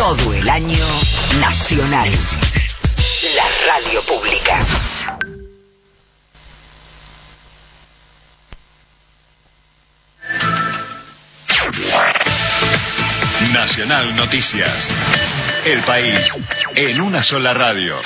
[0.00, 0.86] todo el año
[1.40, 2.10] Nacional.
[3.36, 4.64] La radio pública.
[13.52, 14.88] Nacional Noticias.
[15.66, 16.32] El país
[16.76, 18.00] en una sola radio.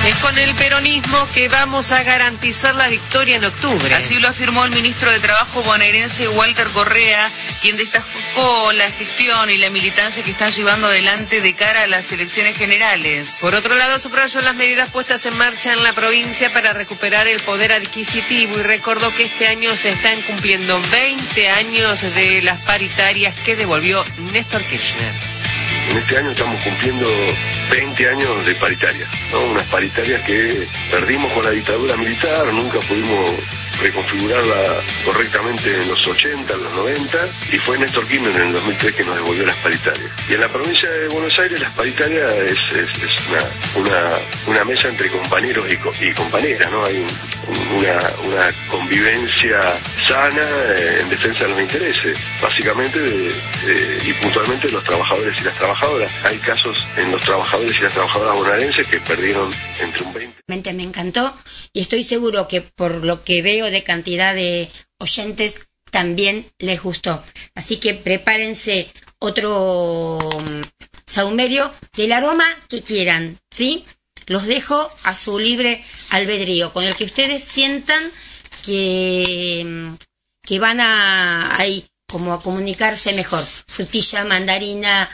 [0.07, 3.93] Es con el peronismo que vamos a garantizar la victoria en octubre.
[3.93, 7.29] Así lo afirmó el ministro de Trabajo bonaerense Walter Correa,
[7.61, 12.11] quien destacó la gestión y la militancia que están llevando adelante de cara a las
[12.11, 13.37] elecciones generales.
[13.41, 17.39] Por otro lado, subrayó las medidas puestas en marcha en la provincia para recuperar el
[17.41, 23.35] poder adquisitivo y recordó que este año se están cumpliendo 20 años de las paritarias
[23.45, 25.30] que devolvió Néstor Kirchner.
[25.89, 27.05] En este año estamos cumpliendo
[27.71, 29.41] 20 años de paritarias, ¿no?
[29.45, 33.31] unas paritarias que perdimos con la dictadura militar, nunca pudimos
[33.81, 37.17] reconfigurarla correctamente en los 80, en los 90,
[37.51, 40.09] y fue Néstor Kirchner en el 2003 que nos devolvió las paritarias.
[40.29, 42.91] Y en la provincia de Buenos Aires las paritarias es, es-
[43.75, 44.09] una,
[44.47, 46.83] una, mesa entre compañeros y, y compañeras, ¿no?
[46.85, 49.59] Hay un- un- una, convivencia
[50.07, 50.41] sana
[50.75, 52.99] eh, en defensa de los intereses, básicamente
[54.05, 56.09] y puntualmente de los trabajadores y las trabajadoras.
[56.23, 60.73] Hay casos en los trabajadores y las trabajadoras bonaerenses que perdieron entre un 20 Realmente
[60.73, 61.33] me encantó
[61.73, 67.23] y estoy seguro que por lo que veo de cantidad de oyentes también les gustó.
[67.55, 70.61] Así que prepárense otro mm,
[71.05, 73.85] saumerio del aroma que quieran, ¿sí?
[74.27, 78.11] Los dejo a su libre albedrío, con el que ustedes sientan
[78.65, 79.95] que, mm,
[80.43, 83.43] que van a ahí como a comunicarse mejor.
[83.67, 85.09] Frutilla, mandarina,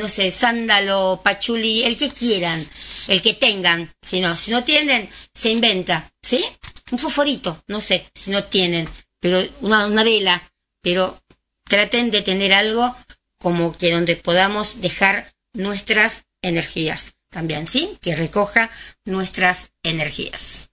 [0.00, 2.64] no sé, sándalo, pachuli, el que quieran,
[3.08, 3.92] el que tengan.
[4.00, 6.44] Si no, si no tienen, se inventa, ¿sí?
[6.90, 8.88] Un fosforito, no sé, si no tienen,
[9.20, 10.42] pero una, una vela,
[10.80, 11.20] pero
[11.64, 12.94] traten de tener algo
[13.38, 17.98] como que donde podamos dejar nuestras energías también, ¿sí?
[18.00, 18.70] Que recoja
[19.04, 20.70] nuestras energías.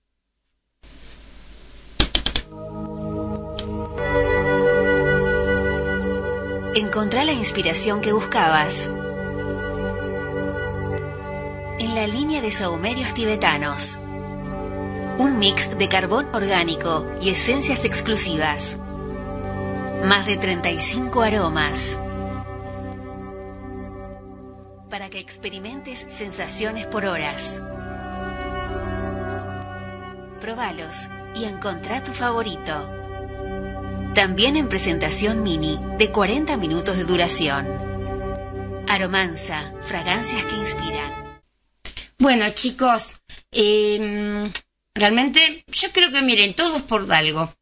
[6.75, 8.87] Encontrá la inspiración que buscabas
[11.79, 13.97] en la línea de saumerios tibetanos.
[15.17, 18.77] Un mix de carbón orgánico y esencias exclusivas.
[20.03, 21.97] Más de 35 aromas.
[24.89, 27.61] Para que experimentes sensaciones por horas.
[30.41, 32.89] Probalos y encontrá tu favorito.
[34.15, 37.67] También en presentación mini de 40 minutos de duración.
[38.89, 41.39] Aromanza, fragancias que inspiran.
[42.19, 43.21] Bueno, chicos,
[43.51, 44.49] eh,
[44.95, 47.53] realmente yo creo que miren, todos por algo.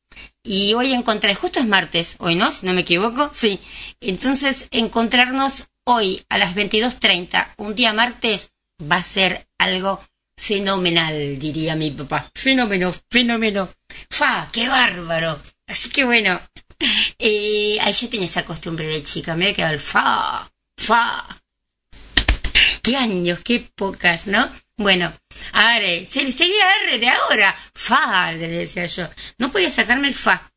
[0.43, 3.59] Y hoy encontré, justo es martes, hoy no, si no me equivoco, sí.
[3.99, 10.01] Entonces, encontrarnos hoy a las 22.30, un día martes, va a ser algo
[10.37, 12.29] fenomenal, diría mi papá.
[12.35, 13.69] Fenómeno, fenómeno.
[14.09, 14.49] ¡Fa!
[14.51, 15.41] ¡Qué bárbaro!
[15.67, 16.39] Así que bueno,
[17.19, 21.41] eh, ahí yo tenía esa costumbre de chica, me había quedado el fa, fa.
[22.81, 24.49] Qué años, qué épocas, ¿no?
[24.75, 25.13] Bueno,
[26.07, 27.55] se- sería R de ahora.
[27.73, 29.07] Fa, le decía yo.
[29.37, 30.51] No podía sacarme el fa.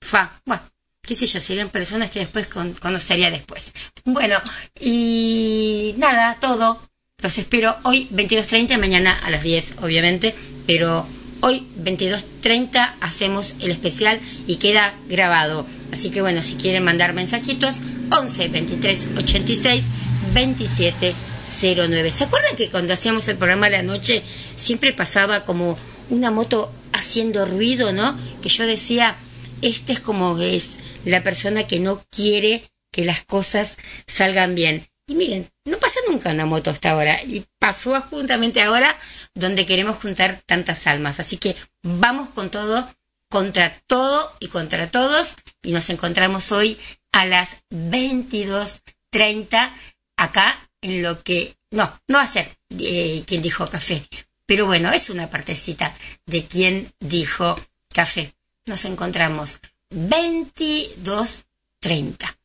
[0.00, 0.40] Fa.
[0.44, 0.62] Bueno,
[1.02, 3.72] qué sé yo, serían personas que después con- conocería después.
[4.04, 4.36] Bueno,
[4.80, 6.80] y nada, todo.
[7.20, 10.34] Los espero hoy 22.30, mañana a las 10, obviamente,
[10.68, 11.04] pero
[11.40, 15.66] hoy 22.30 hacemos el especial y queda grabado.
[15.92, 17.76] Así que bueno, si quieren mandar mensajitos,
[18.12, 19.84] 11 23 86
[20.32, 21.14] 27
[21.62, 22.12] 09.
[22.12, 24.22] ¿Se acuerdan que cuando hacíamos el programa la noche
[24.54, 25.78] siempre pasaba como
[26.10, 28.18] una moto haciendo ruido, ¿no?
[28.42, 29.16] Que yo decía,
[29.62, 34.86] este es como es la persona que no quiere que las cosas salgan bien.
[35.06, 37.22] Y miren, no pasa nunca una moto hasta ahora.
[37.22, 38.94] Y pasó justamente ahora
[39.34, 41.18] donde queremos juntar tantas almas.
[41.18, 42.86] Así que vamos con todo
[43.30, 46.78] contra todo y contra todos y nos encontramos hoy
[47.12, 49.70] a las 22.30
[50.16, 51.54] acá en lo que...
[51.70, 54.02] No, no va a ser eh, quien dijo café,
[54.46, 55.94] pero bueno, es una partecita
[56.26, 57.60] de quien dijo
[57.92, 58.34] café.
[58.66, 59.60] Nos encontramos
[59.90, 62.36] 22.30.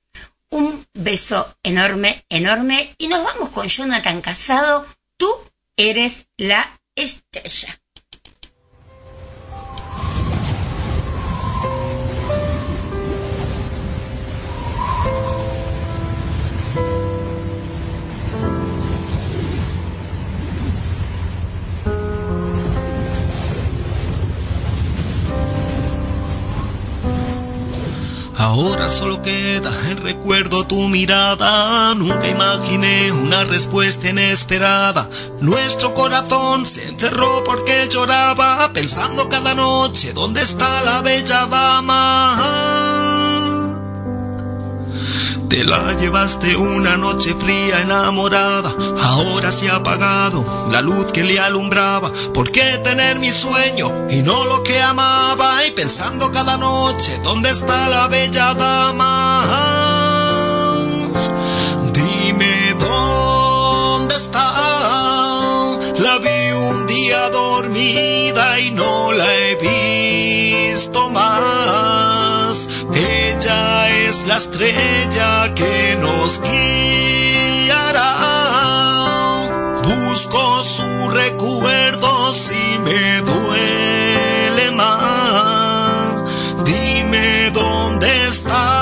[0.49, 4.85] Un beso enorme, enorme y nos vamos con Jonathan Casado.
[5.17, 5.27] Tú
[5.77, 7.82] eres la estrella.
[28.43, 31.95] Ahora solo queda el recuerdo tu mirada.
[31.95, 35.09] Nunca imaginé una respuesta inesperada.
[35.39, 43.32] Nuestro corazón se encerró porque lloraba, pensando cada noche dónde está la bella dama.
[45.49, 51.39] Te la llevaste una noche fría enamorada, ahora se ha apagado la luz que le
[51.39, 52.11] alumbraba.
[52.33, 55.65] ¿Por qué tener mi sueño y no lo que amaba?
[55.65, 59.83] Y pensando cada noche, ¿dónde está la bella dama?
[61.93, 64.53] Dime dónde está.
[65.99, 72.67] La vi un día dormida y no la he visto más.
[74.33, 78.09] La estrella que nos guiará.
[79.83, 86.15] Busco su recuerdo si me duele más.
[86.65, 88.72] Dime dónde está.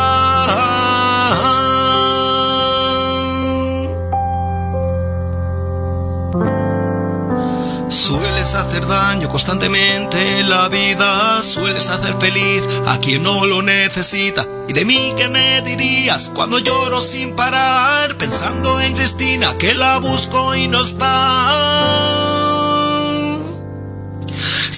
[8.53, 14.45] Hacer daño constantemente en la vida, sueles hacer feliz a quien no lo necesita.
[14.67, 19.99] ¿Y de mí qué me dirías cuando lloro sin parar, pensando en Cristina que la
[19.99, 22.40] busco y no está?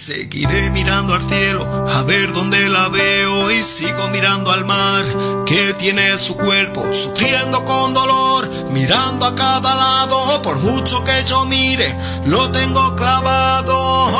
[0.05, 5.05] Seguiré mirando al cielo a ver dónde la veo y sigo mirando al mar
[5.45, 11.45] que tiene su cuerpo sufriendo con dolor, mirando a cada lado, por mucho que yo
[11.45, 11.95] mire,
[12.25, 14.11] lo tengo clavado.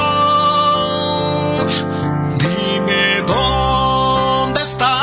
[2.38, 5.02] Dime dónde está.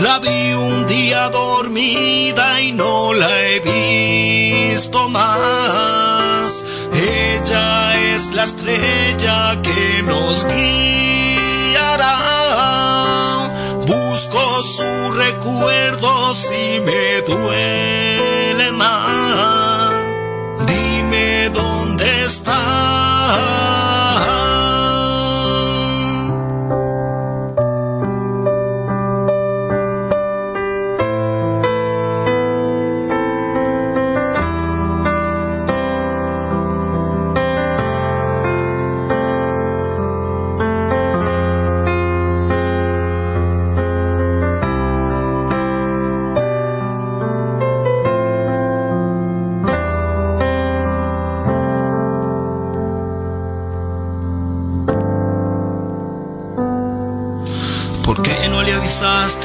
[0.00, 6.64] La vi un día dormida y no la he visto más.
[6.92, 7.87] Ella
[8.18, 12.16] es la estrella que nos guiará.
[13.86, 19.92] Busco su recuerdo si me duele más.
[20.66, 22.58] Dime dónde está.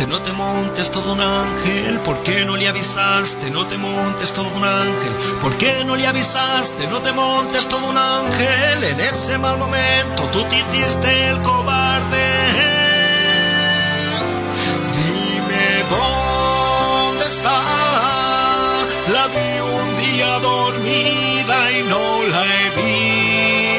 [0.08, 2.00] No te montes todo un ángel.
[2.02, 3.50] ¿Por qué no le avisaste?
[3.50, 5.14] No te montes todo un ángel.
[5.40, 6.88] ¿Por qué no le avisaste?
[6.88, 8.84] No te montes todo un ángel.
[8.84, 12.28] En ese mal momento tú te hiciste el cobarde.
[14.92, 17.62] Dime dónde está.
[19.14, 22.70] La vi un día dormida y no la he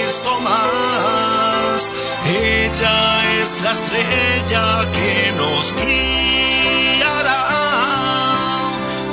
[0.02, 1.92] visto más.
[2.26, 4.64] Ella es la estrella
[4.96, 7.42] que nos guiará.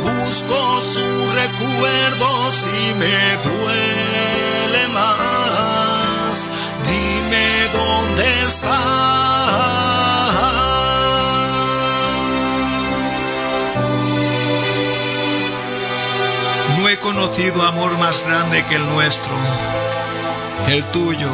[0.03, 0.59] Busco
[0.93, 1.07] su
[1.41, 2.27] recuerdo
[2.63, 6.49] si me duele más.
[6.89, 7.47] Dime
[7.77, 8.79] dónde está.
[16.77, 19.33] No he conocido amor más grande que el nuestro,
[20.69, 21.31] el tuyo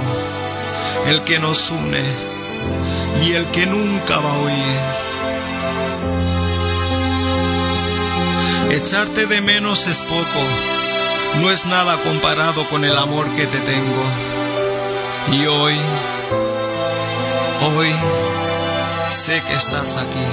[1.06, 2.27] el que nos une
[3.24, 5.08] y el que nunca va a oír.
[8.72, 10.42] Echarte de menos es poco,
[11.42, 14.04] no es nada comparado con el amor que te tengo.
[15.32, 15.76] Y hoy,
[17.76, 17.94] hoy,
[19.10, 20.26] sé que estás aquí,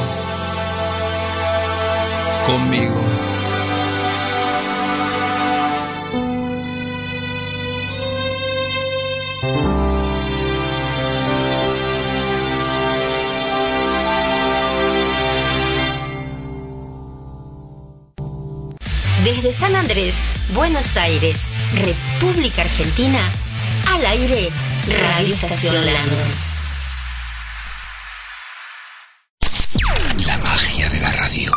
[2.47, 3.24] conmigo.
[19.25, 20.17] Desde San Andrés,
[20.53, 21.41] Buenos Aires,
[21.73, 23.19] República Argentina,
[23.95, 24.51] al aire,
[24.87, 26.19] Radio Estación Landon.
[30.27, 31.53] La magia de la radio.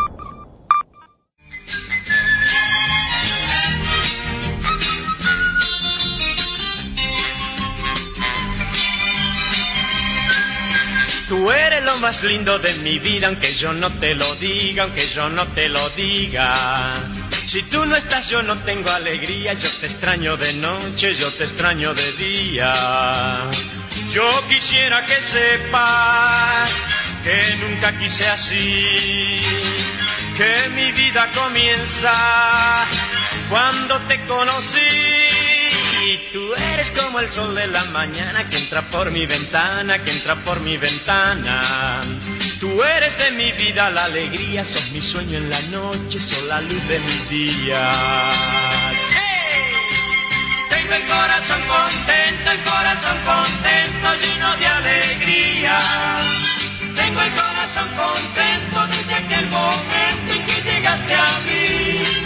[11.27, 15.05] Tú eres lo más lindo de mi vida, aunque yo no te lo diga, aunque
[15.05, 16.93] yo no te lo diga.
[17.47, 21.45] Si tú no estás, yo no tengo alegría, yo te extraño de noche, yo te
[21.45, 22.73] extraño de día.
[24.11, 26.69] Yo quisiera que sepas
[27.23, 29.37] que nunca quise así,
[30.35, 32.11] que mi vida comienza
[33.49, 34.79] cuando te conocí.
[36.05, 40.11] Y tú eres como el sol de la mañana que entra por mi ventana, que
[40.11, 42.01] entra por mi ventana.
[42.59, 46.59] Tú eres de mi vida la alegría, sos mi sueño en la noche, sos la
[46.61, 47.95] luz de mis días.
[49.11, 49.75] ¡Hey!
[50.67, 55.77] Tengo el corazón contento, el corazón contento, lleno de alegría.
[56.95, 62.17] Tengo el corazón contento desde aquel momento en que llegaste a mí.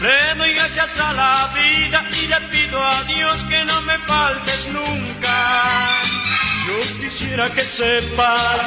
[0.00, 4.68] Le doy gracias a la vida y le pido a Dios que no me faltes
[4.68, 5.21] nunca.
[6.72, 8.62] Yo quisiera que sepas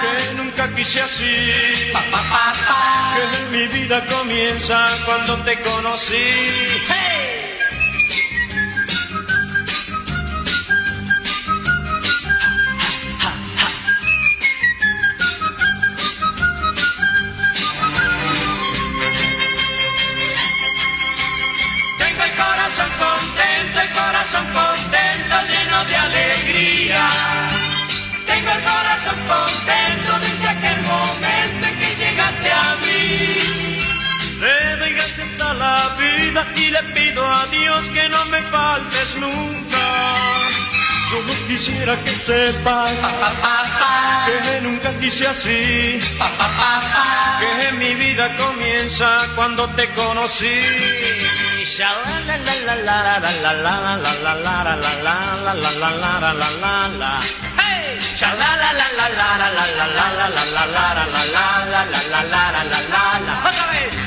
[0.00, 1.92] que nunca quise así.
[3.14, 7.05] Que mi vida comienza cuando te conocí.
[37.76, 39.86] Dios que no me faltes nunca.
[41.10, 46.00] Como quisiera que sepas pa, pa, pa, que nunca quise así.
[47.38, 50.58] Que mi vida comienza cuando te conocí.
[63.44, 64.06] Otra vez.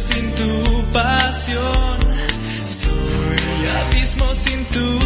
[0.00, 1.98] sin tu pasión.
[2.68, 4.99] Soy abismo sin tu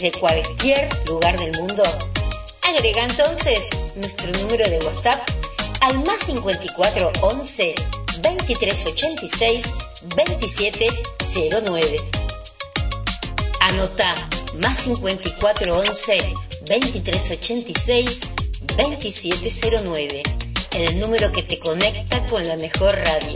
[0.00, 1.82] desde cualquier lugar del mundo?
[2.62, 3.58] Agrega entonces
[3.96, 5.20] nuestro número de WhatsApp
[5.82, 7.74] al más 54 11
[8.22, 9.64] 23 86
[10.16, 10.86] 27
[11.64, 11.96] 09.
[13.60, 14.14] Anota
[14.54, 16.34] más 54 11
[16.68, 18.20] 23 86
[18.76, 20.22] 27 09.
[20.72, 23.34] El número que te conecta con la mejor radio.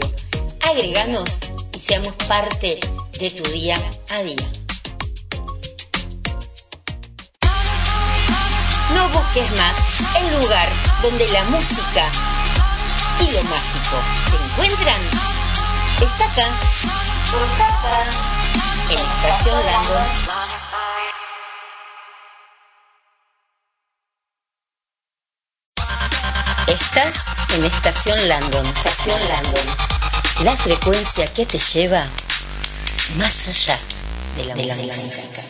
[0.61, 1.29] Agreganos
[1.75, 2.79] y seamos parte
[3.19, 3.77] de tu día
[4.09, 4.64] a día.
[11.05, 12.09] Donde la música
[13.19, 15.01] y lo mágico se encuentran.
[16.01, 16.47] Está acá,
[18.89, 20.03] en Estación Landon.
[26.67, 27.15] Estás
[27.53, 29.67] en Estación Landon, Estación Landon.
[30.43, 32.03] La frecuencia que te lleva
[33.17, 33.77] más allá
[34.37, 34.95] de la, música.
[35.35, 35.44] Todo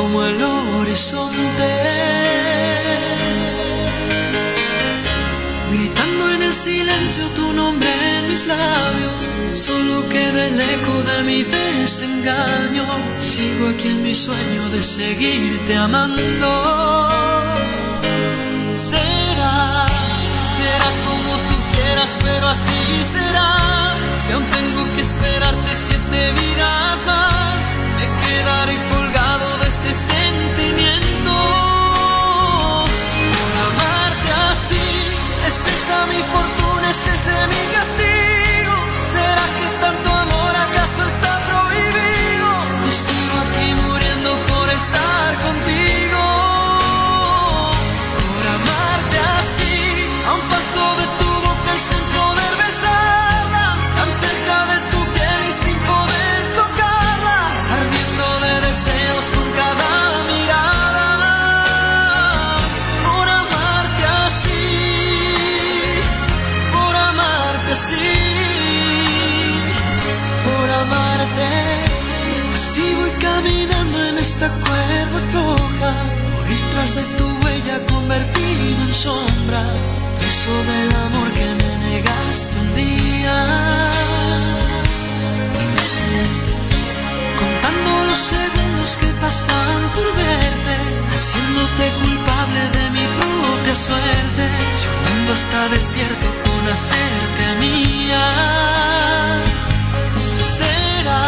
[0.00, 1.72] como el horizonte.
[5.72, 9.20] Gritando en el silencio tu nombre en mis labios,
[9.50, 12.86] solo queda el eco de mi desengaño.
[13.18, 16.52] Sigo aquí en mi sueño de seguirte amando.
[18.88, 19.58] Será,
[20.56, 22.80] será como tú quieras, pero así
[23.14, 23.50] será.
[24.22, 27.62] Si aún tengo que esperarte siete vidas más,
[27.98, 29.19] me quedaré colgado
[29.82, 31.30] este sentimiento.
[33.66, 34.86] Amarte así,
[35.46, 38.09] es esa mi fortuna, es ese mi castigo.
[79.04, 79.64] sombra,
[80.18, 83.36] preso del amor que me negaste un día.
[87.40, 90.76] Contando los segundos que pasaban por verte,
[91.14, 94.44] haciéndote culpable de mi propia suerte,
[94.82, 98.26] llorando hasta despierto con hacerte mía.
[100.58, 101.24] Será,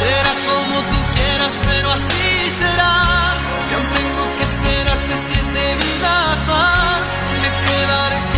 [0.00, 2.26] será como tú quieras, pero así
[2.60, 2.94] será.
[3.64, 7.06] Si aún tengo que esperaste siete vidas más,
[7.40, 8.35] me quedaré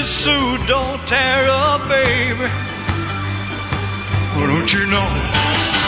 [0.00, 2.48] Billy Sue, don't tear up, baby.
[4.34, 5.79] Well, don't you know?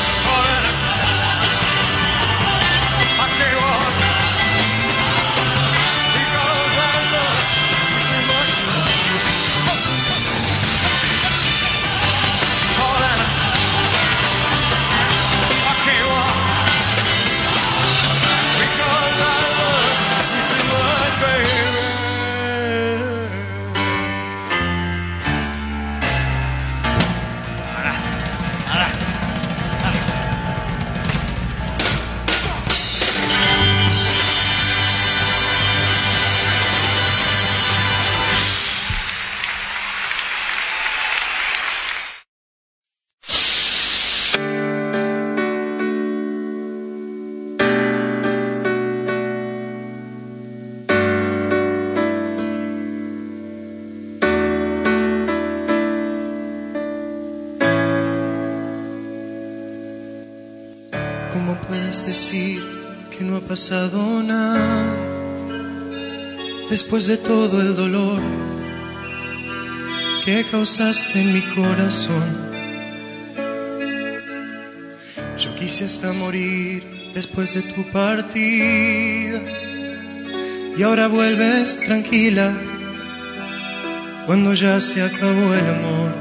[66.68, 68.20] Después de todo el dolor
[70.26, 72.52] que causaste en mi corazón.
[75.38, 76.82] Yo quise hasta morir
[77.14, 79.40] después de tu partida
[80.76, 82.52] y ahora vuelves tranquila
[84.26, 86.12] cuando ya se acabó el amor.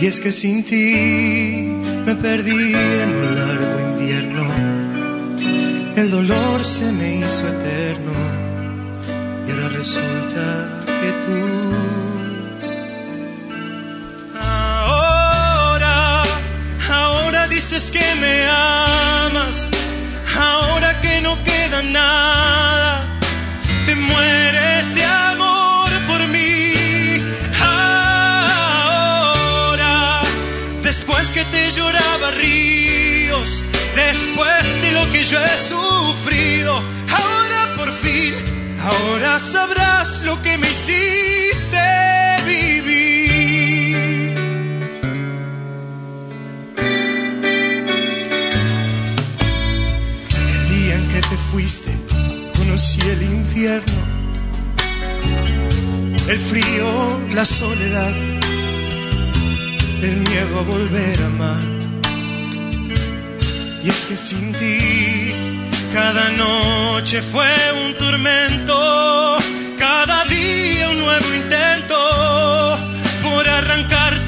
[0.00, 1.72] Y es que sin ti
[2.06, 4.35] me perdí en un largo invierno
[5.96, 8.12] el dolor se me hizo eterno
[9.46, 11.38] y ahora resulta que tú.
[14.38, 16.22] Ahora,
[16.90, 19.70] ahora dices que me amas,
[20.38, 23.05] ahora que no queda nada
[34.16, 36.82] después de lo que yo he sufrido.
[37.20, 38.34] Ahora por fin,
[38.82, 41.86] ahora sabrás lo que me hiciste
[42.44, 43.96] vivir.
[50.52, 51.92] El día en que te fuiste,
[52.56, 54.00] conocí el infierno,
[56.28, 58.14] el frío, la soledad,
[60.08, 61.75] el miedo a volver a amar.
[63.86, 65.32] Y es que sin ti
[65.94, 67.46] cada noche fue
[67.84, 69.38] un tormento,
[69.78, 72.78] cada día un nuevo intento
[73.22, 74.25] por arrancarte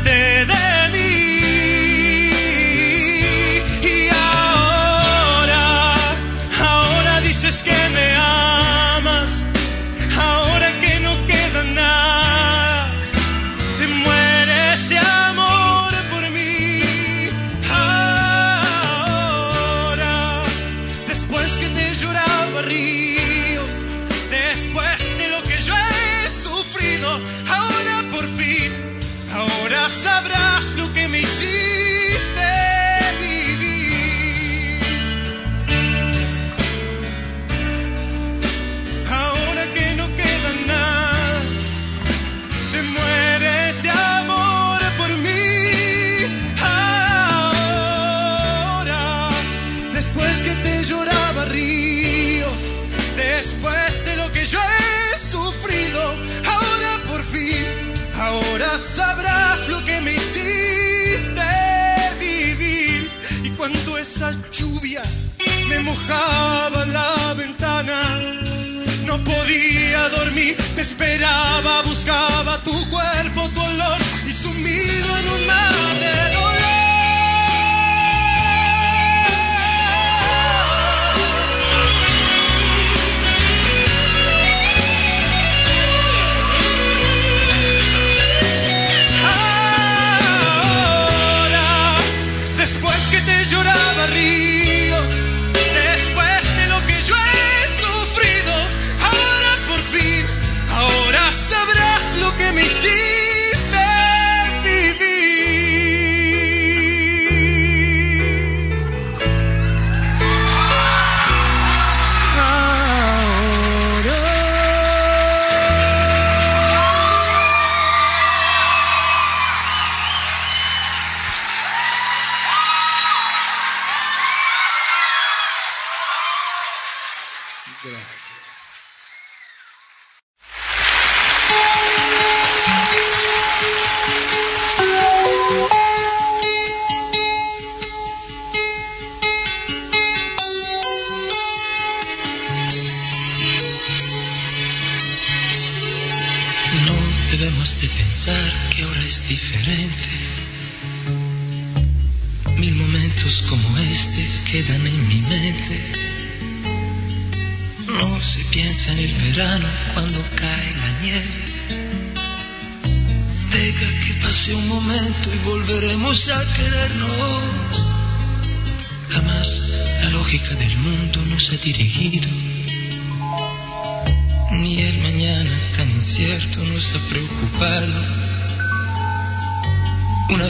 [70.89, 73.08] esperaba, buscaba tu cuerpo,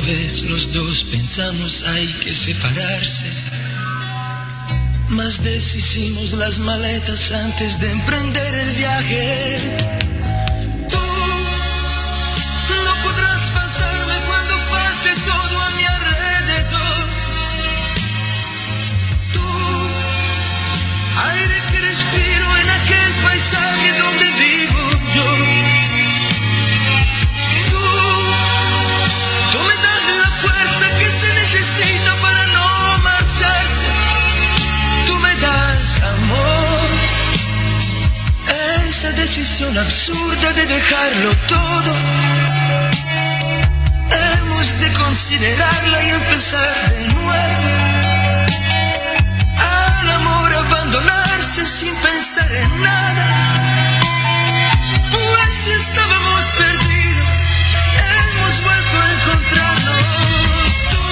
[0.09, 3.27] vez los dos pensamos hay que separarse.
[5.11, 9.59] Mas deshicimos las maletas antes de emprender el viaje.
[10.89, 17.05] Tú no podrás faltarme cuando falte todo a mi alrededor.
[19.35, 19.47] Tú,
[21.29, 24.58] aire que respiro en aquel paisaje donde vivo
[39.19, 41.93] decisión absurda de dejarlo todo.
[44.11, 47.69] Hemos de considerarla y empezar de nuevo.
[49.59, 53.29] Al amor abandonarse sin pensar en nada.
[55.11, 57.39] Pues estábamos perdidos,
[58.14, 60.71] hemos vuelto a encontrarnos.
[60.93, 61.03] Tú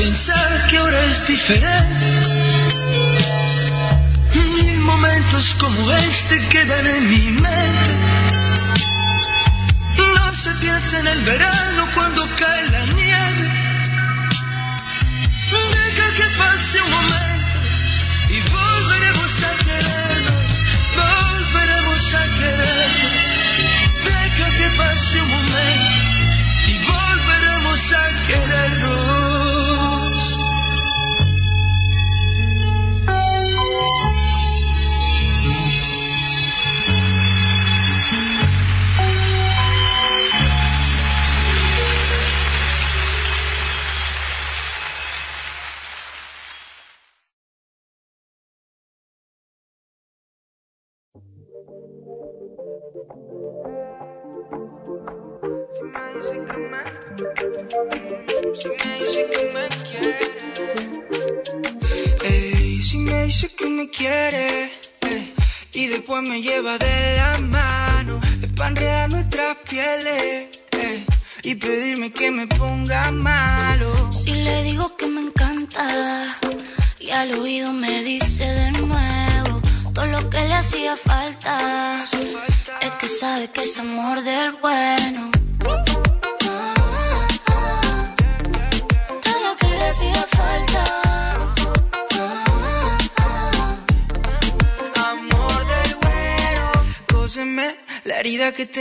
[0.00, 2.06] pensar que ahora es diferente.
[4.34, 7.94] Mil momentos como este quedan en mi mente.
[10.14, 13.50] No se piensa en el verano cuando cae la nieve.
[15.76, 17.58] Deja que pase un momento
[18.36, 20.48] y volveremos a querernos,
[21.00, 23.24] volveremos a querernos.
[24.08, 25.98] Deja que pase un momento
[26.72, 28.99] y volveremos a querernos.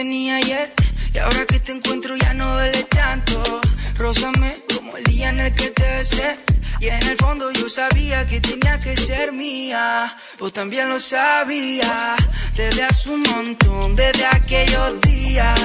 [0.02, 3.60] Y ahora que te encuentro ya no duele tanto.
[3.98, 6.40] Rózame como el día en el que te besé.
[6.80, 10.16] Y en el fondo yo sabía que tenía que ser mía.
[10.40, 12.18] Vos también lo sabías.
[12.56, 15.60] Desde hace un montón, desde aquellos días.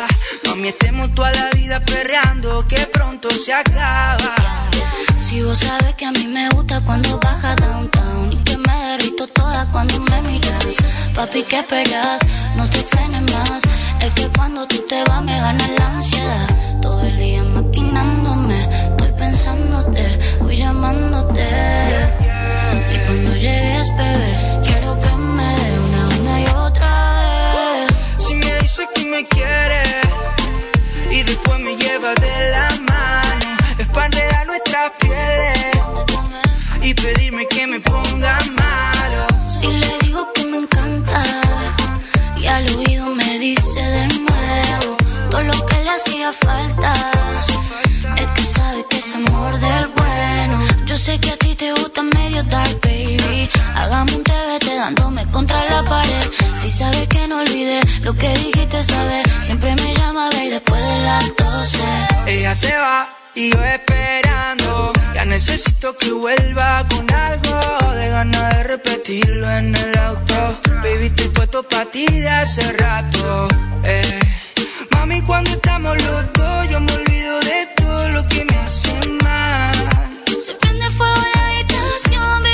[0.48, 2.66] Mami, estemos toda la vida perreando.
[2.66, 4.34] Que pronto se acaba.
[5.16, 9.28] Si vos sabes que a mí me gusta cuando baja downtown y que me derrito
[9.28, 10.76] toda cuando me miras.
[11.14, 12.20] Papi, ¿qué esperas?
[12.56, 13.62] No te frenes más.
[14.00, 16.46] Es que cuando tú te vas me gana la ansiedad.
[16.82, 20.04] Todo el día maquinándome, estoy pensándote,
[20.40, 21.48] voy llamándote.
[22.94, 27.94] Y cuando llegues, bebé, quiero que me dé una, una y otra vez.
[28.18, 29.82] Si me dice que me quiere
[31.10, 35.74] y después me lleva de la mano, es para enredar nuestras pieles
[36.82, 39.26] y pedirme que me ponga malo.
[39.48, 41.22] Si le digo que me encanta
[42.36, 44.96] y al oído me dice de nuevo
[45.30, 46.92] todo lo que le hacía falta.
[48.16, 50.58] Es que sabe que es amor del bueno.
[50.86, 53.50] Yo sé que a ti te gusta medio dark, baby.
[53.74, 56.26] Hagamos un TBT dándome contra la pared.
[56.54, 59.24] Si sabes que no olvidé lo que dijiste, sabes.
[59.42, 61.78] Siempre me llama, baby, después de las 12.
[62.26, 64.92] Ella se va y yo esperando.
[65.14, 70.60] Ya necesito que vuelva con algo de ganas de repetirlo en el auto.
[70.82, 73.48] Baby, estoy puesto para ti de hace rato.
[73.84, 74.20] eh.
[74.90, 79.74] Mami, cuando estamos los dos, yo me olvido de todo lo que me hace mal.
[80.44, 82.46] Se prende fuego en la habitación,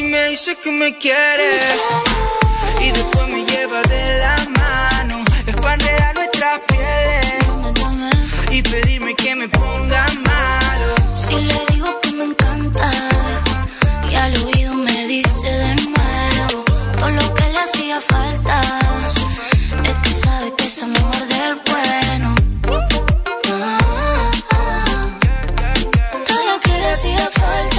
[0.00, 1.50] Si me dice que me quiere
[2.80, 7.34] y después me lleva de la mano, es para enredar nuestras pieles
[8.50, 10.94] y pedirme que me ponga malo.
[11.14, 12.90] Si le digo que me encanta
[14.10, 16.64] y al oído me dice de nuevo
[16.98, 18.62] todo lo que le hacía falta.
[19.84, 22.34] Es que sabe que es amor del bueno.
[26.24, 27.69] Todo lo que le hacía falta.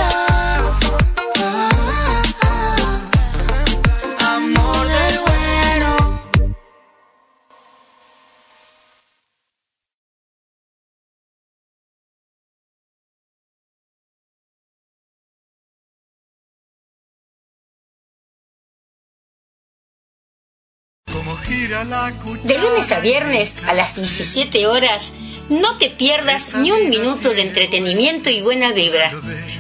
[22.44, 25.14] De lunes a viernes a las 17 horas,
[25.50, 29.12] no te pierdas ni un minuto de entretenimiento y buena vibra,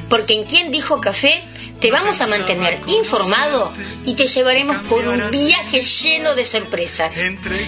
[0.09, 1.43] porque en Quien Dijo Café
[1.81, 3.73] te vamos a mantener informado
[4.05, 7.11] y te llevaremos por un viaje lleno de sorpresas.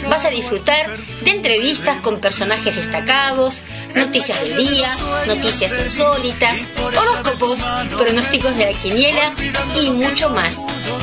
[0.08, 0.88] Vas a disfrutar
[1.22, 3.64] de entrevistas con personajes destacados,
[3.96, 4.88] noticias del día,
[5.26, 6.60] noticias insólitas,
[6.96, 7.60] horóscopos
[7.98, 9.34] pronósticos de la quiniela
[9.82, 10.58] y mucho más.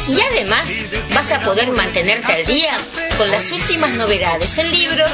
[0.09, 0.69] Y además
[1.13, 2.73] vas a poder mantenerte al día
[3.19, 5.11] con las últimas novedades en libros,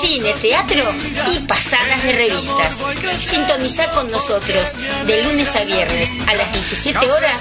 [0.00, 0.82] cine, teatro
[1.34, 2.76] y pasadas de revistas.
[3.18, 4.72] Sintoniza con nosotros
[5.06, 7.31] de lunes a viernes a las 17 horas.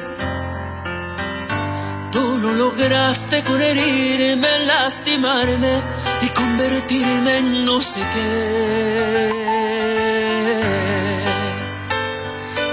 [2.11, 5.81] Tú lo lograste con herirme, lastimarme
[6.21, 9.31] y convertirme en no sé qué.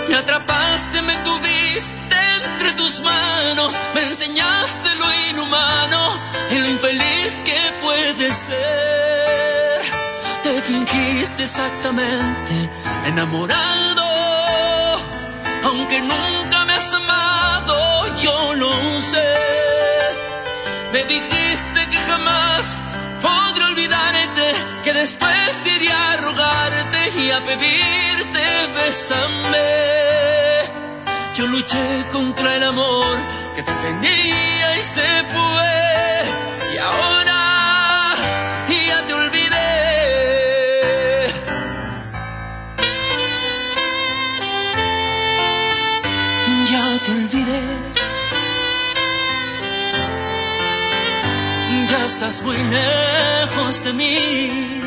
[0.09, 6.19] Me atrapaste, me tuviste entre tus manos, me enseñaste lo inhumano
[6.51, 9.83] y lo infeliz que puede ser.
[10.43, 12.69] Te fingiste exactamente
[13.07, 14.05] enamorado,
[15.65, 17.88] aunque nunca me has amado,
[18.29, 19.31] yo lo sé.
[20.93, 22.65] Me dijiste que jamás
[23.27, 24.47] podré olvidarte,
[24.85, 28.45] que después iré a rogarte y a pedirte
[28.77, 29.71] bésame.
[31.37, 33.17] Yo luché contra el amor
[33.55, 35.75] que te tenía y se fue.
[36.75, 37.18] Y ahora
[52.19, 54.83] estás muy lejos de mí.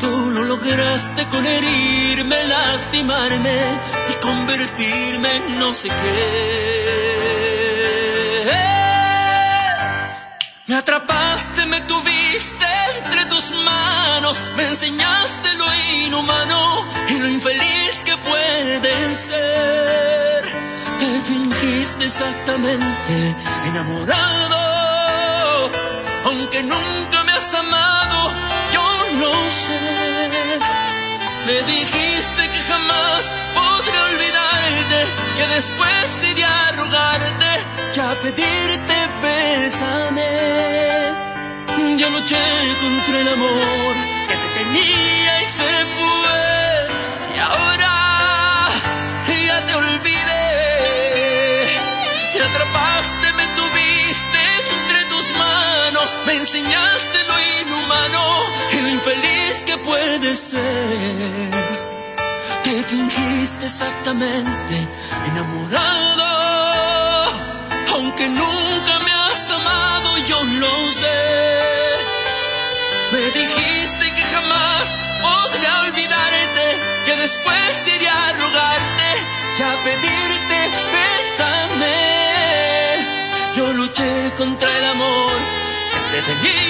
[0.00, 3.78] Tú lo lograste con herirme, lastimarme
[4.08, 6.22] y convertirme en no sé qué.
[10.66, 12.66] Me atrapaste, me tuviste
[13.04, 15.66] entre tus manos, me enseñaste lo
[16.06, 20.42] inhumano y lo infeliz que puede ser.
[20.98, 23.36] Te fingiste exactamente
[23.66, 24.71] enamorado,
[26.52, 28.30] aunque nunca me has amado,
[28.72, 28.82] yo
[29.20, 30.28] lo sé.
[31.46, 35.06] Me dijiste que jamás podré olvidarte,
[35.36, 37.46] que después iré a rogarte
[37.94, 40.32] y a pedirte bésame.
[41.96, 42.36] Yo luché
[42.82, 43.94] contra el amor
[44.28, 45.21] que te tenía
[59.92, 61.50] puede ser
[62.64, 64.76] que fingiste exactamente
[65.30, 66.30] enamorado,
[67.94, 71.22] aunque nunca me has amado, yo lo sé.
[73.12, 74.86] Me dijiste que jamás
[75.26, 76.66] podré olvidarte,
[77.06, 79.08] que después iré a rogarte
[79.58, 80.58] y a pedirte
[80.94, 82.00] bésame.
[83.56, 85.32] Yo luché contra el amor
[86.10, 86.61] que te tenía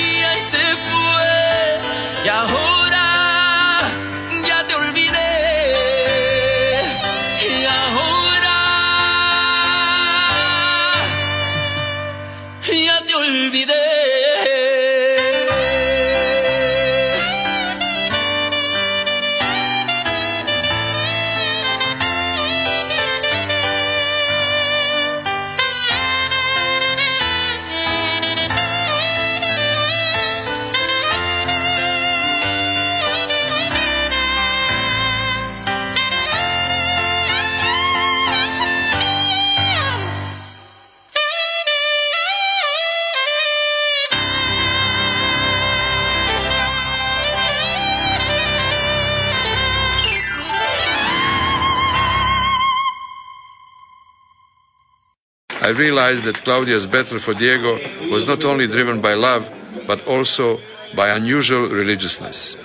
[55.72, 57.78] realized that Claudia's battle for Diego
[58.10, 59.50] was not only driven by love,
[59.86, 60.60] but also
[60.94, 62.56] by unusual religiousness.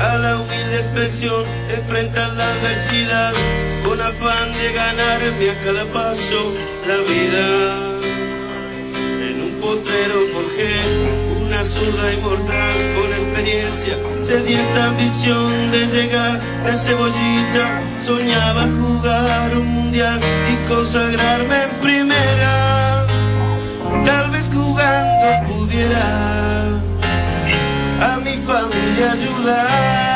[0.00, 3.34] A la humilde expresión, enfrentar la adversidad
[3.84, 6.54] con afán de ganarme a cada paso
[6.88, 7.91] la vida.
[11.64, 20.20] Zurda inmortal con experiencia, sedienta ambición de llegar de cebollita, soñaba jugar un mundial
[20.52, 23.06] y consagrarme en primera.
[24.04, 26.66] Tal vez jugando pudiera
[28.00, 30.11] a mi familia ayudar.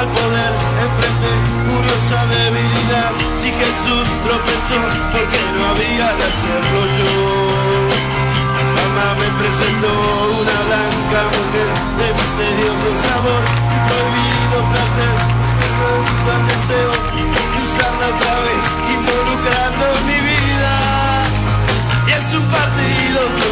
[0.00, 1.30] Al poder enfrente
[1.68, 3.12] curiosa debilidad.
[3.36, 4.80] Si Jesús tropezó,
[5.12, 7.12] porque no había de hacerlo yo.
[8.76, 9.92] Mamá me presentó
[10.40, 11.70] una blanca mujer
[12.00, 15.16] de misterioso sabor y prohibido placer.
[16.26, 18.64] Tan deseo de usarla otra vez,
[18.96, 20.74] involucrando mi vida.
[22.08, 23.44] Y es un partido que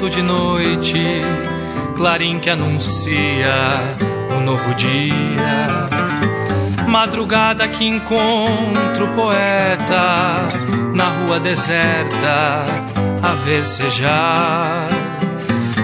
[0.00, 1.20] resto de noite,
[1.94, 3.54] clarim que anuncia
[4.30, 5.88] um novo dia.
[6.88, 10.36] Madrugada que encontro poeta
[10.94, 12.64] na rua deserta
[13.22, 14.88] a versejar.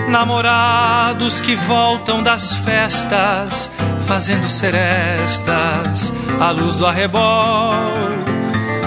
[0.09, 3.71] Namorados que voltam das festas,
[4.07, 6.11] fazendo serestas
[6.41, 7.85] à luz do arrebol.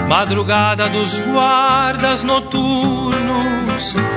[0.08, 3.29] Madrugada dos guardas noturnos,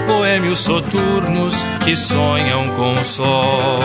[0.07, 3.79] boêmios soturnos que sonham com o sol.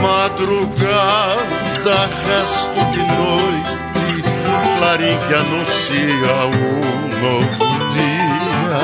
[0.00, 1.36] Madrugada,
[2.26, 3.74] resto de noite,
[4.78, 8.80] clarim que anuncia um novo dia.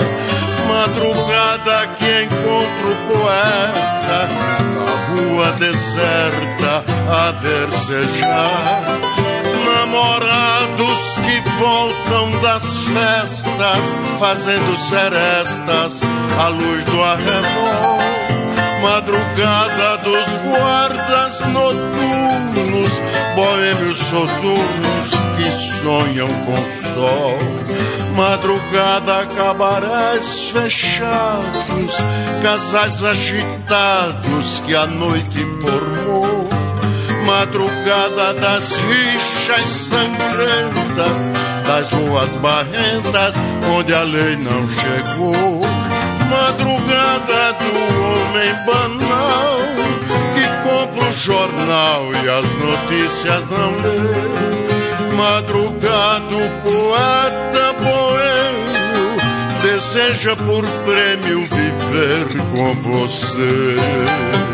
[0.69, 4.21] Madrugada que encontra o poeta
[4.75, 8.83] na rua deserta a versejar.
[9.65, 16.03] Namorados que voltam das festas, fazendo serestas
[16.43, 17.99] à luz do arrebol.
[18.83, 22.91] Madrugada dos guardas noturnos,
[23.37, 26.57] boêmios soturnos que sonham com
[26.95, 27.39] sol.
[28.17, 31.95] Madrugada, cabarés fechados,
[32.43, 35.50] casais agitados que a noite.
[37.31, 41.31] Madrugada das rixas sangrentas,
[41.65, 43.35] das ruas barrentas,
[43.73, 45.61] onde a lei não chegou.
[46.29, 47.71] Madrugada do
[48.03, 49.59] homem banal,
[50.35, 55.15] que compra o jornal e as notícias não lê.
[55.15, 59.17] Madrugada o poeta boêmio,
[59.63, 64.50] deseja por prêmio viver com você.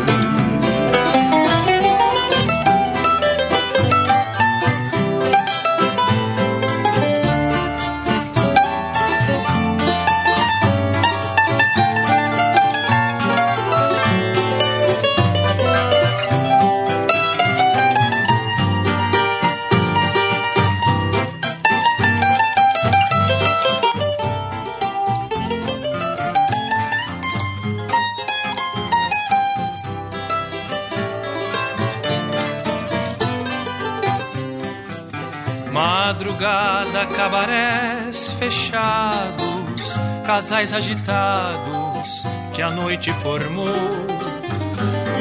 [40.27, 42.23] Casais agitados
[42.53, 43.65] que a noite formou.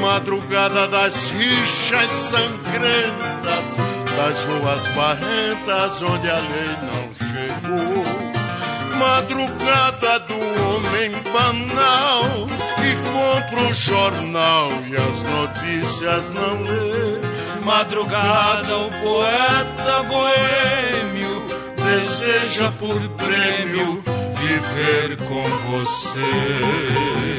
[0.01, 3.77] Madrugada das rixas sangrentas,
[4.17, 8.05] das ruas barrentas onde a lei não chegou.
[8.99, 12.25] Madrugada do homem banal
[12.75, 17.65] que compra o jornal e as notícias não lê.
[17.65, 21.47] Madrugada o poeta boêmio
[21.77, 24.16] deseja por prêmio
[24.47, 27.36] viver com você.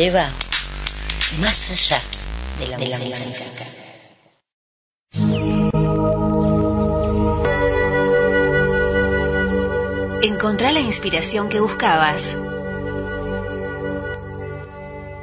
[0.00, 0.26] Lleva
[1.42, 2.00] más allá
[2.58, 3.64] de la, música.
[10.22, 12.38] Encontrá la inspiración que buscabas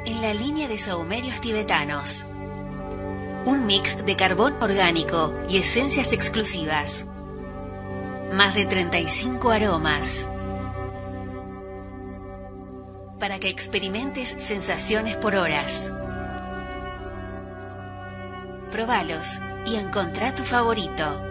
[0.06, 2.24] en la línea de saumerios tibetanos.
[3.46, 7.04] Un mix de carbón orgánico y esencias exclusivas.
[8.32, 10.27] Más de 35 aromas.
[13.40, 15.92] Que experimentes sensaciones por horas.
[18.72, 21.22] Probalos y encontrá tu favorito.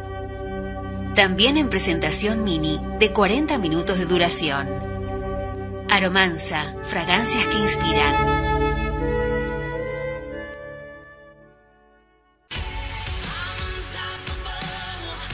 [1.16, 4.70] También en presentación mini de 40 minutos de duración.
[5.90, 8.38] Aromanza, fragancias que inspiran.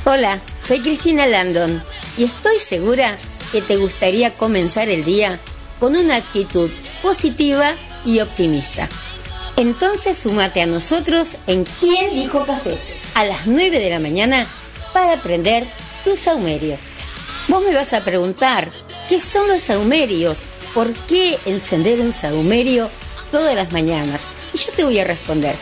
[0.06, 1.84] Hola, soy Cristina Landon
[2.18, 3.16] y estoy segura
[3.52, 5.40] que te gustaría comenzar el día
[5.84, 7.74] con una actitud positiva
[8.06, 8.88] y optimista.
[9.58, 12.78] Entonces súmate a nosotros en ¿Quién dijo café?
[13.16, 14.48] a las 9 de la mañana
[14.94, 15.68] para aprender
[16.06, 16.78] tu saumerio.
[17.50, 18.70] Vos me vas a preguntar,
[19.10, 20.40] ¿qué son los saumerios?
[20.74, 22.90] ¿Por qué encender un saumerio
[23.30, 24.22] todas las mañanas?
[24.54, 25.58] Y yo te voy a responder.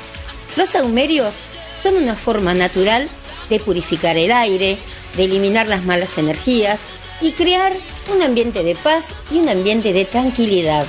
[0.56, 1.34] Los saumerios
[1.81, 3.10] son una forma natural
[3.49, 4.77] de purificar el aire,
[5.18, 6.80] de eliminar las malas energías
[7.22, 7.73] y crear
[8.10, 10.86] un ambiente de paz y un ambiente de tranquilidad.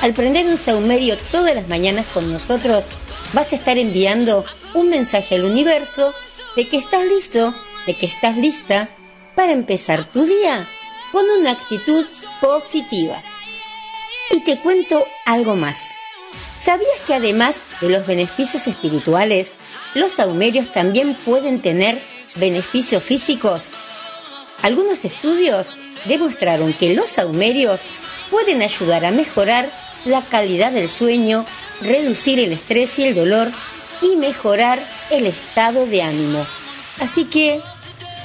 [0.00, 2.84] Al prender un saumerio todas las mañanas con nosotros,
[3.32, 4.44] vas a estar enviando
[4.74, 6.14] un mensaje al universo
[6.56, 7.54] de que estás listo,
[7.86, 8.90] de que estás lista
[9.34, 10.68] para empezar tu día
[11.12, 12.06] con una actitud
[12.40, 13.22] positiva.
[14.30, 15.78] Y te cuento algo más.
[16.60, 19.56] ¿Sabías que además de los beneficios espirituales,
[19.94, 22.00] los saumerios también pueden tener
[22.36, 23.72] beneficios físicos?
[24.62, 27.82] Algunos estudios demostraron que los saumerios
[28.30, 29.70] pueden ayudar a mejorar
[30.04, 31.46] la calidad del sueño,
[31.80, 33.50] reducir el estrés y el dolor
[34.00, 36.46] y mejorar el estado de ánimo.
[37.00, 37.60] Así que,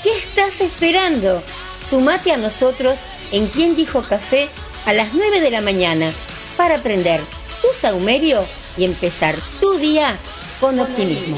[0.04, 1.44] ¿qué estás esperando?
[1.88, 3.00] Sumate a nosotros
[3.32, 4.50] en Quien Dijo Café
[4.86, 6.12] a las 9 de la mañana
[6.56, 7.22] para aprender
[7.62, 8.46] tu saumerio
[8.78, 10.18] y empezar tu día
[10.60, 11.38] con optimismo.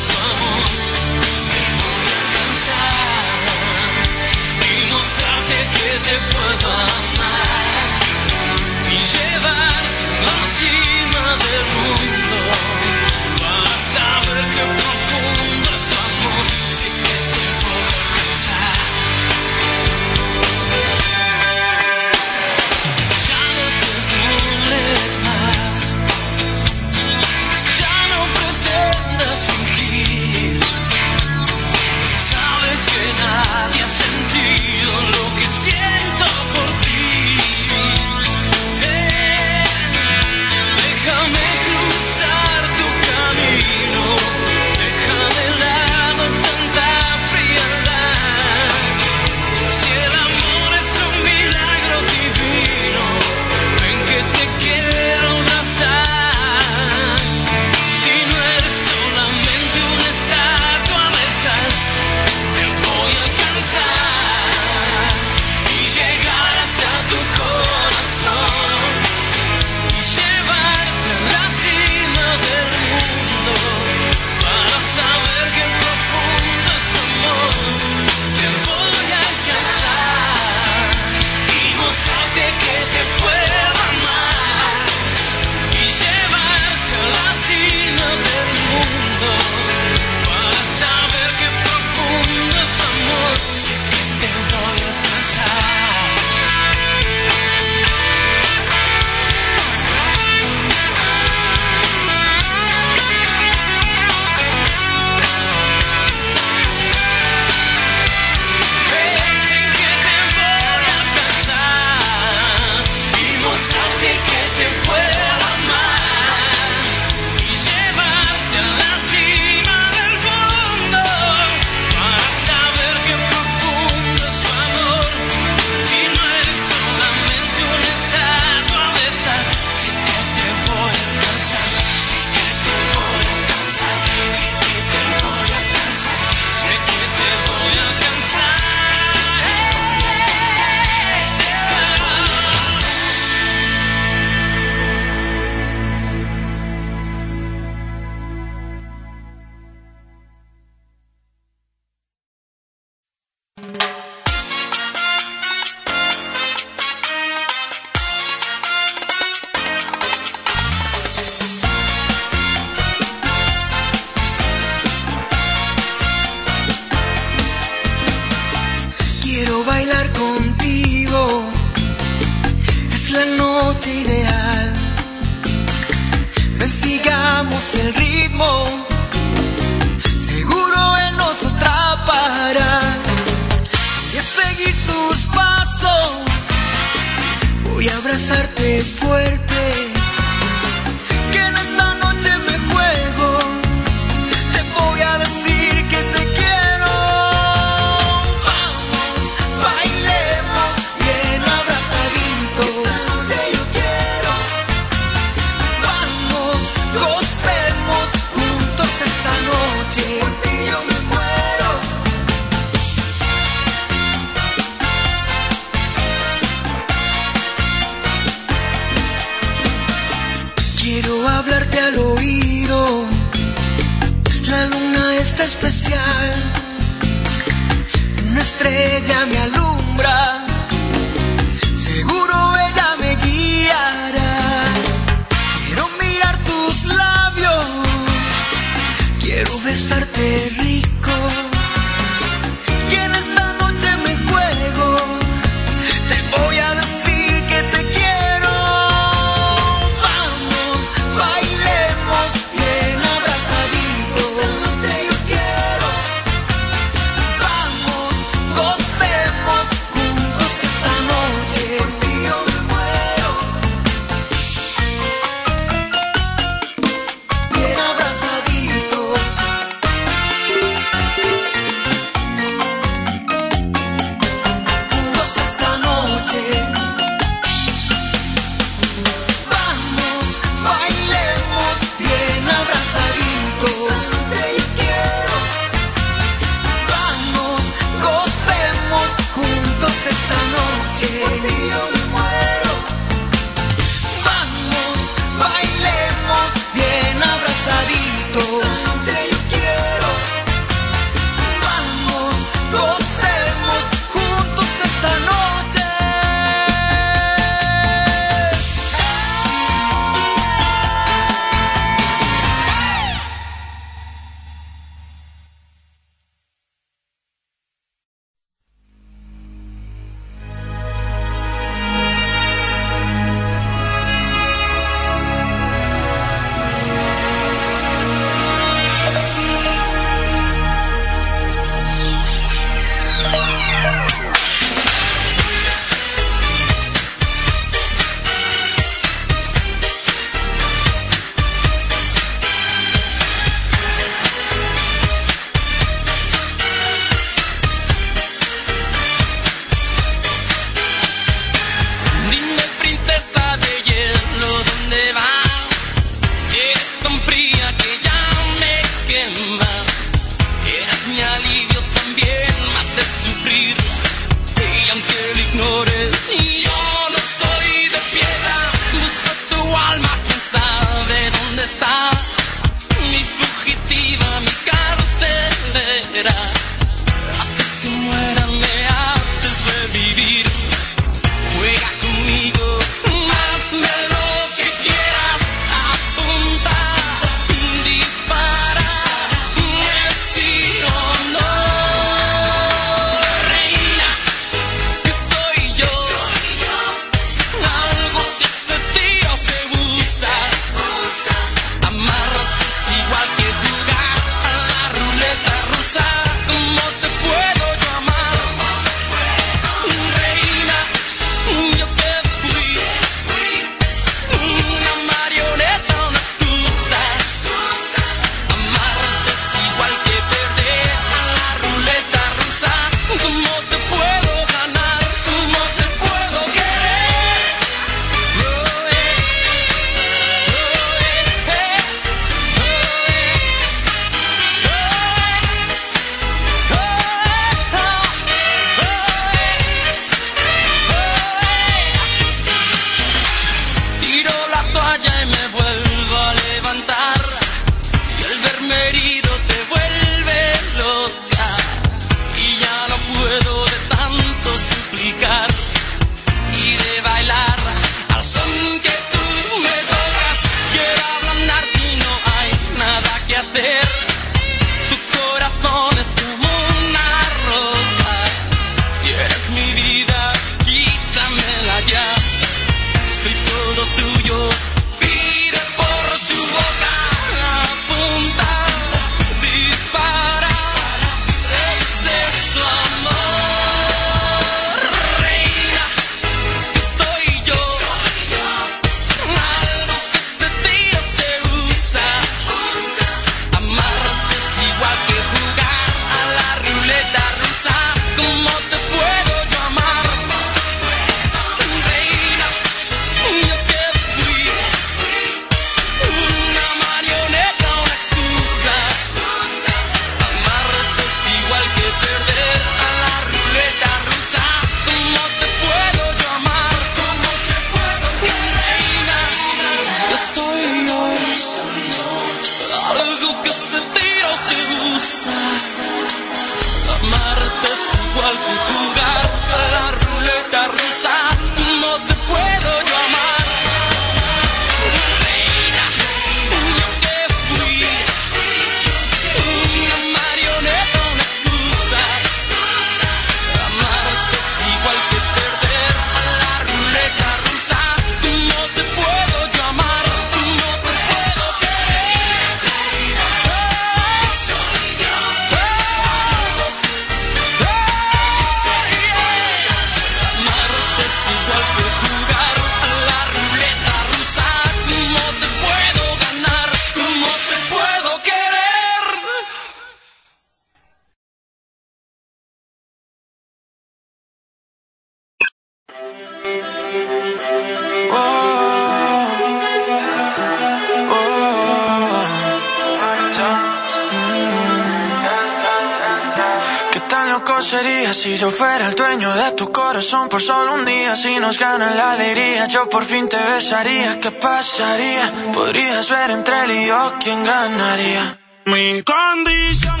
[592.68, 594.20] Yo por fin te besaría.
[594.20, 595.32] ¿Qué pasaría?
[595.52, 598.38] Podrías ver entre él y yo quién ganaría.
[598.66, 600.00] Mi condición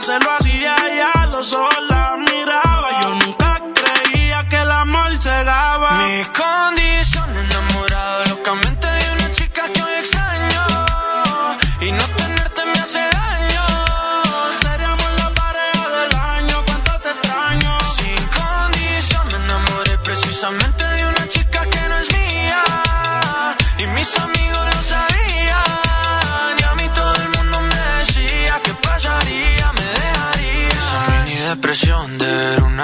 [0.00, 0.18] nada.
[0.18, 1.90] Se lo hacía ya, los ojos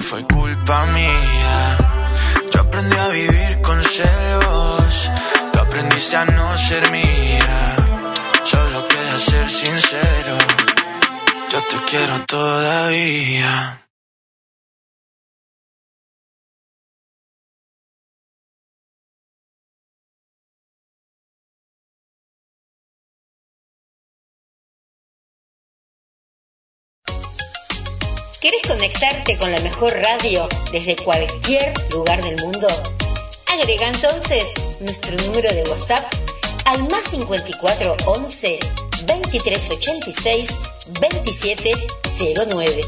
[0.00, 1.76] Fue culpa mía.
[2.50, 5.10] Yo aprendí a vivir con celos,
[5.52, 7.76] tú aprendiste a no ser mía.
[8.44, 10.38] Solo queda ser sincero,
[11.50, 13.87] yo te quiero todavía.
[28.48, 32.66] ¿Querés conectarte con la mejor radio desde cualquier lugar del mundo?
[33.52, 34.44] Agrega entonces
[34.80, 36.10] nuestro número de WhatsApp
[36.64, 38.58] al más 54 11
[39.04, 40.48] 23 86
[40.98, 41.72] 27
[42.50, 42.80] 09.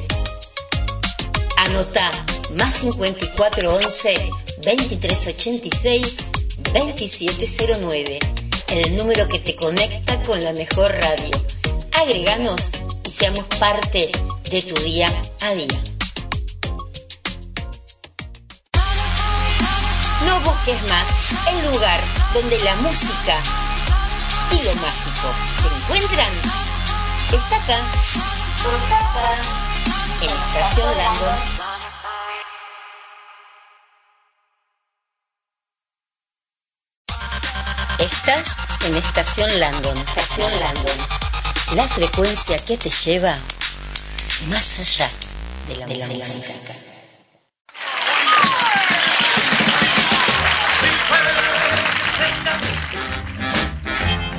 [1.58, 2.10] Anota
[2.52, 4.30] más 54 11
[4.64, 6.16] 23 86
[6.72, 7.46] 27
[7.82, 8.18] 09.
[8.70, 11.36] El número que te conecta con la mejor radio.
[11.92, 12.70] Agreganos
[13.10, 14.12] y seamos parte
[14.50, 15.08] de tu día
[15.40, 15.82] a día.
[20.26, 21.06] No busques más
[21.48, 22.00] el lugar
[22.34, 23.36] donde la música
[24.52, 26.32] y lo mágico se encuentran.
[27.32, 27.78] Está acá,
[30.20, 31.60] en Estación Landon.
[37.98, 38.46] Estás
[38.86, 39.98] en Estación Landon.
[39.98, 41.29] Estación Landon.
[41.74, 43.32] La frecuencia que te lleva
[44.48, 45.08] más allá
[45.68, 46.52] de la, música.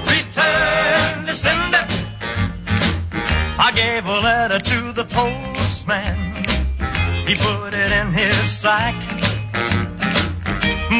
[0.05, 1.87] Return to sender.
[3.57, 6.43] I gave a letter to the postman.
[7.25, 8.95] He put it in his sack.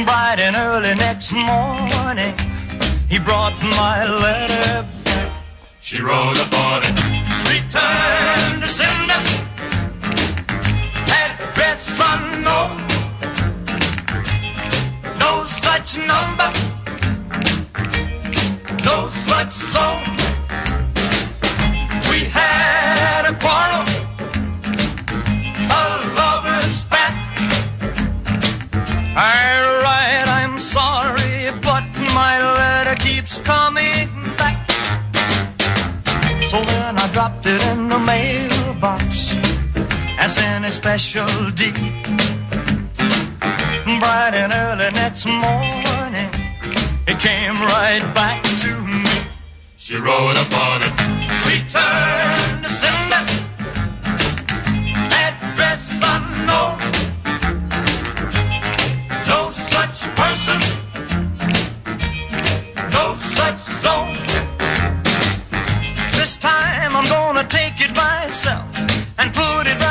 [0.05, 2.33] Bright and early next morning,
[3.09, 5.00] he brought my letter.
[5.91, 6.95] She wrote upon it.
[7.51, 9.21] Return to sender.
[11.19, 12.77] Address unknown.
[15.19, 16.49] No such number.
[18.85, 20.01] No such song.
[22.09, 23.83] We had a quarrel.
[25.77, 25.83] A
[26.15, 27.13] lover's spat.
[29.17, 31.83] I write, I'm sorry, but
[32.15, 33.80] my letter keeps coming.
[36.51, 39.37] So then I dropped it in the mailbox
[40.19, 41.79] as in a special deed.
[44.01, 46.29] Bright and early next morning,
[47.07, 49.09] it came right back to me.
[49.77, 50.95] She wrote upon it,
[51.47, 53.40] return to sender,
[68.01, 68.65] myself
[69.19, 69.90] and put it right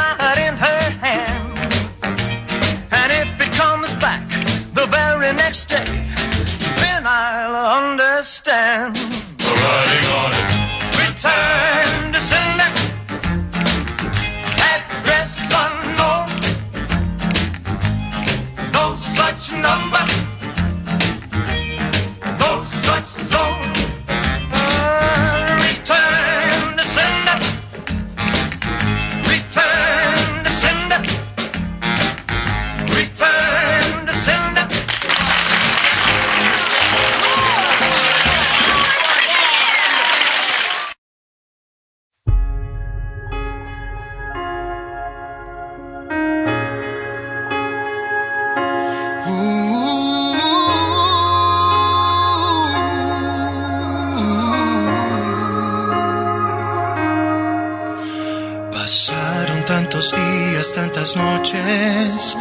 [61.17, 62.37] noches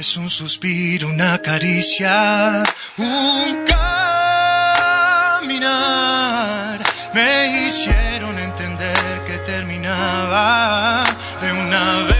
[0.00, 2.62] Entonces un suspiro, una caricia,
[2.96, 3.66] un
[5.36, 6.80] caminar.
[7.12, 11.04] Me hicieron entender que terminaba
[11.42, 12.19] de una vez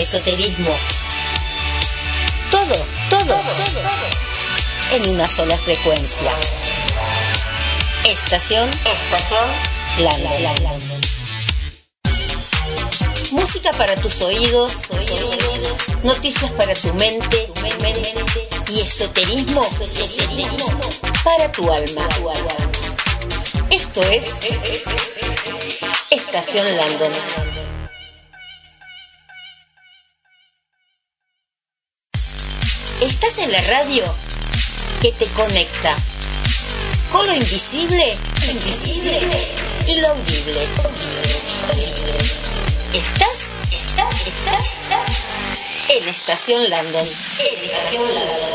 [0.00, 0.73] esoterismo.
[46.46, 47.06] London.
[47.92, 48.53] En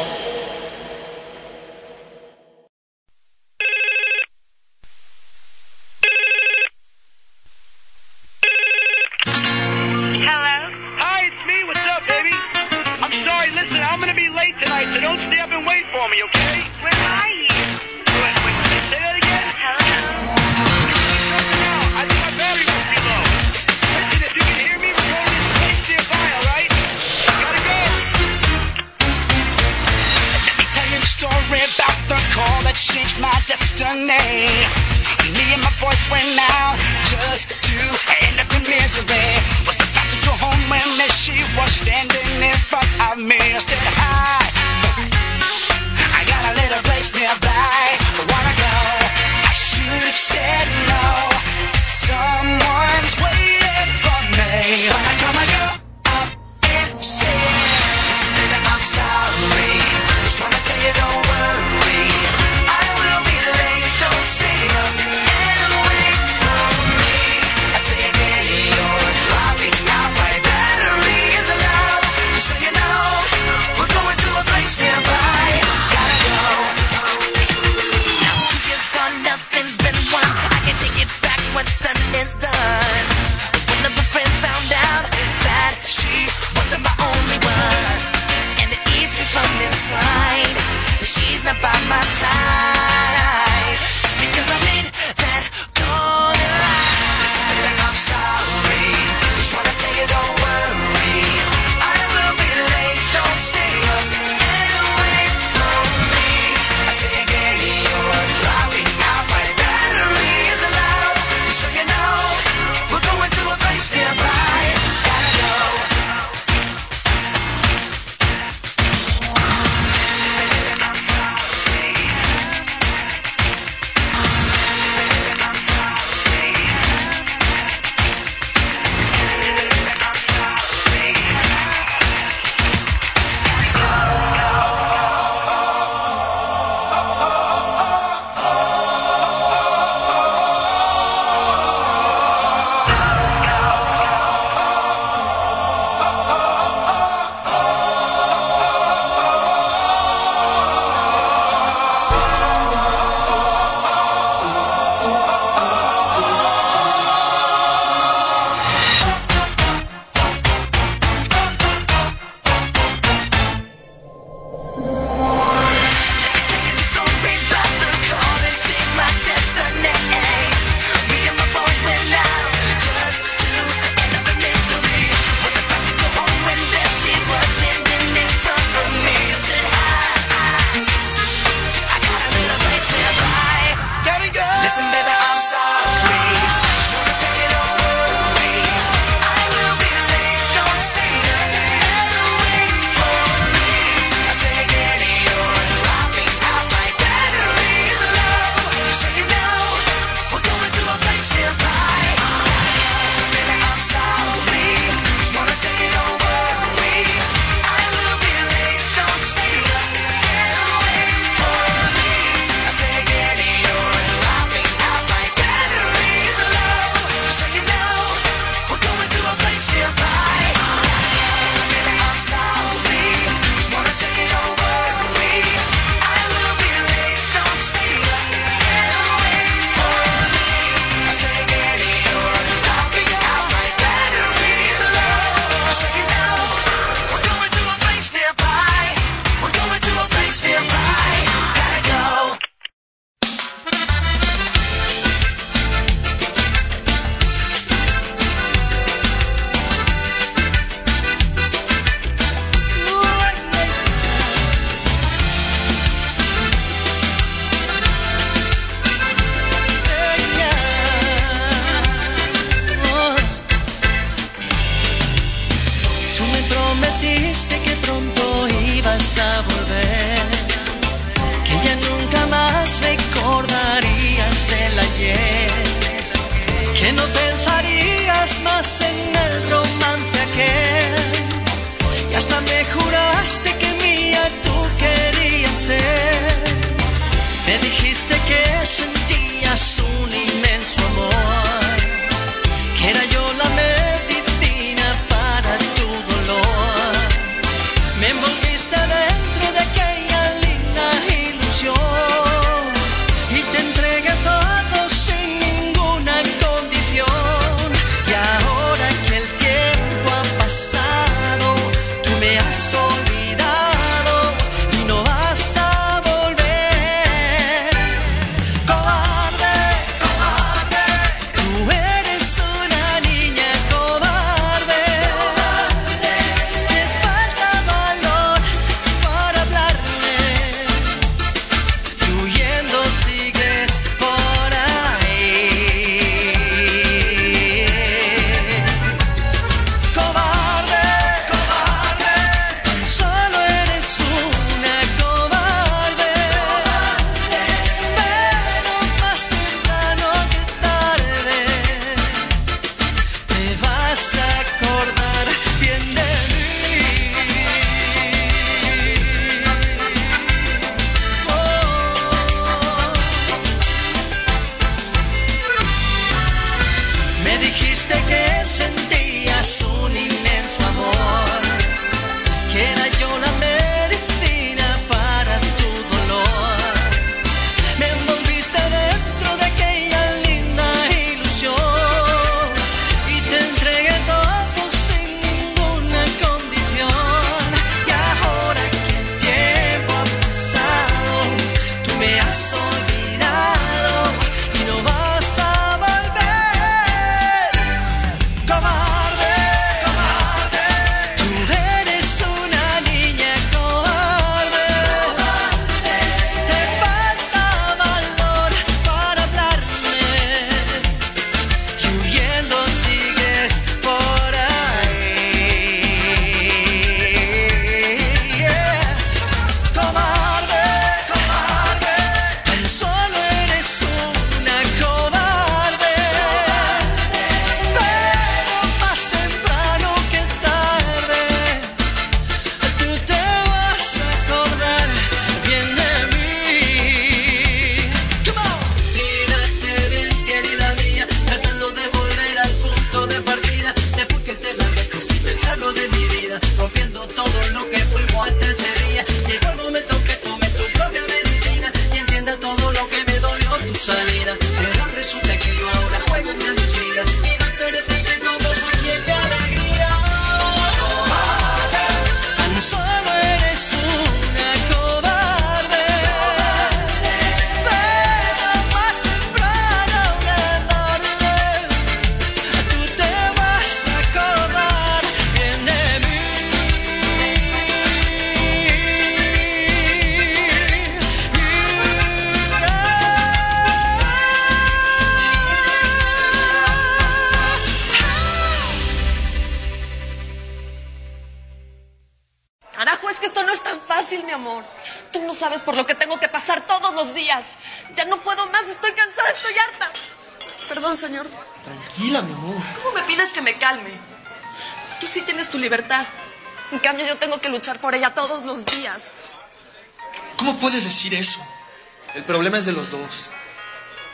[512.60, 513.30] es de los dos.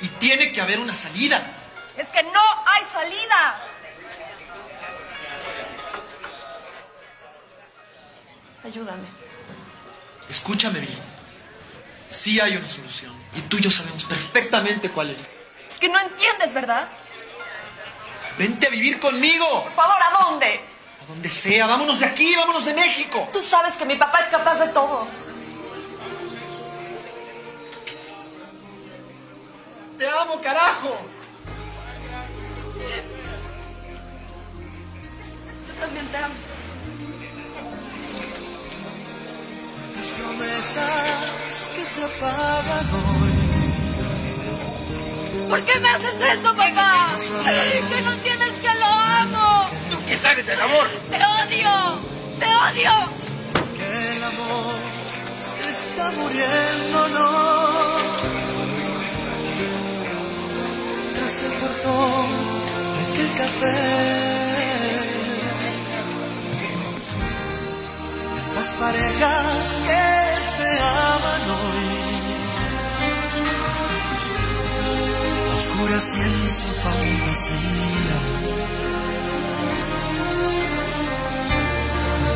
[0.02, 1.46] Y tiene que haber una salida.
[1.98, 3.62] Es que no hay salida.
[8.64, 9.08] Ayúdame.
[10.30, 11.00] Escúchame bien.
[12.10, 13.14] Sí hay una solución.
[13.36, 15.30] Y tú y yo sabemos perfectamente cuál es.
[15.70, 16.88] Es que no entiendes, ¿verdad?
[18.38, 19.64] Vente a vivir conmigo.
[19.64, 20.62] Por favor, ¿a dónde?
[21.04, 21.68] A donde sea.
[21.68, 23.30] Vámonos de aquí, vámonos de México.
[23.32, 25.08] Tú sabes que mi papá es capaz de todo.
[45.56, 47.16] ¿Por qué me haces esto, papá?
[47.90, 49.70] Que no entiendes que lo amo.
[49.90, 50.90] ¿Tú qué sabes del amor?
[51.10, 52.02] Te odio.
[52.38, 52.92] Te odio.
[53.78, 54.80] Que el amor
[55.34, 57.98] se está muriendo, no.
[61.14, 62.28] Tras el portón
[62.74, 64.26] de aquel café.
[68.56, 71.95] Las parejas que se aman hoy.
[75.78, 78.18] Y en su fantasía.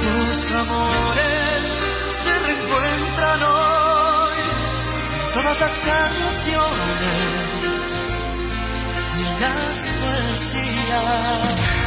[0.01, 1.74] Tus amores
[2.22, 4.40] se reencuentran hoy.
[5.34, 6.69] Todas las canciones
[9.18, 11.78] y las poesías.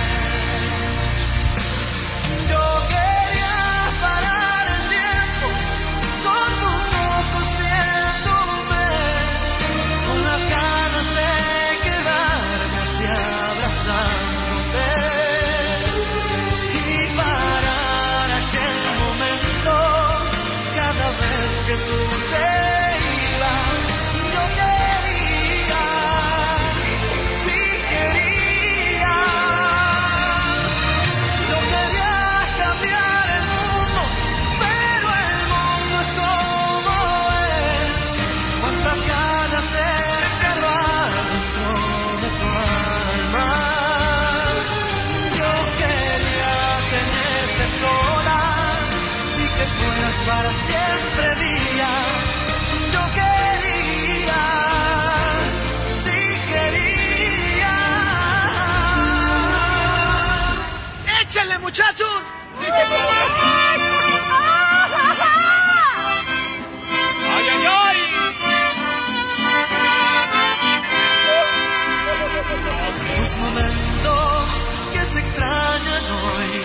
[73.19, 76.63] Los momentos que se extrañan hoy.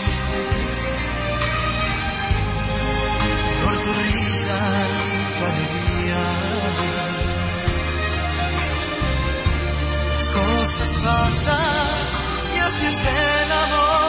[3.87, 4.59] Tu risa,
[5.37, 6.23] tu alegría.
[10.13, 11.87] Las cosas pasan
[12.55, 14.06] y así es el amor.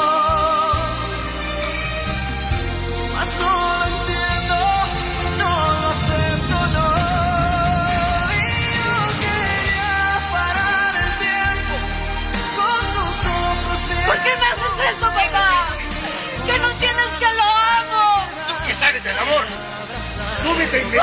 [14.90, 15.66] Esto, papá?
[16.46, 18.24] Que no que lo amo.
[18.48, 19.44] ¿Tú qué sabes del amor?
[20.42, 20.84] ¡Súbete.
[20.84, 20.94] ¡No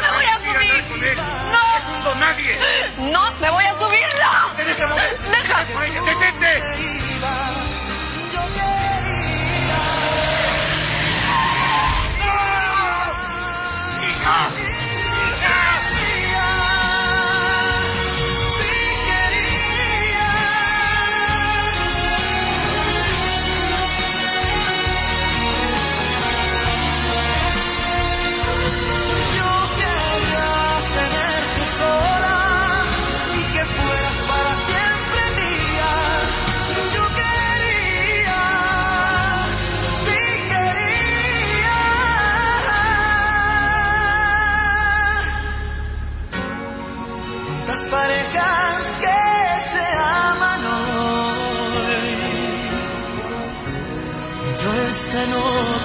[0.00, 1.16] me voy a subir!
[1.52, 1.76] ¡No!
[1.76, 2.58] ¡Es un don nadie!
[2.98, 3.30] ¡No!
[3.40, 4.06] ¡Me voy a subir!
[4.20, 4.60] ¡No!
[4.60, 5.16] En este momento.
[5.30, 5.64] ¡Deja!
[6.06, 6.62] ¡Detente!
[8.32, 9.76] Yo quería.
[14.08, 14.55] ¡Hija!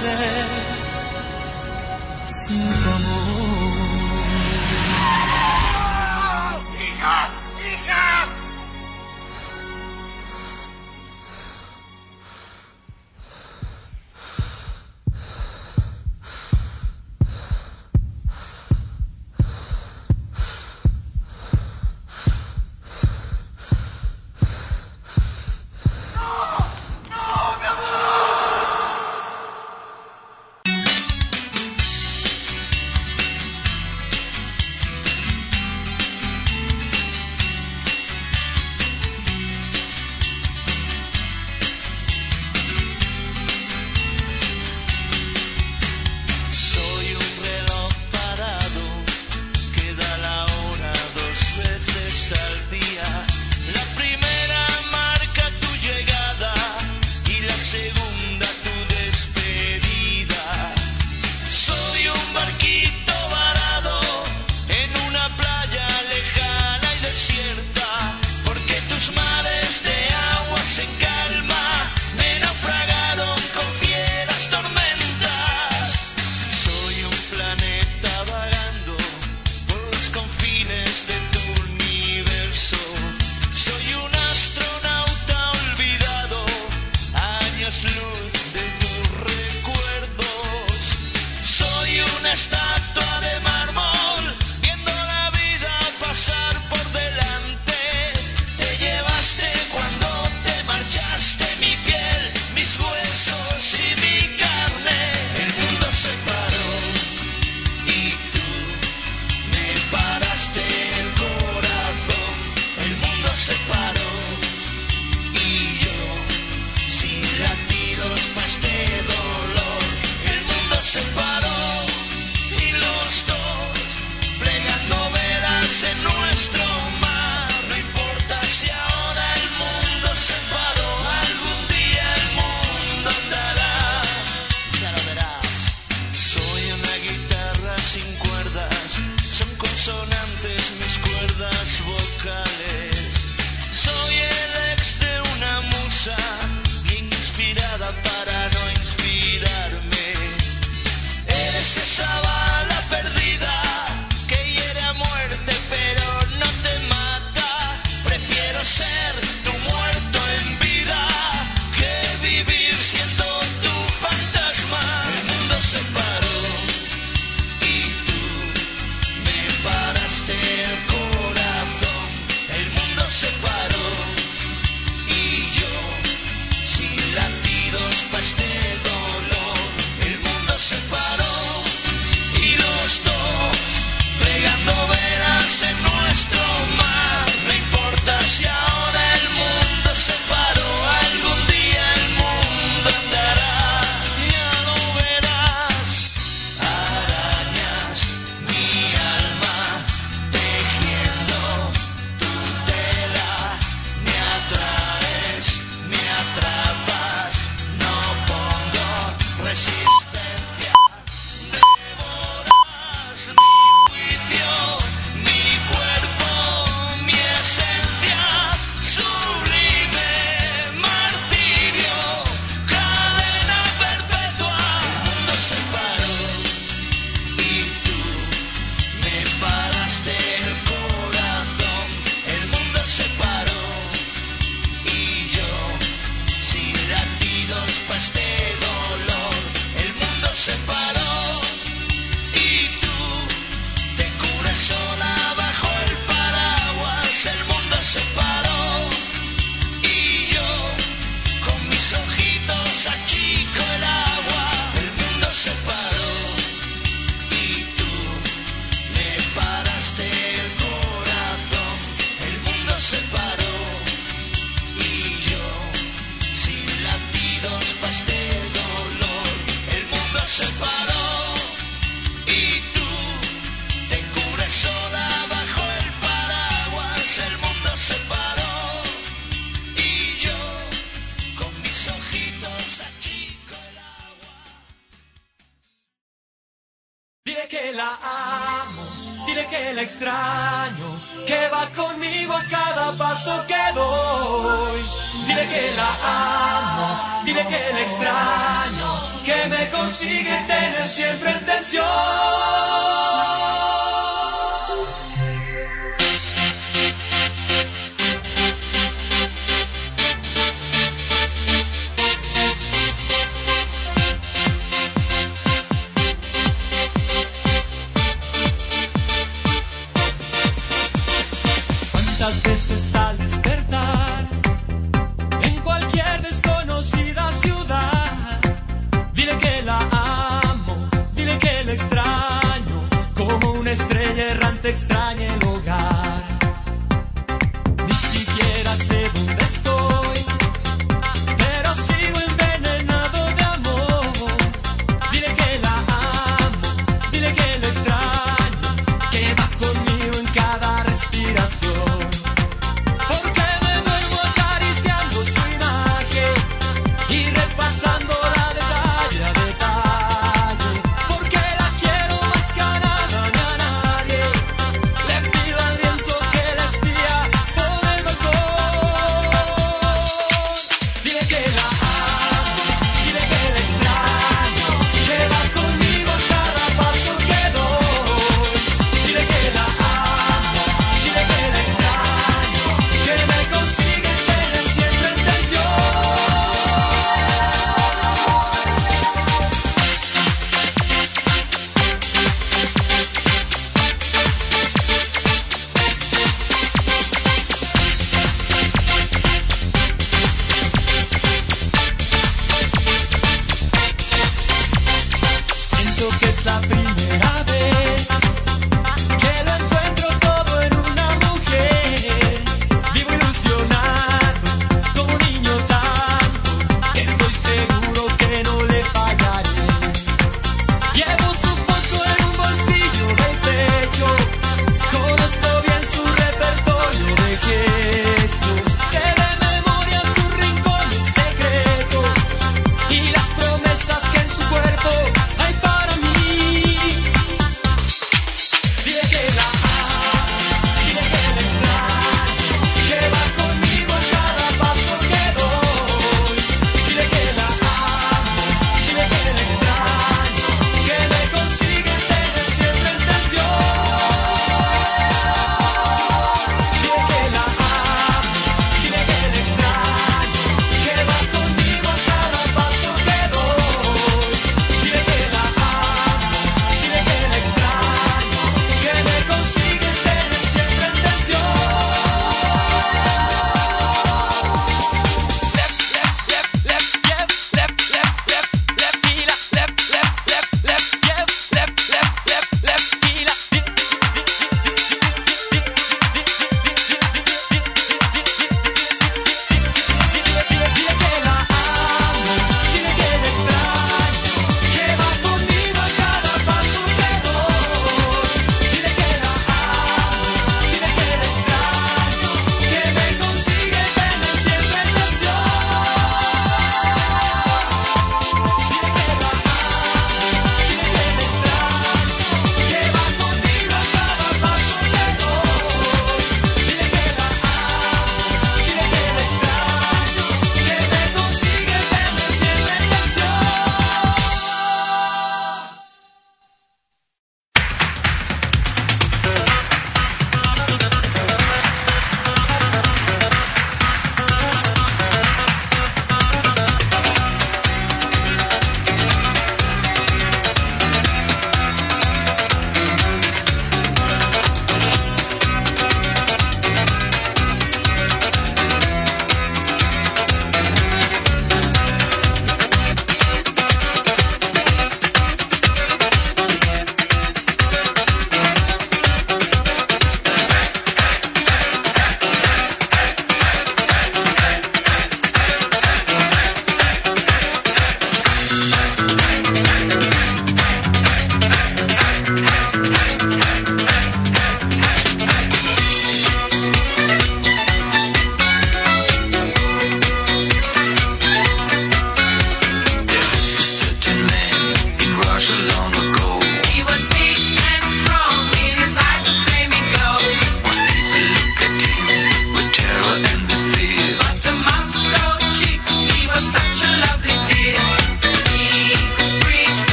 [0.00, 0.53] Noche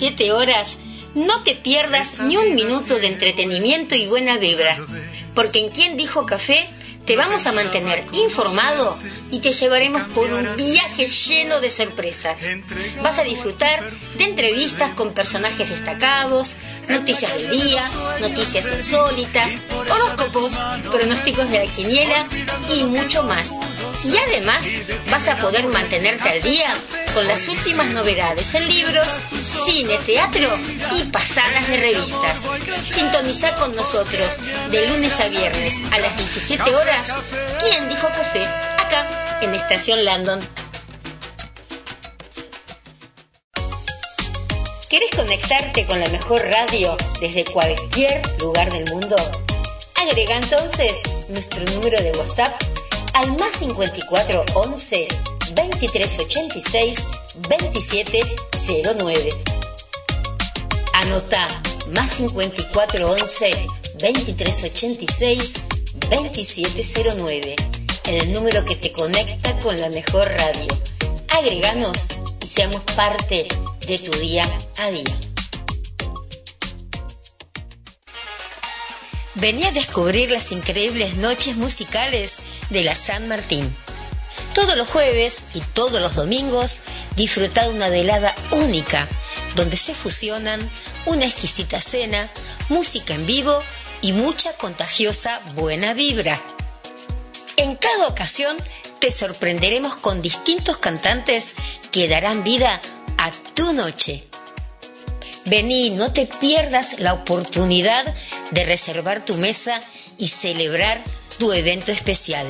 [0.00, 0.78] 7 horas,
[1.14, 4.78] no te pierdas ni un minuto de entretenimiento y buena vibra,
[5.34, 6.70] porque en Quien Dijo Café
[7.04, 8.96] te vamos a mantener informado
[9.30, 12.38] y te llevaremos por un viaje lleno de sorpresas.
[13.02, 13.84] Vas a disfrutar
[14.16, 16.54] de entrevistas con personajes destacados,
[16.88, 17.82] noticias del día,
[18.20, 19.50] noticias insólitas,
[19.90, 20.54] horóscopos,
[20.90, 22.26] pronósticos de la quiniela
[22.74, 23.50] y mucho más.
[24.02, 24.64] Y además
[25.10, 26.74] vas a poder mantenerte al día
[27.14, 29.06] con las últimas novedades en libros,
[29.66, 30.48] cine, teatro
[30.96, 32.38] y pasadas de revistas.
[32.82, 34.38] Sintoniza con nosotros
[34.70, 37.08] de lunes a viernes a las 17 horas.
[37.58, 38.44] ¿Quién dijo café?
[38.44, 40.40] Acá en Estación Landon.
[44.88, 49.16] ¿Querés conectarte con la mejor radio desde cualquier lugar del mundo?
[49.96, 50.92] Agrega entonces
[51.28, 52.60] nuestro número de WhatsApp
[53.14, 55.08] al más 54 11
[55.80, 56.98] 23 86
[57.48, 58.20] 27
[59.02, 59.30] 09.
[60.92, 61.48] Anota
[61.94, 63.66] más 54 11
[64.02, 65.52] 23 86
[66.10, 66.84] 27
[67.16, 67.56] 09.
[68.08, 70.68] El número que te conecta con la mejor radio.
[71.30, 71.96] Agreganos
[72.44, 73.48] y seamos parte
[73.86, 74.44] de tu día
[74.76, 75.18] a día.
[79.36, 82.36] Vení a descubrir las increíbles noches musicales
[82.68, 83.74] de la San Martín.
[84.54, 86.78] Todos los jueves y todos los domingos
[87.16, 89.08] disfruta de una velada única,
[89.54, 90.68] donde se fusionan
[91.06, 92.30] una exquisita cena,
[92.68, 93.62] música en vivo
[94.02, 96.38] y mucha contagiosa buena vibra.
[97.56, 98.56] En cada ocasión
[98.98, 101.54] te sorprenderemos con distintos cantantes
[101.92, 102.80] que darán vida
[103.18, 104.26] a tu noche.
[105.44, 108.14] Vení, no te pierdas la oportunidad
[108.50, 109.80] de reservar tu mesa
[110.18, 111.00] y celebrar
[111.38, 112.46] tu evento especial.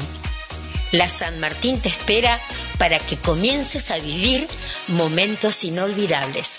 [0.91, 2.39] La San Martín te espera
[2.77, 4.47] para que comiences a vivir
[4.87, 6.54] momentos inolvidables.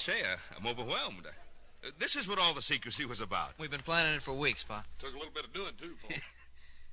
[0.00, 0.20] Say.
[0.22, 1.26] I, I'm overwhelmed.
[1.26, 3.52] Uh, This is what all the secrecy was about.
[3.58, 4.84] We've been planning it for weeks, Pa.
[4.98, 6.18] Took a little bit of doing, too, Paul.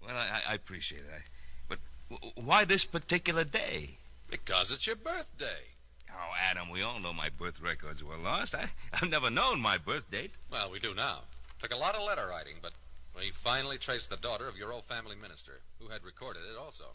[0.05, 1.09] Well, I, I appreciate it.
[1.11, 1.21] I,
[1.67, 1.79] but
[2.11, 3.97] w- why this particular day?
[4.29, 5.73] Because it's your birthday.
[6.11, 8.53] Oh, Adam, we all know my birth records were lost.
[8.53, 10.31] I, I've never known my birth date.
[10.51, 11.21] Well, we do now.
[11.59, 12.73] Took a lot of letter writing, but
[13.15, 16.85] we finally traced the daughter of your old family minister, who had recorded it also.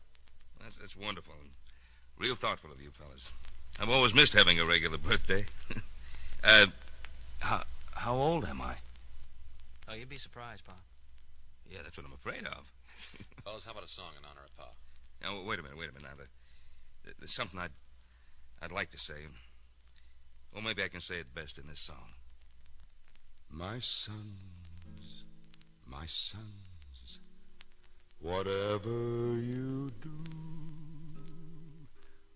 [0.62, 1.50] That's, that's wonderful and
[2.18, 3.28] real thoughtful of you fellas.
[3.80, 5.44] I've always missed having a regular birthday.
[6.44, 6.66] uh,
[7.40, 7.62] how,
[7.94, 8.74] how old am I?
[9.88, 10.72] Oh, you'd be surprised, Pa.
[11.70, 12.70] Yeah, that's what I'm afraid of.
[13.44, 14.68] Fellas, how about a song in honor of Pa?
[15.22, 16.02] Now, wait a minute, wait a minute.
[16.04, 17.72] Now, there- there's something I'd,
[18.62, 19.26] I'd like to say.
[20.54, 22.14] Or maybe I can say it best in this song.
[23.50, 25.24] My sons,
[25.84, 27.18] my sons,
[28.20, 30.24] whatever you do,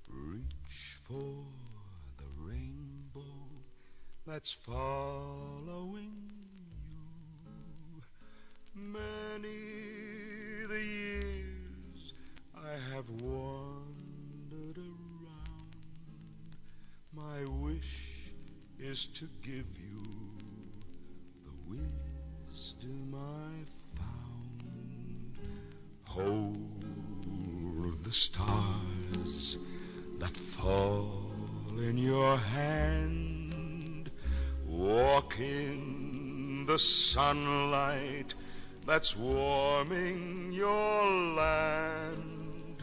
[0.09, 1.66] reach for the rainbow
[4.27, 6.13] that's following
[6.91, 8.03] you.
[8.75, 12.13] Many the years
[12.57, 15.77] I have wandered around,
[17.15, 18.33] my wish
[18.81, 20.03] is to give you
[21.45, 21.77] the
[22.51, 23.65] wisdom I
[23.97, 25.39] found.
[26.05, 26.85] Hold
[28.03, 29.57] the stars
[30.19, 31.31] that fall
[31.79, 33.36] in your hand.
[34.77, 38.35] Walk in the sunlight
[38.85, 42.83] that's warming your land.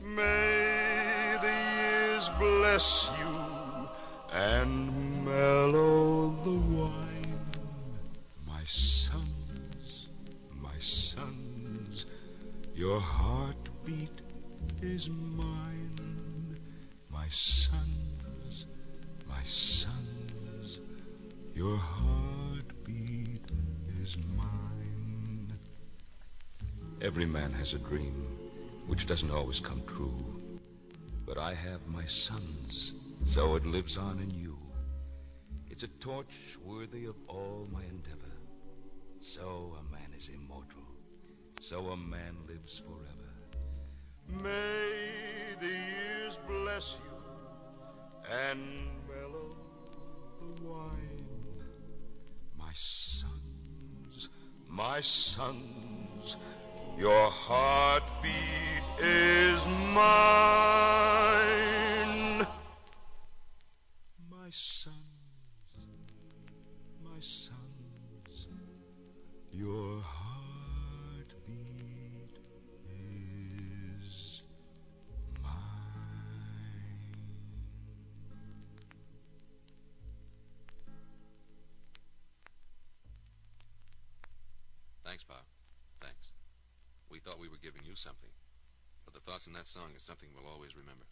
[0.00, 3.88] May the years bless you
[4.32, 7.50] and mellow the wine.
[8.46, 10.10] My sons,
[10.60, 12.06] my sons,
[12.72, 14.20] your heartbeat
[14.80, 16.60] is mine.
[17.10, 17.81] My sons,
[21.62, 23.48] your heartbeat
[24.02, 25.52] is mine.
[27.00, 28.26] Every man has a dream,
[28.88, 30.24] which doesn't always come true.
[31.24, 32.94] But I have my sons,
[33.26, 34.58] so it lives on in you.
[35.70, 38.36] It's a torch worthy of all my endeavor.
[39.20, 40.88] So a man is immortal.
[41.60, 43.30] So a man lives forever.
[44.42, 48.60] May the years bless you and
[49.08, 49.54] mellow
[50.40, 51.11] the wine.
[52.72, 54.28] My sons,
[54.66, 56.36] my sons,
[56.96, 61.81] Your heartbeat is mine.
[87.92, 88.30] We you something.
[89.04, 91.04] But the thoughts in that song is something we'll always remember.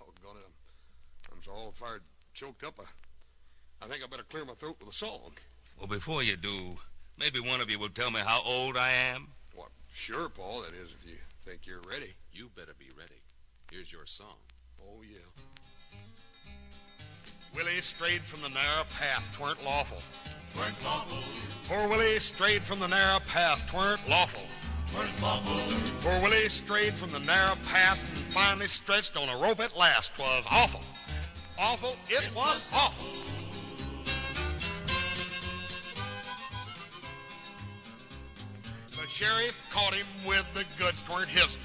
[0.00, 0.46] Oh, Doggone it.
[0.46, 2.02] I'm, I'm so all fired
[2.32, 2.74] choked up.
[2.78, 5.32] I, I think I better clear my throat with a song.
[5.76, 6.76] Well, before you do,
[7.18, 9.28] maybe one of you will tell me how old I am.
[9.56, 9.70] What?
[9.92, 10.62] Sure, Paul.
[10.62, 12.14] That is, if you think you're ready.
[12.32, 13.20] You better be ready.
[13.72, 14.38] Here's your song.
[14.80, 15.18] Oh, yeah.
[17.52, 19.98] Willie strayed from the narrow path, tweren't lawful.
[20.54, 21.18] Tweren't lawful.
[21.68, 24.46] Poor Willie strayed from the narrow path, tweren't lawful.
[25.20, 25.56] Lawful.
[26.00, 30.14] Poor Willie strayed from the narrow path and finally stretched on a rope at last.
[30.14, 30.80] 'Twas awful.
[31.58, 31.96] Awful.
[32.08, 33.06] It, It was, was awful.
[38.92, 41.58] The sheriff caught him with the goods, tweren't his.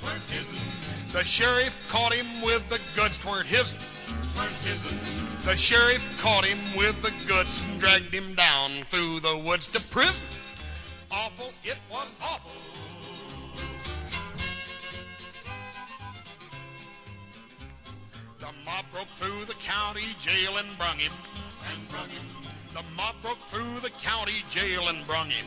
[0.00, 0.58] Tweren't his'n.
[1.12, 3.74] The sheriff caught him with the goods, tweren't his.
[4.34, 4.98] Tweren't his'n.
[5.42, 9.80] The sheriff caught him with the goods and dragged him down through the woods to
[9.88, 10.14] prison.
[11.12, 12.52] Awful, it was awful.
[18.38, 21.12] The mob broke through the county jail and brung him.
[21.72, 22.22] And brung him.
[22.72, 25.46] The mob broke through the county jail and brung him.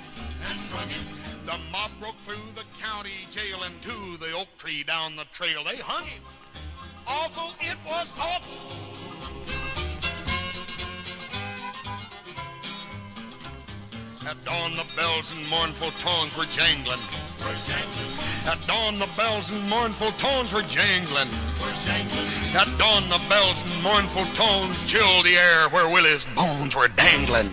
[0.50, 1.06] And brung him.
[1.46, 5.64] The mob broke through the county jail and to the oak tree down the trail.
[5.64, 6.24] They hung him.
[7.08, 9.13] Awful, it was awful.
[14.26, 17.00] At dawn, the bells and mournful tones were jangling.
[17.42, 18.20] We're jangling.
[18.46, 21.28] At dawn, the bells and mournful tones were jangling.
[21.62, 22.28] We're jangling.
[22.56, 27.52] At dawn, the bells and mournful tones chilled the air where Willie's bones were dangling.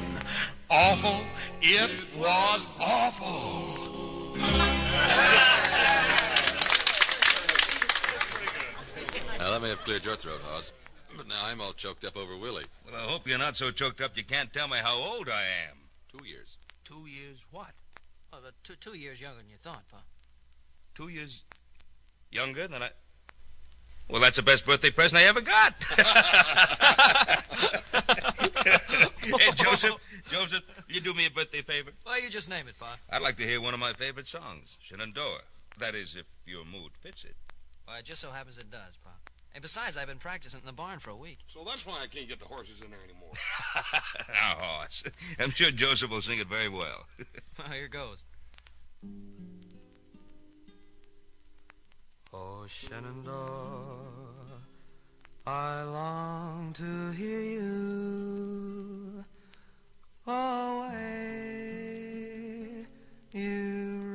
[0.70, 1.20] Awful,
[1.60, 4.36] it was awful.
[9.38, 10.72] Now, that may have cleared your throat, Hoss.
[11.16, 12.66] But now I'm all choked up over Willie.
[12.86, 15.42] Well, I hope you're not so choked up you can't tell me how old I
[15.68, 15.79] am.
[16.10, 16.56] Two years.
[16.84, 17.70] Two years what?
[18.32, 19.98] Oh, well, but two, two years younger than you thought, Pa.
[20.94, 21.42] Two years
[22.30, 22.90] younger than I.
[24.08, 25.74] Well, that's the best birthday present I ever got.
[29.20, 29.96] hey, Joseph,
[30.28, 31.92] Joseph, will you do me a birthday favor?
[32.04, 32.96] Well, you just name it, Pa.
[33.08, 35.42] I'd like to hear one of my favorite songs, Shenandoah.
[35.78, 37.36] That is, if your mood fits it.
[37.86, 39.10] Well, it just so happens it does, Pa.
[39.54, 41.38] And besides, I've been practicing in the barn for a week.
[41.48, 43.32] So that's why I can't get the horses in there anymore.
[44.32, 45.02] Oh, now, horse.
[45.38, 47.06] I'm sure Joseph will sing it very well.
[47.58, 48.24] Well, here goes.
[52.32, 53.98] Oh, Shenandoah,
[55.46, 59.24] I long to hear you
[60.26, 61.66] away,
[63.32, 64.09] you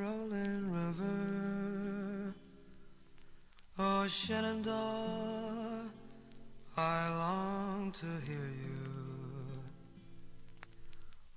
[3.77, 5.89] Oh, Shenandoah,
[6.77, 8.87] I long to hear you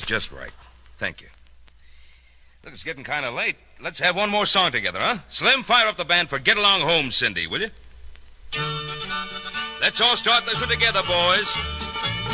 [0.10, 0.50] Just right.
[0.98, 1.28] Thank you.
[2.66, 3.56] Look, it's getting kind of late.
[3.80, 5.22] Let's have one more song together, huh?
[5.30, 7.70] Slim, fire up the band for Get Along Home, Cindy, will you?
[9.80, 11.46] Let's all start this one together, boys.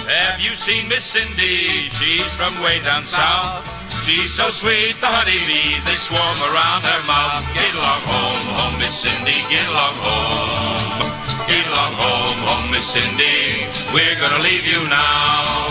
[0.08, 1.92] Have you seen Miss Cindy?
[2.00, 3.68] She's from way down south.
[4.08, 7.44] She's so sweet, the honeybees, they swarm around her mouth.
[7.52, 11.12] Get along home, home, Miss Cindy, get along home.
[11.44, 13.68] Get along home, home, Miss Cindy.
[13.92, 15.68] We're gonna leave you now.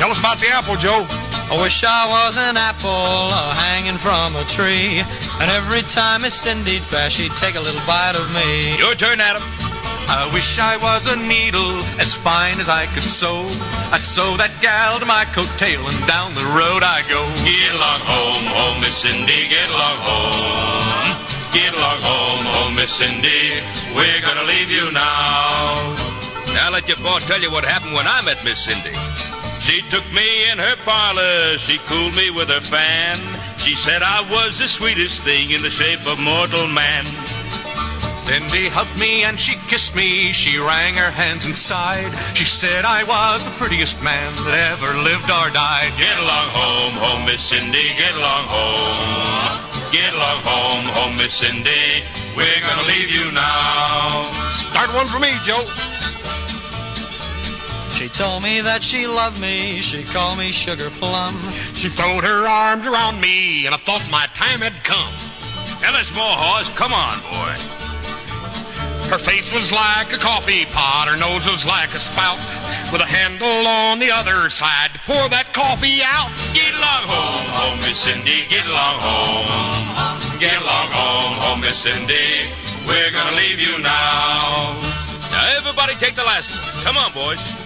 [0.00, 1.04] Tell us about the apple, Joe.
[1.50, 5.04] I wish I was an apple uh, hanging from a tree.
[5.40, 8.76] And every time Miss Cindy'd pass, she'd take a little bite of me.
[8.78, 9.42] Your turn, Adam.
[10.08, 13.44] I wish I was a needle as fine as I could sew.
[13.92, 17.24] I'd sew that gal to my coattail and down the road I go.
[17.44, 21.12] Get along home, home, Miss Cindy, get along home.
[21.56, 23.60] Get along home, home, Miss Cindy.
[23.96, 25.96] We're gonna leave you now.
[26.52, 28.92] Now let your boy tell you what happened when I met Miss Cindy.
[29.64, 33.18] She took me in her parlor, she cooled me with her fan.
[33.56, 37.04] She said I was the sweetest thing in the shape of mortal man.
[38.28, 40.32] Cindy hugged me and she kissed me.
[40.32, 42.12] She wrung her hands and sighed.
[42.36, 45.92] She said I was the prettiest man that ever lived or died.
[45.96, 49.64] Get along home, home, Miss Cindy, get along home.
[49.92, 52.04] Get along home, home, Miss Cindy.
[52.36, 54.28] We're gonna leave you now.
[54.72, 55.64] Start one for me, Joe.
[57.94, 59.80] She told me that she loved me.
[59.80, 61.34] She called me Sugar Plum.
[61.74, 65.14] She throwed her arms around me, and I thought my time had come.
[65.94, 66.34] Us more,
[66.74, 67.54] Come on, boy.
[69.08, 72.40] Her face was like a coffee pot, her nose was like a spout,
[72.90, 76.34] with a handle on the other side to pour that coffee out.
[76.50, 80.40] Get along home, home, Miss Cindy, get along home.
[80.40, 82.50] Get along home, home, Miss Cindy.
[82.88, 84.74] We're gonna leave you now.
[85.30, 86.84] Now everybody take the last one.
[86.84, 87.63] Come on, boys.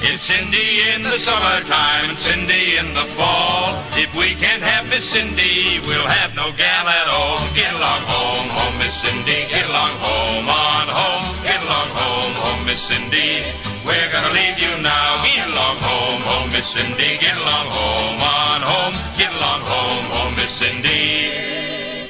[0.00, 3.74] It's Cindy in the summertime and Cindy in the fall.
[3.98, 7.42] If we can't have Miss Cindy, we'll have no gal at all.
[7.50, 9.50] Get along home, home, Miss Cindy.
[9.50, 11.26] Get along home, on home.
[11.42, 13.42] Get along home, home, Miss Cindy.
[13.82, 15.26] We're gonna leave you now.
[15.26, 17.18] Get along home, home, Miss Cindy.
[17.18, 18.94] Get along home, on home.
[19.18, 22.06] Get along home, home, Miss Cindy.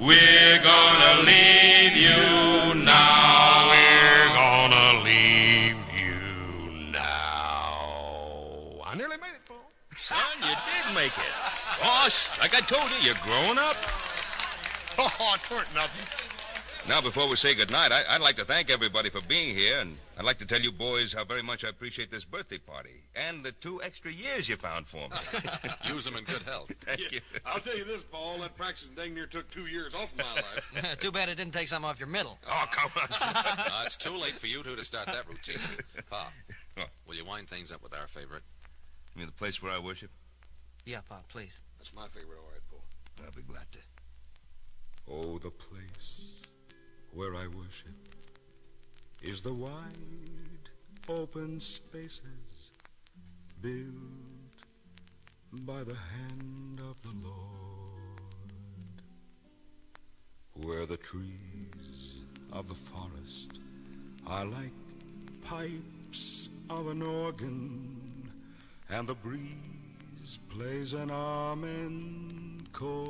[0.00, 2.87] We're gonna leave you now.
[10.98, 11.32] Make it.
[11.80, 13.76] Boss, like I told you, you're growing up.
[15.00, 16.04] Oh, it weren't nothing.
[16.88, 19.96] Now, before we say goodnight, I, I'd like to thank everybody for being here, and
[20.18, 23.44] I'd like to tell you boys how very much I appreciate this birthday party and
[23.44, 25.16] the two extra years you found for me.
[25.88, 26.72] Use them in good health.
[26.80, 27.20] Thank you.
[27.46, 28.38] I'll tell you this, Paul.
[28.40, 30.34] That practicing dang near took two years off of my
[30.82, 30.98] life.
[30.98, 32.40] Too bad it didn't take some off your middle.
[32.50, 33.08] Oh, come on.
[33.20, 35.60] Uh, it's too late for you two to start that routine.
[36.10, 36.28] Pa,
[37.06, 38.42] will you wind things up with our favorite?
[39.14, 40.10] You mean the place where I worship?
[40.88, 41.52] Yeah, Pop, please.
[41.76, 42.82] That's my favorite, all right, Paul.
[43.22, 43.78] I'll be glad to.
[45.06, 46.40] Oh, the place
[47.12, 47.92] where I worship
[49.22, 50.70] is the wide,
[51.06, 52.72] open spaces
[53.60, 53.84] built
[55.52, 59.02] by the hand of the Lord,
[60.54, 63.60] where the trees of the forest
[64.26, 64.72] are like
[65.44, 68.30] pipes of an organ,
[68.88, 69.67] and the breeze
[70.36, 73.06] plays an almond chord.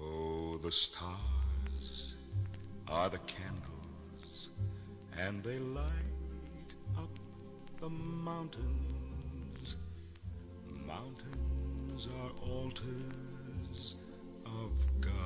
[0.00, 2.14] Oh, the stars
[2.86, 4.50] are the candles,
[5.18, 5.84] and they light
[6.96, 7.18] up
[7.80, 9.76] the mountains.
[10.86, 13.96] Mountains are altars
[14.44, 15.16] of God.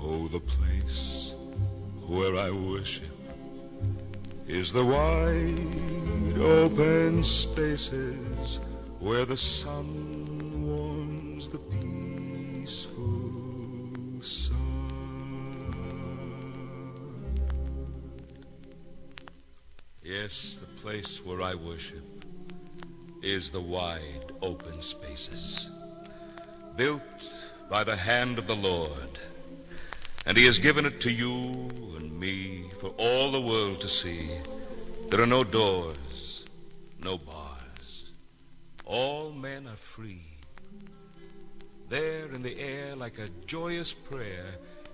[0.00, 1.34] Oh, the place
[2.06, 3.17] where I worship
[4.48, 8.60] is the wide open spaces
[8.98, 13.30] where the sun warms the peaceful
[14.20, 14.56] sun.
[20.02, 22.24] Yes, the place where I worship
[23.22, 25.68] is the wide open spaces,
[26.74, 27.02] built
[27.68, 29.18] by the hand of the Lord.
[30.28, 31.32] And He has given it to you
[31.96, 34.30] and me for all the world to see.
[35.08, 36.44] There are no doors,
[37.02, 38.10] no bars.
[38.84, 40.26] All men are free.
[41.88, 44.44] There in the air, like a joyous prayer,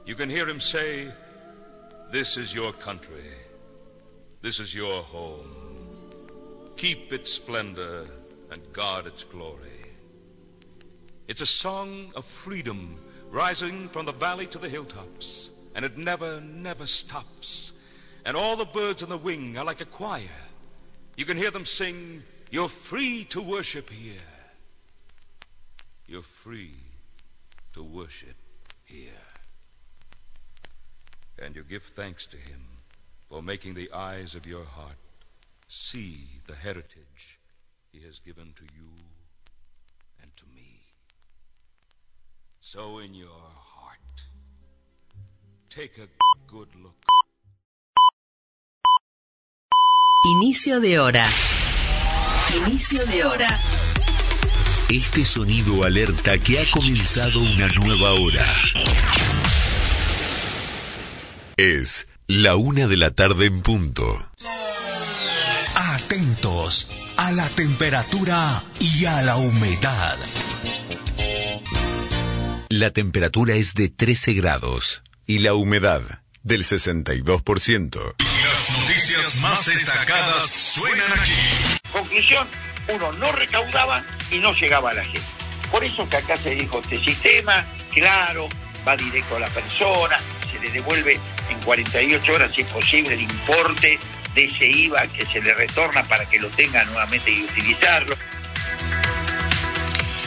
[0.07, 1.13] you can hear Him say,
[2.13, 3.33] This is your country.
[4.41, 5.51] This is your home.
[6.77, 8.07] Keep its splendor
[8.53, 9.91] and guard its glory.
[11.27, 13.01] It's a song of freedom
[13.35, 17.73] rising from the valley to the hilltops, and it never, never stops.
[18.25, 20.41] And all the birds on the wing are like a choir,
[21.17, 24.31] You can hear them sing, You're free to worship here.
[26.07, 26.77] You're free
[27.75, 28.37] to worship
[28.85, 29.27] here.
[31.43, 32.63] And you give thanks to Him
[33.29, 34.97] for making the eyes of your heart
[35.69, 37.41] see the heritage
[37.91, 38.84] He has given to you
[42.75, 44.01] So in your heart,
[45.71, 46.09] take a
[46.51, 46.97] good look.
[50.33, 51.25] Inicio de hora.
[52.67, 53.47] Inicio de hora.
[54.91, 58.45] Este sonido alerta que ha comenzado una nueva hora.
[61.57, 64.21] Es la una de la tarde en punto.
[65.77, 66.89] Atentos
[67.19, 70.19] a la temperatura y a la humedad.
[72.77, 76.03] La temperatura es de 13 grados y la humedad
[76.43, 78.15] del 62%.
[78.19, 81.79] Las noticias más destacadas suenan aquí.
[81.93, 82.49] Conclusión,
[82.93, 85.23] uno no recaudaba y no llegaba a la gente.
[85.71, 88.49] Por eso que acá se dijo, este sistema, claro,
[88.87, 90.17] va directo a la persona,
[90.51, 91.21] se le devuelve
[91.51, 94.01] en 48 horas, si es posible, el importe
[94.35, 98.17] de ese IVA que se le retorna para que lo tenga nuevamente y utilizarlo.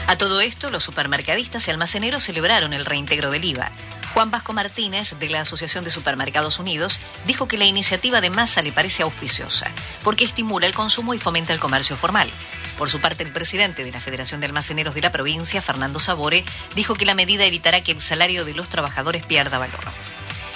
[0.08, 3.70] A todo esto, los supermercadistas y almaceneros celebraron el reintegro del IVA.
[4.14, 8.62] Juan Vasco Martínez, de la Asociación de Supermercados Unidos, dijo que la iniciativa de Massa
[8.62, 9.70] le parece auspiciosa,
[10.06, 12.30] porque estimula el consumo y fomenta el comercio formal.
[12.78, 16.46] Por su parte, el presidente de la Federación de Almaceneros de la provincia, Fernando Sabore,
[16.74, 19.84] dijo que la medida evitará que el salario de los trabajadores pierda valor.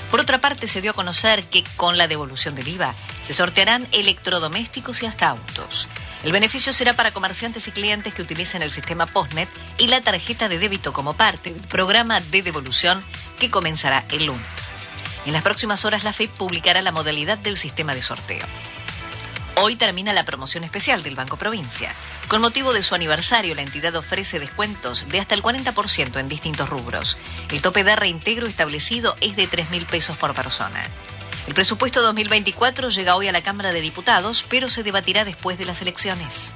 [0.09, 3.85] Por otra parte, se dio a conocer que con la devolución del IVA se sortearán
[3.91, 5.89] electrodomésticos y hasta autos.
[6.23, 10.49] El beneficio será para comerciantes y clientes que utilicen el sistema Postnet y la tarjeta
[10.49, 13.03] de débito como parte del programa de devolución
[13.39, 14.71] que comenzará el lunes.
[15.25, 18.45] En las próximas horas la FIP publicará la modalidad del sistema de sorteo.
[19.55, 21.93] Hoy termina la promoción especial del Banco Provincia.
[22.27, 26.69] Con motivo de su aniversario, la entidad ofrece descuentos de hasta el 40% en distintos
[26.69, 27.17] rubros.
[27.51, 30.83] El tope de reintegro establecido es de 3 mil pesos por persona.
[31.47, 35.65] El presupuesto 2024 llega hoy a la Cámara de Diputados, pero se debatirá después de
[35.65, 36.51] las elecciones.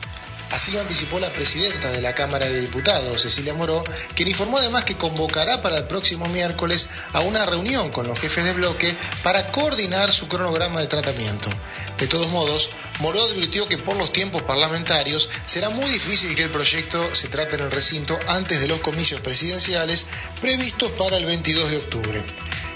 [0.51, 3.83] Así lo anticipó la presidenta de la Cámara de Diputados, Cecilia Moró,
[4.13, 8.43] quien informó además que convocará para el próximo miércoles a una reunión con los jefes
[8.43, 11.49] de bloque para coordinar su cronograma de tratamiento.
[11.97, 16.51] De todos modos, Moró advirtió que por los tiempos parlamentarios será muy difícil que el
[16.51, 20.05] proyecto se trate en el recinto antes de los comicios presidenciales
[20.39, 22.25] previstos para el 22 de octubre.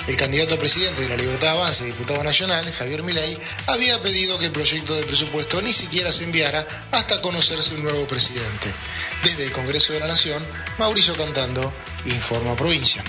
[0.09, 4.47] El candidato a presidente de la Libertad Avance, diputado nacional, Javier Milei, había pedido que
[4.47, 8.73] el proyecto de presupuesto ni siquiera se enviara hasta conocerse un nuevo presidente.
[9.23, 10.43] Desde el Congreso de la Nación,
[10.79, 11.71] Mauricio Cantando,
[12.05, 13.03] Informa Provincia.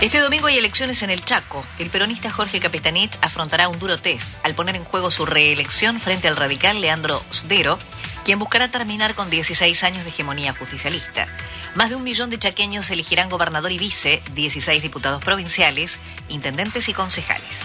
[0.00, 1.66] Este domingo hay elecciones en el Chaco.
[1.80, 6.28] El peronista Jorge Capetanich afrontará un duro test al poner en juego su reelección frente
[6.28, 7.76] al radical Leandro Sdero,
[8.24, 11.26] quien buscará terminar con 16 años de hegemonía justicialista.
[11.74, 16.92] Más de un millón de chaqueños elegirán gobernador y vice, 16 diputados provinciales, intendentes y
[16.92, 17.58] concejales.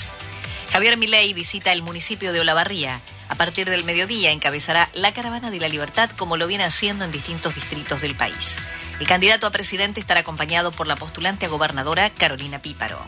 [0.71, 3.01] Javier Milei visita el municipio de Olavarría.
[3.29, 7.11] A partir del mediodía encabezará la Caravana de la Libertad como lo viene haciendo en
[7.11, 8.59] distintos distritos del país.
[8.99, 12.99] El candidato a presidente estará acompañado por la postulante a gobernadora Carolina Píparo.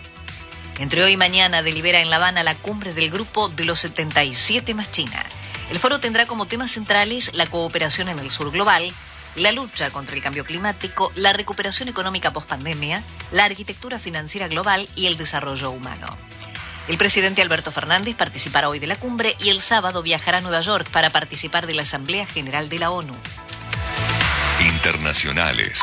[0.80, 4.74] Entre hoy y mañana delibera en La Habana la cumbre del grupo de los 77
[4.74, 5.24] más China.
[5.69, 8.92] El foro tendrá como temas centrales la cooperación en el sur global,
[9.38, 15.06] la lucha contra el cambio climático, la recuperación económica post-pandemia, la arquitectura financiera global y
[15.06, 16.17] el desarrollo humano.
[16.88, 20.61] El presidente Alberto Fernández participará hoy de la cumbre y el sábado viajará a Nueva
[20.61, 23.14] York para participar de la Asamblea General de la ONU.
[24.61, 25.82] Internacionales.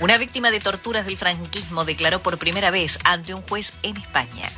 [0.00, 4.48] Una víctima de torturas del franquismo declaró por primera vez ante un juez en España.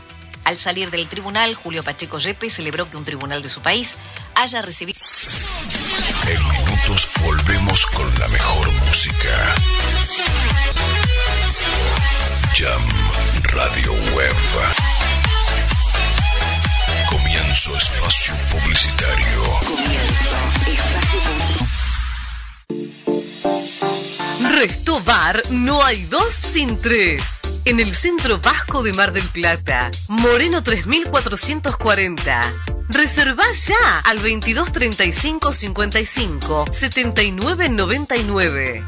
[0.45, 3.95] Al salir del tribunal, Julio Pacheco Yepes celebró que un tribunal de su país
[4.43, 4.99] haya recibido...
[6.27, 9.55] En minutos volvemos con la mejor música.
[12.55, 12.83] Jam
[13.45, 14.35] Radio Web.
[17.09, 19.61] Comienzo espacio publicitario.
[24.51, 27.43] Resto Bar no hay dos sin tres.
[27.65, 32.72] En el centro vasco de Mar del Plata, Moreno 3440.
[32.93, 38.85] Reserva ya al 2235 55 79 99.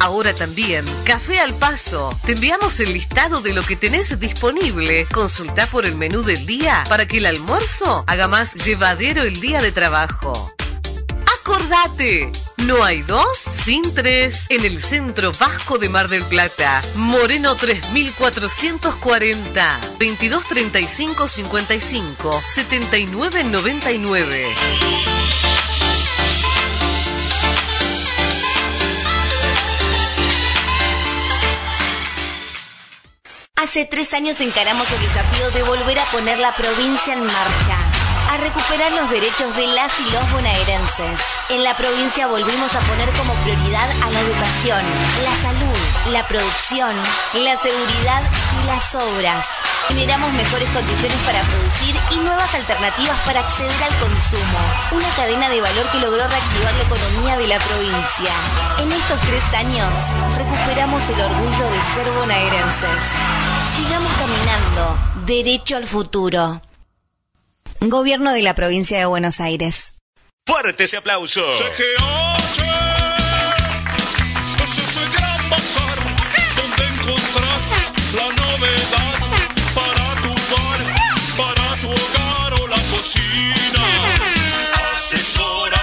[0.00, 2.18] Ahora también, Café al Paso.
[2.26, 5.06] Te enviamos el listado de lo que tenés disponible.
[5.06, 9.62] Consulta por el menú del día para que el almuerzo haga más llevadero el día
[9.62, 10.57] de trabajo.
[11.48, 14.44] Acordate, No hay dos sin tres.
[14.50, 16.82] En el centro vasco de Mar del Plata.
[16.94, 19.80] Moreno 3440.
[19.98, 24.54] 2235 55 79 99.
[33.60, 37.76] Hace tres años encaramos el desafío de volver a poner la provincia en marcha,
[38.28, 41.20] a recuperar los derechos de las y los bonaerenses.
[41.50, 44.82] En la provincia volvimos a poner como prioridad a la educación,
[45.24, 46.94] la salud, la producción,
[47.34, 48.22] la seguridad
[48.62, 49.46] y las obras.
[49.88, 54.58] Generamos mejores condiciones para producir y nuevas alternativas para acceder al consumo.
[54.92, 58.32] Una cadena de valor que logró reactivar la economía de la provincia.
[58.78, 59.92] En estos tres años
[60.36, 63.02] recuperamos el orgullo de ser bonaerenses.
[63.76, 66.60] Sigamos caminando, derecho al futuro.
[67.80, 69.92] Gobierno de la provincia de Buenos Aires.
[70.46, 71.42] Fuerte ese aplauso.
[71.54, 72.62] CGH
[74.64, 75.98] es ese gran bazar
[76.56, 79.18] donde encontrás la novedad
[79.74, 80.80] para tu bar,
[81.36, 83.84] para tu hogar o la cocina.
[84.96, 85.77] Asesoramiento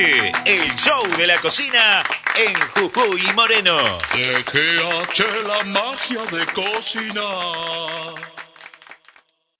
[0.00, 2.04] El show de la cocina
[2.36, 3.98] en Jujuy y Moreno.
[4.06, 8.14] CGH, la magia de cocinar.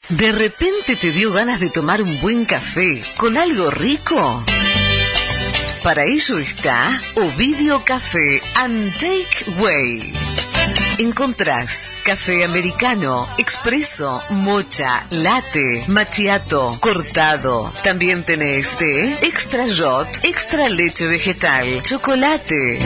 [0.08, 4.44] ¿De repente te dio ganas de tomar un buen café con algo rico?
[5.83, 10.27] Para ello está Ovidio Café and Take Way.
[10.98, 17.72] Encontrás café americano, expreso, mocha, latte, macchiato, cortado.
[17.84, 22.80] También tenés té, extra shot, extra leche vegetal, chocolate.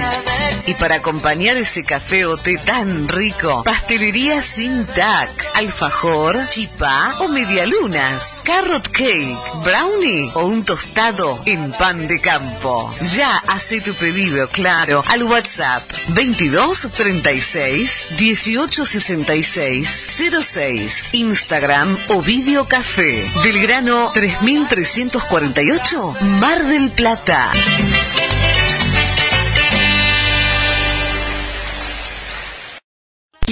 [0.67, 7.29] Y para acompañar ese café o té tan rico, pastelería sin tac, alfajor, chipá o
[7.29, 12.93] medialunas, carrot cake, brownie o un tostado en pan de campo.
[13.17, 21.15] Ya hace tu pedido, claro, al WhatsApp 22 36 18 66 06.
[21.15, 23.25] Instagram Ovidio Café.
[23.43, 27.53] Belgrano 3348 Mar del Plata.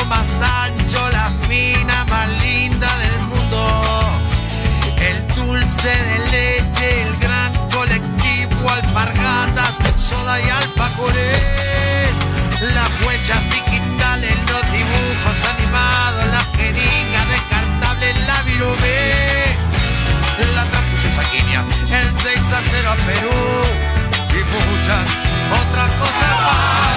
[0.08, 4.04] más ancho, la fina más linda del mundo.
[4.98, 12.14] El dulce de leche, el gran colectivo, alpargatas, soda y alpacores.
[12.62, 18.98] Las huellas digitales, los dibujos animados, las jeringas descartables, la virome.
[20.56, 21.08] La trampucha
[21.90, 23.32] el 6 a 0 a Perú
[24.30, 25.06] y muchas
[25.62, 26.97] otras cosas más.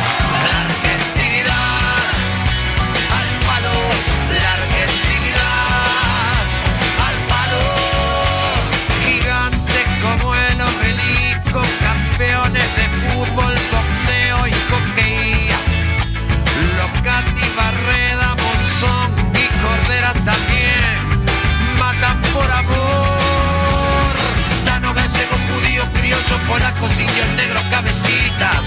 [26.51, 28.61] polacos, indios, negros, cabecitas,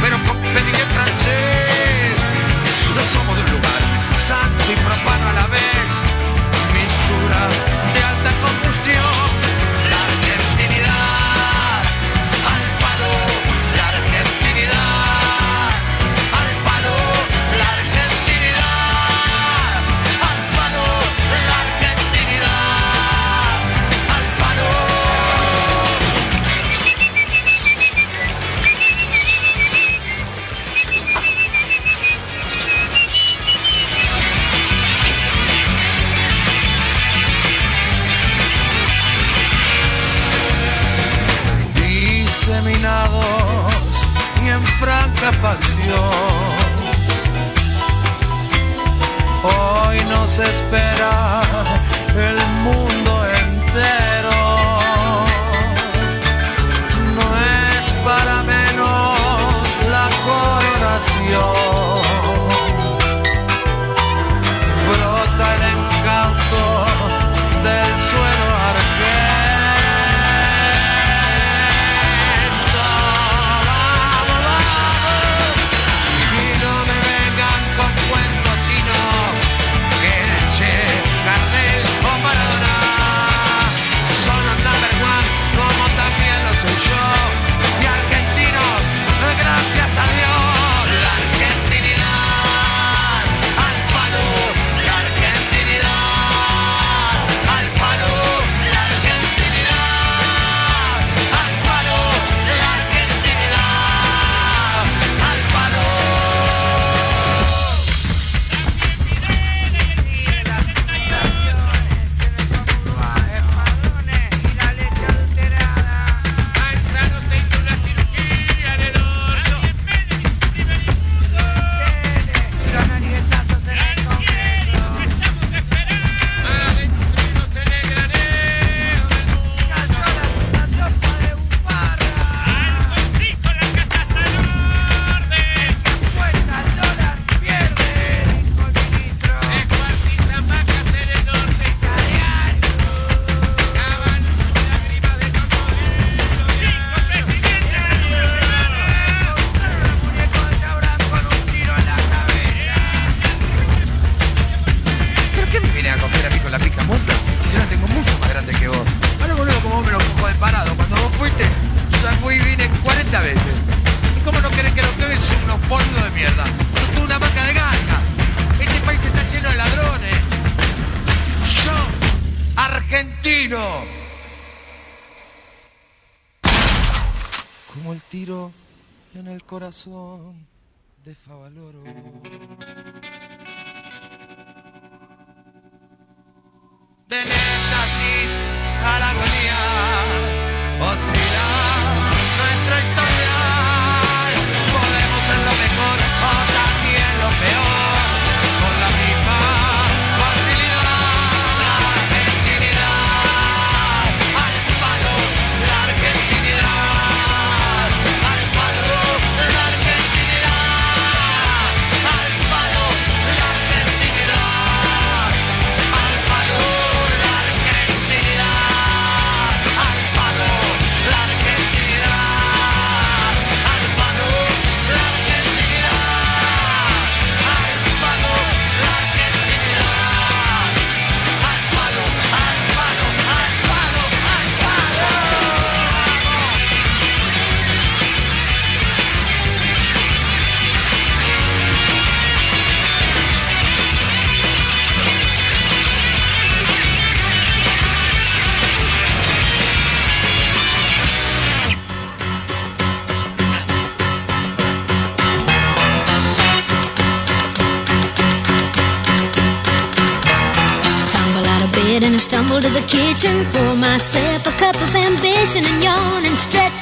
[0.00, 2.16] pero con pedí en francés.
[2.94, 3.80] No somos de un lugar
[4.26, 5.65] santo y profano a la vez.
[50.36, 51.45] desesperar.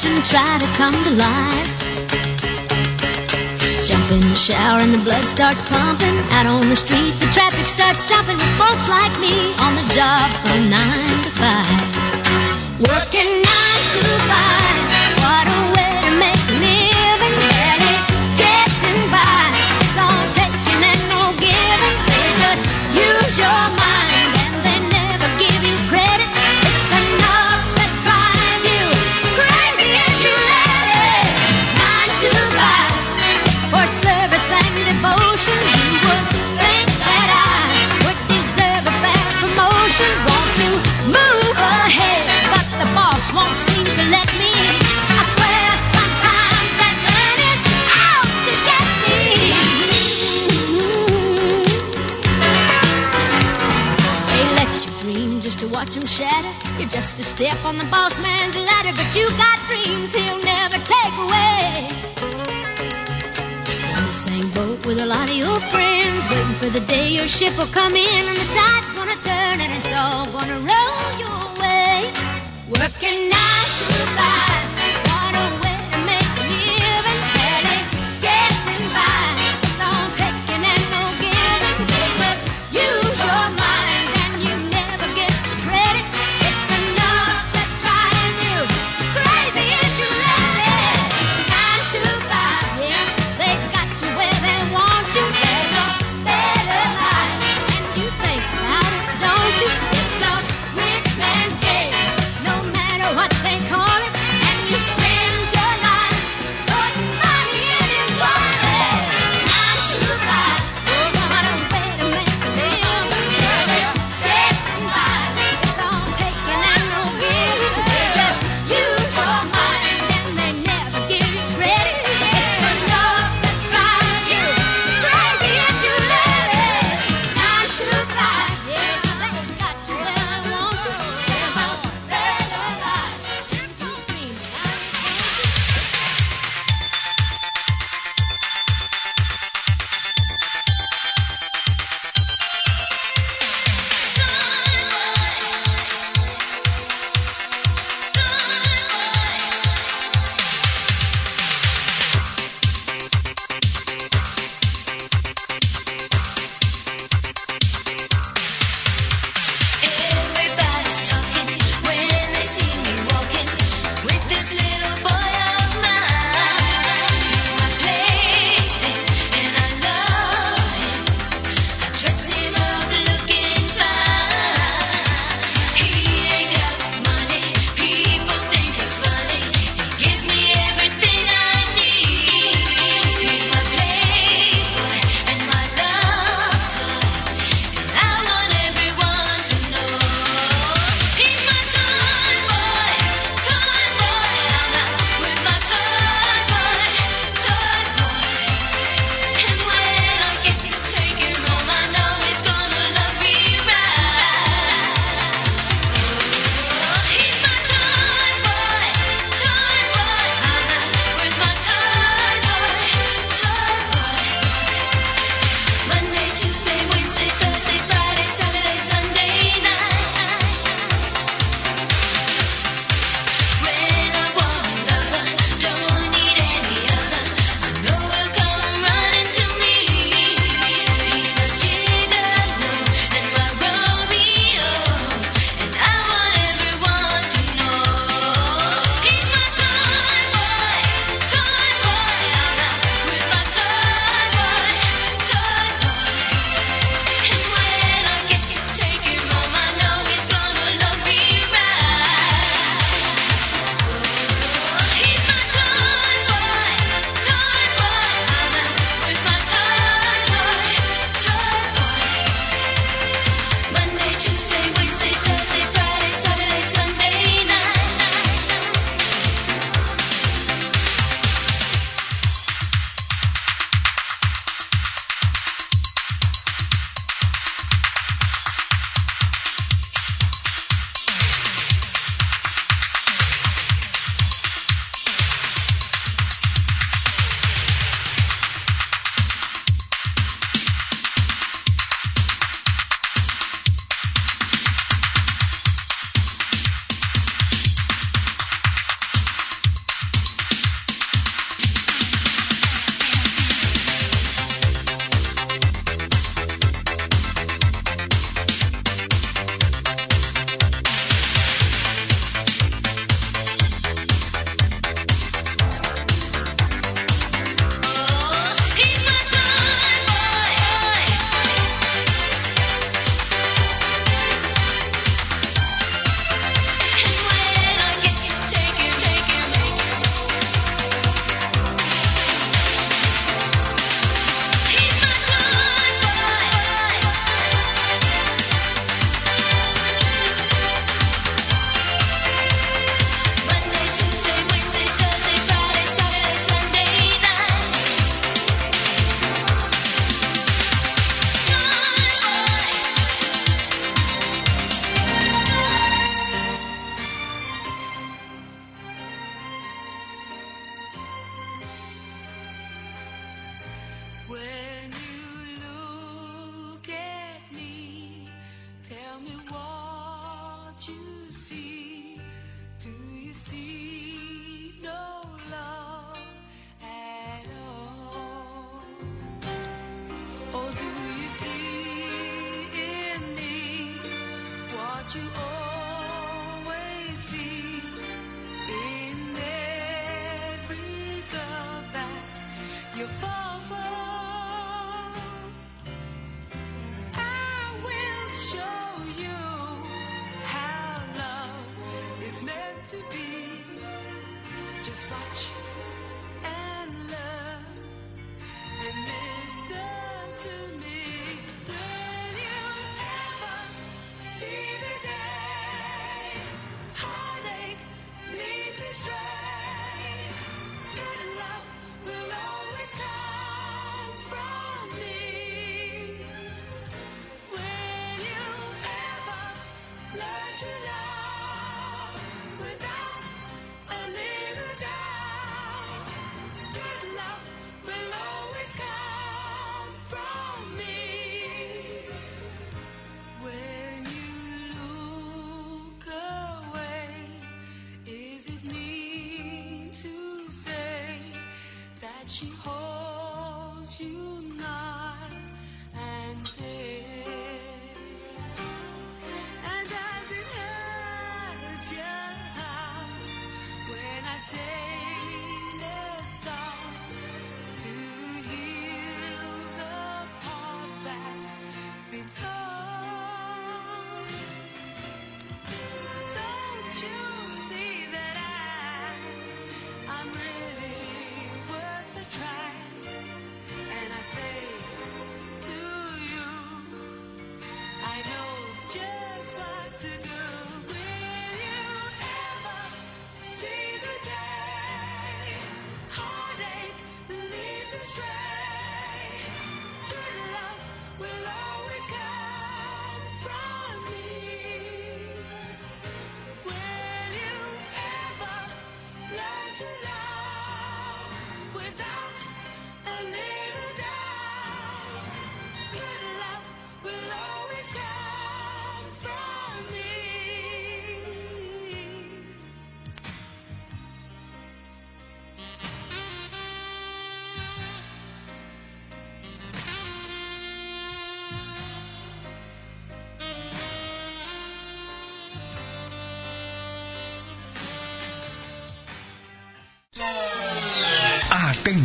[0.06, 1.70] and try to come to life.
[3.88, 6.16] Jump in the shower and the blood starts pumping.
[6.36, 10.28] Out on the streets, the traffic starts jumping with folks like me on the job
[10.44, 11.80] from nine to five.
[12.88, 13.33] Working
[57.34, 61.88] Step on the boss man's ladder, but you got dreams he'll never take away.
[63.98, 67.26] On the same boat with a lot of your friends, waiting for the day your
[67.26, 71.42] ship will come in and the tide's gonna turn and it's all gonna roll your
[71.60, 72.12] way.
[72.78, 73.33] Working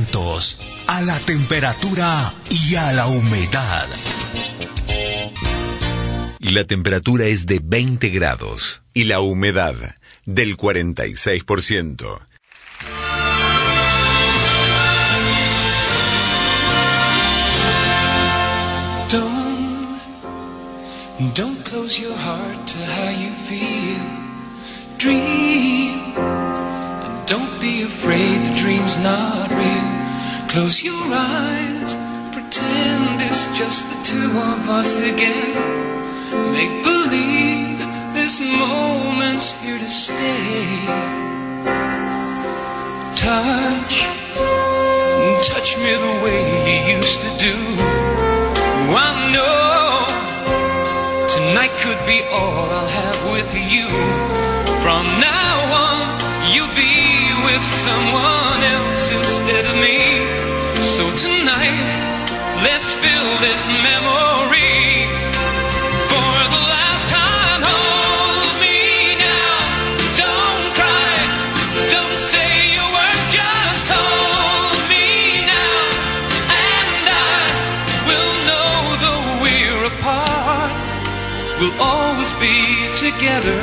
[0.09, 0.57] Atentos
[0.88, 3.88] a la temperatura y a la humedad.
[6.39, 9.75] La temperatura es de 20 grados y la humedad
[10.25, 12.21] del 46%.
[19.09, 19.99] Don't,
[21.35, 24.01] don't close your heart to how you feel.
[24.97, 29.89] Dream, and don't be afraid the dream's not real.
[30.49, 31.93] Close your eyes,
[32.33, 35.53] pretend it's just the two of us again.
[36.51, 37.77] Make believe
[38.15, 40.87] this moment's here to stay.
[43.15, 43.95] Touch,
[45.53, 47.55] touch me the way you used to do.
[48.89, 50.07] I know
[51.29, 53.87] tonight could be all I'll have with you.
[54.81, 55.55] From now
[55.85, 56.01] on,
[56.51, 59.98] you'll be with someone else instead of me.
[60.99, 61.79] So tonight,
[62.61, 65.07] let's fill this memory.
[66.11, 69.55] For the last time, hold me now.
[70.19, 71.15] Don't cry,
[71.95, 75.79] don't say a word, just hold me now.
[76.67, 77.47] And I
[78.03, 80.71] will know though we're apart,
[81.61, 82.59] we'll always be
[82.99, 83.58] together,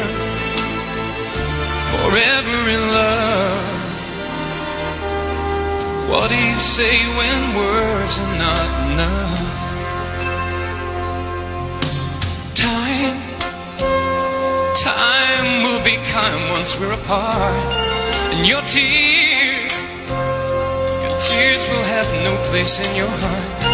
[6.27, 8.59] What do you say when words are not
[8.91, 9.47] enough?
[12.53, 13.17] Time,
[14.75, 17.55] time will be kind once we're apart,
[18.35, 19.71] and your tears,
[21.07, 23.65] your tears will have no place in your heart.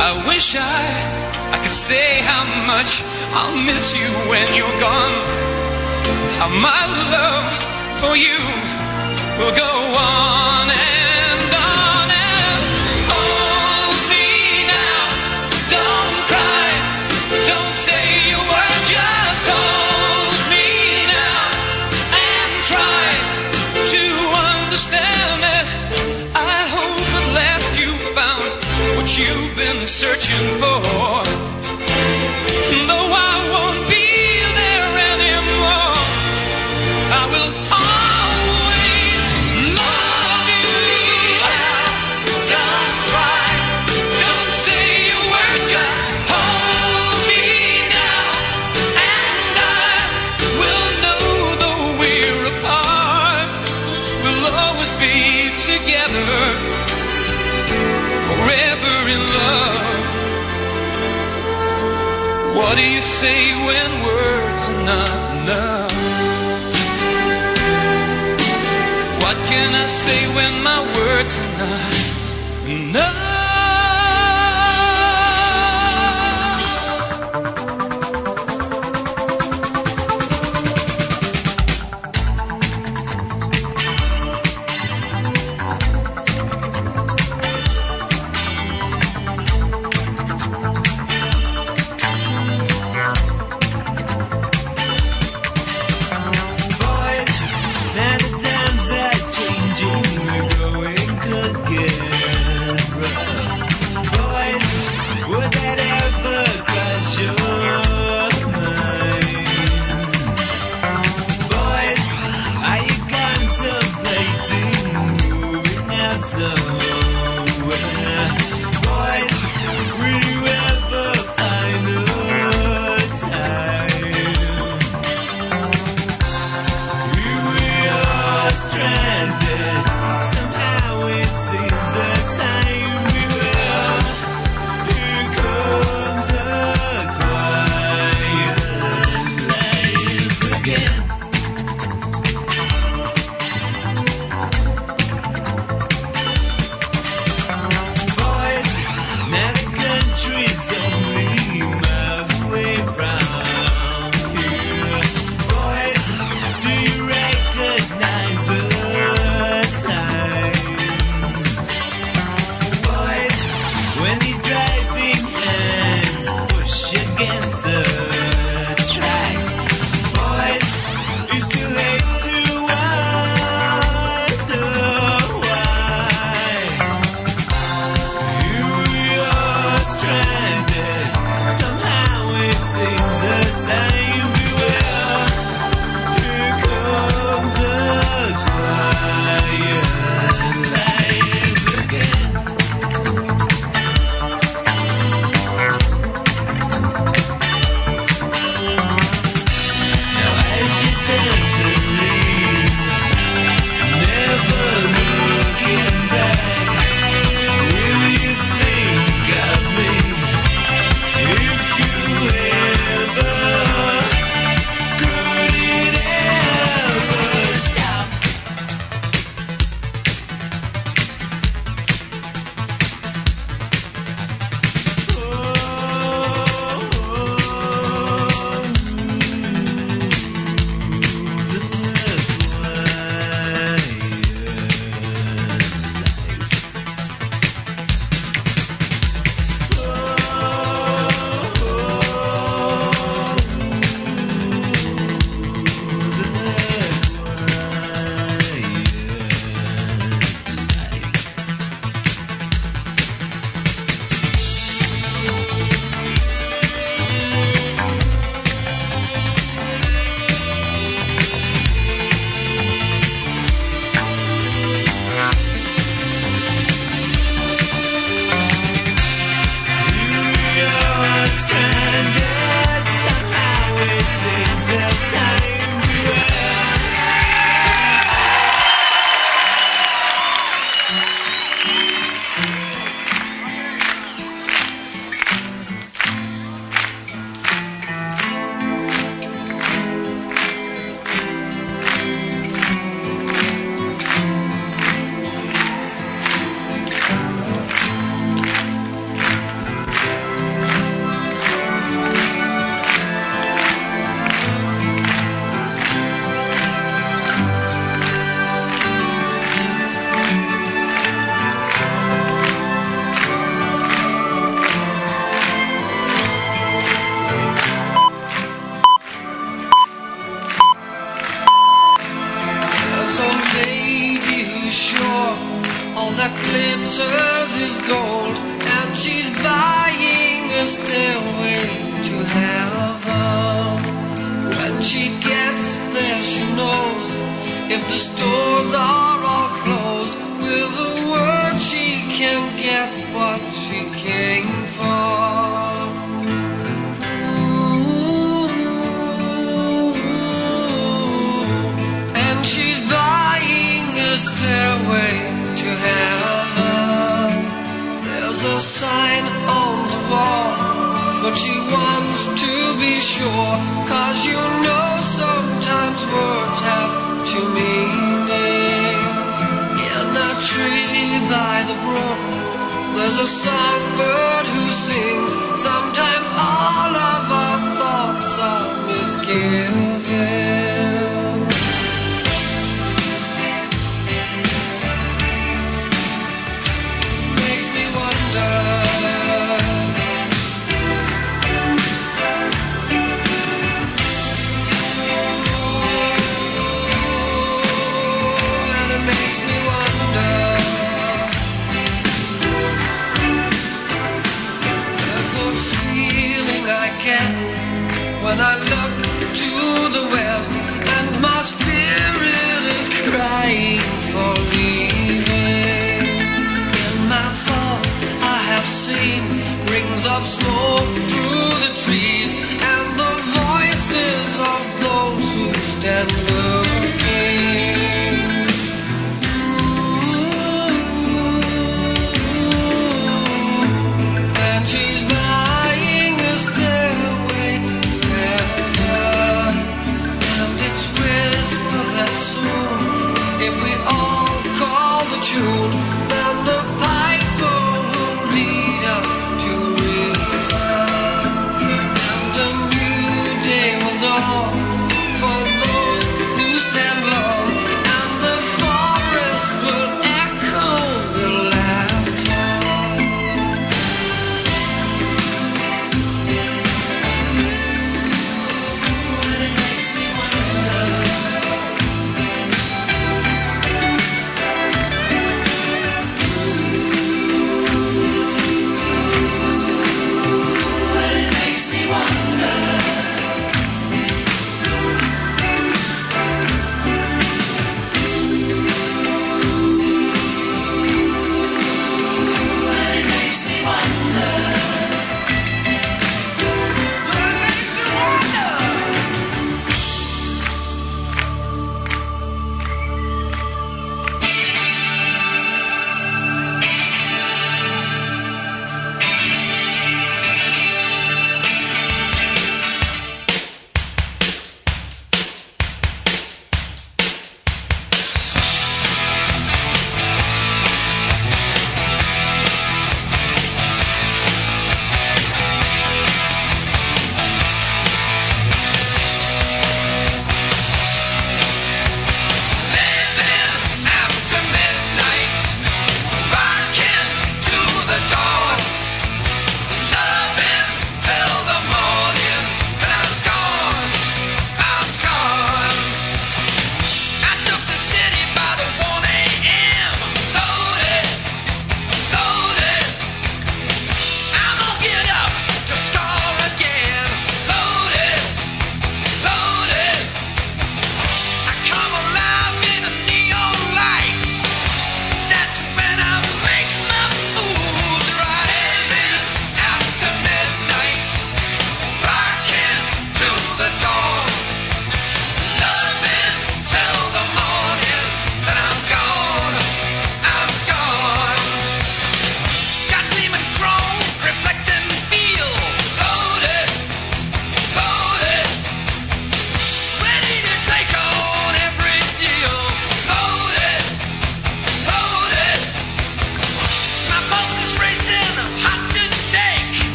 [0.00, 3.02] I wish I, I could say how much
[3.36, 5.26] I'll miss you when you're gone.
[6.40, 7.52] How my love
[8.00, 8.38] for you
[9.36, 10.40] will go on
[30.20, 31.29] searching for.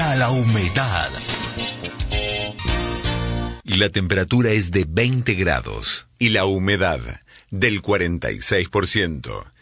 [0.00, 1.08] A la humedad.
[3.62, 7.00] La temperatura es de 20 grados y la humedad
[7.50, 9.53] del 46%.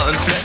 [0.00, 0.39] sunset.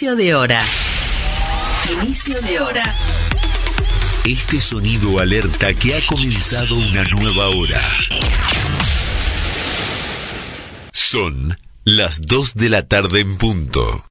[0.00, 0.60] Inicio de hora.
[1.92, 2.82] Inicio de hora.
[4.26, 7.82] Este sonido alerta que ha comenzado una nueva hora.
[10.90, 14.06] Son las 2 de la tarde en punto.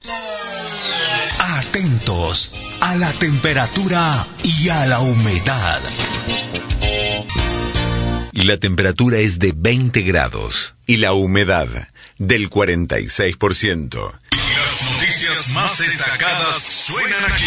[1.40, 2.52] Atentos
[2.82, 5.82] a la temperatura y a la humedad.
[8.34, 11.68] La temperatura es de 20 grados y la humedad
[12.20, 14.20] del 46%.
[15.30, 17.46] Noticias más destacadas suenan aquí.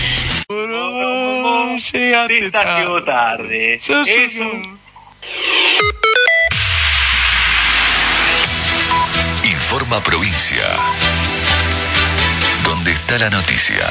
[2.31, 3.75] Esta llegó tarde.
[3.75, 4.79] Es un-
[9.45, 10.77] Informa Provincia.
[12.65, 13.85] ¿Dónde está la noticia?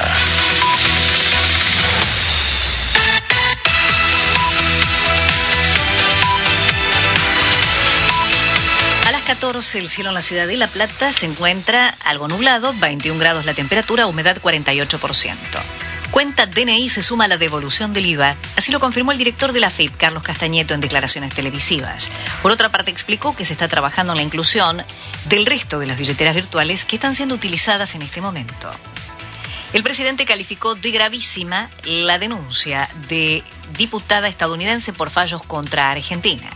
[9.42, 13.44] 14 el cielo en la ciudad de La Plata se encuentra algo nublado, 21 grados
[13.44, 15.34] la temperatura, humedad 48%.
[16.12, 19.58] Cuenta DNI se suma a la devolución del IVA, así lo confirmó el director de
[19.58, 22.08] la FIP, Carlos Castañeto, en declaraciones televisivas.
[22.40, 24.84] Por otra parte, explicó que se está trabajando en la inclusión
[25.24, 28.70] del resto de las billeteras virtuales que están siendo utilizadas en este momento.
[29.72, 33.42] El presidente calificó de gravísima la denuncia de
[33.76, 36.48] diputada estadounidense por fallos contra Argentina.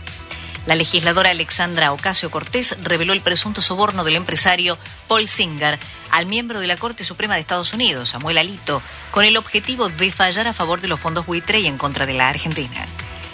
[0.67, 5.79] La legisladora Alexandra Ocasio Cortés reveló el presunto soborno del empresario Paul Singer
[6.11, 8.81] al miembro de la Corte Suprema de Estados Unidos, Samuel Alito,
[9.11, 12.15] con el objetivo de fallar a favor de los fondos buitre y en contra de
[12.15, 12.85] la Argentina.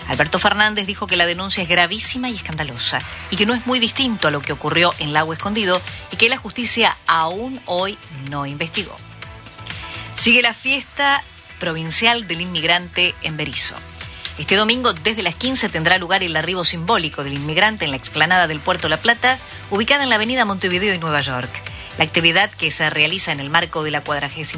[0.10, 3.00] Alberto Fernández dijo que la denuncia es gravísima y escandalosa
[3.32, 5.82] y que no es muy distinto a lo que ocurrió en Lago Escondido
[6.12, 7.98] y que la justicia aún hoy
[8.30, 8.96] no investigó.
[10.18, 11.24] Sigue la fiesta
[11.60, 13.76] provincial del inmigrante en Berizo.
[14.40, 18.48] Este domingo, desde las 15, tendrá lugar el arribo simbólico del inmigrante en la explanada
[18.48, 19.38] del Puerto La Plata,
[19.70, 21.52] ubicada en la avenida Montevideo y Nueva York.
[22.00, 24.58] La actividad que se realiza en el marco de la 46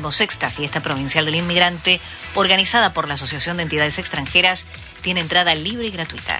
[0.55, 1.99] Fiesta Provincial del Inmigrante,
[2.35, 4.65] organizada por la Asociación de Entidades Extranjeras,
[5.01, 6.39] tiene entrada libre y gratuita.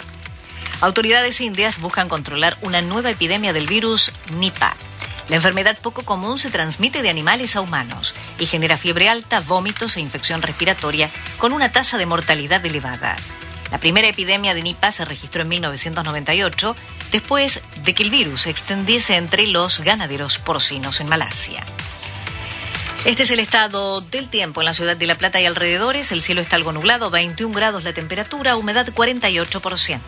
[0.80, 4.76] Autoridades indias buscan controlar una nueva epidemia del virus Nipah.
[5.30, 9.98] La enfermedad poco común se transmite de animales a humanos y genera fiebre alta, vómitos
[9.98, 13.16] e infección respiratoria con una tasa de mortalidad elevada.
[13.72, 16.76] La primera epidemia de Nipah se registró en 1998,
[17.12, 21.66] después de que el virus se extendiese entre los ganaderos porcinos en Malasia.
[23.06, 26.12] Este es el estado del tiempo en la ciudad de La Plata y alrededores.
[26.12, 30.00] El cielo está algo nublado, 21 grados la temperatura, humedad 48%.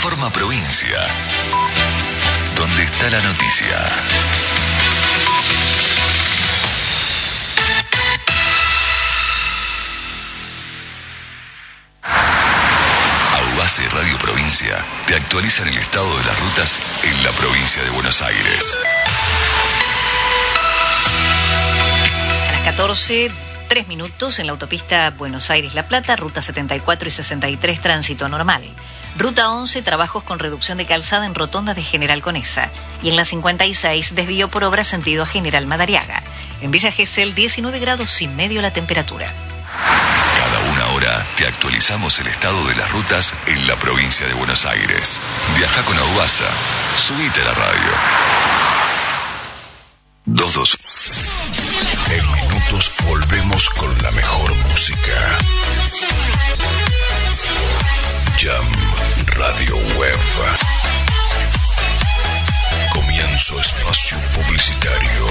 [0.00, 0.96] Informa Provincia.
[2.54, 3.84] ¿Dónde está la noticia?
[13.32, 18.22] Aubase Radio Provincia te actualizan el estado de las rutas en la provincia de Buenos
[18.22, 18.78] Aires.
[22.48, 23.32] A las 14,
[23.68, 28.62] 3 minutos en la autopista Buenos Aires-La Plata, ruta 74 y 63, tránsito normal.
[29.18, 32.70] Ruta 11, trabajos con reducción de calzada en rotonda de General Conesa.
[33.02, 36.22] Y en la 56, desvío por obra sentido a General Madariaga.
[36.60, 39.26] En Villa Gesell, 19 grados y medio la temperatura.
[40.36, 44.64] Cada una hora te actualizamos el estado de las rutas en la provincia de Buenos
[44.64, 45.20] Aires.
[45.56, 46.48] Viaja con Aubasa.
[46.96, 47.92] Subite a la radio.
[50.26, 50.78] 22.
[52.10, 55.38] En minutos volvemos con la mejor música.
[58.38, 59.07] Jam
[59.38, 60.18] Radio Web.
[62.92, 65.26] Comienzo espacio publicitario.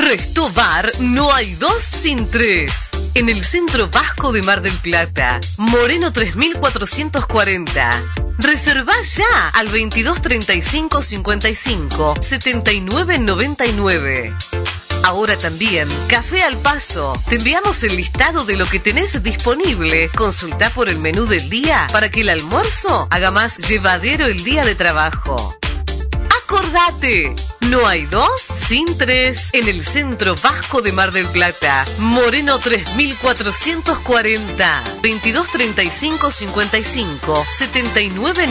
[0.00, 2.92] Resto Bar no hay dos sin tres.
[3.12, 7.90] En el centro vasco de Mar del Plata, Moreno 3440.
[8.38, 14.34] Reserva ya al 2235 55 79 99.
[15.04, 17.12] Ahora también, Café al Paso.
[17.28, 20.08] Te enviamos el listado de lo que tenés disponible.
[20.08, 24.64] Consulta por el menú del día para que el almuerzo haga más llevadero el día
[24.64, 25.58] de trabajo.
[26.42, 27.34] Acordate,
[27.68, 31.84] no hay dos sin tres en el centro vasco de Mar del Plata.
[31.98, 38.46] Moreno 3440 2235 55 79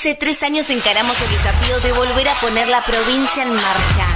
[0.00, 4.06] Hace tres años encaramos el desafío de volver a poner la provincia en marcha,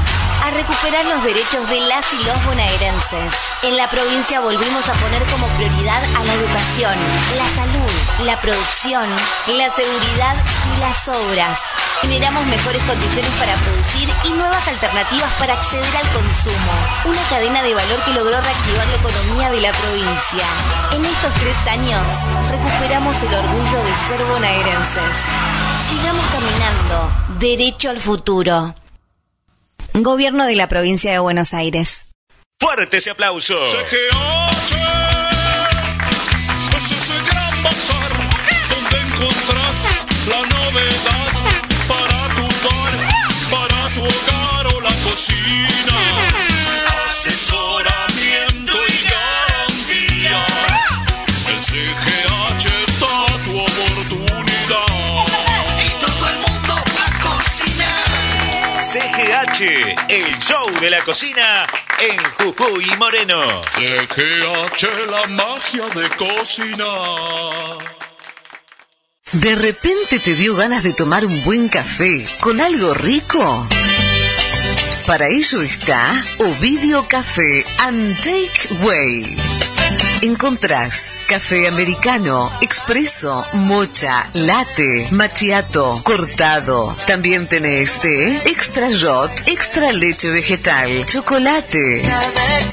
[0.44, 3.32] a recuperar los derechos de las y los bonaerenses.
[3.62, 6.92] En la provincia volvimos a poner como prioridad a la educación,
[7.38, 9.08] la salud, la producción,
[9.56, 10.36] la seguridad
[10.76, 11.58] y las obras.
[12.02, 16.72] Generamos mejores condiciones para producir y nuevas alternativas para acceder al consumo.
[17.06, 20.44] Una cadena de valor que logró reactivar la economía de la provincia.
[20.92, 22.04] En estos tres años,
[22.50, 25.16] recuperamos el orgullo de ser bonaerenses.
[25.88, 28.74] Sigamos caminando, derecho al futuro.
[29.96, 32.04] Gobierno de la provincia de Buenos Aires.
[32.60, 33.64] Fuerte ese aplauso.
[33.68, 34.74] CGH
[36.76, 38.10] es ese gran bazar
[38.70, 41.32] donde encontrás la novedad
[41.86, 42.92] para tu bar,
[43.52, 46.32] para tu hogar o la cocina.
[47.08, 48.03] Asesoramiento
[58.94, 61.66] CGH, el show de la cocina
[61.98, 63.62] en Jujuy Moreno.
[63.64, 67.96] CGH, la magia de cocinar.
[69.32, 73.66] ¿De repente te dio ganas de tomar un buen café con algo rico?
[75.08, 79.63] Para ello está Ovidio Café and Take Way.
[80.24, 86.96] Encontrás café americano, expreso, mocha, latte, macchiato, cortado.
[87.06, 92.02] También tenés té, extra shot, extra leche vegetal, chocolate.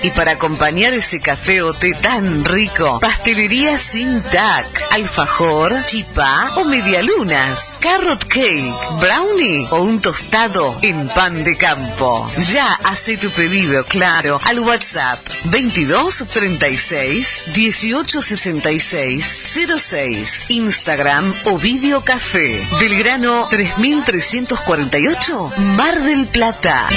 [0.01, 6.63] Y para acompañar ese café o té tan rico, pastelería sin tac, alfajor, chipá o
[6.63, 12.31] medialunas, carrot cake, brownie o un tostado en pan de campo.
[12.49, 20.49] Ya hace tu pedido, claro, al WhatsApp 22 36 18 66 06.
[20.49, 22.61] Instagram Ovidio Café.
[22.79, 26.87] Belgrano 3348 Mar del Plata.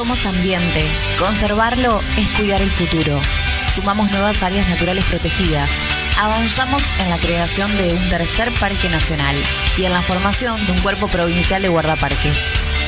[0.00, 0.86] Somos ambiente.
[1.18, 3.20] Conservarlo es cuidar el futuro.
[3.74, 5.70] Sumamos nuevas áreas naturales protegidas.
[6.18, 9.36] Avanzamos en la creación de un tercer parque nacional
[9.76, 12.42] y en la formación de un cuerpo provincial de guardaparques.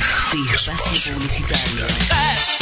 [0.54, 1.88] Espacio Publicitario.
[1.88, 2.60] Start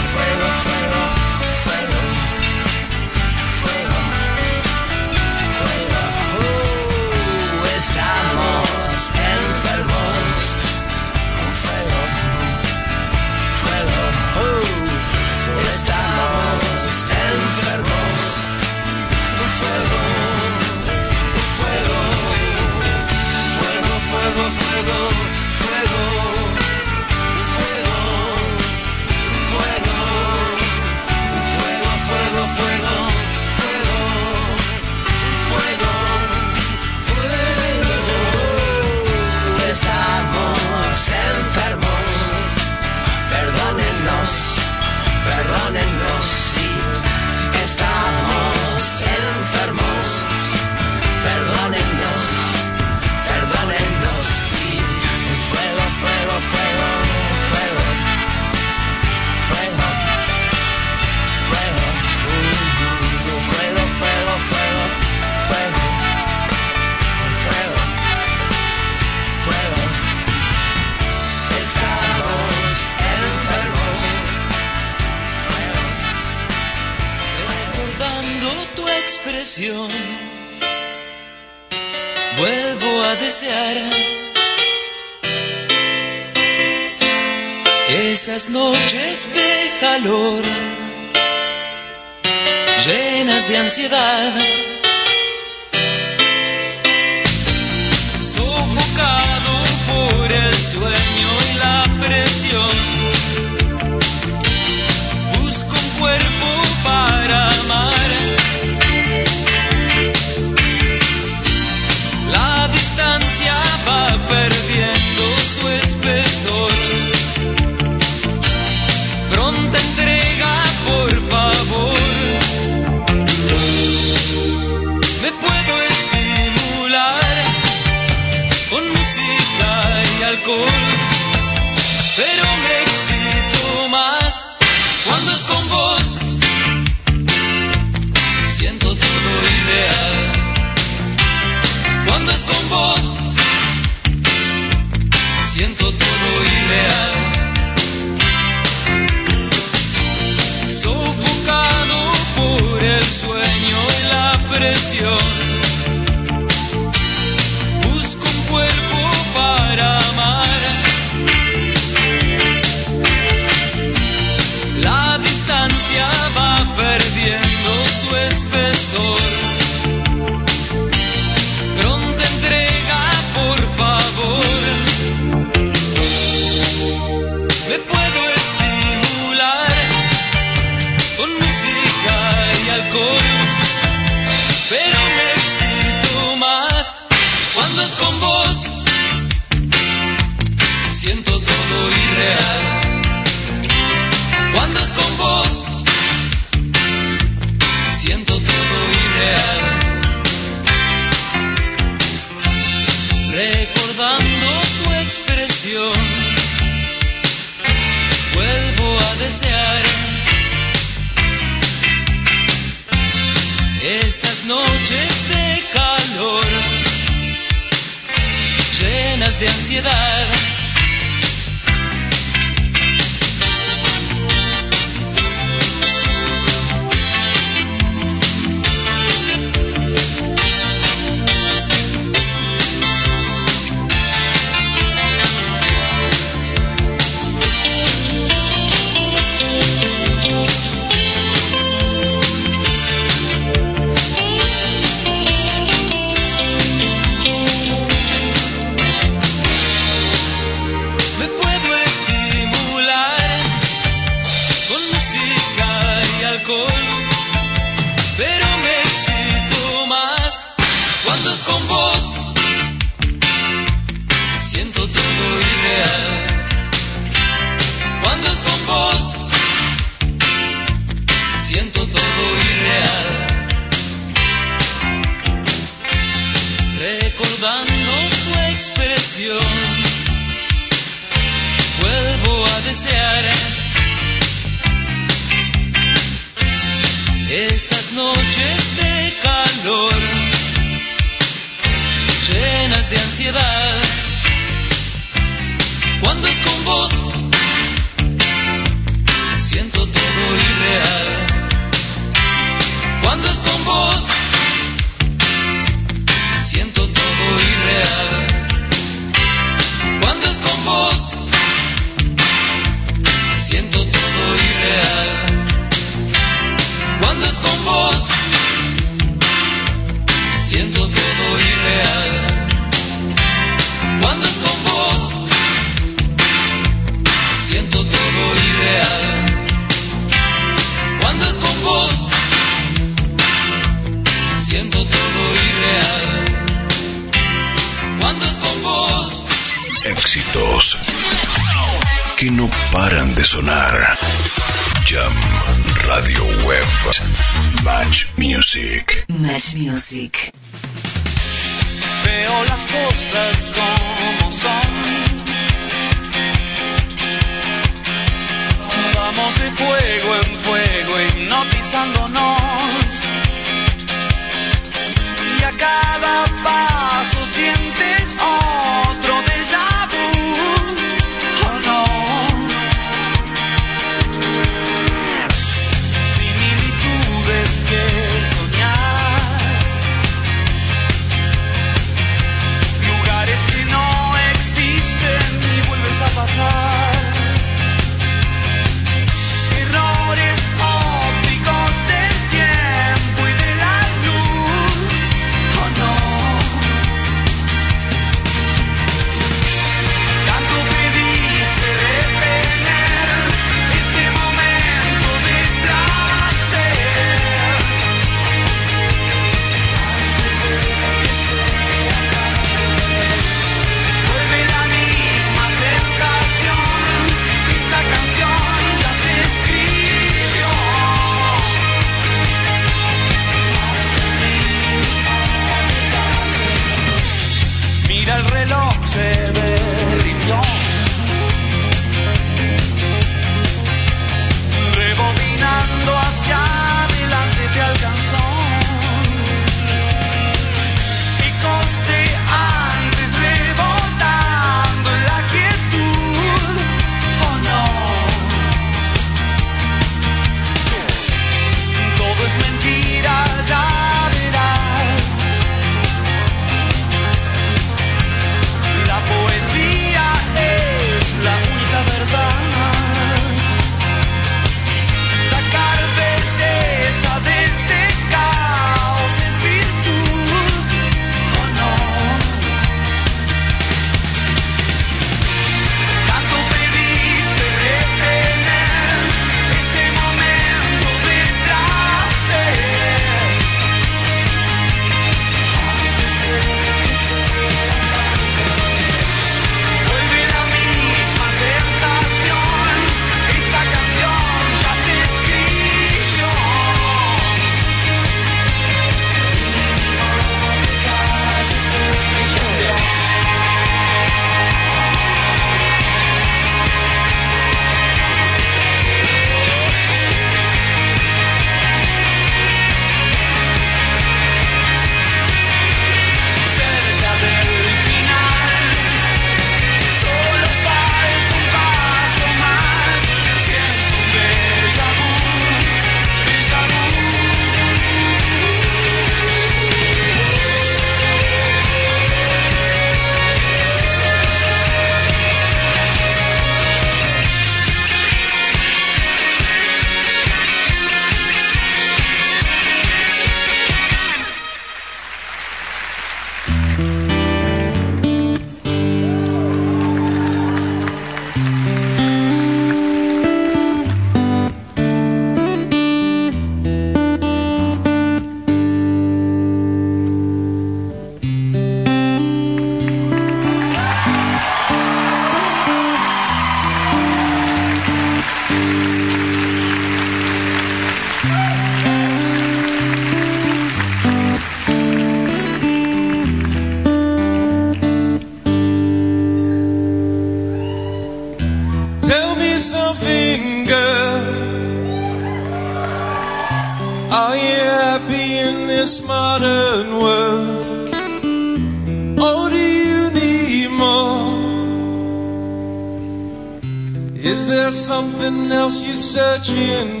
[599.11, 600.00] searching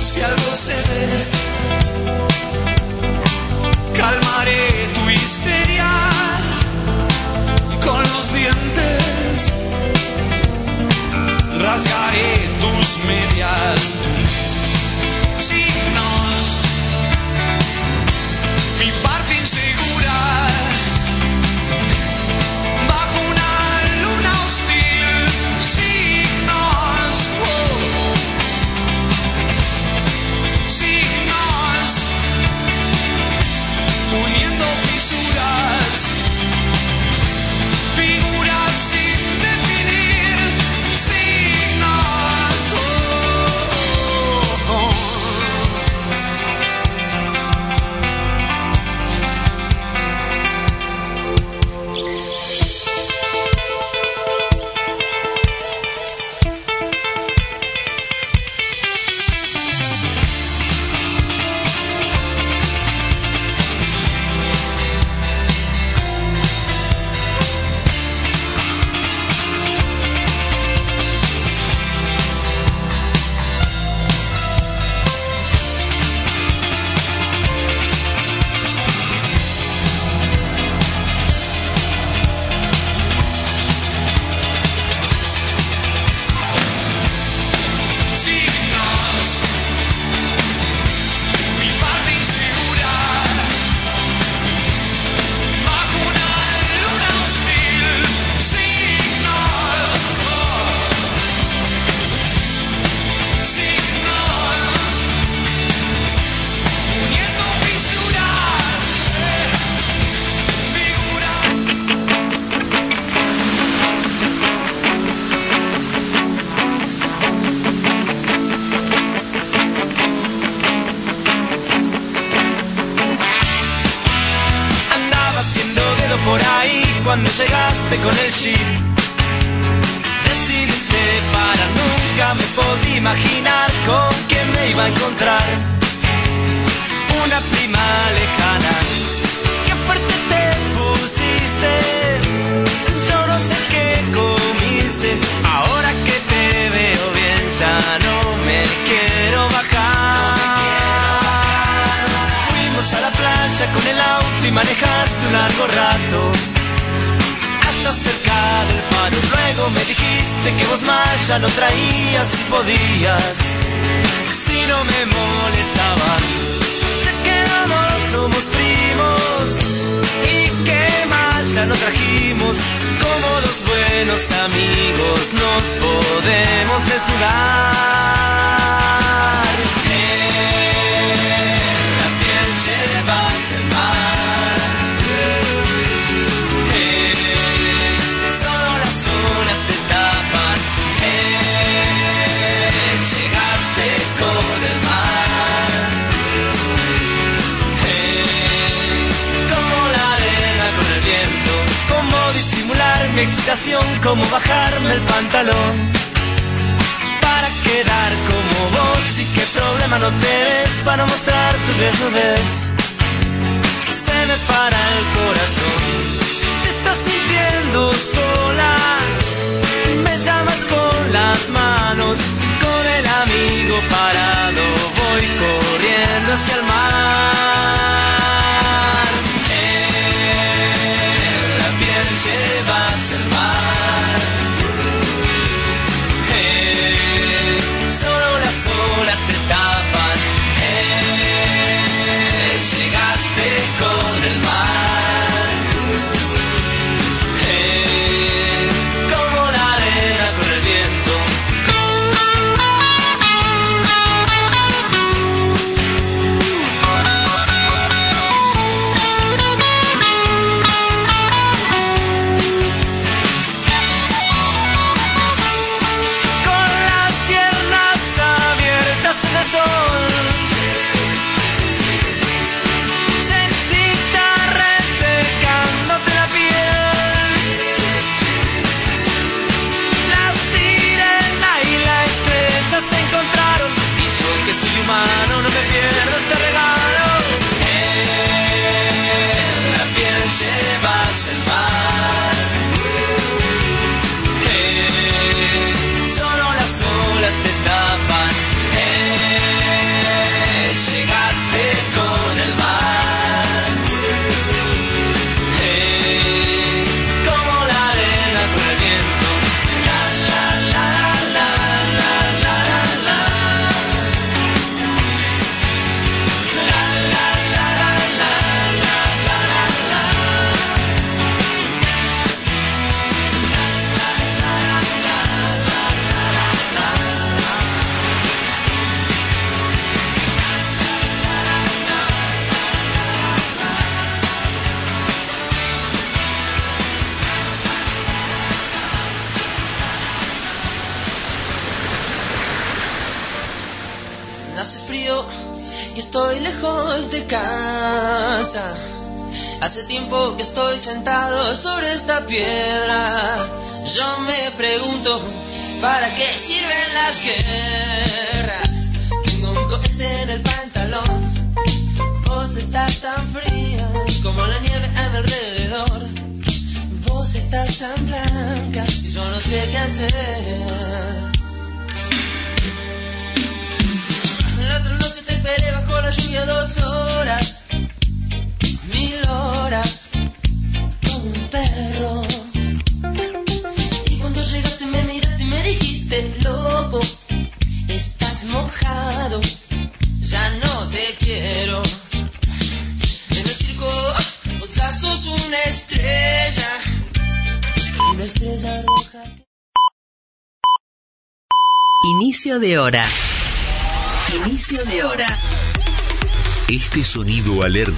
[0.00, 1.32] Si algo cedes,
[3.94, 5.90] calmaré tu histeria
[7.84, 9.06] con los dientes
[11.66, 14.25] rasgaré tus medias.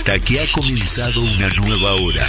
[0.08, 2.26] cuenta que ha comenzado una nueva hora.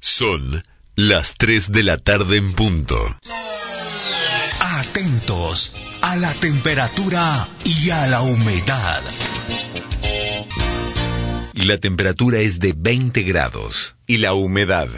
[0.00, 3.16] Son las 3 de la tarde en punto.
[4.60, 5.72] Atentos
[6.02, 9.02] a la temperatura y a la humedad.
[11.54, 14.88] La temperatura es de 20 grados y la humedad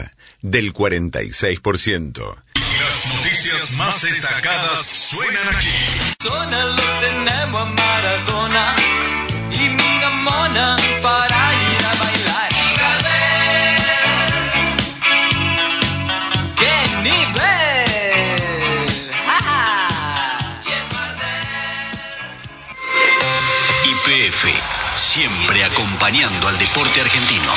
[0.41, 2.35] del 46%.
[2.55, 5.67] Las noticias más destacadas suenan aquí.
[6.21, 8.32] Zona lo tenemos a Maradona.
[10.53, 12.51] Para ir a bailar.
[16.55, 18.21] ¡Qué nivel!
[19.25, 20.39] ¡Ja,
[23.83, 24.41] IPF,
[24.95, 27.51] siempre acompañando al deporte argentino.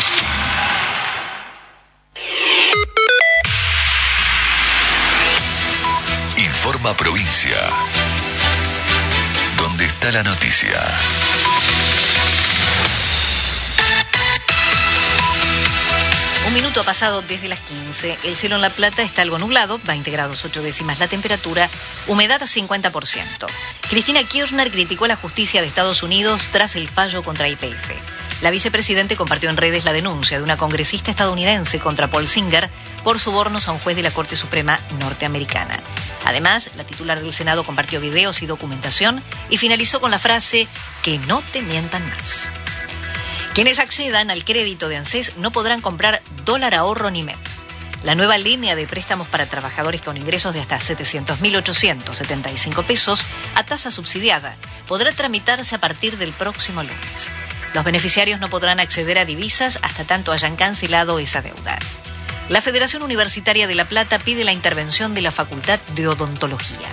[6.39, 7.59] Informa Provincia.
[9.59, 10.81] ¿Dónde está la noticia?
[16.57, 18.17] Minuto ha pasado desde las 15.
[18.25, 21.69] El cielo en La Plata está algo nublado, 20 grados 8 décimas la temperatura,
[22.07, 23.47] humedad 50%.
[23.91, 27.91] Cristina Kirchner criticó la justicia de Estados Unidos tras el fallo contra IPF.
[28.41, 32.71] La vicepresidente compartió en redes la denuncia de una congresista estadounidense contra Paul Singer
[33.05, 35.79] por sobornos a un juez de la Corte Suprema norteamericana.
[36.25, 40.69] Además, la titular del Senado compartió videos y documentación y finalizó con la frase
[41.03, 42.51] que no te mientan más.
[43.57, 46.16] Quienes accedan al crédito de ANSES no podrán comprar
[46.47, 47.37] dólar ahorro ni MEP.
[48.05, 53.25] La nueva línea de préstamos para trabajadores con ingresos de hasta 700.875 pesos
[53.57, 54.55] a tasa subsidiada
[54.87, 57.31] podrá tramitarse a partir del próximo lunes.
[57.75, 61.81] Los beneficiarios no podrán acceder a divisas hasta tanto hayan cancelado esa deuda.
[62.49, 66.87] La Federación Universitaria de La Plata pide la intervención de la Facultad de Odontología.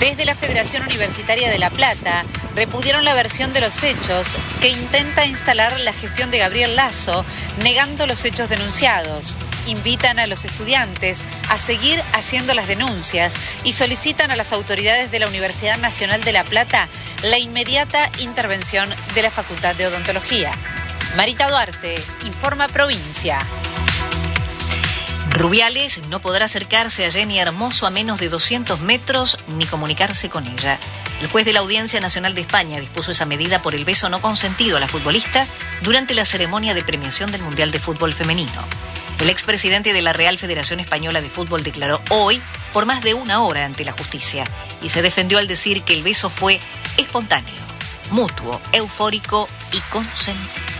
[0.00, 5.26] Desde la Federación Universitaria de La Plata repudieron la versión de los hechos que intenta
[5.26, 7.24] instalar la gestión de Gabriel Lazo
[7.62, 9.36] negando los hechos denunciados.
[9.66, 15.18] Invitan a los estudiantes a seguir haciendo las denuncias y solicitan a las autoridades de
[15.18, 16.88] la Universidad Nacional de La Plata
[17.22, 20.52] la inmediata intervención de la Facultad de Odontología.
[21.16, 21.94] Marita Duarte,
[22.24, 23.38] informa provincia.
[25.38, 30.46] Rubiales no podrá acercarse a Jenny Hermoso a menos de 200 metros ni comunicarse con
[30.46, 30.78] ella.
[31.20, 34.22] El juez de la Audiencia Nacional de España dispuso esa medida por el beso no
[34.22, 35.46] consentido a la futbolista
[35.82, 38.64] durante la ceremonia de premiación del Mundial de Fútbol Femenino.
[39.20, 42.40] El expresidente de la Real Federación Española de Fútbol declaró hoy
[42.72, 44.44] por más de una hora ante la justicia
[44.82, 46.60] y se defendió al decir que el beso fue
[46.96, 47.54] espontáneo,
[48.10, 50.75] mutuo, eufórico y consentido.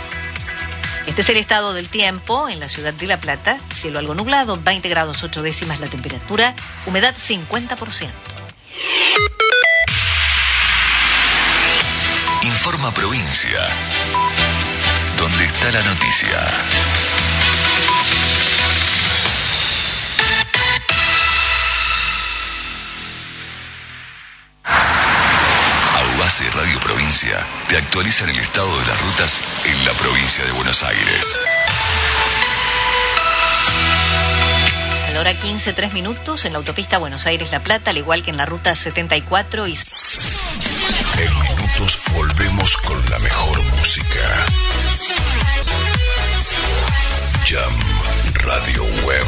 [1.07, 3.59] Este es el estado del tiempo en la ciudad de La Plata.
[3.73, 8.11] Cielo algo nublado, 20 grados 8 décimas la temperatura, humedad 50%.
[12.43, 13.61] Informa Provincia.
[15.17, 16.47] ¿Dónde está la noticia?
[27.17, 31.39] Provincia te actualizan el estado de las rutas en la provincia de Buenos Aires.
[35.09, 38.33] A la hora 15, 3 minutos en la autopista Buenos Aires-La Plata, al igual que
[38.33, 39.73] en la ruta 74 y...
[39.73, 44.47] En minutos volvemos con la mejor música.
[47.47, 47.73] Jam
[48.35, 49.27] Radio Web.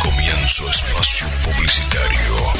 [0.00, 2.52] Comienzo espacio publicitario.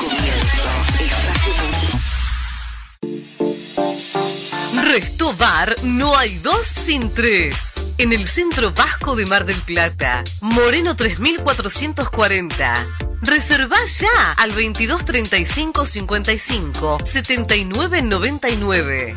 [4.83, 7.75] Resto Bar no hay dos sin tres.
[7.99, 12.87] En el centro vasco de Mar del Plata, Moreno 3440.
[13.23, 19.17] Reserva ya al 2235 55 79 99.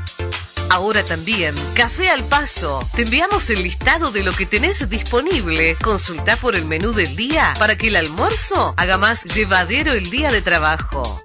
[0.69, 2.88] Ahora también, Café al Paso.
[2.96, 5.76] Te enviamos el listado de lo que tenés disponible.
[5.81, 10.31] Consulta por el menú del día para que el almuerzo haga más llevadero el día
[10.31, 11.24] de trabajo.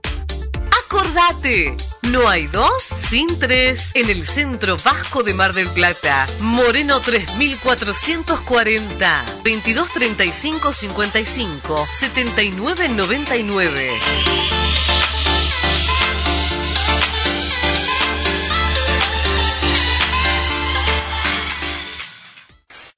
[0.88, 1.76] Acordate,
[2.12, 6.28] no hay dos sin tres en el centro vasco de Mar del Plata.
[6.38, 13.98] Moreno 3440 2235 55 79 99.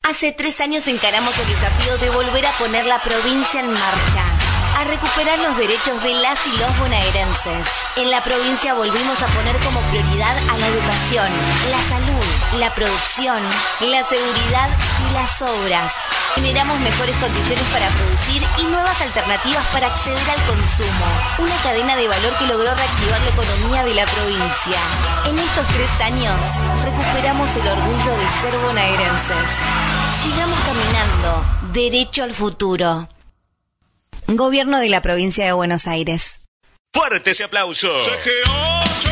[0.02, 4.24] Hace tres años encaramos el desafío de volver a poner la provincia en marcha,
[4.78, 7.66] a recuperar los derechos de las y los bonaerenses.
[7.96, 11.26] En la provincia volvimos a poner como prioridad a la educación,
[11.68, 12.24] la salud,
[12.60, 13.42] la producción,
[13.80, 14.70] la seguridad
[15.02, 15.92] y las obras.
[16.36, 21.06] Generamos mejores condiciones para producir y nuevas alternativas para acceder al consumo.
[21.38, 24.78] Una cadena de valor que logró reactivar la economía de la provincia.
[25.26, 26.38] En estos tres años
[26.84, 29.48] recuperamos el orgullo de ser bonaerenses.
[30.22, 33.08] Sigamos caminando, derecho al futuro.
[34.30, 36.38] Gobierno de la provincia de Buenos Aires.
[36.92, 37.98] Fuerte ese aplauso.
[38.00, 39.08] CGH,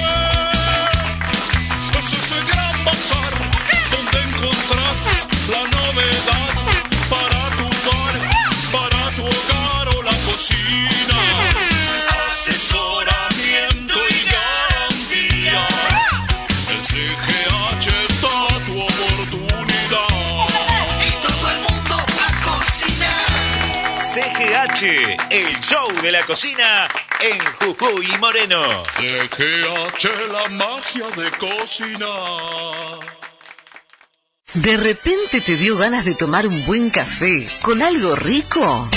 [1.98, 3.32] ese es el gran bazar
[3.90, 6.54] donde encontrás la novedad
[7.08, 8.14] para tu bar,
[8.70, 11.18] para tu hogar o la cocina.
[12.30, 13.15] Asesoramiento
[24.78, 26.86] El show de la cocina
[27.20, 28.84] en Jujuy y Moreno.
[28.92, 33.00] CGH, la magia de cocinar.
[34.52, 38.90] ¿De repente te dio ganas de tomar un buen café con algo rico?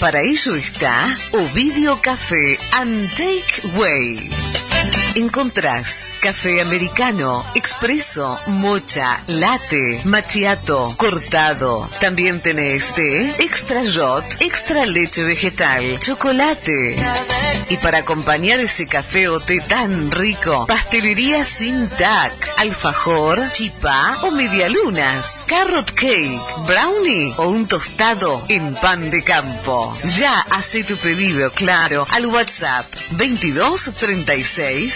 [0.00, 4.47] Para ello está Ovidio Café and Take Way.
[5.14, 11.88] Encontrás café americano, expreso, mocha, latte, macchiato, cortado.
[12.00, 16.96] También tenés té, extra shot, extra leche vegetal, chocolate.
[17.70, 24.30] Y para acompañar ese café o té tan rico, pastelería sin tac, alfajor, chipá o
[24.30, 29.94] medialunas, carrot cake, brownie o un tostado en pan de campo.
[30.16, 33.92] Ya hace tu pedido, claro, al WhatsApp 22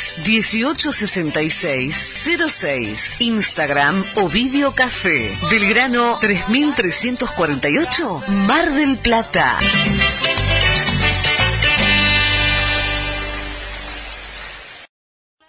[0.02, 3.20] 36 18 66 06.
[3.20, 5.30] Instagram Ovidio Café.
[5.48, 9.58] Belgrano 3348 Mar del Plata.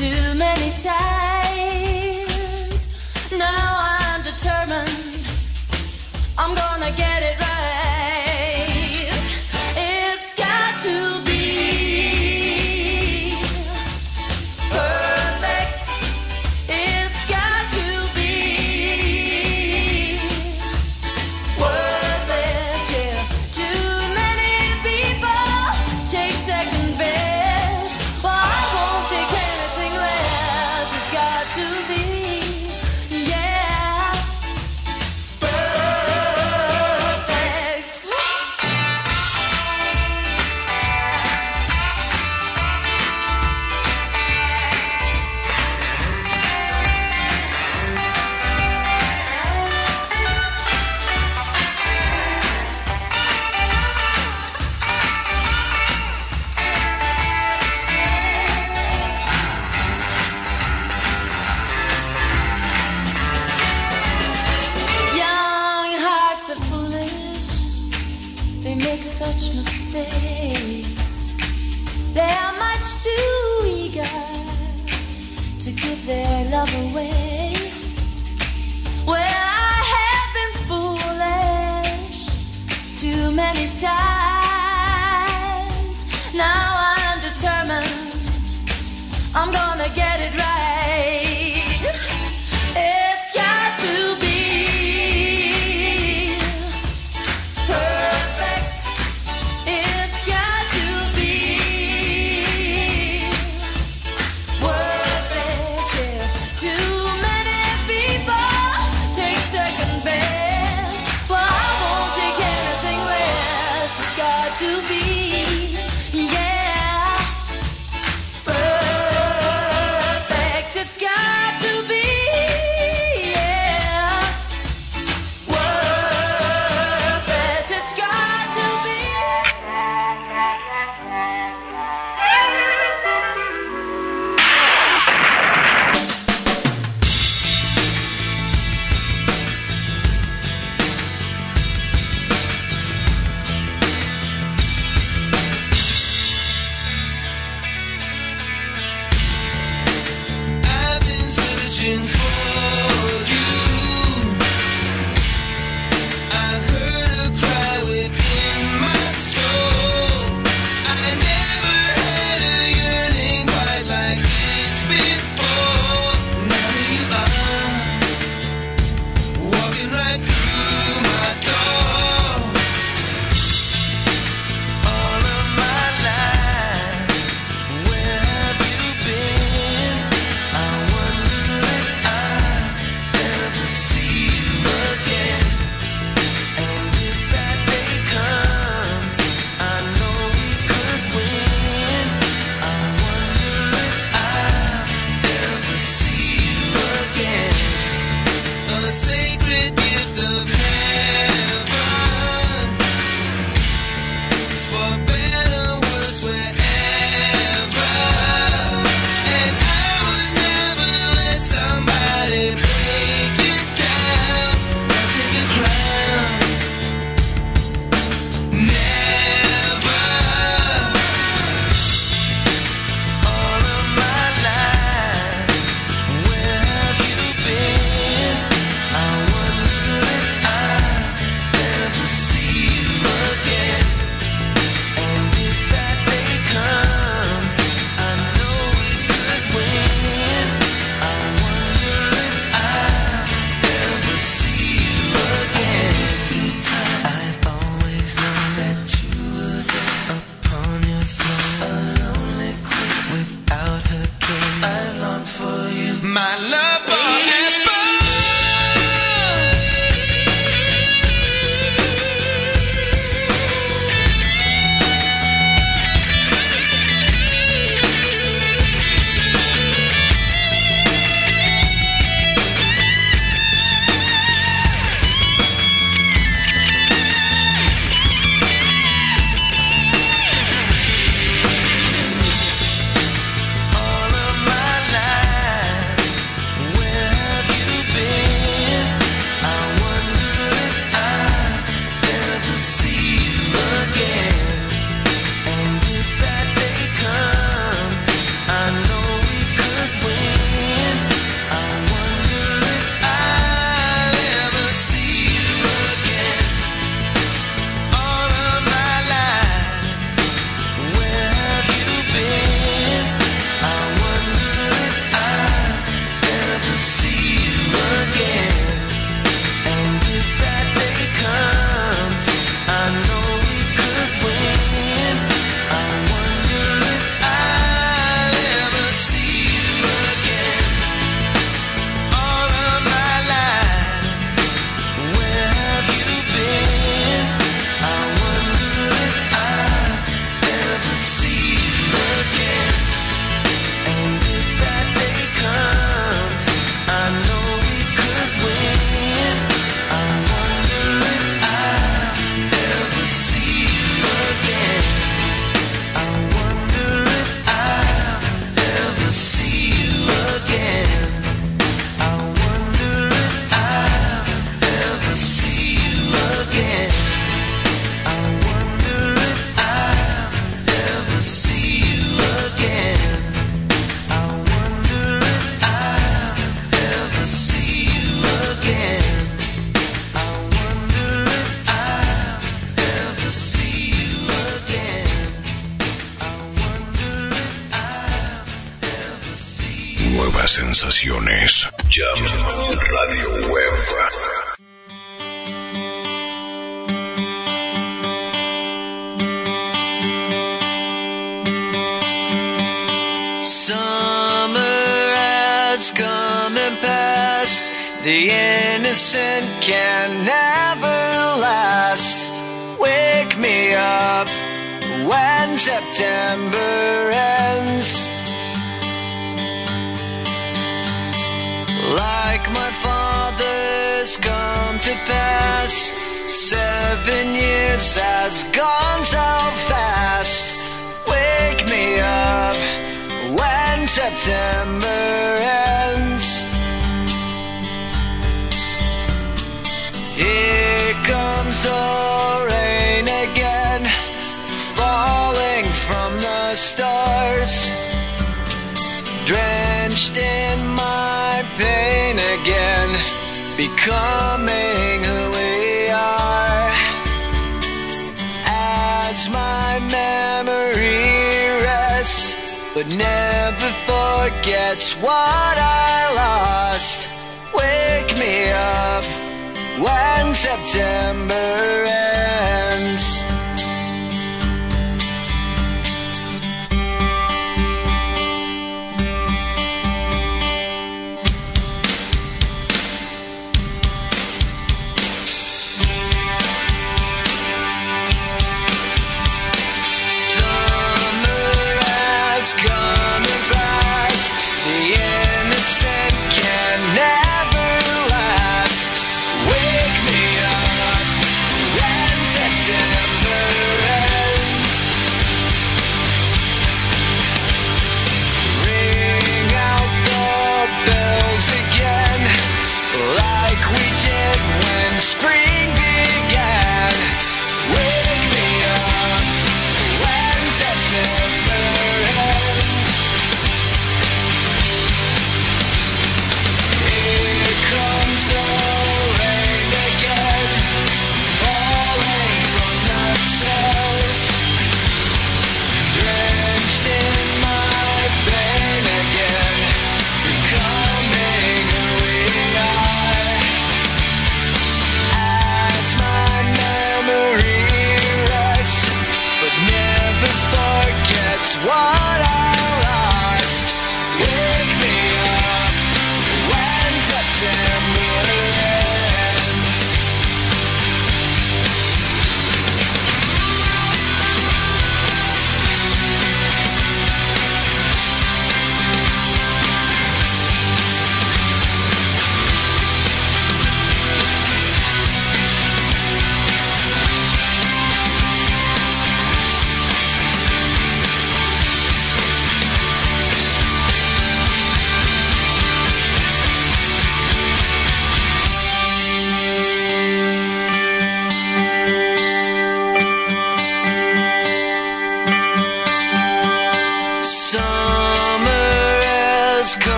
[0.00, 1.39] too many times.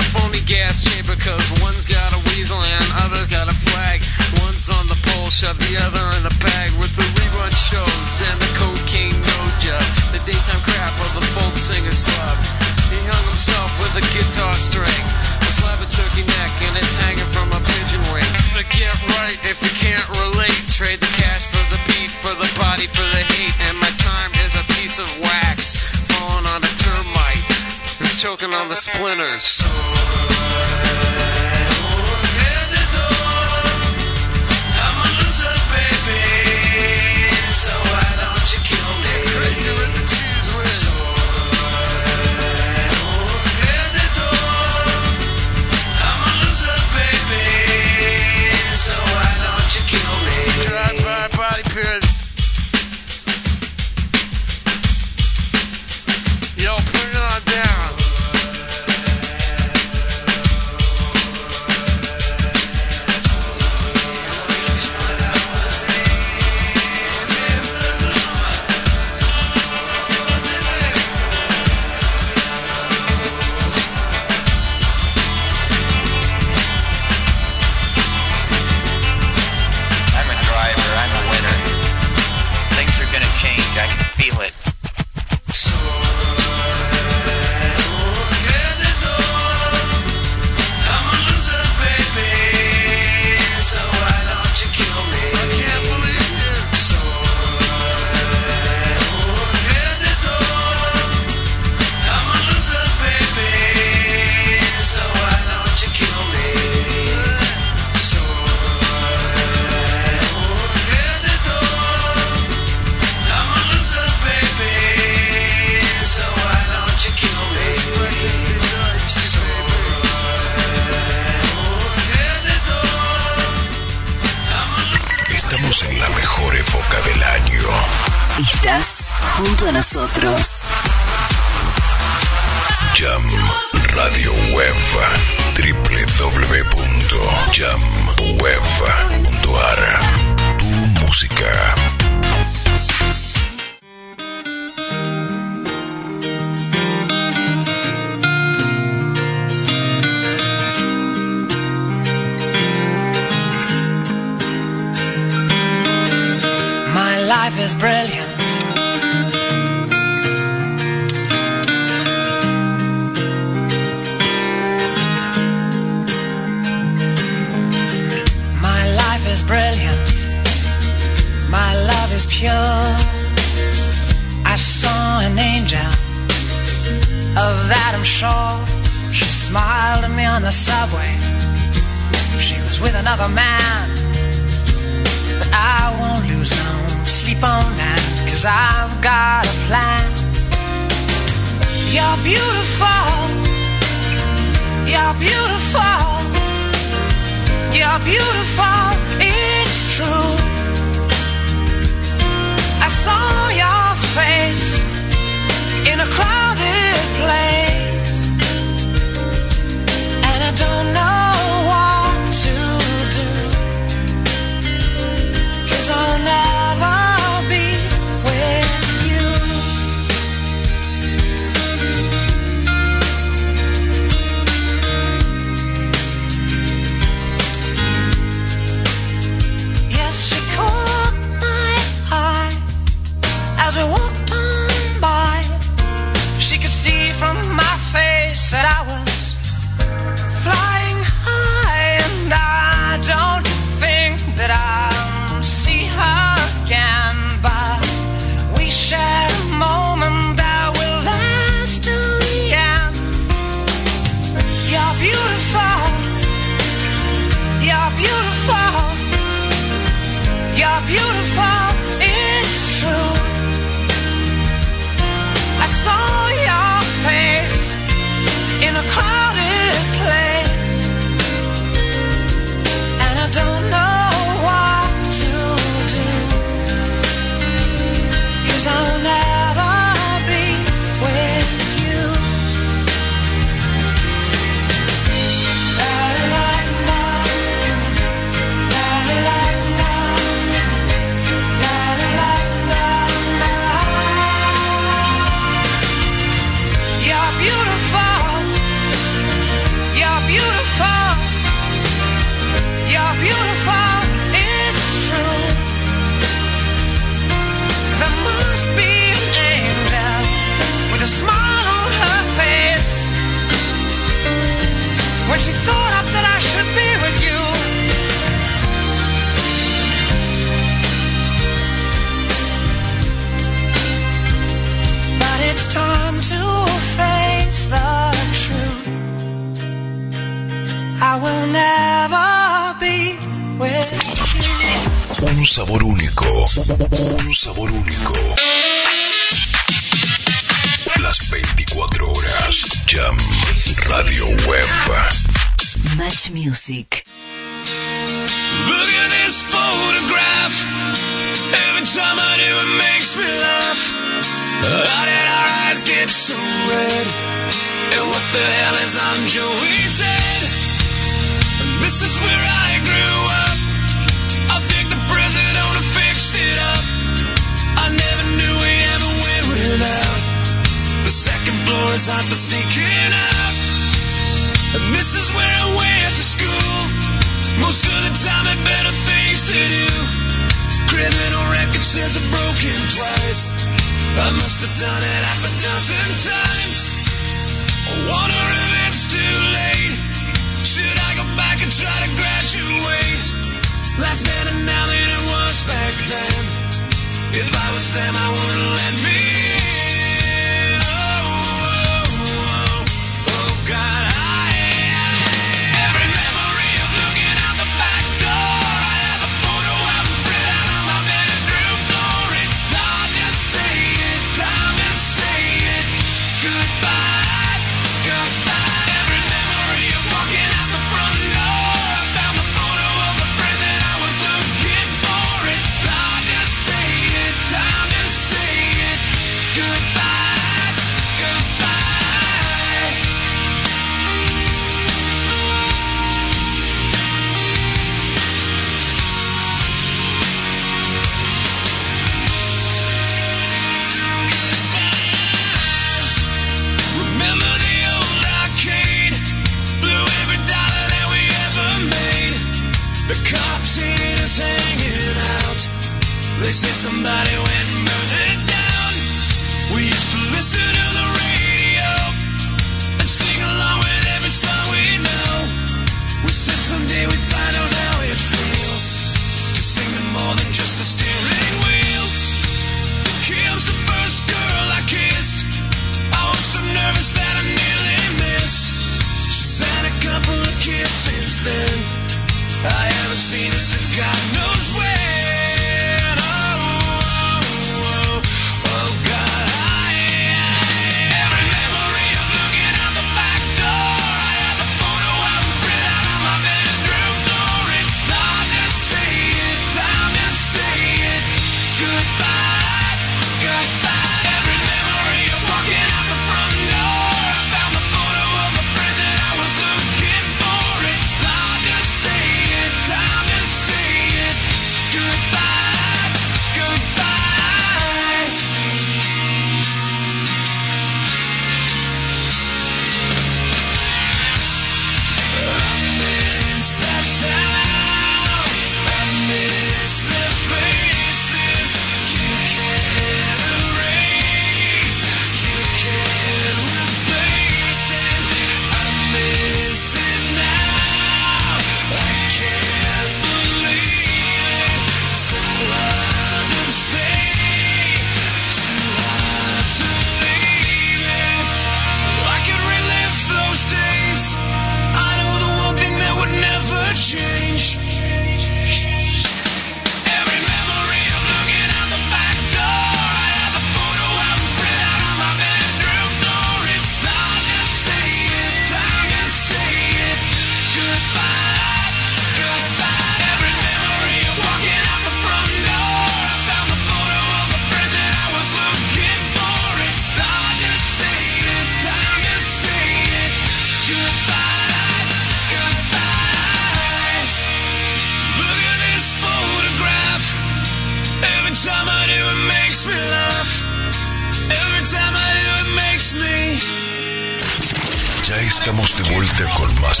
[598.32, 600.00] Ya estamos de vuelta con más.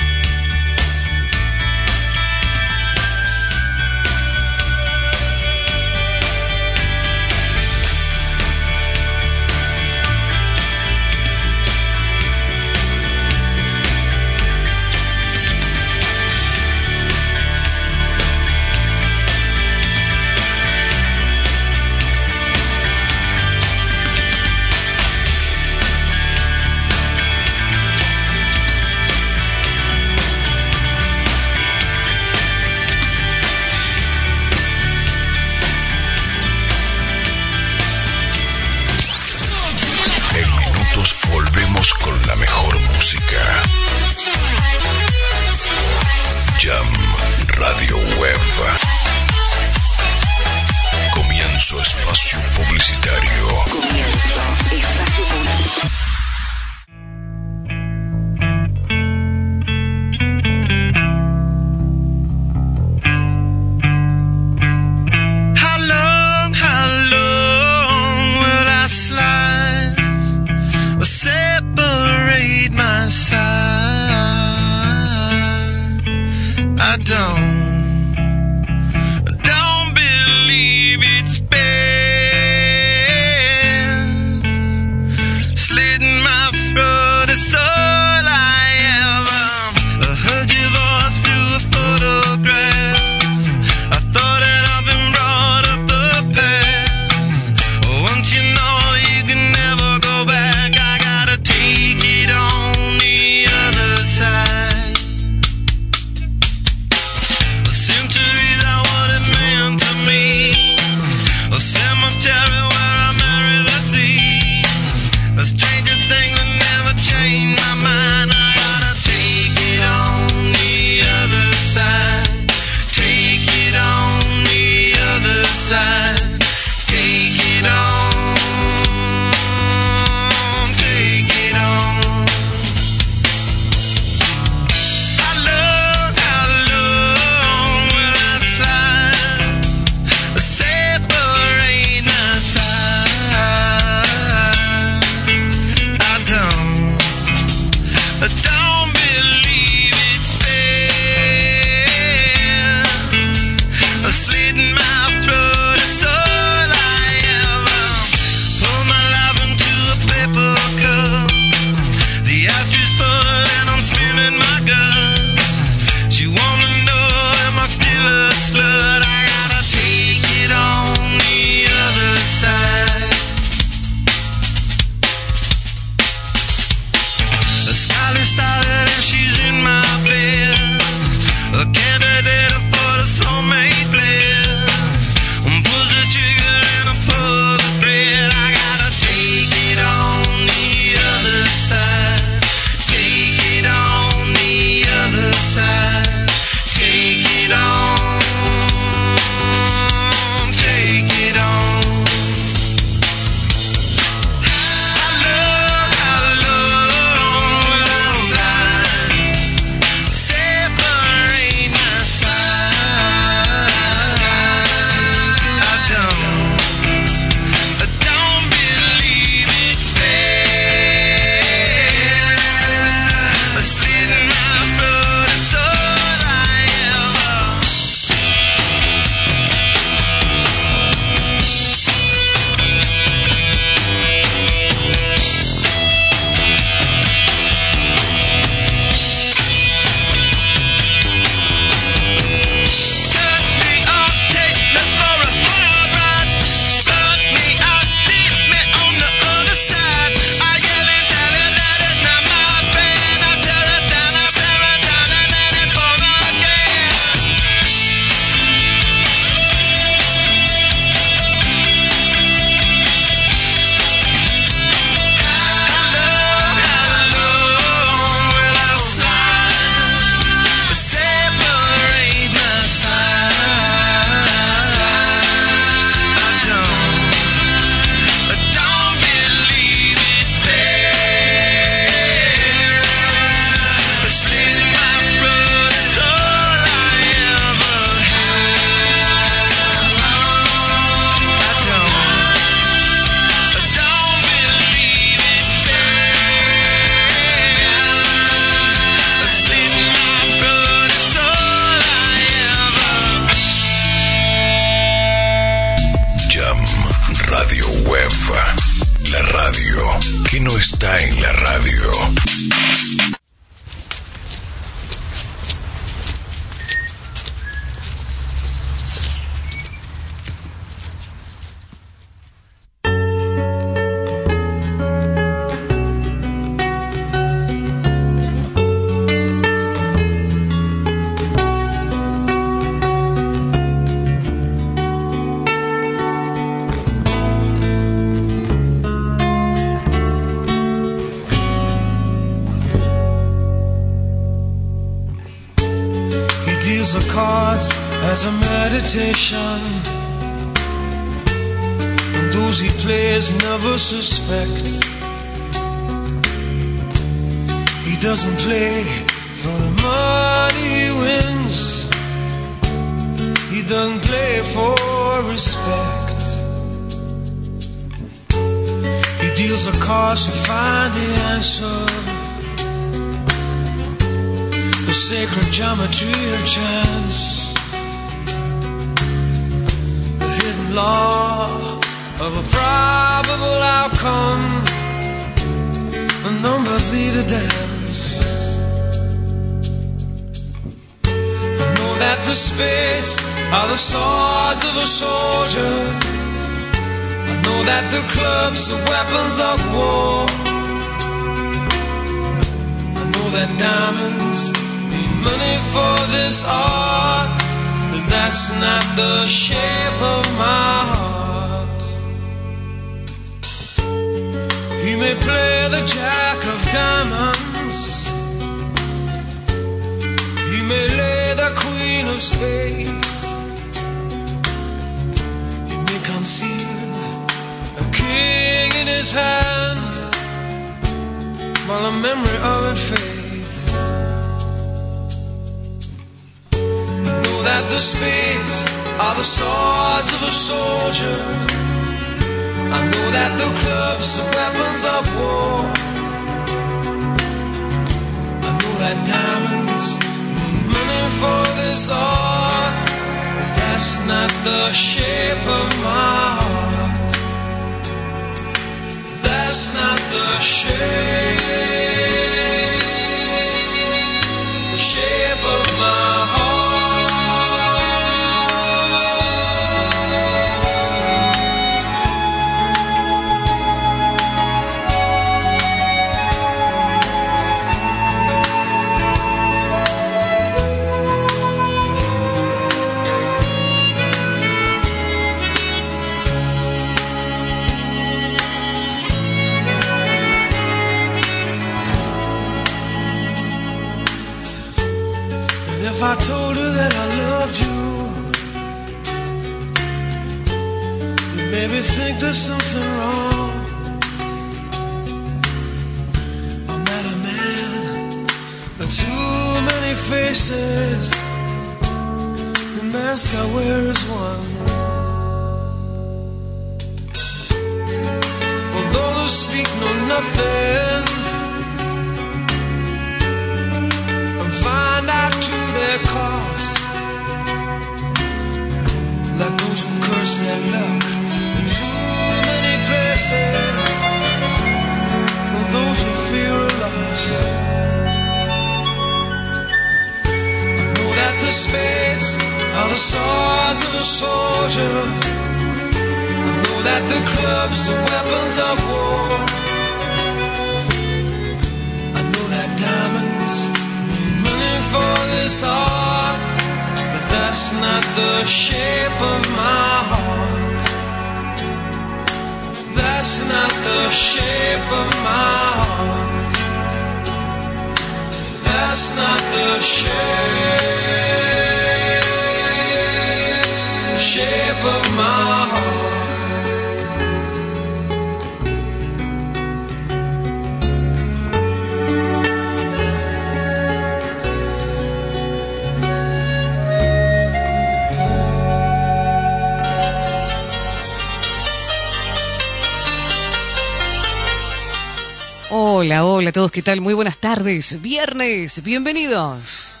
[596.52, 597.00] Todos, ¿qué tal?
[597.00, 598.00] Muy buenas tardes.
[598.02, 600.00] Viernes, bienvenidos.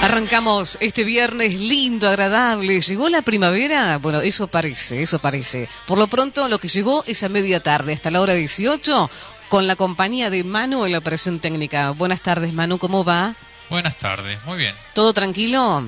[0.00, 2.80] Arrancamos este viernes lindo, agradable.
[2.80, 3.98] ¿Llegó la primavera?
[3.98, 5.68] Bueno, eso parece, eso parece.
[5.86, 9.10] Por lo pronto, lo que llegó es a media tarde, hasta la hora 18,
[9.50, 11.90] con la compañía de Manu en la operación técnica.
[11.90, 13.34] Buenas tardes, Manu, ¿cómo va?
[13.68, 14.74] Buenas tardes, muy bien.
[14.94, 15.84] ¿Todo tranquilo?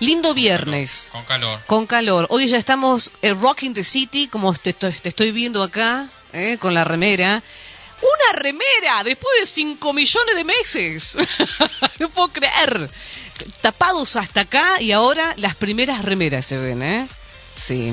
[0.00, 1.10] Lindo viernes.
[1.12, 1.60] Con calor.
[1.66, 2.26] Con calor.
[2.30, 6.08] Hoy ya estamos en Rocking the City, como te estoy, te estoy viendo acá.
[6.34, 6.58] ¿eh?
[6.58, 7.42] con la remera.
[8.00, 11.16] Una remera después de 5 millones de meses.
[11.98, 12.90] no puedo creer.
[13.60, 17.08] Tapados hasta acá y ahora las primeras remeras se ven, ¿eh?
[17.56, 17.92] Sí.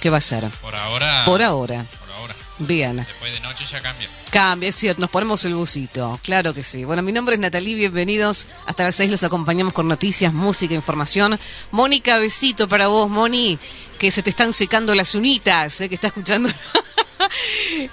[0.00, 0.48] ¿Qué va a ser?
[0.62, 1.24] Por ahora.
[1.26, 1.84] Por ahora.
[2.00, 2.34] Por ahora.
[2.58, 2.96] Bien.
[2.96, 4.08] Después de noche ya cambia.
[4.30, 5.00] Cambia, es cierto.
[5.00, 6.18] Nos ponemos el busito.
[6.22, 6.84] Claro que sí.
[6.84, 7.74] Bueno, mi nombre es Natalí.
[7.74, 8.46] Bienvenidos.
[8.66, 11.38] Hasta las 6 los acompañamos con noticias, música, información.
[11.70, 13.58] Mónica, besito para vos, Moni.
[13.98, 15.88] Que se te están secando las unitas, ¿eh?
[15.90, 16.48] que está escuchando.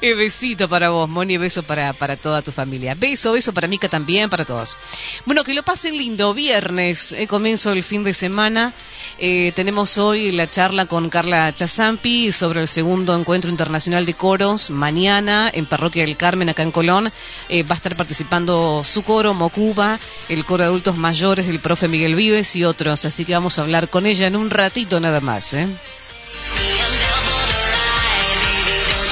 [0.02, 2.96] Eh, besito para vos, Moni, beso para, para toda tu familia.
[2.96, 4.76] Beso, beso para Mica también, para todos.
[5.26, 6.34] Bueno, que lo pasen lindo.
[6.34, 8.74] Viernes, eh, comienzo el fin de semana.
[9.18, 14.70] Eh, tenemos hoy la charla con Carla Chazampi sobre el segundo encuentro internacional de coros.
[14.70, 17.12] Mañana en Parroquia del Carmen, acá en Colón,
[17.50, 21.88] eh, va a estar participando su coro, Mocuba, el coro de adultos mayores del profe
[21.88, 23.06] Miguel Vives y otros.
[23.06, 25.54] Así que vamos a hablar con ella en un ratito nada más.
[25.54, 25.68] ¿eh?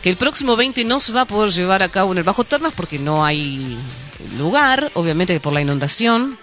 [0.03, 2.45] que el próximo 20 no se va a poder llevar a cabo en el Bajo
[2.45, 3.77] Termas porque no hay
[4.39, 6.39] lugar, obviamente por la inundación.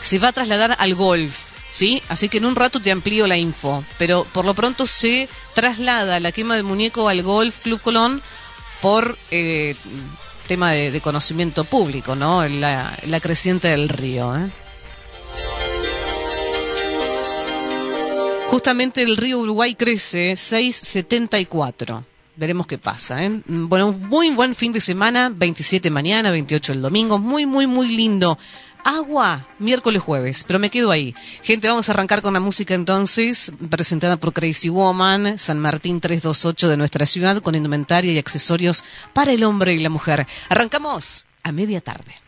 [0.00, 1.51] Se va a trasladar al golf.
[1.72, 2.00] ¿Sí?
[2.08, 6.20] Así que en un rato te amplío la info, pero por lo pronto se traslada
[6.20, 8.22] la quema del muñeco al Golf Club Colón
[8.80, 9.74] por eh,
[10.46, 12.46] tema de, de conocimiento público, ¿no?
[12.46, 14.50] La, la creciente del río, ¿eh?
[18.48, 22.04] Justamente el río Uruguay crece 674.
[22.36, 23.24] Veremos qué pasa.
[23.24, 23.40] ¿eh?
[23.46, 27.88] Bueno, un muy buen fin de semana, 27 mañana, 28 el domingo, muy, muy, muy
[27.96, 28.38] lindo.
[28.84, 31.14] Agua, miércoles, jueves, pero me quedo ahí.
[31.42, 36.68] Gente, vamos a arrancar con la música entonces, presentada por Crazy Woman, San Martín 328
[36.68, 40.26] de nuestra ciudad, con indumentaria y accesorios para el hombre y la mujer.
[40.48, 42.21] Arrancamos a media tarde.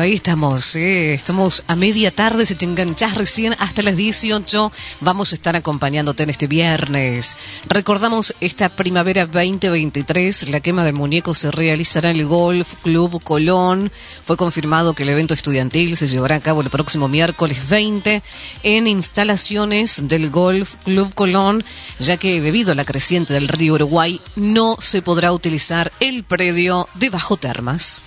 [0.00, 0.76] Ahí estamos.
[0.76, 1.12] ¿eh?
[1.12, 2.46] Estamos a media tarde.
[2.46, 7.36] Si te enganchás recién hasta las 18, vamos a estar acompañándote en este viernes.
[7.68, 10.48] Recordamos esta primavera 2023.
[10.48, 13.92] La quema de muñecos se realizará en el Golf Club Colón.
[14.22, 18.22] Fue confirmado que el evento estudiantil se llevará a cabo el próximo miércoles 20
[18.62, 21.62] en instalaciones del Golf Club Colón,
[21.98, 26.88] ya que debido a la creciente del río Uruguay no se podrá utilizar el predio
[26.94, 28.02] de bajo termas.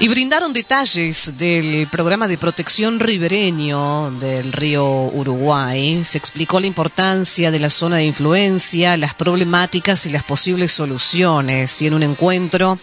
[0.00, 6.04] Y brindaron detalles del programa de protección ribereño del río Uruguay.
[6.04, 11.82] Se explicó la importancia de la zona de influencia, las problemáticas y las posibles soluciones.
[11.82, 12.78] Y en un encuentro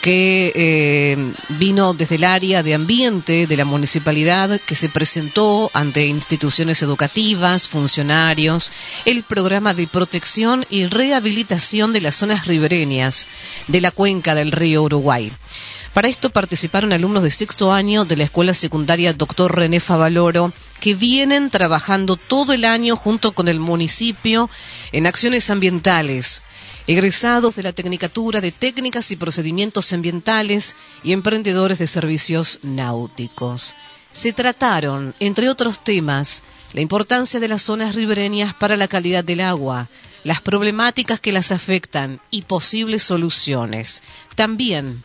[0.00, 6.06] que eh, vino desde el área de ambiente de la municipalidad, que se presentó ante
[6.06, 8.72] instituciones educativas, funcionarios,
[9.04, 13.28] el programa de protección y rehabilitación de las zonas ribereñas
[13.68, 15.30] de la cuenca del río Uruguay.
[15.94, 19.54] Para esto participaron alumnos de sexto año de la escuela secundaria Dr.
[19.54, 24.50] René Favaloro, que vienen trabajando todo el año junto con el municipio
[24.90, 26.42] en acciones ambientales.
[26.88, 33.76] Egresados de la Tecnicatura de Técnicas y Procedimientos Ambientales y emprendedores de servicios náuticos.
[34.10, 39.42] Se trataron, entre otros temas, la importancia de las zonas ribereñas para la calidad del
[39.42, 39.88] agua,
[40.24, 44.02] las problemáticas que las afectan y posibles soluciones.
[44.34, 45.04] También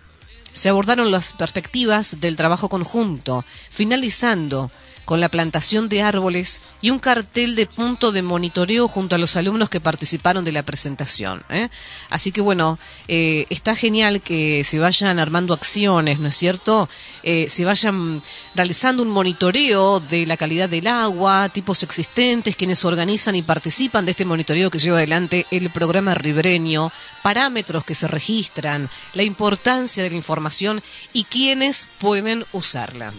[0.59, 4.69] se abordaron las perspectivas del trabajo conjunto, finalizando
[5.09, 9.35] con la plantación de árboles y un cartel de punto de monitoreo junto a los
[9.38, 11.43] alumnos que participaron de la presentación.
[11.49, 11.69] ¿eh?
[12.11, 12.77] Así que bueno,
[13.08, 16.88] eh, está genial que se vayan armando acciones, ¿no es cierto?
[17.24, 18.22] Eh, se vayan
[18.53, 24.11] realizando un monitoreo de la calidad del agua, tipos existentes, quienes organizan y participan de
[24.11, 26.92] este monitoreo que lleva adelante el programa ribereño,
[27.24, 33.11] parámetros que se registran, la importancia de la información y quienes pueden usarla.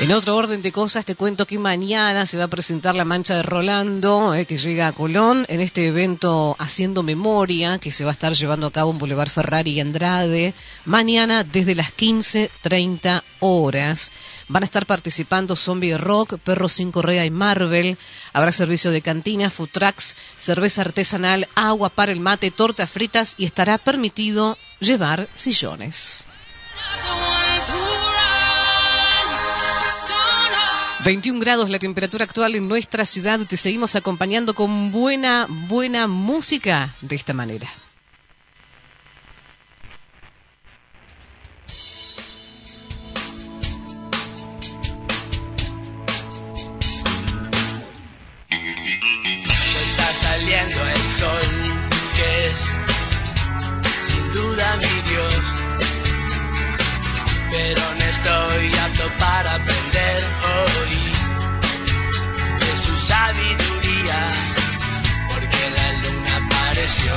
[0.00, 3.36] En otro orden de cosas, te cuento que mañana se va a presentar la mancha
[3.36, 8.10] de Rolando, eh, que llega a Colón, en este evento Haciendo Memoria, que se va
[8.10, 10.54] a estar llevando a cabo en Boulevard Ferrari y Andrade,
[10.86, 14.10] mañana desde las 15.30 horas.
[14.48, 17.96] Van a estar participando Zombie Rock, Perro Sin Correa y Marvel.
[18.32, 23.44] Habrá servicio de cantina, food trucks, cerveza artesanal, agua para el mate, tortas fritas y
[23.44, 26.24] estará permitido llevar sillones.
[31.04, 33.40] 21 grados la temperatura actual en nuestra ciudad.
[33.40, 37.68] Te seguimos acompañando con buena, buena música de esta manera.
[49.84, 51.48] Está saliendo el sol,
[52.14, 52.60] que es
[54.06, 55.71] sin duda mi Dios.
[57.52, 60.16] Pero no estoy apto para aprender
[60.52, 60.94] hoy
[62.62, 64.20] de su sabiduría,
[65.28, 67.12] porque la luna apareció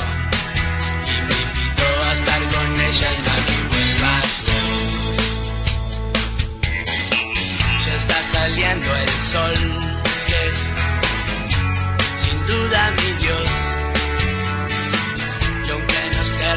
[1.06, 4.28] y me invitó a estar con ella la que vuelvas.
[7.86, 9.56] Ya está saliendo el sol,
[10.26, 10.58] que es
[12.22, 13.48] sin duda mi Dios.
[15.66, 16.54] Y aunque no sea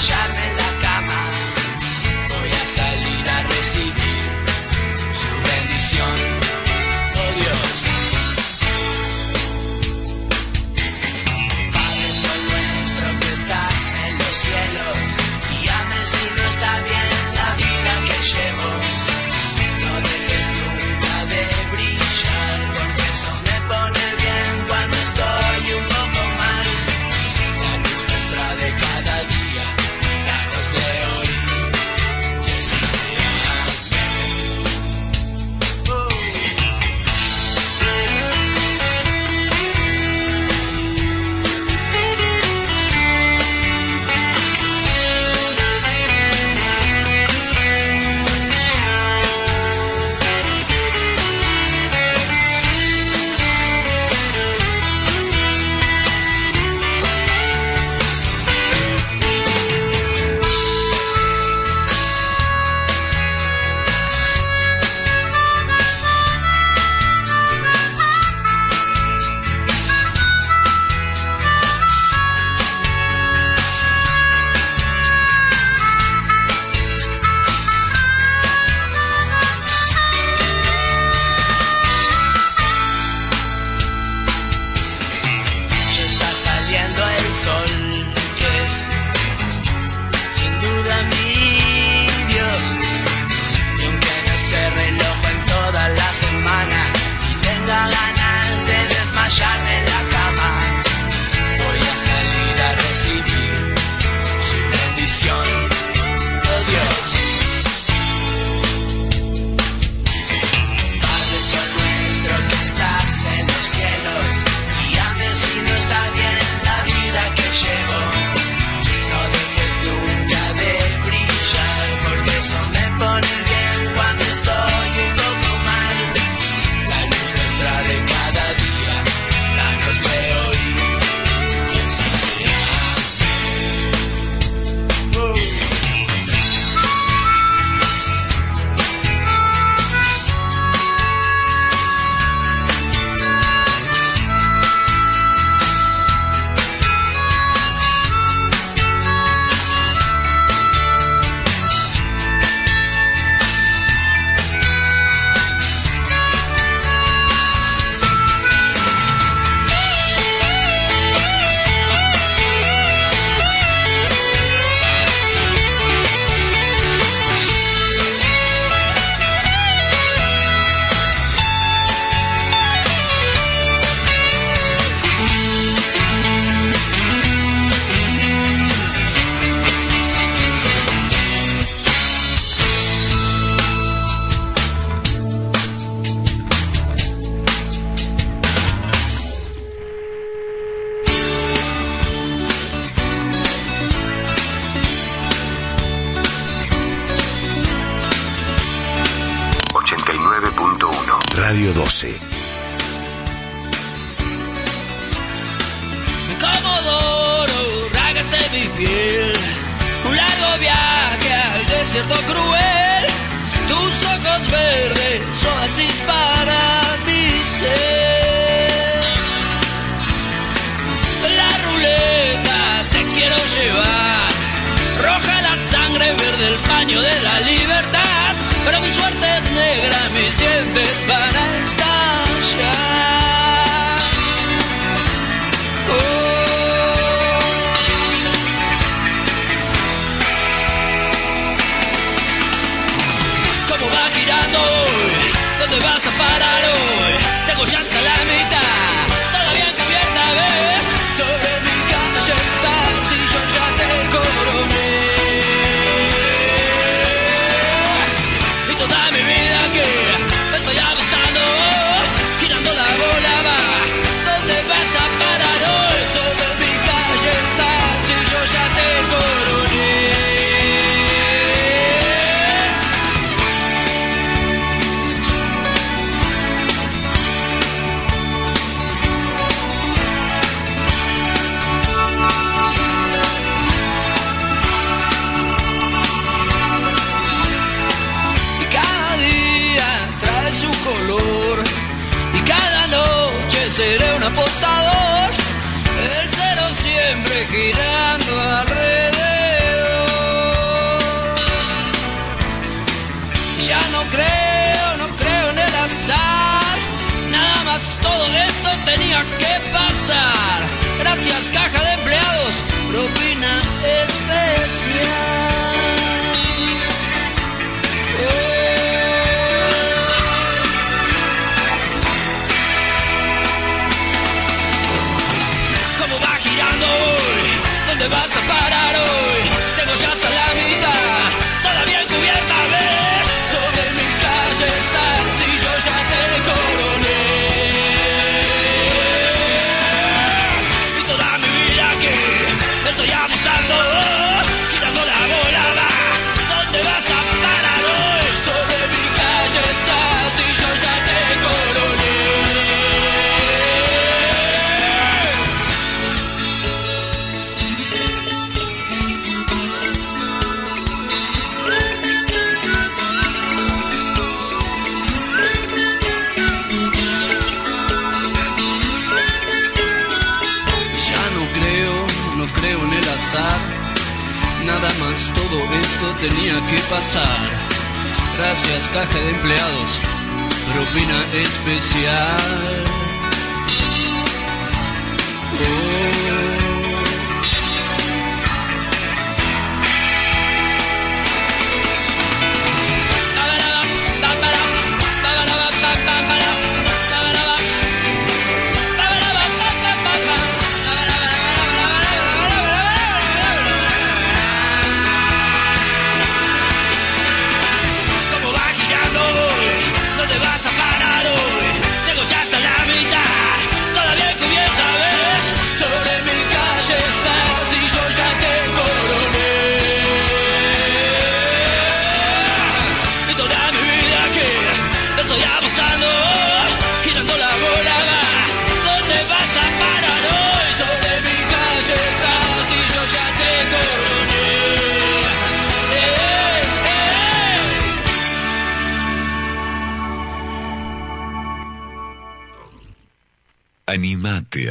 [0.00, 0.59] de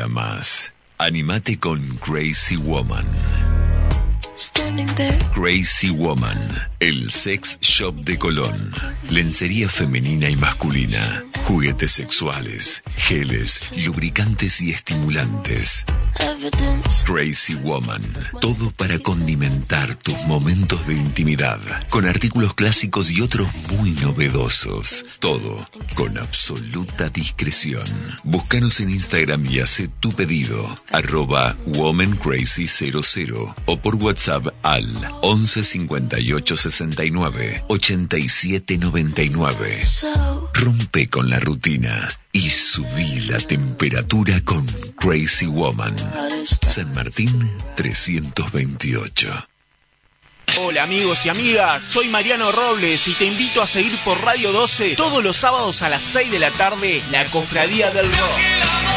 [0.07, 0.71] Más.
[0.99, 3.05] Animate con Crazy Woman.
[5.33, 8.71] Crazy Woman, el sex shop de Colón.
[9.09, 15.85] Lencería femenina y masculina, juguetes sexuales, geles, lubricantes y estimulantes.
[17.05, 18.01] Crazy Woman.
[18.39, 21.59] Todo para condimentar tus momentos de intimidad.
[21.89, 25.05] Con artículos clásicos y otros muy novedosos.
[25.19, 25.57] Todo
[25.95, 27.83] con absoluta discreción.
[28.23, 30.65] Búscanos en Instagram y haz tu pedido.
[30.91, 34.87] Arroba WomanCrazy00 o por WhatsApp al
[35.21, 39.83] 11 58 69 87 99.
[40.53, 44.65] Rompe con la rutina y subí la temperatura con
[44.97, 45.95] Crazy Woman.
[46.15, 49.47] Oh, San Martín 328.
[50.59, 54.95] Hola amigos y amigas, soy Mariano Robles y te invito a seguir por Radio 12
[54.95, 58.88] todos los sábados a las 6 de la tarde la Cofradía del Rock.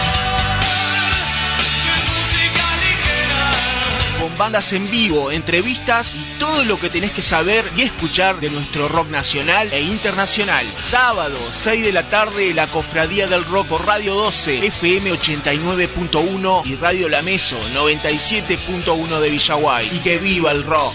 [4.42, 8.88] Bandas en vivo, entrevistas y todo lo que tenés que saber y escuchar de nuestro
[8.88, 10.66] rock nacional e internacional.
[10.74, 17.08] Sábado, 6 de la tarde, La Cofradía del Rock Radio 12, FM 89.1 y Radio
[17.08, 19.88] La Meso 97.1 de Villaguay.
[19.92, 20.92] Y que viva el rock.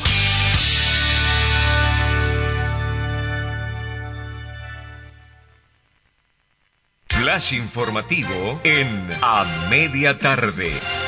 [7.08, 11.07] Flash informativo en A Media Tarde.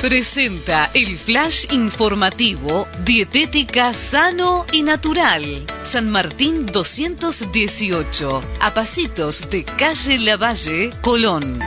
[0.00, 5.66] Presenta el flash informativo Dietética Sano y Natural.
[5.82, 8.40] San Martín 218.
[8.60, 11.58] A pasitos de calle Lavalle, Colón.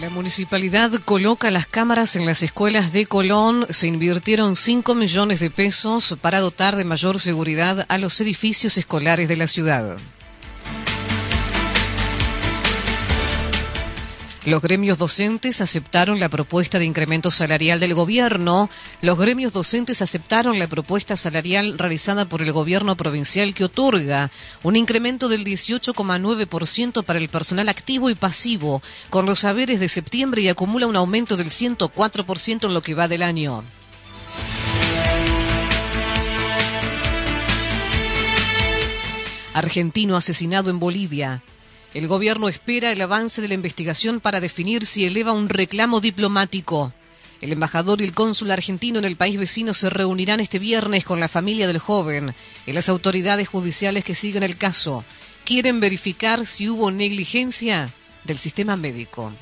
[0.00, 3.64] La municipalidad coloca las cámaras en las escuelas de Colón.
[3.70, 9.28] Se invirtieron 5 millones de pesos para dotar de mayor seguridad a los edificios escolares
[9.28, 9.96] de la ciudad.
[14.44, 18.68] Los gremios docentes aceptaron la propuesta de incremento salarial del gobierno.
[19.00, 24.32] Los gremios docentes aceptaron la propuesta salarial realizada por el gobierno provincial que otorga
[24.64, 30.42] un incremento del 18,9% para el personal activo y pasivo con los saberes de septiembre
[30.42, 33.62] y acumula un aumento del 104% en lo que va del año.
[39.54, 41.44] Argentino asesinado en Bolivia.
[41.94, 46.92] El gobierno espera el avance de la investigación para definir si eleva un reclamo diplomático.
[47.42, 51.20] El embajador y el cónsul argentino en el país vecino se reunirán este viernes con
[51.20, 52.34] la familia del joven
[52.66, 55.04] y las autoridades judiciales que siguen el caso.
[55.44, 57.90] Quieren verificar si hubo negligencia
[58.24, 59.32] del sistema médico.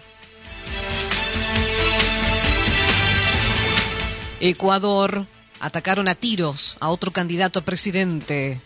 [4.40, 5.26] Ecuador
[5.60, 8.60] atacaron a tiros a otro candidato a presidente.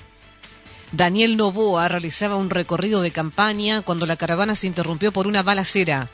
[0.96, 6.08] Daniel Novoa realizaba un recorrido de campaña cuando la caravana se interrumpió por una balacera.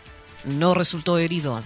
[0.44, 1.62] No resultó herido.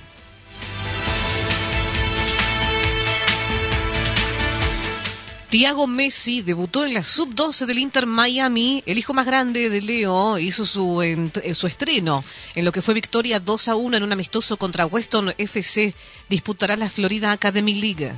[5.49, 8.83] Tiago Messi debutó en la sub-12 del Inter Miami.
[8.85, 12.25] El hijo más grande de Leo hizo su, eh, su estreno
[12.57, 15.95] en lo que fue victoria 2 a 1 en un amistoso contra Weston FC.
[16.29, 18.13] Disputará la Florida Academy League.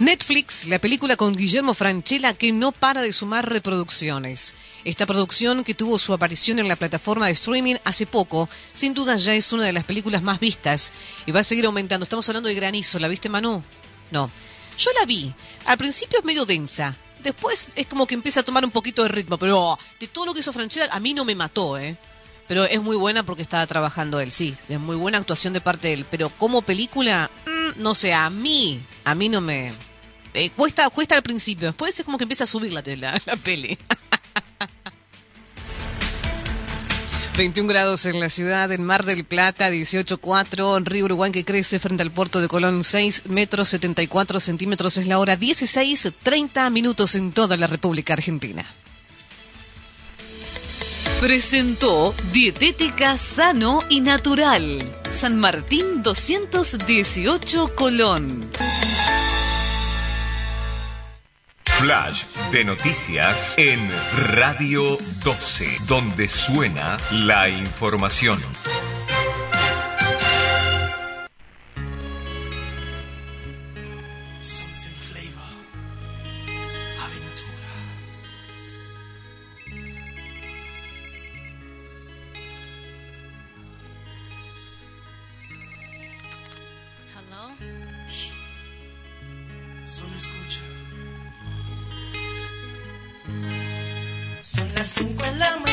[0.00, 4.54] Netflix, la película con Guillermo Franchella que no para de sumar reproducciones.
[4.84, 9.16] Esta producción, que tuvo su aparición en la plataforma de streaming hace poco, sin duda
[9.16, 10.92] ya es una de las películas más vistas
[11.26, 12.04] y va a seguir aumentando.
[12.04, 13.60] Estamos hablando de Granizo, ¿la viste Manu?
[14.12, 14.30] No.
[14.78, 15.34] Yo la vi.
[15.64, 16.96] Al principio es medio densa.
[17.24, 20.32] Después es como que empieza a tomar un poquito de ritmo, pero de todo lo
[20.32, 21.96] que hizo Franchella a mí no me mató, ¿eh?
[22.46, 24.54] Pero es muy buena porque estaba trabajando él, sí.
[24.68, 26.06] Es muy buena actuación de parte de él.
[26.08, 29.87] Pero como película, mm, no sé, a mí, a mí no me...
[30.34, 33.36] eh, cuesta, cuesta al principio, después es como que empieza a subir la, la, la
[33.36, 33.78] peli.
[37.38, 41.78] 21 grados en la ciudad, en Mar del Plata 18.4, en Río Uruguay que crece
[41.78, 47.30] frente al puerto de Colón 6 metros 74 centímetros es la hora 16.30 minutos en
[47.30, 48.64] toda la República Argentina.
[51.20, 54.90] Presentó Dietética Sano y Natural.
[55.10, 58.50] San Martín 218 Colón.
[61.78, 63.88] Flash de noticias en
[64.32, 68.36] Radio 12, donde suena la información.
[94.88, 95.67] 5 de la mañana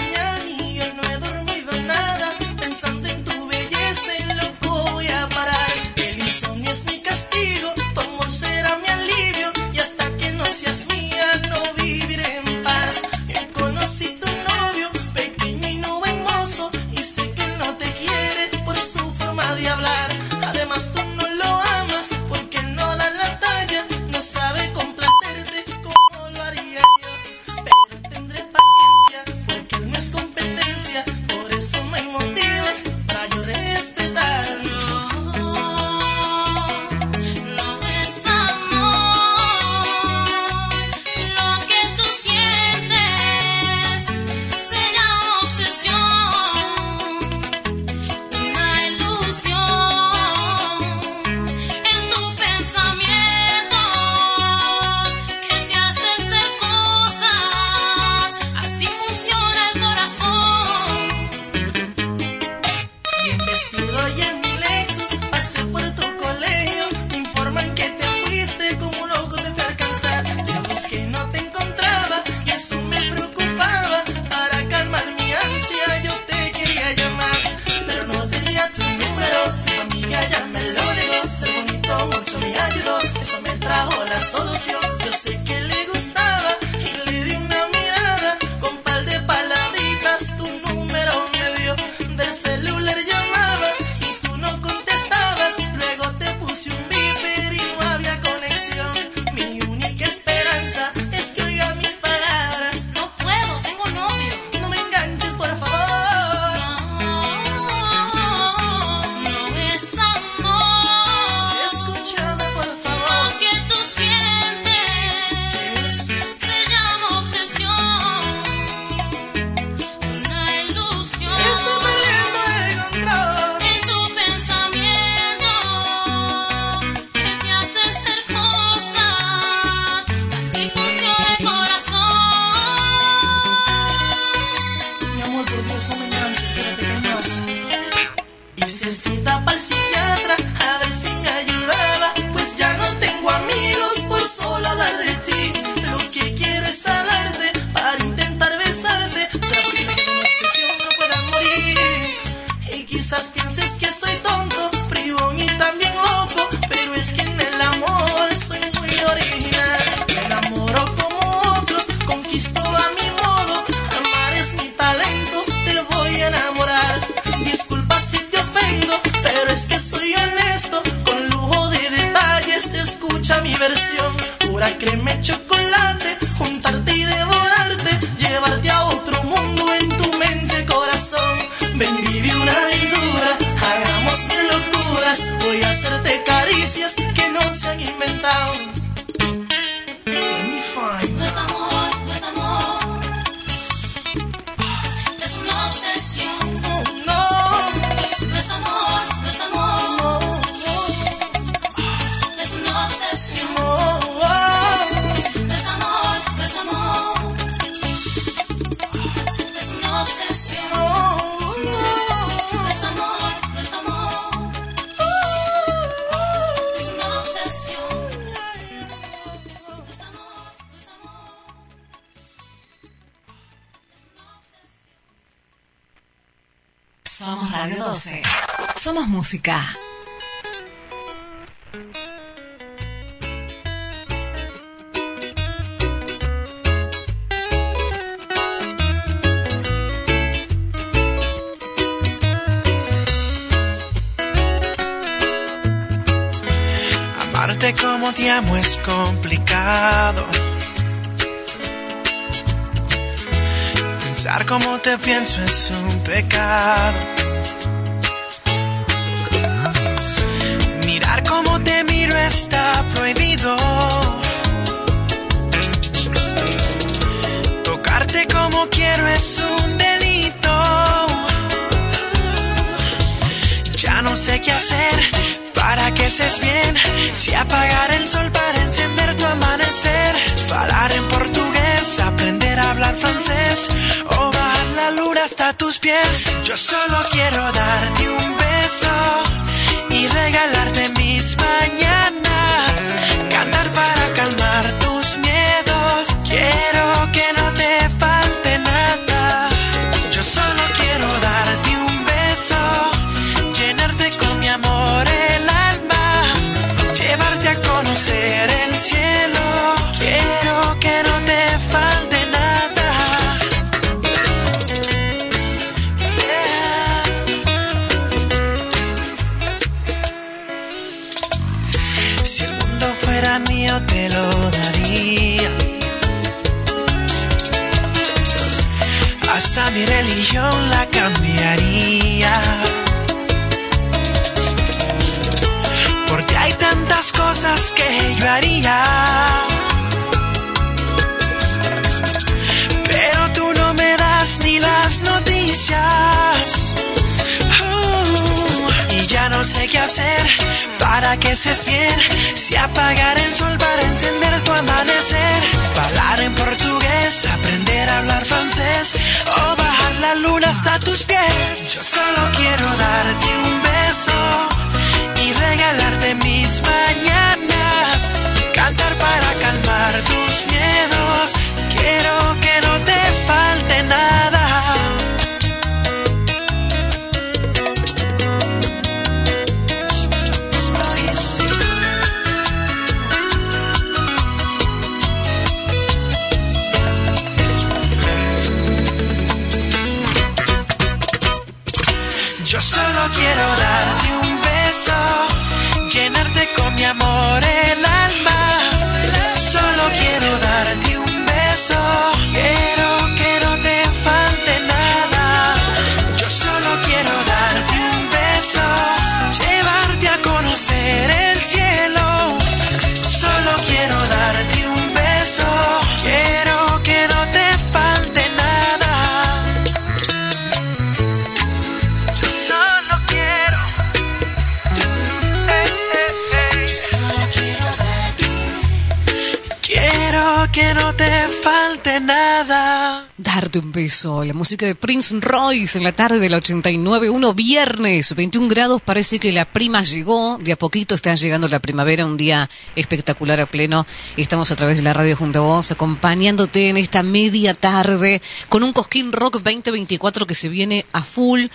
[434.26, 438.82] La música de Prince Royce en la tarde del 89, uno viernes, 21 grados.
[438.82, 440.40] Parece que la prima llegó.
[440.40, 443.86] De a poquito está llegando la primavera, un día espectacular a pleno.
[444.18, 448.64] Estamos a través de la radio junto a vos, acompañándote en esta media tarde con
[448.64, 451.46] un Cosquín Rock 2024 que se viene a full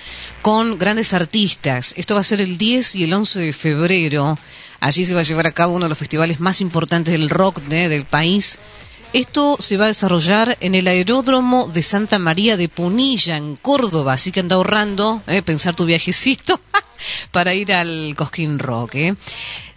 [0.40, 1.92] con grandes artistas.
[1.96, 4.38] Esto va a ser el 10 y el 11 de febrero.
[4.78, 7.60] Allí se va a llevar a cabo uno de los festivales más importantes del rock
[7.70, 7.88] ¿eh?
[7.88, 8.58] del país.
[9.12, 14.12] Esto se va a desarrollar en el aeródromo de Santa María de Punilla, en Córdoba.
[14.12, 15.42] Así que anda ahorrando, ¿eh?
[15.42, 16.60] pensar tu viajecito
[17.32, 18.94] para ir al Cosquín Rock.
[18.94, 19.16] ¿eh?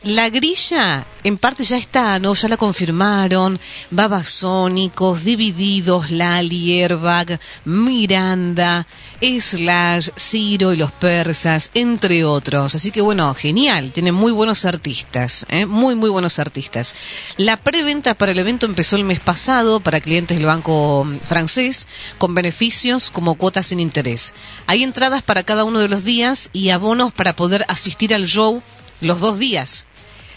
[0.04, 2.34] La grilla, en parte ya está, ¿no?
[2.34, 3.58] Ya la confirmaron.
[3.90, 8.86] Babasónicos, Divididos, Lali, Airbag, Miranda,
[9.22, 12.76] Slash, Ciro y los Persas, entre otros.
[12.76, 13.94] Así que bueno, genial.
[13.94, 15.66] Tiene muy buenos artistas, ¿eh?
[15.66, 16.96] Muy, muy buenos artistas.
[17.38, 21.88] La preventa para el evento empezó el mes pasado para clientes del banco francés,
[22.18, 24.34] con beneficios como cuotas sin interés.
[24.68, 28.62] Hay entradas para cada uno de los días y abonos para poder asistir al show
[29.00, 29.86] los dos días.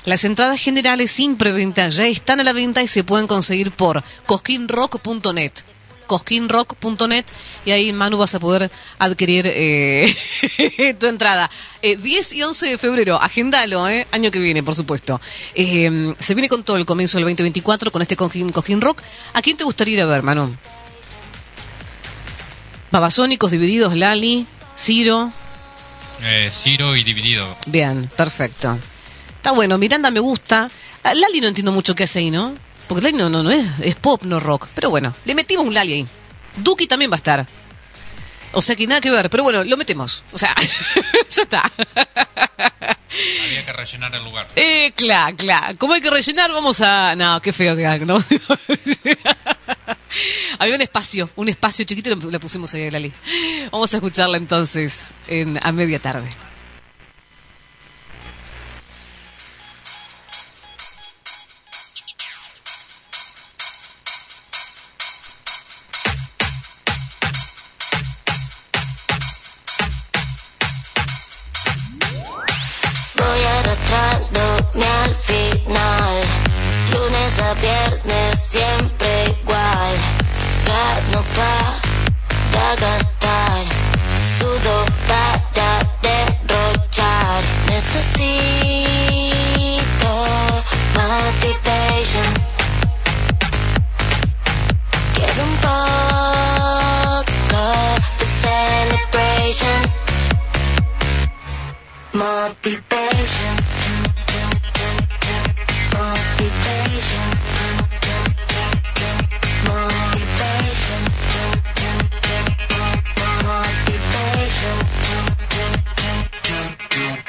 [0.07, 4.05] Las entradas generales sin preventa ya están a la venta y se pueden conseguir por
[4.27, 5.51] cosquinrock.net.
[6.07, 7.25] cosquinrock.net
[7.65, 10.15] y ahí Manu vas a poder adquirir eh,
[11.01, 11.51] tu entrada.
[11.83, 15.21] Eh, 10 y 11 de febrero, agendalo, eh, año que viene, por supuesto.
[15.57, 19.03] Eh, se viene con todo el comienzo del 2024 con este Cosquín, Cosquín Rock.
[19.35, 20.57] ¿A quién te gustaría ir a ver, Manu?
[22.93, 24.47] Babasónicos, Divididos, Lali,
[24.79, 25.33] Ciro.
[26.23, 27.57] Eh, Ciro y dividido.
[27.67, 28.79] Bien, perfecto.
[29.47, 30.69] Está bueno, Miranda me gusta.
[31.05, 32.53] Lali no entiendo mucho qué hace ahí, ¿no?
[32.89, 34.67] Porque Lali no, no, no es, es pop, no rock.
[34.75, 36.07] Pero bueno, le metimos un Lali ahí.
[36.57, 37.47] Duki también va a estar.
[38.51, 40.25] O sea que nada que ver, pero bueno, lo metemos.
[40.33, 40.53] O sea,
[41.31, 41.63] ya está.
[43.45, 44.49] Había que rellenar el lugar.
[44.57, 45.79] Eh, claro, claro.
[45.79, 46.51] ¿Cómo hay que rellenar?
[46.51, 47.15] Vamos a...
[47.15, 48.19] No, qué feo que ¿no?
[50.59, 53.13] Había un espacio, un espacio chiquito y lo, lo pusimos ahí a Lali.
[53.71, 56.27] Vamos a escucharla entonces en, a media tarde.
[77.61, 79.95] Viernes siempre igual.
[80.67, 83.65] Gano para gastar.
[84.39, 84.77] Sudo
[85.09, 85.71] para
[86.03, 87.43] derrochar.
[87.69, 88.93] Necesito
[90.95, 92.31] motivation.
[95.15, 95.75] Quiero un poco
[98.19, 99.81] de celebration.
[102.13, 103.55] Motivation.
[105.93, 107.26] Motivation.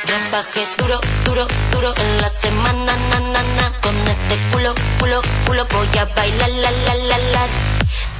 [0.07, 3.71] Trabajé duro, duro, duro en la semana, na, na, na.
[3.81, 7.47] Con este culo, culo, culo voy a bailar, la, la, la, la.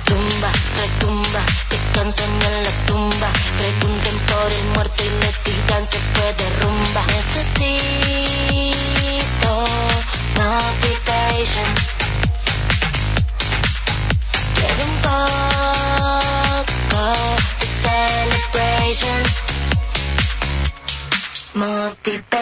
[0.04, 3.30] Tumba, retumba, descansan en la tumba.
[3.58, 7.02] Pregunten por el muerto y le tiran, se fue de rumba.
[7.16, 7.92] Necesito
[10.36, 11.70] motivation.
[14.56, 17.02] Quiero un poco
[17.60, 19.47] de celebration.
[21.58, 22.38] Motivation.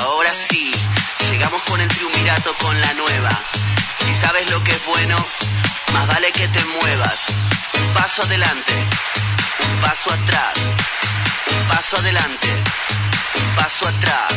[0.00, 0.72] Ahora sí,
[1.30, 3.30] llegamos con el triunvirato con la nueva.
[4.04, 5.16] Si sabes lo que es bueno,
[5.92, 7.20] más vale que te muevas.
[7.74, 8.72] Un paso adelante,
[9.64, 10.54] un paso atrás,
[11.50, 12.48] un paso adelante,
[13.34, 14.32] un paso atrás.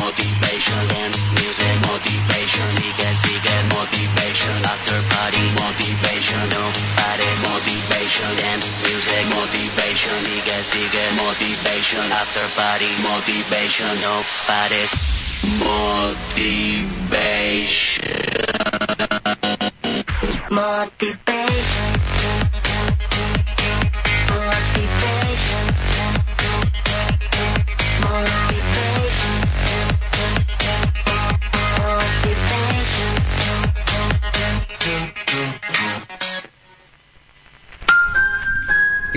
[0.00, 6.64] Motivation and music, motivation, sigue, sigue, motivation, after party, motivation, no
[6.96, 15.17] pares, motivation and music, motivation, sigue, sigue, motivation, after party, motivation, no pares.
[15.56, 16.28] Motivation.
[20.50, 22.07] Motivation.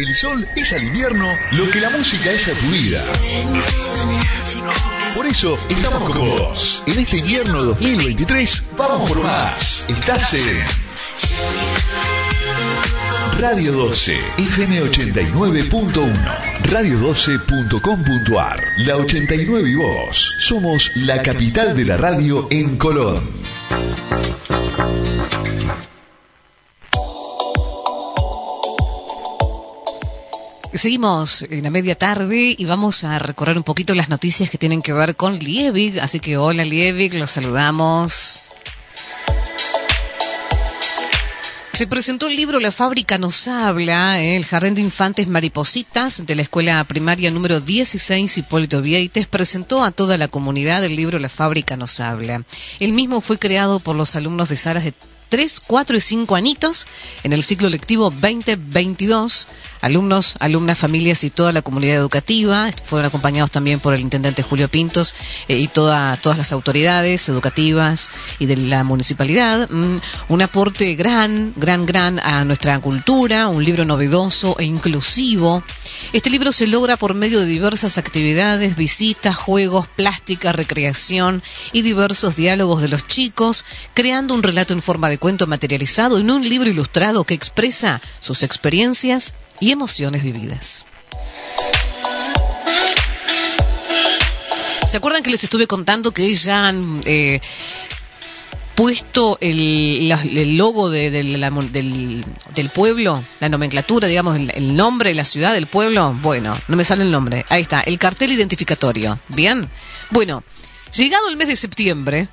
[0.01, 3.03] El sol es al invierno lo que la música es a tu vida.
[5.15, 6.81] Por eso estamos con vos.
[6.87, 9.85] En este invierno 2023 vamos por más.
[9.87, 10.57] Estás en
[13.39, 16.11] Radio 12, FM 89.1,
[16.63, 20.35] radio12.com.ar, la 89 y vos.
[20.39, 23.29] Somos la capital de la radio en Colón.
[30.73, 34.81] Seguimos en la media tarde y vamos a recorrer un poquito las noticias que tienen
[34.81, 35.99] que ver con Liebig.
[35.99, 38.39] Así que hola Liebig, los saludamos.
[41.73, 46.43] Se presentó el libro La fábrica nos habla, el Jardín de Infantes Maripositas de la
[46.43, 51.75] Escuela Primaria número 16 Hipólito Vieites presentó a toda la comunidad el libro La fábrica
[51.75, 52.43] nos habla.
[52.79, 54.93] El mismo fue creado por los alumnos de salas de
[55.29, 56.87] 3, 4 y 5 añitos
[57.23, 59.47] en el ciclo lectivo 2022
[59.81, 62.69] alumnos, alumnas, familias y toda la comunidad educativa.
[62.85, 65.13] Fueron acompañados también por el intendente Julio Pintos
[65.47, 69.69] eh, y toda, todas las autoridades educativas y de la municipalidad.
[69.69, 69.97] Mm,
[70.29, 75.63] un aporte gran, gran, gran a nuestra cultura, un libro novedoso e inclusivo.
[76.13, 81.41] Este libro se logra por medio de diversas actividades, visitas, juegos, plástica, recreación
[81.73, 86.29] y diversos diálogos de los chicos, creando un relato en forma de cuento materializado en
[86.29, 90.85] un libro ilustrado que expresa sus experiencias y emociones vividas.
[94.85, 97.39] ¿Se acuerdan que les estuve contando que ya han eh,
[98.75, 105.23] puesto el, el logo del, del pueblo, la nomenclatura, digamos, el, el nombre de la
[105.23, 106.13] ciudad del pueblo?
[106.21, 107.45] Bueno, no me sale el nombre.
[107.47, 109.17] Ahí está, el cartel identificatorio.
[109.29, 109.69] ¿Bien?
[110.09, 110.43] Bueno,
[110.93, 112.27] llegado el mes de septiembre,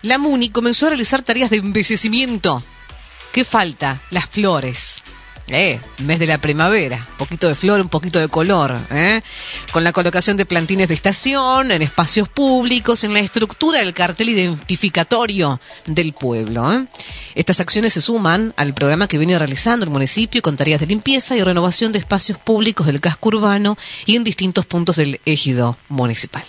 [0.00, 2.62] la MUNI comenzó a realizar tareas de embellecimiento.
[3.32, 4.00] ¿Qué falta?
[4.10, 5.02] Las flores.
[5.52, 9.20] Eh, mes de la primavera, un poquito de flor, un poquito de color, ¿eh?
[9.72, 14.28] con la colocación de plantines de estación, en espacios públicos, en la estructura del cartel
[14.28, 16.72] identificatorio del pueblo.
[16.72, 16.86] ¿eh?
[17.34, 21.36] Estas acciones se suman al programa que viene realizando el municipio con tareas de limpieza
[21.36, 26.44] y renovación de espacios públicos del casco urbano y en distintos puntos del ejido municipal.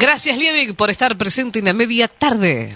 [0.00, 2.74] Gracias, Liebig, por estar presente en la media tarde.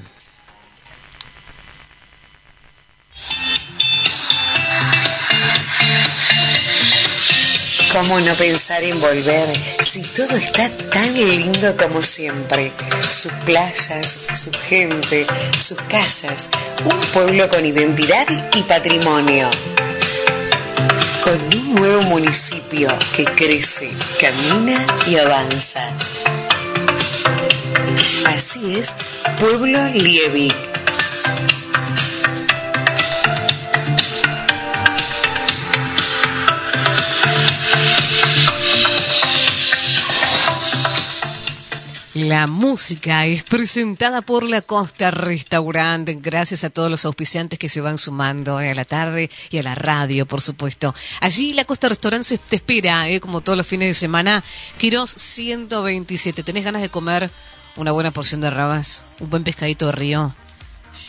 [7.95, 9.49] ¿Cómo no pensar en volver
[9.81, 12.73] si todo está tan lindo como siempre?
[13.09, 15.25] Sus playas, su gente,
[15.59, 16.51] sus casas,
[16.85, 19.49] un pueblo con identidad y patrimonio.
[21.23, 23.89] Con un nuevo municipio que crece,
[24.21, 25.89] camina y avanza.
[28.27, 28.97] Así es,
[29.39, 30.53] Pueblo Liebig.
[42.29, 46.17] La música es presentada por La Costa Restaurante.
[46.19, 49.63] Gracias a todos los auspiciantes que se van sumando eh, a la tarde y a
[49.63, 50.95] la radio, por supuesto.
[51.21, 54.43] Allí La Costa Restaurante te espera, eh, como todos los fines de semana.
[54.79, 56.43] Quirós 127.
[56.43, 57.31] ¿Tenés ganas de comer
[57.77, 59.05] una buena porción de rabas?
[59.21, 60.35] Un buen pescadito de río.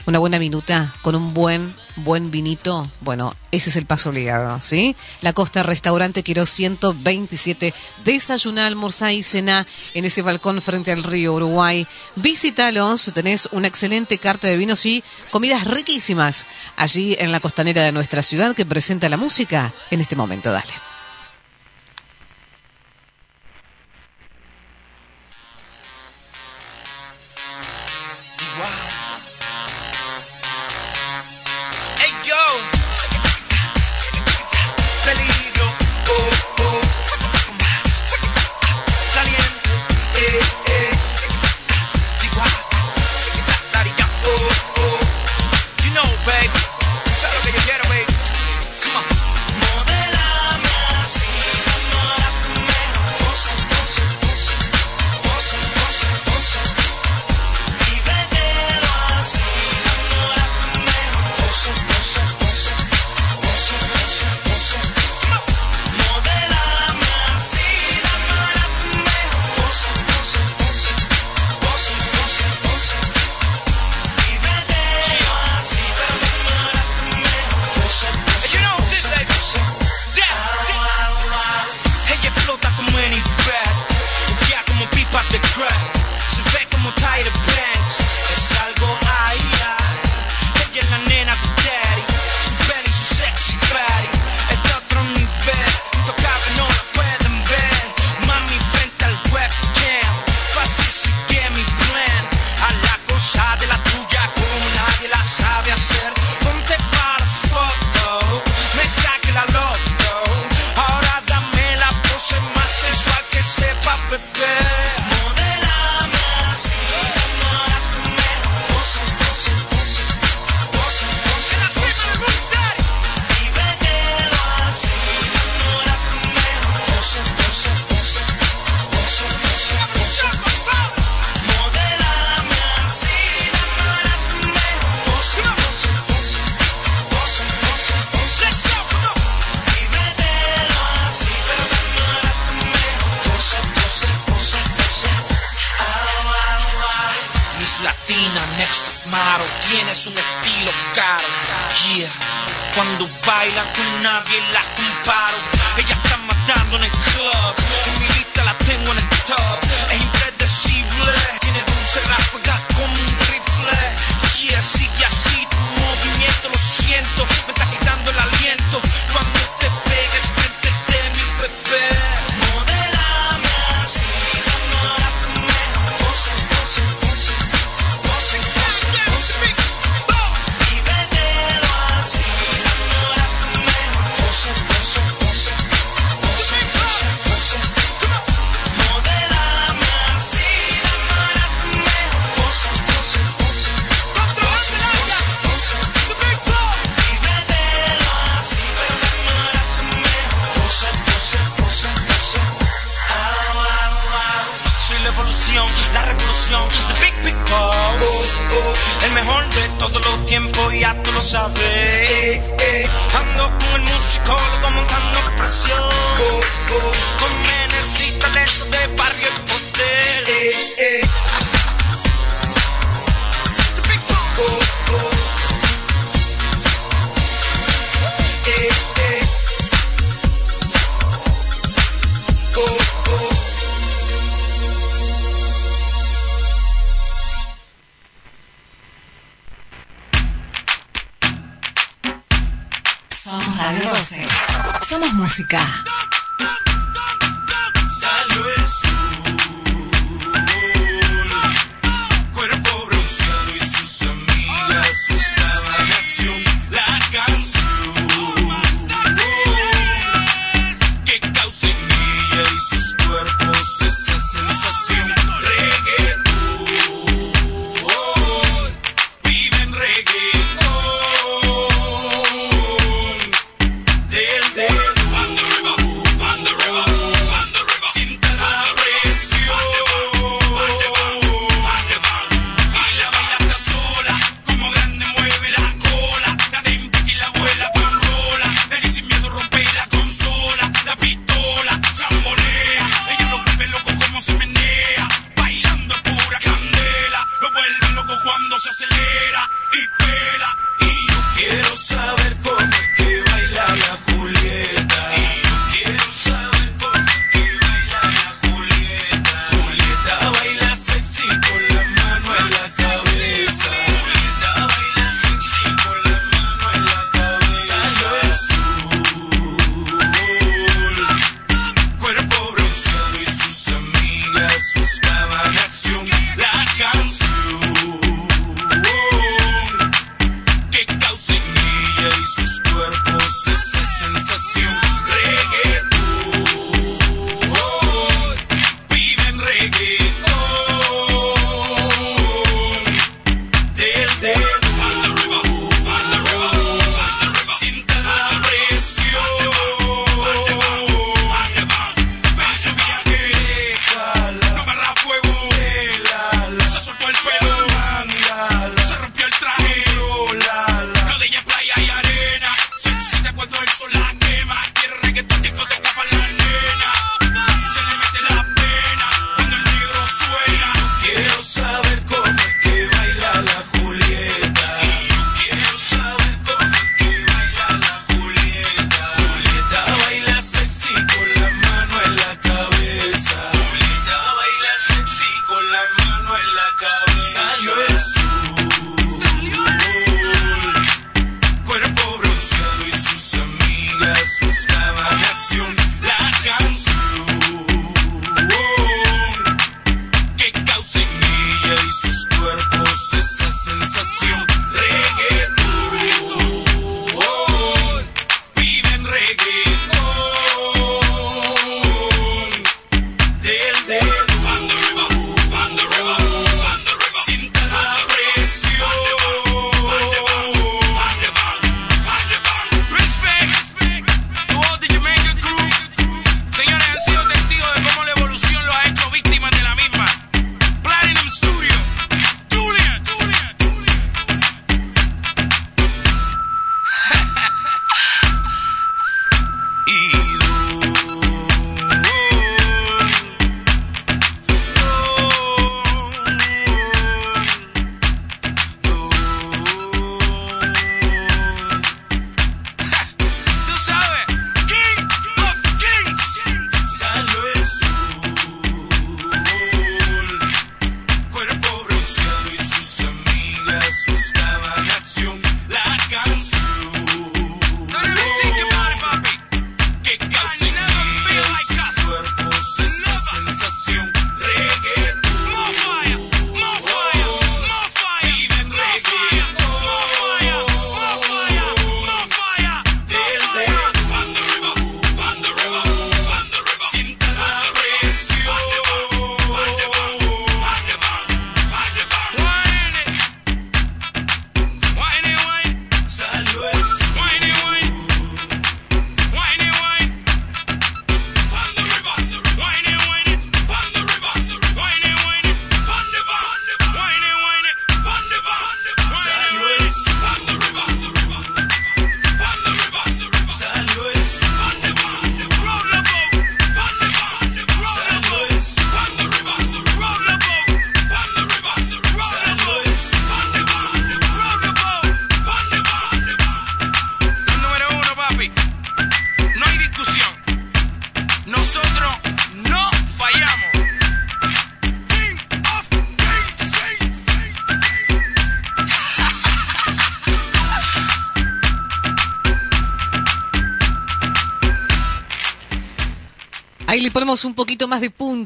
[0.05, 2.89] Una buena minuta con un buen, buen vinito.
[3.01, 4.95] Bueno, ese es el paso obligado, ¿sí?
[5.21, 7.73] La Costa Restaurante Quiero 127.
[8.03, 11.87] Desayuná, almorzá y cená en ese balcón frente al río Uruguay.
[12.15, 16.45] Visítalos, tenés una excelente carta de vinos y comidas riquísimas
[16.75, 20.51] allí en la costanera de nuestra ciudad que presenta la música en este momento.
[20.51, 20.94] Dale.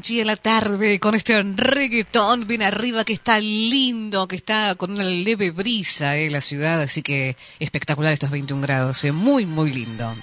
[0.00, 4.92] punchy a la tarde con este reggaetón bien arriba que está lindo, que está con
[4.92, 9.70] una leve brisa eh, la ciudad, así que espectacular estos 21 grados, eh, muy muy
[9.70, 10.14] lindo.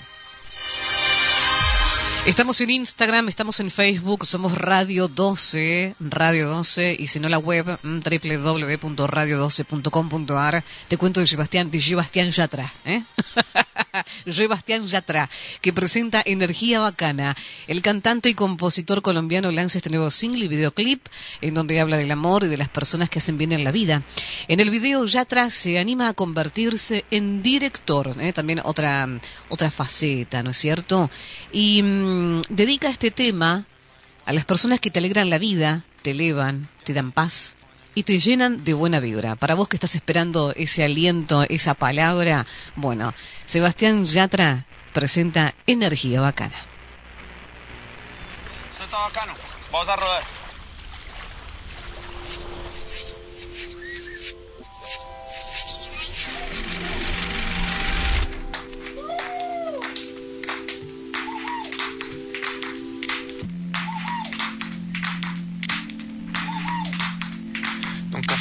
[2.28, 7.38] Estamos en Instagram, estamos en Facebook, somos Radio 12, Radio 12, y si no la
[7.38, 10.62] web, mm, www.radio12.com.ar.
[10.90, 13.02] Te cuento de Sebastián, de Sebastián Yatra, ¿eh?
[14.30, 15.30] Sebastián Yatra,
[15.62, 17.34] que presenta Energía Bacana.
[17.68, 21.06] El cantante y compositor colombiano lanza este nuevo single y videoclip
[21.42, 24.04] en donde habla del amor y de las personas que hacen bien en la vida.
[24.48, 28.32] En el video Yatra se anima a convertirse en director, ¿eh?
[28.32, 29.08] también otra,
[29.50, 31.10] otra faceta, ¿no es cierto?
[31.52, 33.66] Y mm, dedica este tema
[34.26, 37.58] a las personas que te alegran la vida, te elevan, te dan paz
[37.96, 39.36] y te llenan de buena vibra.
[39.36, 42.46] Para vos que estás esperando ese aliento, esa palabra,
[42.78, 43.14] bueno,
[43.46, 46.77] Sebastián Yatra presenta Energía Bacana.
[48.98, 49.34] Está bacano.
[49.72, 50.24] Vamos a rodar.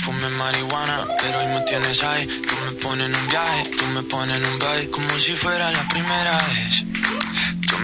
[0.05, 2.26] Fumé marihuana, pero hoy me tienes ahí.
[2.26, 5.72] Tú me pones en un viaje, tú me pones en un baile, como si fuera
[5.72, 6.85] la primera vez.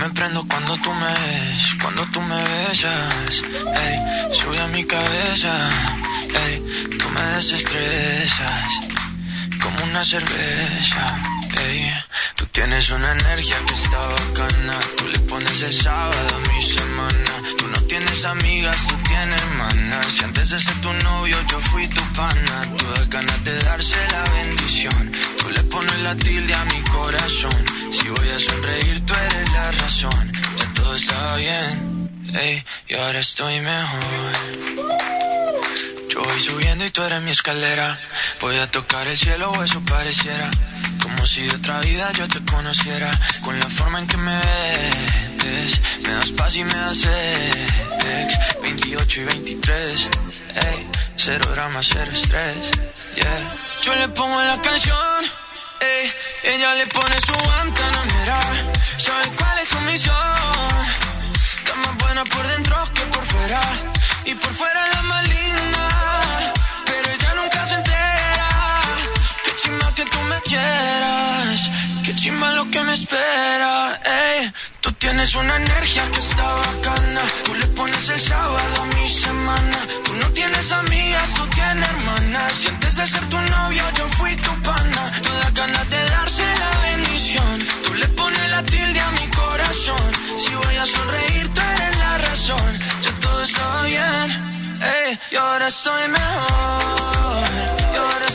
[0.02, 3.40] Me prendo cuando tú me ves, cuando tú me besas.
[3.86, 5.52] Ey, sube a mi cabeza,
[6.44, 6.60] ey,
[6.98, 8.80] tú me desestresas,
[9.62, 11.41] como una cerveza.
[12.36, 17.32] Tú tienes una energía que está bacana, tú le pones el sábado a mi semana.
[17.58, 20.06] Tú no tienes amigas, tú tienes hermanas.
[20.06, 23.96] Si antes de ser tu novio yo fui tu pana, tú das ganas de darse
[24.10, 25.12] la bendición.
[25.38, 27.64] Tú le pones la tilde a mi corazón.
[27.92, 30.32] Si voy a sonreír, tú eres la razón.
[30.58, 34.32] Ya todo está bien, ey, y ahora estoy mejor.
[36.08, 37.98] Yo voy subiendo y tú eres mi escalera.
[38.40, 40.50] Voy a tocar el cielo o eso pareciera.
[41.14, 43.10] Como si de otra vida yo te conociera.
[43.42, 44.40] Con la forma en que me
[45.42, 45.80] ves.
[46.02, 48.38] Me das paz y me das sex.
[48.62, 50.08] 28 y 23.
[50.54, 52.70] Ey, cero drama, cero estrés.
[53.16, 53.54] Yeah.
[53.82, 55.24] Yo le pongo la canción.
[55.80, 56.12] Ey,
[56.54, 58.40] ella le pone su guantanamera.
[58.96, 60.16] ¿Sabe cuál es su misión?
[61.58, 63.60] Está más buena por dentro que por fuera.
[64.24, 65.88] Y por fuera la más linda.
[66.86, 68.48] Pero ella nunca se entera.
[69.44, 71.01] Qué chimba que tú me quieras.
[72.22, 74.00] Chimba lo que me espera.
[74.04, 77.20] Ey, tú tienes una energía que está bacana.
[77.44, 79.78] Tú le pones el sábado a mi semana.
[80.04, 82.52] Tú no tienes amigas, tú tienes hermanas.
[82.52, 85.02] Si antes de ser tu novio yo fui tu pana.
[85.20, 87.66] Todas ganas de darse la bendición.
[87.82, 90.12] Tú le pones la tilde a mi corazón.
[90.38, 92.78] Si voy a sonreír, tú eres la razón.
[93.02, 94.26] Ya todo está bien.
[94.80, 97.46] Ey, y ahora estoy mejor.
[97.92, 98.26] Y ahora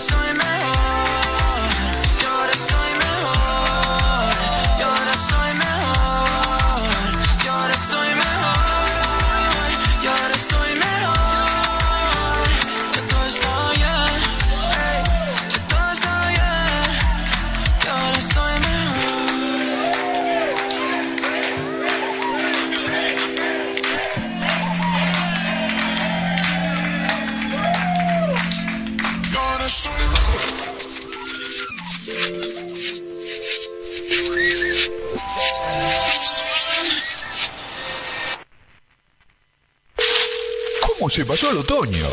[41.07, 42.05] ¿Cómo se pasó el otoño?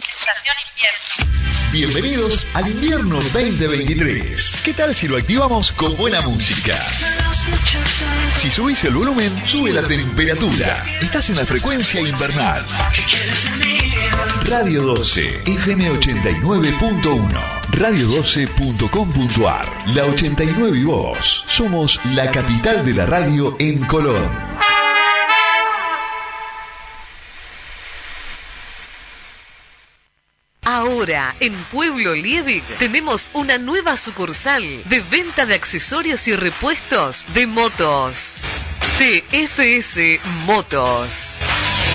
[0.00, 1.70] Estación invierno.
[1.70, 4.60] Bienvenidos al invierno 2023.
[4.64, 6.82] ¿Qué tal si lo activamos con buena música?
[8.38, 10.82] Si subís el volumen, sube la temperatura.
[10.98, 12.64] Estás en la frecuencia invernal.
[14.44, 21.44] Radio 12, FM 89.1, radio12.com.ar, la 89 y voz.
[21.50, 24.57] Somos la capital de la radio en Colón.
[30.88, 37.46] Ahora, en Pueblo Liebig, tenemos una nueva sucursal de venta de accesorios y repuestos de
[37.46, 38.42] motos.
[38.96, 41.40] TFS Motos.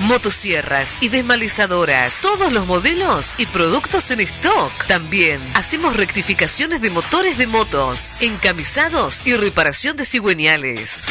[0.01, 4.71] Motosierras y desmalizadoras, todos los modelos y productos en stock.
[4.85, 11.07] También hacemos rectificaciones de motores de motos, encamisados y reparación de cigüeñales.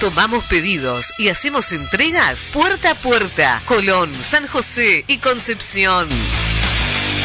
[0.00, 3.62] Tomamos pedidos y hacemos entregas puerta a puerta.
[3.64, 6.10] Colón, San José y Concepción.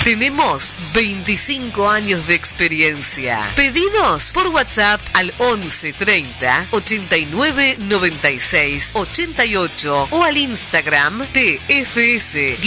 [0.08, 3.46] Tenemos 25 años de experiencia.
[3.58, 12.58] Pedidos por WhatsApp al 11 30 89 96 88 o al Instagram TFS-motos.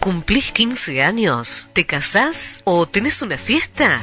[0.00, 1.68] ¿Cumplís 15 años?
[1.74, 2.62] ¿Te casás?
[2.64, 4.00] ¿O tenés una fiesta?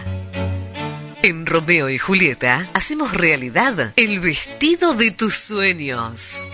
[1.26, 6.46] En Romeo y Julieta hacemos realidad el vestido de tus sueños.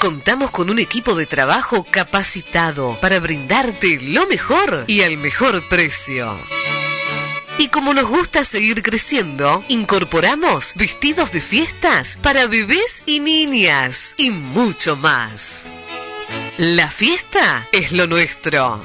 [0.00, 6.36] Contamos con un equipo de trabajo capacitado para brindarte lo mejor y al mejor precio.
[7.56, 14.32] Y como nos gusta seguir creciendo, incorporamos vestidos de fiestas para bebés y niñas y
[14.32, 15.68] mucho más.
[16.58, 18.84] La fiesta es lo nuestro.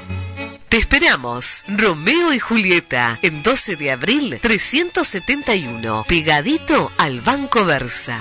[0.72, 8.18] Te esperamos, Romeo y Julieta, en 12 de abril 371, pegadito al Banco Versa.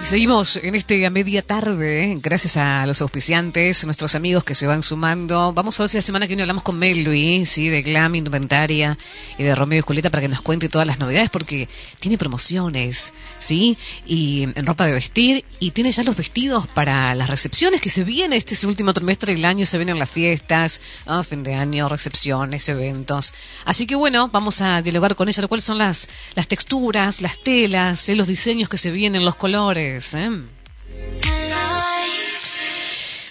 [0.00, 2.18] Y seguimos en este a media tarde, ¿eh?
[2.22, 5.52] gracias a los auspiciantes, nuestros amigos que se van sumando.
[5.52, 7.68] Vamos a ver si la semana que viene hablamos con Melvi, ¿sí?
[7.68, 8.96] de Glam Indumentaria
[9.36, 11.68] y de Romeo y Julieta para que nos cuente todas las novedades porque
[12.00, 13.76] tiene promociones, ¿sí?
[14.06, 18.04] Y en ropa de vestir y tiene ya los vestidos para las recepciones que se
[18.04, 20.80] viene este último trimestre del año, se vienen las fiestas,
[21.28, 23.34] fin de año, recepciones, eventos.
[23.64, 27.38] Así que bueno, vamos a dialogar con ella, lo cual son las, las texturas, las
[27.42, 28.14] telas, ¿eh?
[28.14, 29.97] los diseños que se vienen, los colores.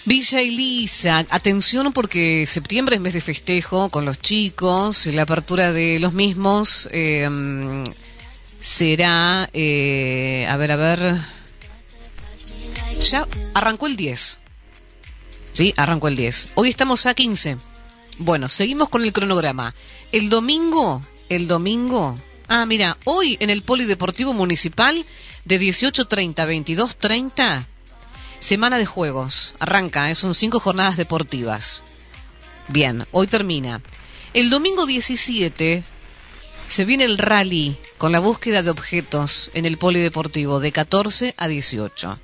[0.04, 5.98] Villa Elisa, atención porque septiembre es mes de festejo con los chicos, la apertura de
[5.98, 7.28] los mismos eh,
[8.60, 11.20] será, eh, a ver, a ver,
[13.02, 14.38] ya arrancó el 10,
[15.52, 15.74] ¿sí?
[15.76, 16.48] Arrancó el 10.
[16.54, 17.58] Hoy estamos a 15.
[18.18, 19.74] Bueno, seguimos con el cronograma.
[20.10, 22.16] El domingo, el domingo,
[22.48, 25.04] ah, mira, hoy en el Polideportivo Municipal
[25.48, 27.64] de 18.30 a 22.30
[28.38, 29.54] Semana de juegos.
[29.58, 30.14] Arranca, ¿eh?
[30.14, 31.82] son cinco jornadas deportivas.
[32.68, 33.80] Bien, hoy termina.
[34.34, 35.82] El domingo 17
[36.68, 41.48] se viene el rally con la búsqueda de objetos en el polideportivo de 14 a
[41.48, 42.18] 18.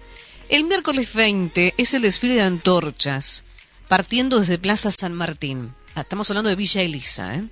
[0.51, 3.43] El miércoles 20 es el desfile de antorchas,
[3.89, 5.75] partiendo desde Plaza San Martín.
[5.95, 7.35] Ah, Estamos hablando de Villa Elisa.
[7.35, 7.45] ¿eh?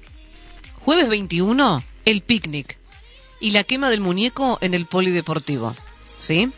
[0.81, 2.79] Jueves 21, el picnic
[3.43, 5.75] y la quema del muñeco en el polideportivo.
[6.19, 6.51] ¿Sí?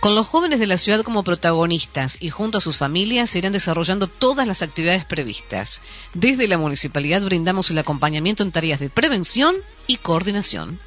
[0.00, 3.52] Con los jóvenes de la ciudad como protagonistas y junto a sus familias se irán
[3.52, 5.82] desarrollando todas las actividades previstas.
[6.14, 10.78] Desde la municipalidad brindamos el acompañamiento en tareas de prevención y coordinación.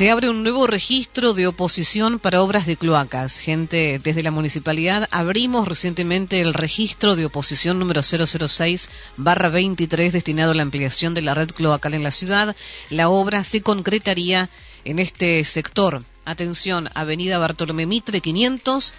[0.00, 3.36] Se abre un nuevo registro de oposición para obras de cloacas.
[3.36, 10.62] Gente, desde la municipalidad abrimos recientemente el registro de oposición número 006-23 destinado a la
[10.62, 12.56] ampliación de la red cloacal en la ciudad.
[12.88, 14.48] La obra se concretaría
[14.86, 16.02] en este sector.
[16.24, 18.94] Atención, Avenida Bartolomé Mitre 500,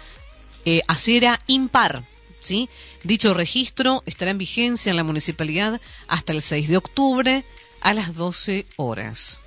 [0.66, 2.06] eh, acera impar.
[2.38, 2.68] ¿sí?
[3.02, 7.44] Dicho registro estará en vigencia en la municipalidad hasta el 6 de octubre
[7.80, 9.40] a las 12 horas.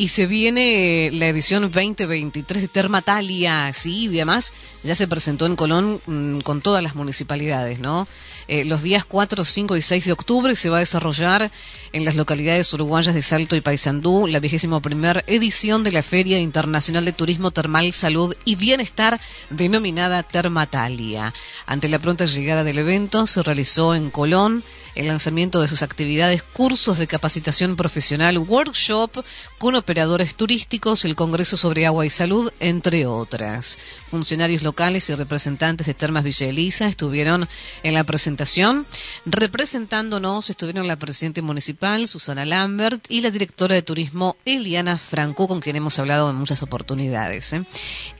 [0.00, 4.52] Y se viene la edición 2023 de Termatalia, sí, y además
[4.84, 8.06] ya se presentó en Colón mm, con todas las municipalidades, ¿no?
[8.46, 11.50] Eh, los días 4, 5 y 6 de octubre se va a desarrollar
[11.92, 16.38] en las localidades uruguayas de Salto y Paysandú la vigésimo primer edición de la Feria
[16.38, 21.34] Internacional de Turismo Termal, Salud y Bienestar denominada Termatalia.
[21.66, 24.62] Ante la pronta llegada del evento se realizó en Colón
[24.98, 29.24] el lanzamiento de sus actividades, cursos de capacitación profesional, workshop
[29.56, 33.78] con operadores turísticos, el Congreso sobre Agua y Salud, entre otras.
[34.10, 37.48] Funcionarios locales y representantes de Termas Villa Elisa estuvieron
[37.84, 38.84] en la presentación.
[39.24, 45.60] Representándonos estuvieron la presidenta municipal, Susana Lambert, y la directora de turismo, Eliana Franco, con
[45.60, 47.52] quien hemos hablado en muchas oportunidades.
[47.52, 47.64] ¿eh?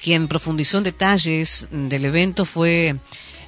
[0.00, 3.00] Quien profundizó en detalles del evento fue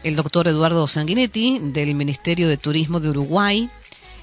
[0.02, 3.70] el doctor Eduardo Sanguinetti del Ministerio de Turismo de Uruguay,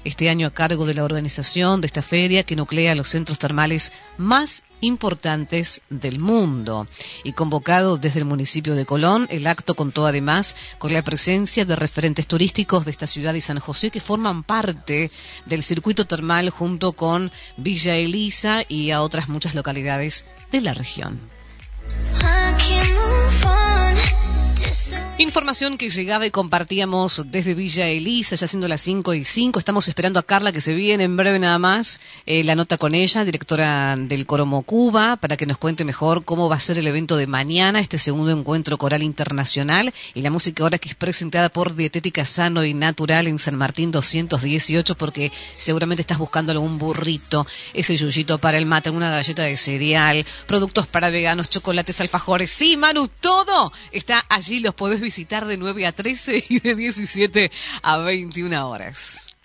[0.04, 3.92] este año a cargo de la organización de esta feria que nuclea los centros termales
[4.16, 6.86] más importantes del mundo.
[7.24, 11.76] Y convocado desde el municipio de Colón, el acto contó además con la presencia de
[11.76, 15.10] referentes turísticos de esta ciudad y San José que forman parte
[15.46, 21.20] del circuito termal junto con Villa Elisa y a otras muchas localidades de la región.
[25.18, 29.58] Información que llegaba y compartíamos desde Villa Elisa, ya siendo las 5 y 5.
[29.58, 32.00] Estamos esperando a Carla que se viene en breve nada más.
[32.24, 36.48] eh, la nota con ella, directora del Coromo Cuba, para que nos cuente mejor cómo
[36.48, 39.92] va a ser el evento de mañana, este segundo encuentro coral internacional.
[40.14, 43.90] Y la música ahora que es presentada por Dietética Sano y Natural en San Martín
[43.90, 49.56] 218, porque seguramente estás buscando algún burrito, ese yuyito para el mate, una galleta de
[49.56, 52.50] cereal, productos para veganos, chocolates, alfajores.
[52.50, 54.47] Sí, Manu, todo está allí.
[54.48, 57.50] Los podés visitar de 9 a 13 y de 17
[57.82, 59.36] a 21 horas.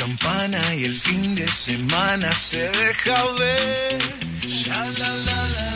[0.00, 4.29] Campana y el fin de semana se deja ver.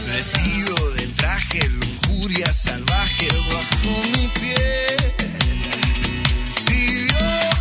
[0.06, 5.14] Vestido de traje, lujuria salvaje bajo mi piel.
[6.66, 7.54] Si Dios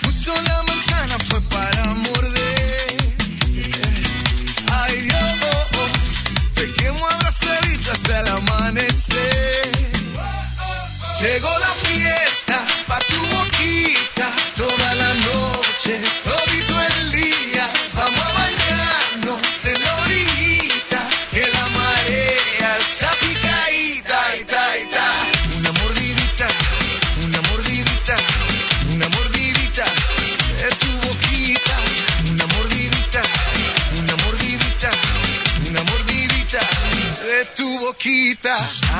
[0.00, 2.96] puso la manzana fue para morder.
[4.72, 5.90] Ay Dios,
[6.54, 9.70] pequemos abrazadito hasta el amanecer.
[11.20, 11.79] Llegó la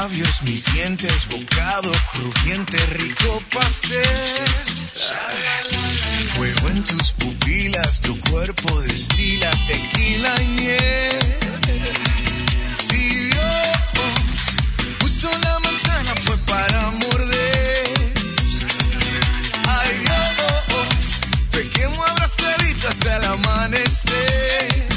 [0.02, 4.48] labios, mis dientes, bocado crujiente, rico pastel.
[6.34, 11.18] Fuego en tus pupilas, tu cuerpo destila tequila y miel.
[12.88, 13.66] Si Dios
[15.00, 18.12] puso la manzana fue para morder.
[19.68, 21.14] Ay Dios,
[21.50, 24.88] pequemos abrazadito hasta el amanecer.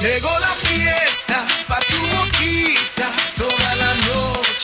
[0.00, 1.13] Llegó la fiesta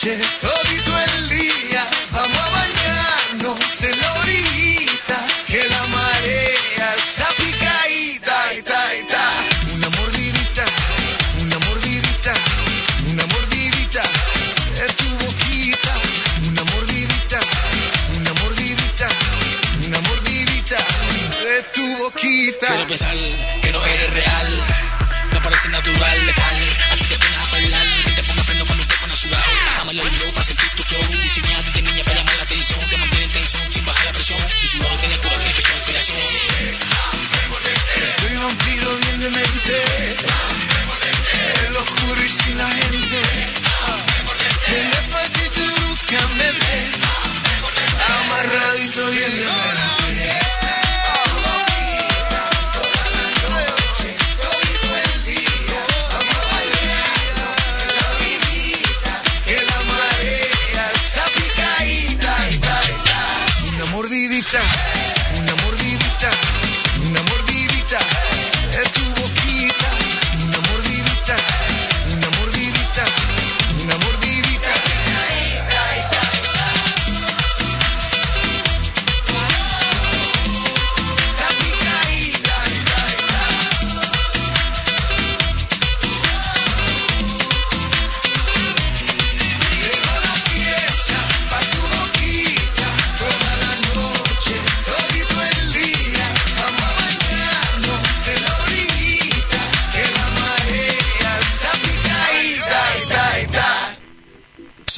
[0.01, 1.87] noche, todito el día.
[2.11, 9.23] Vamos a bañarnos en la orillita, que la marea está picadita, ita, ita.
[9.75, 10.65] Una mordidita,
[11.41, 12.33] una mordidita,
[13.09, 14.01] una mordidita
[14.79, 15.93] de tu boquita.
[16.47, 17.39] Una mordidita,
[18.17, 19.07] una mordidita,
[19.85, 20.77] una mordidita
[21.43, 22.67] de tu boquita.
[22.67, 23.15] Quiero pensar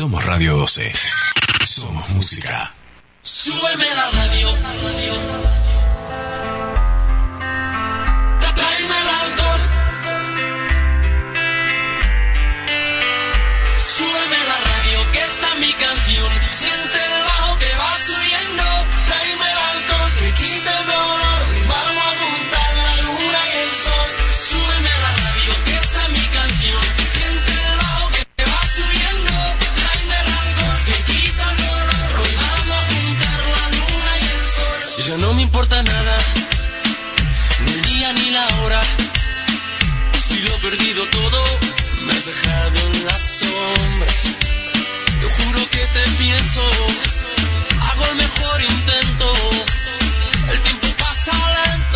[0.03, 0.91] Somos Radio 12.
[1.65, 2.73] Somos música.
[3.21, 4.49] Súbeme la radio.
[4.51, 5.62] Tráeme
[42.25, 44.23] dejado en las sombras.
[45.19, 46.61] Te juro que te pienso,
[47.81, 49.33] hago el mejor intento.
[50.51, 51.92] El tiempo pasa lento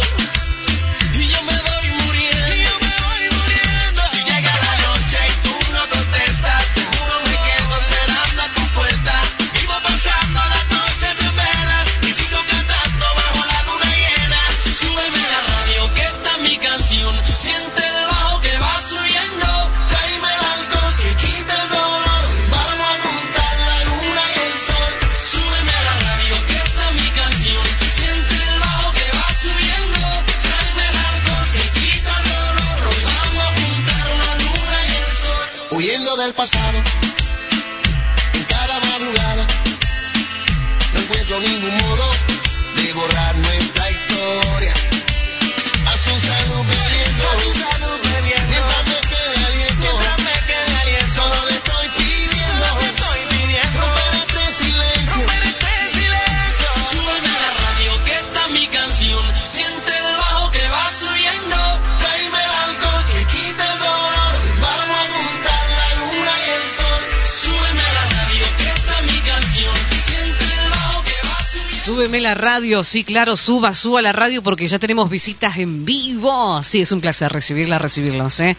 [72.22, 76.62] la radio, sí, claro, suba, suba la radio porque ya tenemos visitas en vivo.
[76.64, 78.58] Sí, es un placer recibirla, recibirlos, ¿eh?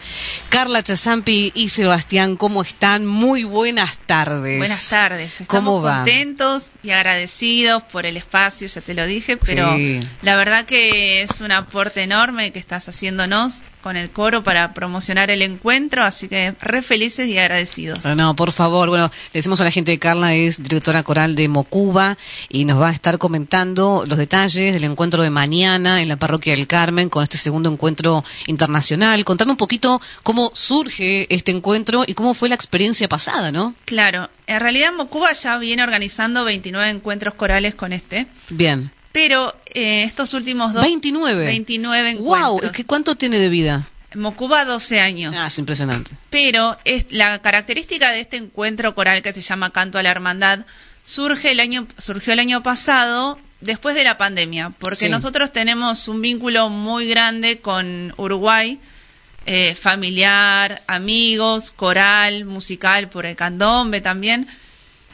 [0.49, 3.05] Carla Chazampi y Sebastián, ¿cómo están?
[3.05, 4.57] Muy buenas tardes.
[4.57, 5.41] Buenas tardes.
[5.41, 5.97] Estamos ¿Cómo va?
[5.97, 9.99] contentos y agradecidos por el espacio, ya te lo dije, pero Sí.
[10.21, 15.31] la verdad que es un aporte enorme que estás haciéndonos con el coro para promocionar
[15.31, 18.03] el encuentro, así que re felices y agradecidos.
[18.05, 18.89] No, no, por favor.
[18.89, 22.17] Bueno, le decimos a la gente de Carla, es directora coral de Mocuba
[22.49, 26.55] y nos va a estar comentando los detalles del encuentro de mañana en la parroquia
[26.55, 29.23] del Carmen con este segundo encuentro internacional.
[29.25, 33.73] Contame un poquito cómo surge este encuentro y cómo fue la experiencia pasada, ¿no?
[33.85, 38.91] Claro, en realidad Mocuba ya viene organizando 29 encuentros corales con este, Bien.
[39.11, 40.83] Pero eh, estos últimos dos...
[40.83, 41.45] 29.
[41.45, 42.71] 29 Wow, encuentros.
[42.71, 43.87] ¿y qué, cuánto tiene de vida?
[44.15, 45.35] Mocuba 12 años.
[45.37, 46.11] Ah, es impresionante.
[46.29, 50.65] Pero es, la característica de este encuentro coral que se llama Canto a la Hermandad
[51.03, 55.09] surge el año, surgió el año pasado después de la pandemia, porque Sí.
[55.09, 58.79] nosotros tenemos un vínculo muy grande con Uruguay,
[59.45, 64.47] eh, familiar, amigos, coral, musical por el candombe también.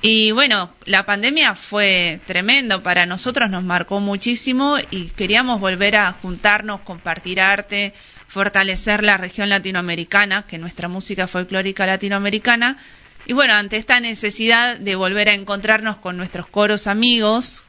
[0.08, 6.12] Y bueno, la pandemia fue tremendo para nosotros, nos marcó muchísimo y queríamos volver a
[6.12, 7.92] juntarnos, compartir arte,
[8.28, 12.78] fortalecer la región latinoamericana, que nuestra música folclórica latinoamericana.
[13.26, 17.64] Y bueno, ante esta necesidad de volver a encontrarnos con nuestros coros amigos,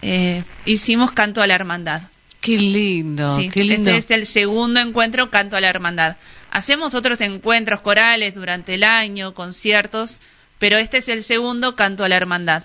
[0.00, 2.02] eh, hicimos Canto a la Hermandad.
[2.40, 3.90] Qué lindo, Sí, qué lindo.
[3.90, 6.18] Este es el segundo encuentro Canto a la Hermandad.
[6.52, 10.20] Hacemos otros encuentros corales durante el año, conciertos,
[10.64, 12.62] pero este es el segundo Canto a la Hermandad.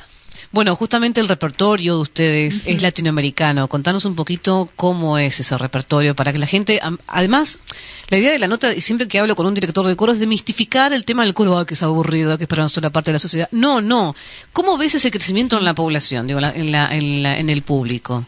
[0.51, 3.67] Bueno, justamente el repertorio de ustedes es latinoamericano.
[3.67, 7.59] Contanos un poquito cómo es ese repertorio para que la gente, además,
[8.07, 10.19] la idea de la nota, y siempre que hablo con un director de coro, es
[10.19, 13.09] demistificar el tema del coro, ah, que es aburrido, que es para una sola parte
[13.11, 13.49] de la sociedad.
[13.51, 14.15] No, no.
[14.53, 18.25] ¿Cómo ves ese crecimiento en la población, digo, en, la, en, la- en el público?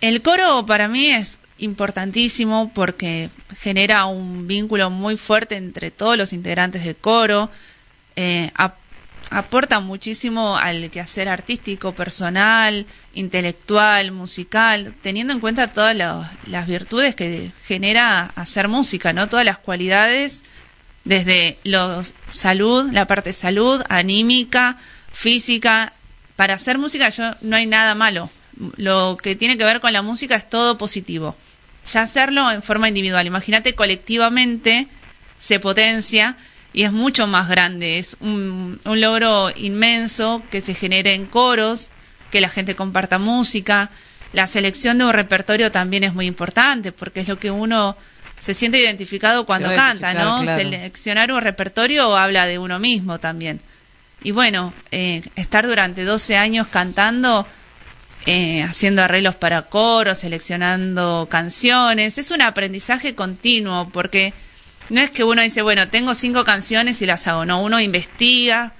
[0.00, 6.32] El coro para mí es importantísimo porque genera un vínculo muy fuerte entre todos los
[6.32, 7.50] integrantes del coro,
[8.14, 8.50] eh,
[9.30, 17.14] aporta muchísimo al quehacer artístico, personal, intelectual, musical, teniendo en cuenta todas la- las virtudes
[17.14, 19.28] que genera hacer música, ¿no?
[19.28, 20.42] Todas las cualidades
[21.04, 24.76] desde los salud, la parte salud, anímica,
[25.12, 25.92] física.
[26.36, 28.30] Para hacer música yo no hay nada malo.
[28.76, 31.36] Lo que tiene que ver con la música es todo positivo.
[31.92, 33.26] Ya hacerlo en forma individual.
[33.26, 34.88] Imagínate colectivamente
[35.38, 36.36] se potencia
[36.78, 37.98] y es mucho más grande.
[37.98, 41.90] Es un, un logro inmenso que se genere en coros,
[42.30, 43.90] que la gente comparta música.
[44.32, 47.96] La selección de un repertorio también es muy importante porque es lo que uno
[48.38, 50.42] se siente identificado cuando canta, ¿no?
[50.42, 50.62] claro.
[50.62, 53.60] Seleccionar un repertorio habla de uno mismo también.
[54.22, 57.44] Y bueno, eh, estar durante 12 años cantando,
[58.24, 64.32] eh, haciendo arreglos para coros, seleccionando canciones, es un aprendizaje continuo porque
[64.90, 68.74] no es que uno dice, bueno, tengo cinco canciones y las hago, no, uno investiga,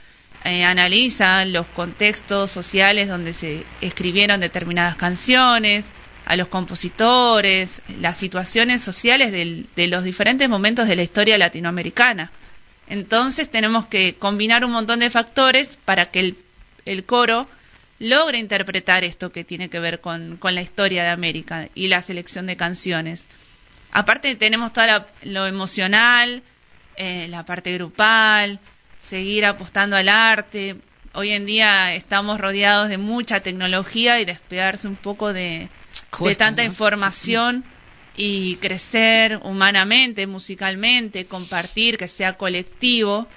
[0.44, 5.84] eh, analiza los contextos sociales donde se escribieron determinadas canciones,
[6.24, 12.30] a los compositores, las situaciones sociales del- de los diferentes momentos de la historia latinoamericana.
[12.88, 16.36] Entonces tenemos que combinar un montón de factores para que el,
[16.84, 17.48] el coro
[17.98, 22.02] logre interpretar esto que tiene que ver con, con la historia de América y la
[22.02, 23.24] selección de canciones.
[23.92, 26.42] Aparte tenemos todo lo emocional,
[26.96, 28.60] eh, la parte grupal,
[29.00, 30.76] seguir apostando al arte.
[31.14, 35.70] Hoy en día estamos rodeados de mucha tecnología y despegarse un poco de,
[36.36, 36.68] tanta ¿no?
[36.68, 37.64] información
[38.16, 43.28] y crecer humanamente, musicalmente, compartir, que sea colectivo.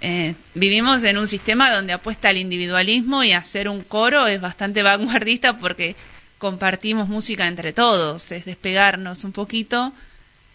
[0.00, 4.82] Eh, vivimos en un sistema donde apuesta al individualismo y hacer un coro es bastante
[4.82, 5.96] vanguardista porque
[6.38, 9.92] compartimos música entre todos, es despegarnos un poquito,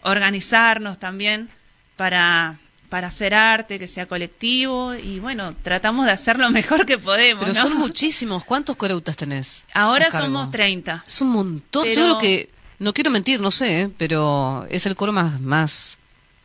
[0.03, 1.49] organizarnos también
[1.95, 6.97] para, para hacer arte que sea colectivo y bueno, tratamos de hacer lo mejor que
[6.97, 7.43] podemos.
[7.45, 7.61] Pero ¿no?
[7.61, 8.43] son muchísimos.
[8.43, 9.63] ¿Cuántos coreutas tenés?
[9.73, 11.03] Ahora somos 30.
[11.05, 11.83] Es un montón.
[11.83, 12.49] Pero- Yo creo que,
[12.79, 13.89] no quiero mentir, no sé, ¿eh?
[13.97, 15.99] pero es el coro más, más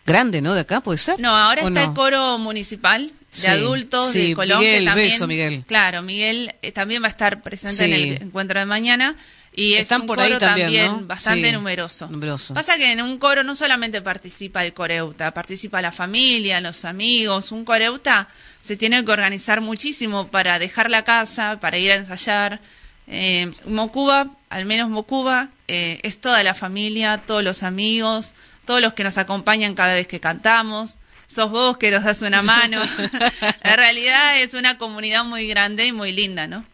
[0.04, 0.54] grande, ¿no?
[0.54, 1.18] De acá, ¿puede ser?
[1.18, 1.88] No, ahora ¿O está no?
[1.88, 4.58] el coro municipal de Sí, adultos sí, de Colón.
[4.60, 5.64] Miguel, que también, beso, Miguel.
[5.66, 9.16] Claro, Miguel eh, también va a estar presente en el encuentro de mañana.
[9.58, 11.00] Y es Están un por coro ahí también, ¿no?
[11.06, 12.08] bastante numeroso.
[12.08, 12.52] numeroso.
[12.52, 17.52] Pasa que en un coro no solamente participa el coreuta, participa la familia, los amigos.
[17.52, 18.28] Un coreuta
[18.62, 22.60] se tiene que organizar muchísimo para dejar la casa, para ir a ensayar.
[23.06, 28.34] Eh, Mocuba, al menos Mocuba, eh, es toda la familia, todos los amigos,
[28.66, 30.98] todos los que nos acompañan cada vez que cantamos.
[31.28, 32.82] Sos vos que nos das una mano.
[33.62, 36.64] en realidad es una comunidad muy grande y muy linda, ¿no?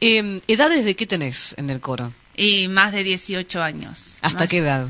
[0.00, 2.12] Eh, ¿Edades de qué tenés en el coro?
[2.36, 4.18] Y más de 18 años.
[4.20, 4.88] ¿Hasta Más- qué edad?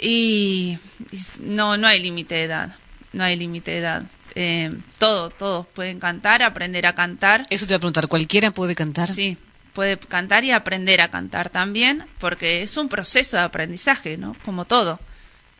[0.00, 0.78] Y
[1.10, 2.76] y no, no hay límite de edad.
[3.12, 4.04] No hay límite de edad.
[4.34, 7.46] Eh, todo, todos pueden cantar, aprender a cantar.
[7.50, 9.08] Eso te voy a preguntar, ¿cualquiera puede cantar?
[9.08, 9.38] Sí,
[9.72, 14.36] puede cantar y aprender a cantar también, porque es un proceso de aprendizaje, ¿no?
[14.44, 15.00] Como todo.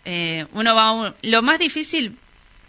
[0.05, 2.19] Eh, uno va a un- Lo más difícil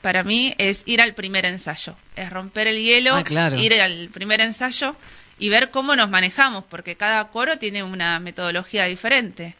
[0.07, 3.59] para mí es ir al primer ensayo, es romper el hielo, Ah, claro.
[3.59, 4.95] ir al primer ensayo
[5.37, 9.57] y ver cómo nos manejamos, porque cada coro tiene una metodología diferente.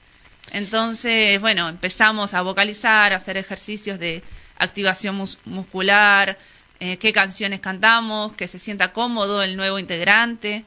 [0.53, 4.23] Entonces, bueno, empezamos a vocalizar, a hacer ejercicios de
[4.57, 6.37] activación mus- muscular,
[6.79, 10.63] eh, qué canciones cantamos, que se sienta cómodo el nuevo integrante.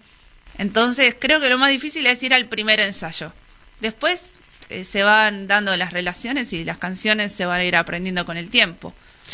[0.58, 3.32] Entonces, creo que lo más difícil es ir al primer ensayo.
[3.80, 4.20] Después
[4.68, 8.36] eh, se van dando las relaciones y las canciones se van a ir aprendiendo con
[8.36, 8.92] el tiempo.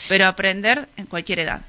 [0.09, 1.65] Pero aprender en cualquier edad.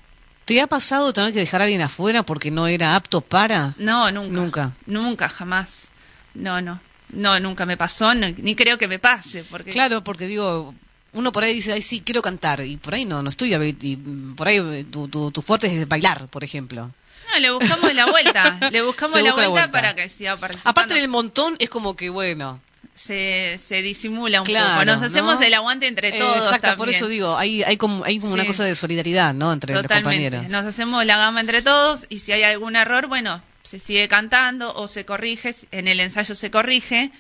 [0.46, 3.74] ¿Te ha pasado tener que dejar a alguien afuera porque no era apto para?
[3.78, 4.32] No, nunca.
[4.34, 4.72] Nunca.
[4.86, 5.90] Nunca, jamás.
[6.34, 6.80] No, no.
[7.10, 9.44] No, nunca me pasó, no- ni creo que me pase.
[9.46, 10.74] Porque Claro, porque digo,
[11.14, 13.96] uno por ahí dice, ay, sí, quiero cantar, y por ahí no, no estoy, y
[14.36, 16.92] por ahí eh, tu, tu, tu fuerte es bailar, por ejemplo.
[17.34, 18.58] No, le buscamos la vuelta.
[18.72, 19.72] le buscamos la busca la vuelta, vuelta.
[19.72, 20.70] para que siga participando.
[20.70, 22.62] Aparte del montón, es como que, bueno,
[22.98, 24.86] se, se disimula un Claro, poco.
[24.86, 25.46] Nos hacemos ¿no?
[25.46, 26.46] el aguante entre eh, todos.
[26.46, 29.54] exacto, por eso digo, hay, hay como, hay como una cosa de solidaridad, ¿no?
[29.54, 30.30] Entre los Totalmente.
[30.32, 30.52] compañeros.
[30.52, 34.74] Nos hacemos la gama entre todos y si hay algún error, bueno, se sigue cantando
[34.74, 35.54] o se corrige.
[35.72, 37.12] En el ensayo se corrige.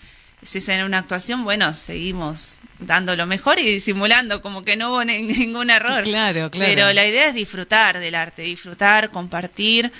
[0.43, 4.89] Si es en una actuación, bueno, seguimos dando lo mejor y disimulando como que no
[4.91, 6.03] hubo ni- ningún error.
[6.03, 6.71] Claro, claro.
[6.73, 9.91] Pero la idea es disfrutar del arte, disfrutar, compartir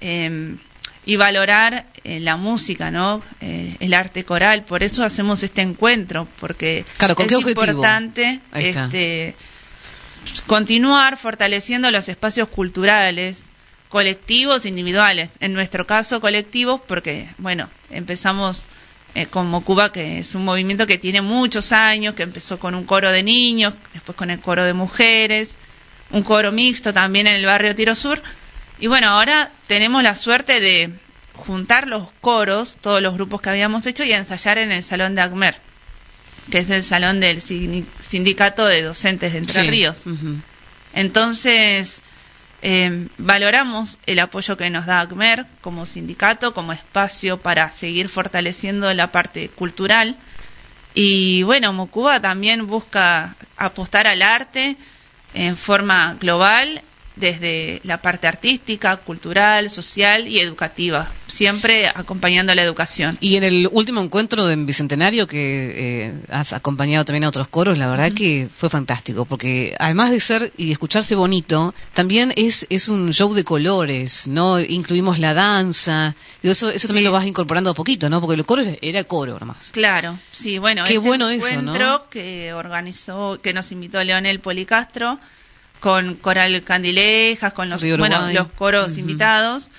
[0.00, 0.56] eh,
[1.06, 3.22] y valorar eh, la música, ¿no?
[3.40, 4.64] Eh, el arte coral.
[4.64, 9.36] Por eso hacemos este encuentro, porque Claro, ¿con es qué importante este,
[10.46, 13.42] continuar fortaleciendo los espacios culturales,
[13.88, 15.30] colectivos, individuales.
[15.40, 18.66] En nuestro caso, colectivos, porque, bueno, empezamos
[19.14, 22.84] eh, como Cuba, que es un movimiento que tiene muchos años, que empezó con un
[22.84, 25.54] coro de niños, después con el coro de mujeres,
[26.10, 28.20] un coro mixto también en el barrio Tiro Sur.
[28.78, 30.90] Y bueno, ahora tenemos la suerte de
[31.34, 35.22] juntar los coros, todos los grupos que habíamos hecho, y ensayar en el Salón de
[35.22, 35.56] Acmer,
[36.50, 39.68] que es el salón del Sindi- Sindicato de Docentes de Entre Sí.
[39.68, 40.02] Ríos.
[40.94, 42.02] Entonces,
[42.62, 48.92] eh, valoramos el apoyo que nos da ACMER como sindicato, como espacio para seguir fortaleciendo
[48.94, 50.16] la parte cultural.
[50.94, 54.76] Y bueno, Mocuba también busca apostar al arte
[55.34, 56.80] en forma global,
[57.16, 63.16] desde la parte artística, cultural, social y educativa, siempre acompañando la educación.
[63.20, 67.78] Y en el último encuentro de Bicentenario que eh, has acompañado también a otros coros,
[67.78, 72.66] la verdad que fue fantástico, porque además de ser y de escucharse bonito, también es,
[72.70, 74.60] es un show de colores, ¿no?
[74.60, 78.20] Incluimos la danza, Digo, eso, eso también lo vas incorporando a poquito, ¿no?
[78.20, 79.70] Porque el coro era coro nomás.
[79.72, 82.08] Claro, sí, bueno, Qué ese bueno eso, encuentro ¿no?
[82.10, 85.18] que organizó, que nos invitó Leonel Policastro
[85.86, 89.70] con Coral Candilejas, con los, bueno, los coros invitados.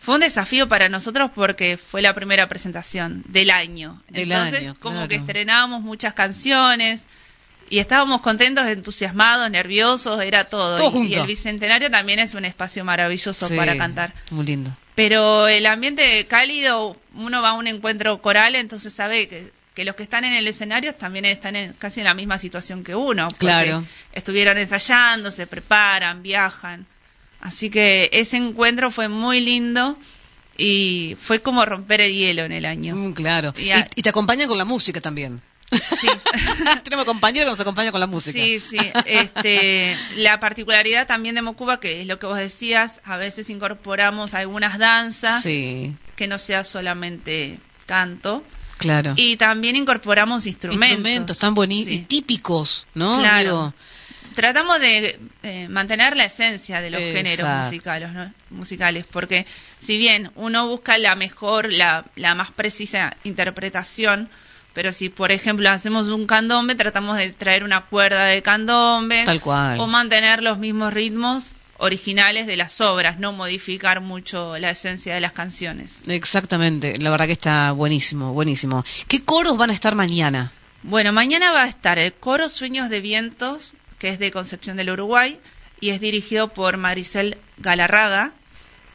[0.00, 4.02] Fue un desafío para nosotros porque fue la primera presentación del año.
[4.08, 5.08] Del Entonces, año, como claro.
[5.08, 7.04] que estrenábamos muchas canciones
[7.70, 10.78] y estábamos contentos, entusiasmados, nerviosos, era todo.
[10.78, 14.14] Todo Y- y, el Bicentenario también es un espacio maravilloso Sí, para cantar.
[14.32, 14.76] Muy lindo.
[14.96, 19.94] Pero el ambiente cálido, uno va a un encuentro coral, entonces sabe que, que los
[19.94, 23.28] que están en el escenario también están en, casi en la misma situación que uno.
[23.38, 23.84] Claro.
[24.12, 26.86] Estuvieron ensayando, se preparan, viajan.
[27.40, 29.98] Así que ese encuentro fue muy lindo
[30.58, 32.94] y fue como romper el hielo en el año.
[32.94, 33.54] Mm, claro.
[33.56, 35.40] Y Y, a- y te acompañan con la música también.
[35.70, 36.06] Sí.
[36.84, 38.38] Tenemos compañeros que nos acompañan con la música.
[38.38, 38.76] Sí, sí.
[39.06, 44.34] Este, la particularidad también de Mocuba, que es lo que vos decías, a veces incorporamos
[44.34, 48.44] algunas danzas Sí, que no sea solamente canto.
[48.82, 49.14] Claro.
[49.16, 50.88] Y también incorporamos instrumentos.
[50.98, 53.18] Instrumentos tan bonitos y típicos, ¿no?
[53.18, 53.42] Claro.
[53.42, 53.74] Digo,
[54.34, 58.32] Tratamos de eh, mantener la esencia de los géneros musicales, ¿no?
[58.50, 59.46] musicales, porque
[59.78, 64.30] si bien uno busca la mejor, la, la más precisa interpretación,
[64.72, 69.40] pero si por ejemplo hacemos un candombe, tratamos de traer una cuerda de candombe Tal
[69.40, 69.78] cual.
[69.78, 75.20] o mantener los mismos ritmos originales de las obras, no modificar mucho la esencia de
[75.20, 75.96] las canciones.
[76.06, 78.84] Exactamente, la verdad que está buenísimo, buenísimo.
[79.08, 80.52] ¿Qué coros van a estar mañana?
[80.84, 84.90] Bueno, mañana va a estar el coro Sueños de Vientos, que es de Concepción del
[84.90, 85.40] Uruguay,
[85.80, 88.32] y es dirigido por Maricel Galarraga.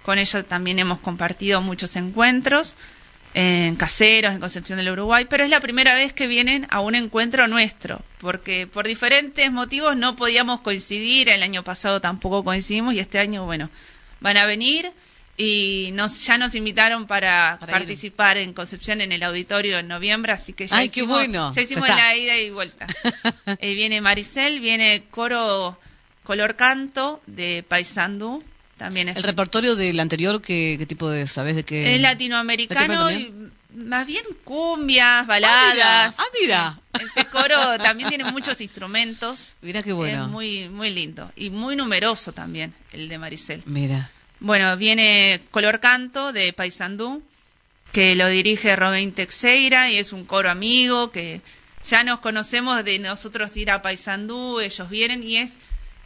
[0.03, 2.77] Con ella también hemos compartido muchos encuentros
[3.39, 6.95] en caseros en Concepción del Uruguay, pero es la primera vez que vienen a un
[6.95, 12.99] encuentro nuestro, porque por diferentes motivos no podíamos coincidir, el año pasado tampoco coincidimos y
[12.99, 13.69] este año, bueno,
[14.21, 14.91] van a venir
[15.37, 17.77] y nos ya nos invitaron para, Para ir.
[17.77, 21.51] participar en Concepción en el auditorio en noviembre, así que ya Ay, hicimos, bueno.
[21.53, 22.87] ya hicimos la ida y vuelta.
[23.59, 25.79] Eh, viene Maricel, viene coro
[26.23, 28.43] color canto de Paysandú,
[28.77, 31.95] también es El repertorio del anterior, ¿qué, qué tipo de, sabes de qué?
[31.95, 36.15] es latinoamericano ¿Latinoamericano y más bien cumbias, baladas.
[36.17, 36.79] Ah, mira.
[36.97, 37.05] Sí.
[37.05, 39.55] Ese coro también tiene muchos instrumentos.
[39.61, 40.25] Mira qué bueno.
[40.25, 41.31] Es muy, muy lindo.
[41.35, 43.61] Y muy numeroso también, el de Maricel.
[43.65, 44.09] Mira.
[44.39, 47.23] Bueno, viene Color Canto de Paysandú,
[47.91, 51.41] que lo dirige Robin Teixeira y es un coro amigo que
[51.83, 55.51] ya nos conocemos de nosotros ir a Paysandú, ellos vienen y es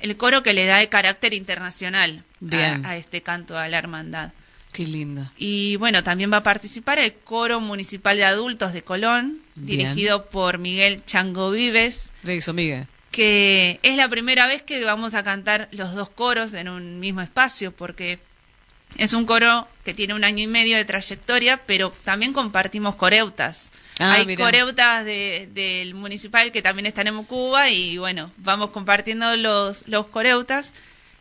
[0.02, 4.32] el coro que le da el carácter internacional a, a este canto a la hermandad.
[4.72, 5.30] Qué lindo.
[5.38, 9.80] Y bueno, también va a participar el Coro Municipal de Adultos de Colón, Bien.
[9.94, 12.88] dirigido por Miguel Chango Vives, Beso, Miguel.
[13.12, 17.20] que es la primera vez que vamos a cantar los dos coros en un mismo
[17.22, 18.20] espacio, porque
[18.98, 23.72] es un coro que tiene un año y medio de trayectoria, pero también compartimos coreutas.
[24.02, 24.44] Ah, Hay mirá.
[24.44, 30.08] coreutas de- del municipal que también están en Mocuba y bueno, vamos compartiendo los, los
[30.08, 30.74] coreutas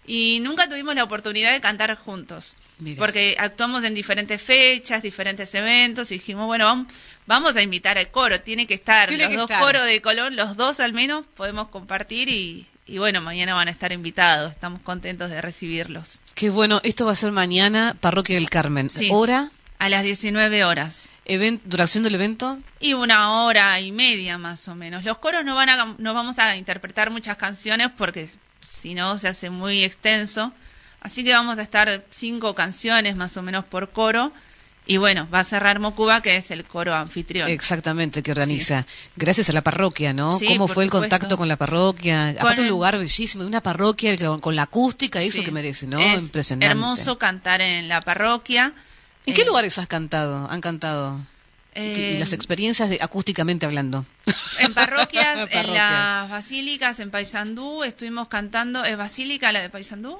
[0.07, 2.57] y nunca tuvimos la oportunidad de cantar juntos.
[2.97, 6.87] Porque actuamos en diferentes fechas, diferentes eventos y dijimos, bueno, vamos,
[7.27, 9.63] vamos a invitar al coro, tiene que estar, Tiene los que dos estar.
[9.63, 13.71] coros de Colón, los dos al menos, podemos compartir y, y bueno, mañana van a
[13.71, 16.21] estar invitados, estamos contentos de recibirlos.
[16.35, 16.81] Qué bueno.
[16.83, 18.89] Esto va a ser mañana, Parroquia del Carmen.
[18.89, 19.11] Sí.
[19.13, 19.51] ¿Hora?
[19.79, 21.07] A las 19 horas.
[21.33, 22.59] Event, ¿Duración del evento?
[22.81, 25.05] Y una hora y media más o menos.
[25.05, 28.29] Los coros no van a, no vamos a interpretar muchas canciones porque
[28.67, 30.53] si no se hace muy extenso.
[31.01, 34.33] Así que vamos a estar cinco canciones más o menos por coro.
[34.87, 37.49] Y bueno, va a cerrar Mocuba, que es el coro anfitrión.
[37.49, 38.87] Exactamente, que organiza.
[39.15, 40.33] Gracias a la parroquia, ¿no?
[40.33, 40.99] Sí, ¿Cómo fue el supuesto.
[41.17, 42.33] contacto con la parroquia?
[42.35, 45.45] Con Aparte, un lugar bellísimo, una parroquia con, con la acústica, eso Sí.
[45.45, 46.01] que merece, ¿no?
[46.01, 46.67] Es Impresionante.
[46.67, 48.73] hermoso cantar en la parroquia.
[49.27, 50.49] ¿En qué Eh, lugares has cantado?
[50.51, 51.21] ¿Han cantado?
[51.75, 54.05] eh, y las experiencias de, acústicamente hablando.
[54.59, 58.85] En parroquias, en las basílicas, en Paysandú, estuvimos cantando.
[58.85, 60.19] ¿Es Basílica la de Paysandú?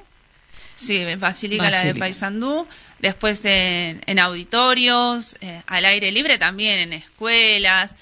[0.77, 1.95] Sí, en Basílica la de.
[1.95, 2.67] Paysandú.
[3.01, 7.95] Después en, en auditorios, eh, al aire libre también, en escuelas.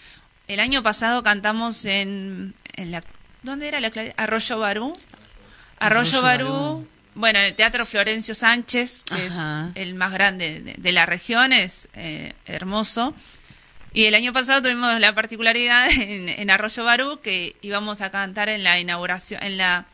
[0.47, 3.02] El año pasado cantamos en, en la.
[3.42, 4.92] ¿Dónde era la Arroyo Barú.
[5.81, 6.48] Arroyo, Arroyo Barú.
[6.48, 6.88] Barú.
[7.18, 9.72] Bueno, en el Teatro Florencio Sánchez, que Ajá.
[9.74, 13.12] es el más grande de, de la región, es eh, hermoso.
[13.92, 18.49] Y el año pasado tuvimos la particularidad en, en Arroyo Barú que íbamos a cantar
[18.49, 19.86] en la inauguración, en la,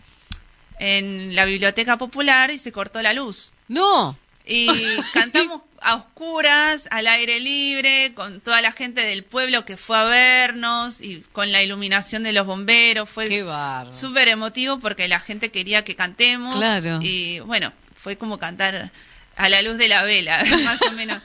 [0.78, 3.52] en la biblioteca popular y se cortó la luz.
[3.68, 4.18] ¡No!
[4.44, 4.68] Y
[5.14, 10.04] cantamos a oscuras, al aire libre, con toda la gente del pueblo que fue a
[10.04, 13.08] vernos y con la iluminación de los bomberos.
[13.08, 13.28] Fue
[13.92, 16.56] súper emotivo porque la gente quería que cantemos.
[16.56, 17.00] Claro.
[17.02, 18.90] Y bueno, fue como cantar
[19.36, 21.22] a la luz de la vela, más o menos.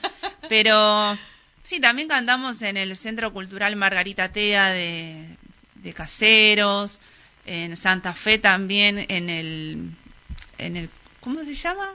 [0.48, 1.18] Pero
[1.62, 5.36] sí, también cantamos en el Centro Cultural Margarita Tea de,
[5.76, 7.00] de Caseros,
[7.46, 9.90] en Santa Fe también, en el,
[10.58, 11.94] en el, ¿cómo se llama?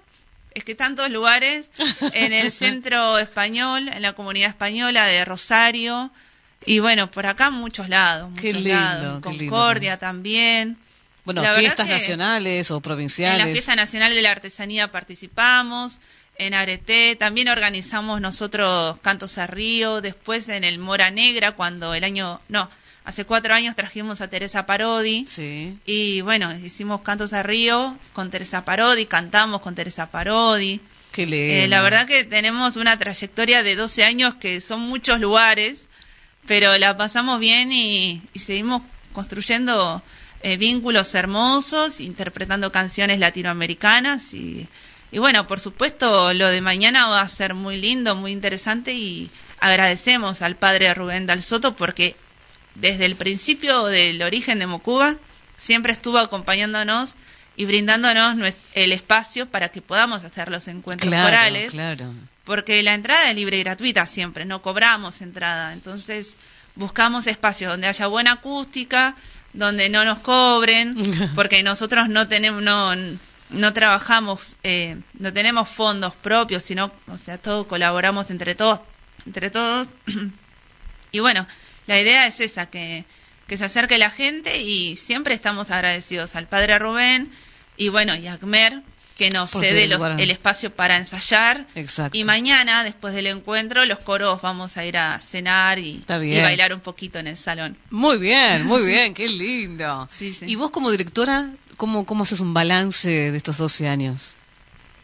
[0.55, 1.69] Es que tantos lugares,
[2.13, 6.11] en el Centro Español, en la comunidad española de Rosario,
[6.65, 9.21] y bueno, por acá muchos lados, Qué lindo, lados.
[9.21, 9.51] qué lindo.
[9.55, 10.77] Concordia también.
[11.23, 13.39] Bueno, La fiestas nacionales o provinciales.
[13.39, 15.99] En la Fiesta Nacional de la Artesanía participamos,
[16.37, 22.03] en Areté, también organizamos nosotros Cantos a Río, después en el Mora Negra, cuando el
[22.03, 22.69] año, no,
[23.05, 25.25] hace cuatro años trajimos a Teresa Parodi.
[25.27, 25.77] Sí.
[25.85, 30.81] Y bueno, hicimos Cantos a Río con Teresa Parodi, cantamos con Teresa Parodi.
[31.11, 31.53] Qué lindo.
[31.53, 35.87] Eh, la verdad que tenemos una trayectoria de 12 años que son muchos lugares,
[36.45, 38.81] pero la pasamos bien y, y seguimos
[39.13, 40.03] construyendo
[40.41, 44.67] eh, vínculos hermosos, interpretando canciones latinoamericanas y,
[45.11, 49.31] y bueno, por supuesto lo de mañana va a ser muy lindo, muy interesante y
[49.59, 52.15] agradecemos al padre Rubén Dal Soto porque
[52.75, 55.15] desde el principio del origen de Mocuba
[55.57, 57.15] siempre estuvo acompañándonos
[57.57, 62.13] y brindándonos el espacio para que podamos hacer los encuentros Claro, corales claro.
[62.43, 65.71] porque la entrada es libre y gratuita siempre, no cobramos entrada.
[65.73, 66.35] Entonces
[66.75, 69.15] buscamos espacios donde haya buena acústica,
[69.53, 70.95] donde no nos cobren,
[71.35, 72.93] porque nosotros no tenemos, no,
[73.49, 78.81] no trabajamos, eh, no tenemos fondos propios, sino, o sea, todos colaboramos entre todos,
[79.25, 79.87] entre todos.
[81.13, 81.47] y bueno,
[81.87, 83.05] la idea es esa, que,
[83.47, 87.29] que se acerque la gente y siempre estamos agradecidos al padre Rubén
[87.77, 88.81] y bueno, y a Acmer,
[89.17, 91.67] que nos Por cede los- el espacio para ensayar.
[91.75, 92.17] Exacto.
[92.17, 96.81] Y mañana, después del encuentro, los coros vamos a ir a cenar y, bailar un
[96.81, 97.77] poquito en el salón.
[97.91, 98.87] Muy bien, muy Sí.
[98.91, 100.07] bien, qué lindo.
[100.11, 100.45] Sí, sí.
[100.47, 104.35] Y vos como directora, ¿cómo, cómo haces un balance de estos 12 años?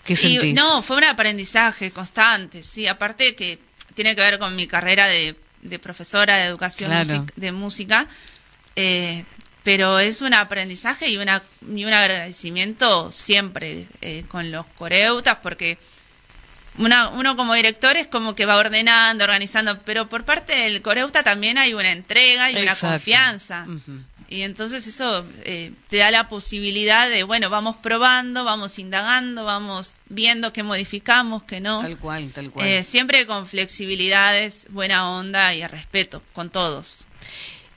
[0.03, 0.55] ¿Qué Y, sentís?
[0.55, 3.59] no, fue un aprendizaje constante, sí, aparte que
[3.93, 7.05] tiene que ver con mi carrera de, de profesora de educación Claro.
[7.21, 8.07] music- de música,
[8.75, 9.25] eh,
[9.63, 15.77] pero es un aprendizaje y, una, y un agradecimiento siempre eh, con los coreutas, porque
[16.77, 21.21] una- uno como director es como que va ordenando, organizando, pero por parte del coreuta
[21.23, 23.65] también hay una entrega y una confianza.
[24.31, 29.91] Y entonces eso eh, te da la posibilidad de, bueno, vamos probando, vamos indagando, vamos
[30.07, 31.81] viendo qué modificamos, qué no.
[31.81, 32.65] Tal cual, tal cual.
[32.65, 37.07] Eh, siempre con flexibilidades, buena onda y respeto con todos.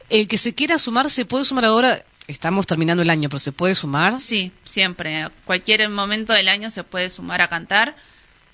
[0.08, 2.04] El que se quiera sumar, ¿se puede sumar ahora?
[2.28, 4.20] Estamos terminando el año, pero ¿se puede sumar?
[4.20, 5.22] Sí, siempre.
[5.22, 7.97] A cualquier momento del año se puede sumar a cantar,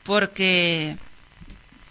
[0.05, 0.97] porque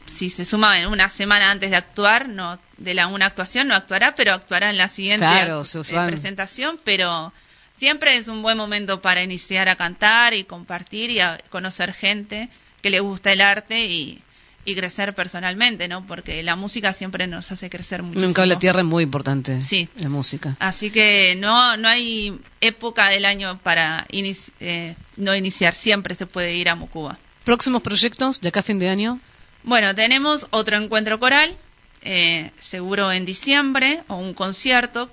[0.08, 3.76] si se suma en una semana antes de actuar, no de la una actuación no
[3.76, 7.32] actuará, pero actuará en la siguiente Claro, eh, presentación, pero
[7.78, 12.50] siempre es un buen momento para iniciar a cantar y compartir y a conocer gente
[12.82, 14.22] que le gusta el arte y,
[14.66, 16.06] y crecer personalmente, ¿no?
[16.08, 18.28] Porque la música siempre nos hace crecer muchísimo.
[18.28, 19.62] Nunca la tierra es muy importante.
[19.64, 19.90] Sí.
[19.98, 20.56] La música.
[20.60, 26.26] Así que no, no hay época del año para inici- eh, no iniciar, siempre se
[26.26, 27.20] puede ir a Mocuba.
[27.44, 29.20] ¿Próximos proyectos de acá a fin de año?
[29.64, 31.54] Bueno, tenemos otro encuentro coral,
[32.02, 35.10] eh, seguro en diciembre, o un concierto,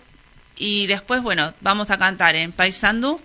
[0.56, 3.20] y después, bueno, vamos a cantar en Paysandú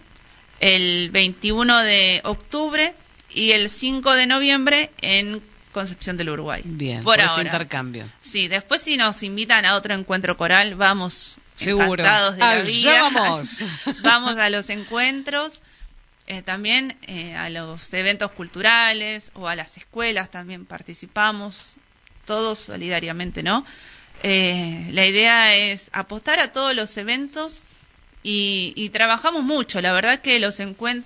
[0.60, 2.94] el 21 de octubre
[3.33, 6.61] y el 5 de noviembre en Concepción del Uruguay.
[6.65, 7.44] Bien, por este ahora.
[7.44, 8.06] intercambio.
[8.19, 12.03] Sí, después si nos invitan a otro encuentro coral, vamos Seguro.
[12.03, 13.10] encantados de la Allá vida.
[13.13, 13.63] vamos.
[14.01, 15.61] vamos a los encuentros,
[16.27, 21.76] eh, también eh, a los eventos culturales o a las escuelas también participamos,
[22.31, 23.65] todos solidariamente, ¿no?
[24.24, 27.64] Eh, la idea es apostar a todos los eventos
[28.24, 29.81] y, y trabajamos mucho.
[29.81, 30.58] La verdad que los,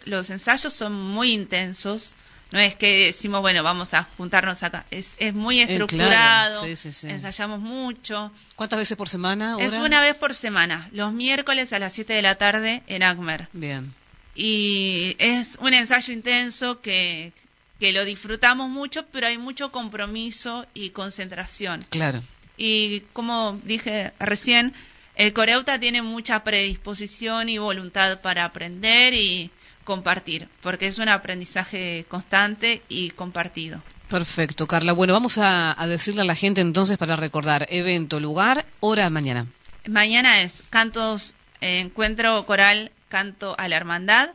[0.05, 2.13] los ensayos son muy intensos.
[2.51, 4.85] No es que decimos, bueno, vamos a juntarnos acá.
[4.91, 5.83] Es, es muy Eh, claro.
[5.85, 6.63] estructurado.
[6.65, 7.07] Sí, sí, sí.
[7.09, 8.31] Ensayamos mucho.
[8.55, 9.57] ¿Cuántas veces por semana?
[9.59, 13.47] Es una vez por semana, los miércoles a las 7 de la tarde en Acmer.
[13.53, 13.95] Bien.
[14.35, 17.31] Y es un ensayo intenso que,
[17.79, 21.85] que lo disfrutamos mucho, pero hay mucho compromiso y concentración.
[21.89, 22.23] Claro.
[22.57, 24.73] Y como dije recién,
[25.15, 29.51] el coreuta tiene mucha predisposición y voluntad para aprender y
[29.83, 33.83] compartir, porque es un aprendizaje constante y compartido.
[34.09, 34.93] Perfecto, Carla.
[34.93, 39.47] Bueno, vamos a, a decirle a la gente entonces para recordar evento, lugar, hora mañana.
[39.87, 44.29] Mañana es cantos, eh, encuentro coral, canto a la hermandad,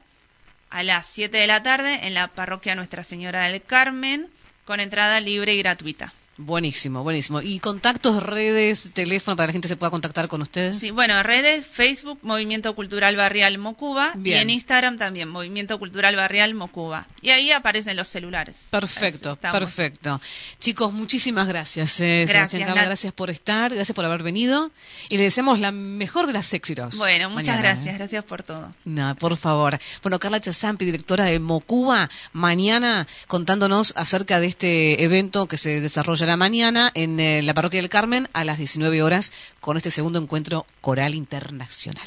[0.71, 4.29] a las 7 de la tarde en la parroquia Nuestra Señora del Carmen,
[4.65, 6.13] con entrada libre y gratuita.
[6.43, 7.43] Buenísimo, buenísimo.
[7.43, 10.79] ¿Y contactos, redes, teléfono para que la gente se pueda contactar con ustedes?
[10.79, 14.39] Sí, bueno, redes, Facebook, Movimiento Cultural Barrial Mocuba, Bien.
[14.39, 17.07] y en Instagram también, Movimiento Cultural Barrial Mocuba.
[17.21, 18.57] Y ahí aparecen los celulares.
[18.71, 20.19] Perfecto, perfecto.
[20.59, 22.01] Chicos, muchísimas gracias.
[22.01, 24.71] eh, Gracias, Carla, gracias por estar, gracias por haber venido
[25.11, 26.97] y le deseamos la mejor de las éxitos.
[26.97, 27.99] Bueno, muchas mañana, gracias, eh.
[27.99, 28.75] gracias por todo.
[28.87, 29.79] No, por favor.
[30.03, 36.30] Bueno, Carla Chazampi, directora de Mocuba, mañana contándonos acerca de este evento que se desarrollará
[36.37, 40.67] mañana en eh, la Parroquia del Carmen a las 19 horas con este segundo encuentro
[40.81, 42.07] coral internacional.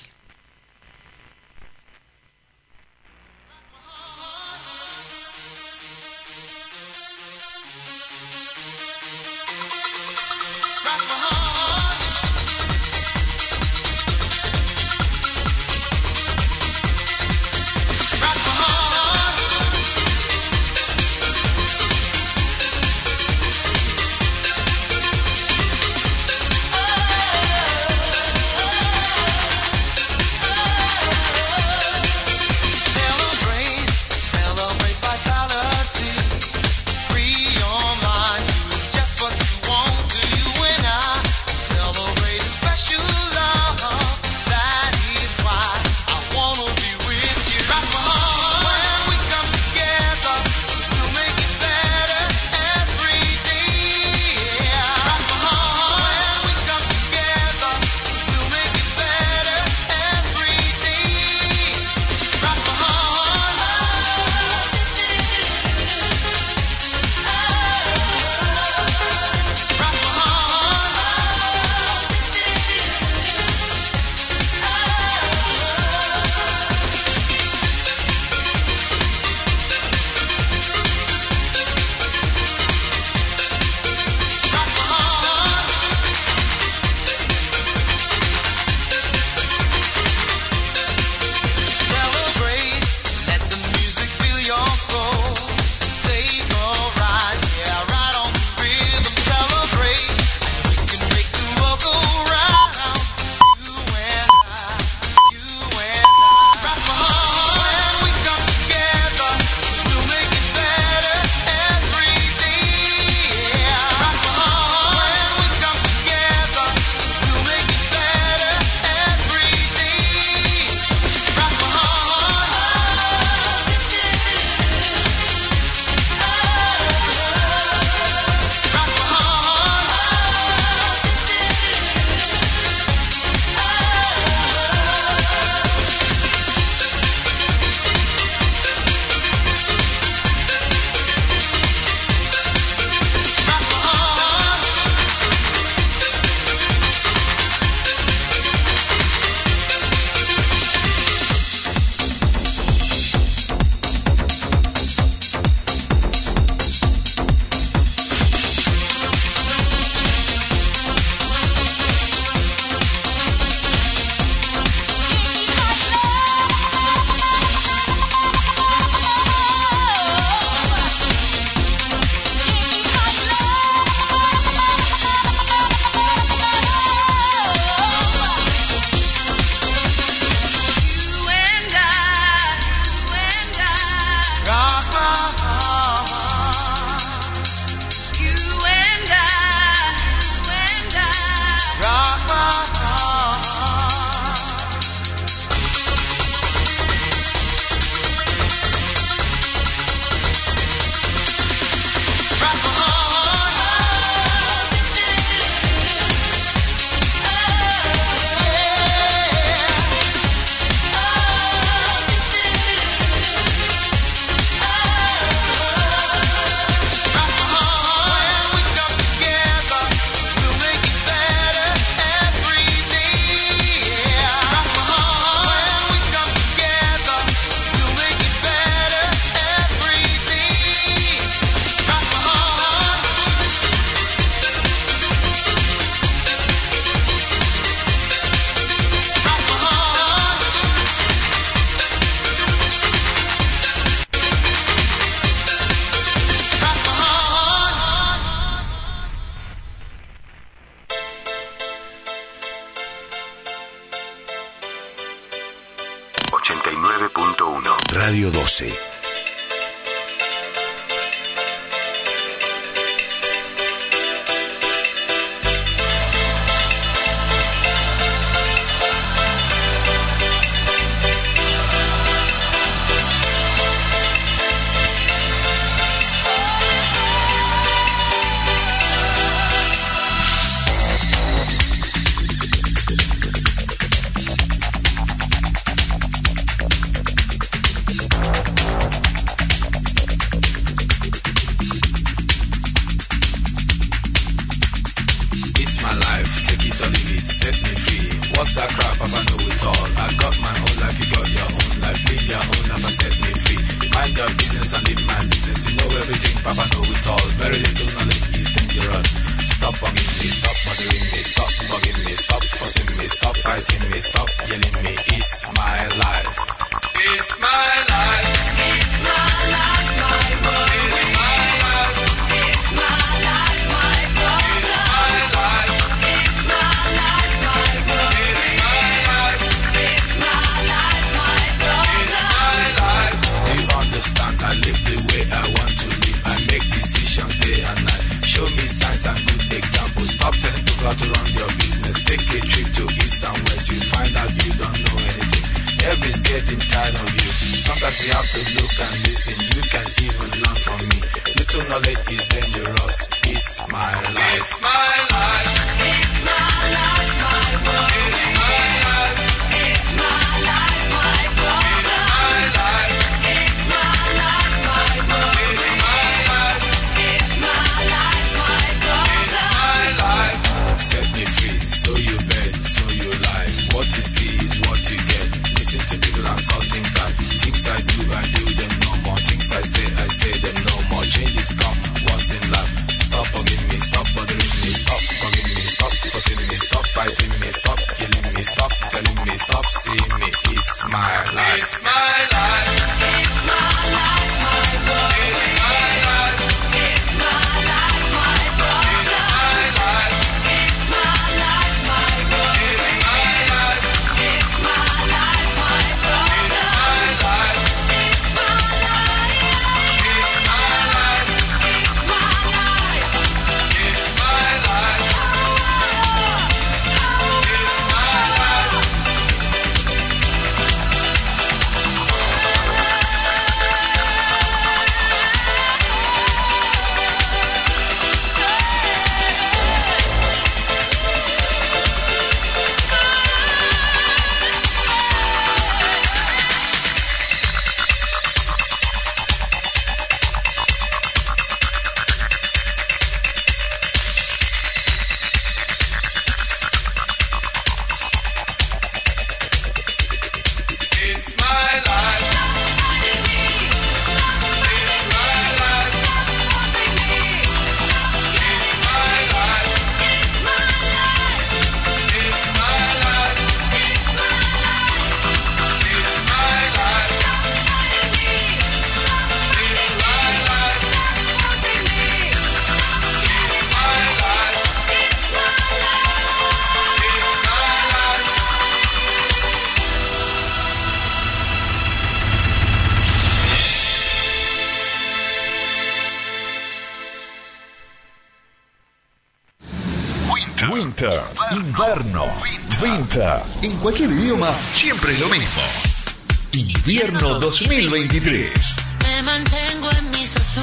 [497.60, 498.50] 2023.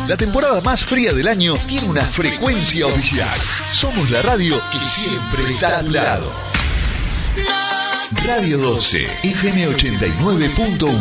[0.09, 3.39] La temporada más fría del año tiene una frecuencia oficial.
[3.73, 6.29] Somos la radio que siempre está a tu lado.
[8.27, 10.99] Radio 12, FM 89.1,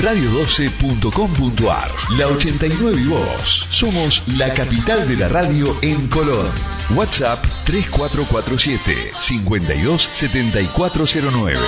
[0.00, 3.68] radio12.com.ar, la 89 y vos.
[3.70, 6.50] Somos la capital de la radio en Colón.
[6.94, 11.58] WhatsApp 3447 527409.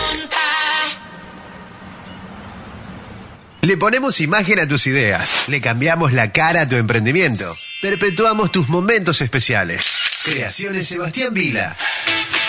[3.69, 8.71] Le ponemos imagen a tus ideas, le cambiamos la cara a tu emprendimiento, perpetuamos tus
[8.71, 9.85] momentos especiales.
[10.25, 11.77] Creaciones Sebastián Vila.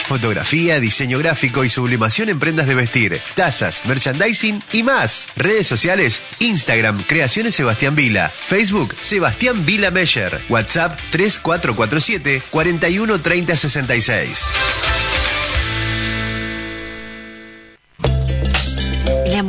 [0.07, 5.27] Fotografía, diseño gráfico y sublimación en prendas de vestir, tazas, merchandising y más.
[5.35, 14.45] Redes sociales, Instagram, Creaciones Sebastián Vila, Facebook, Sebastián Vila Meyer, WhatsApp 3447 413066.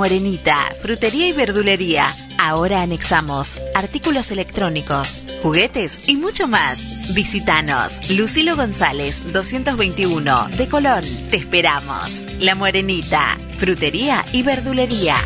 [0.00, 2.06] Morenita, frutería y verdulería.
[2.38, 7.12] Ahora anexamos artículos electrónicos, juguetes y mucho más.
[7.14, 11.04] Visítanos, Lucilo González, 221, de Colón.
[11.30, 12.24] Te esperamos.
[12.38, 15.16] La Morenita, frutería y verdulería.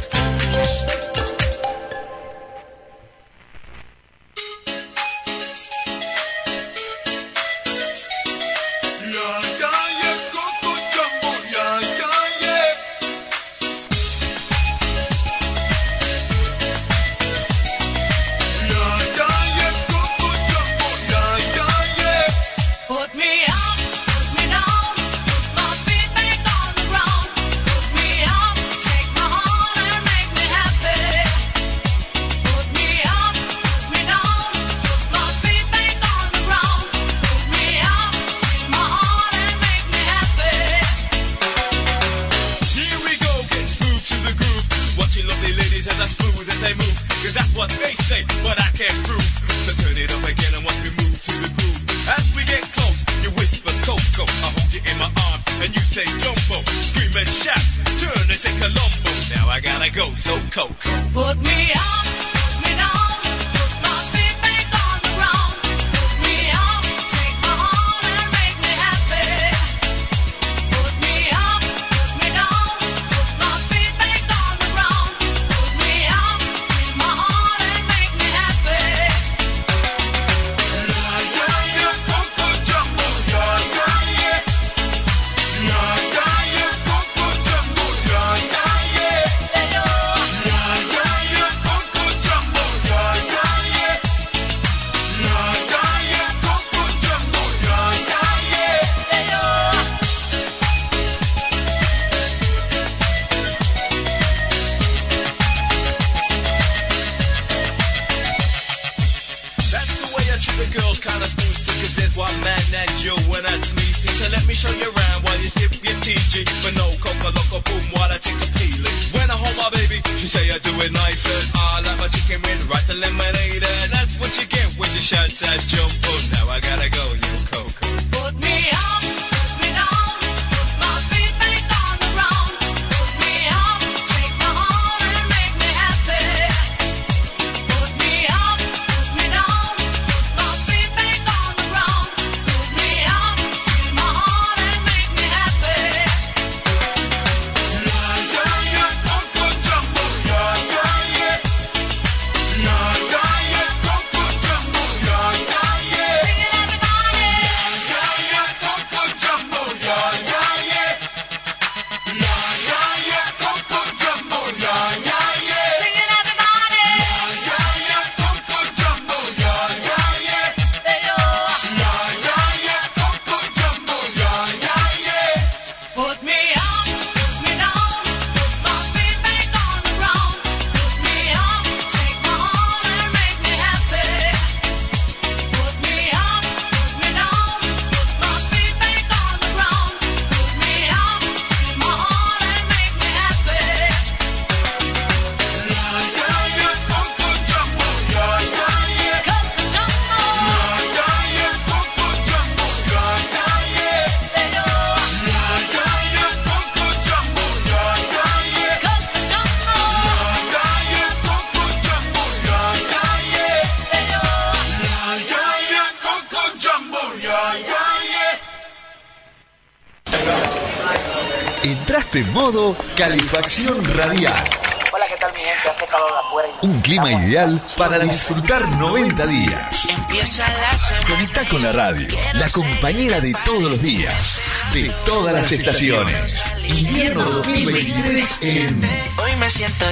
[227.76, 229.88] para disfrutar 90 días.
[229.88, 231.08] Empieza la.
[231.08, 234.38] Conecta con la radio, la compañera de todos los días,
[234.72, 236.44] de todas las estaciones.
[236.64, 238.80] Invierno 2023 en.
[239.18, 239.84] Hoy me siento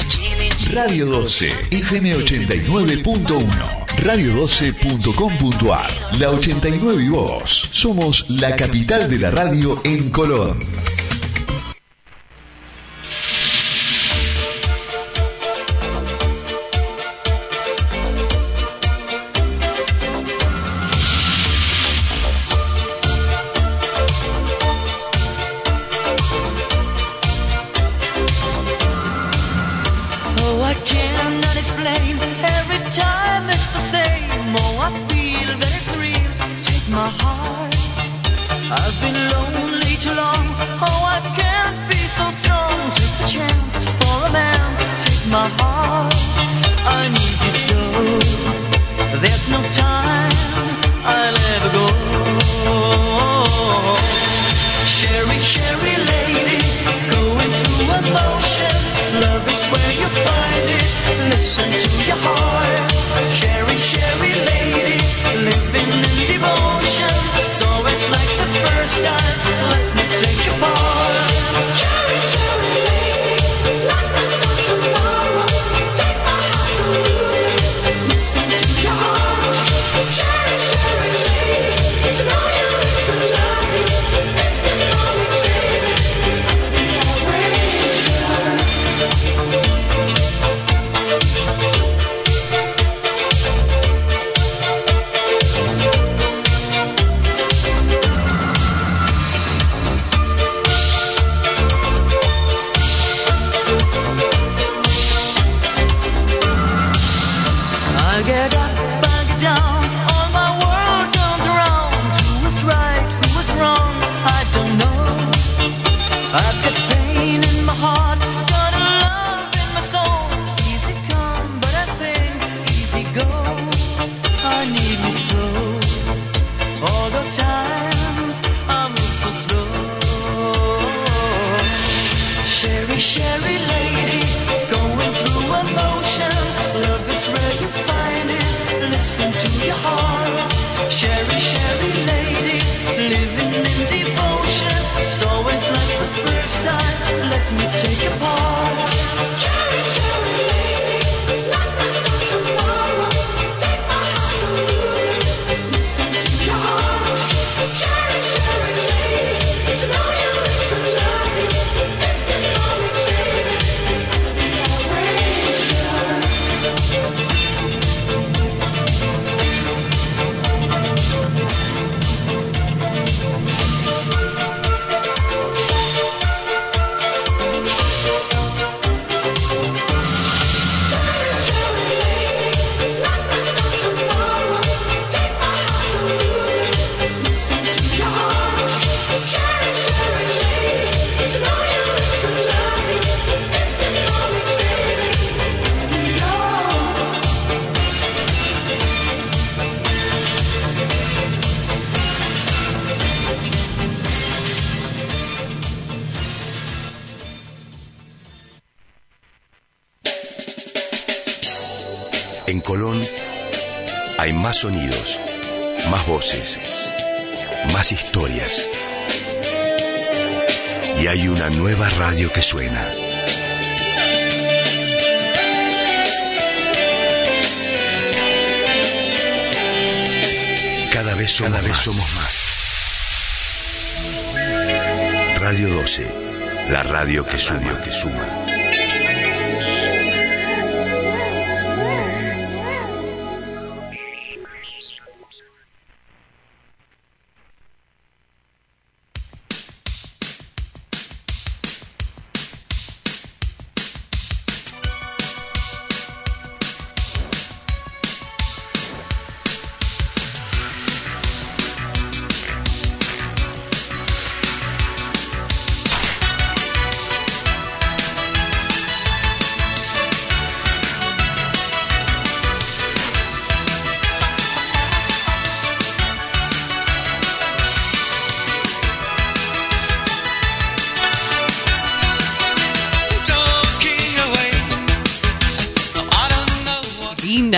[0.70, 3.82] Radio 12, FM 89.1.
[3.96, 7.70] Radio12.com.ar La 89 y vos.
[7.72, 10.71] Somos la capital de la radio en Colón.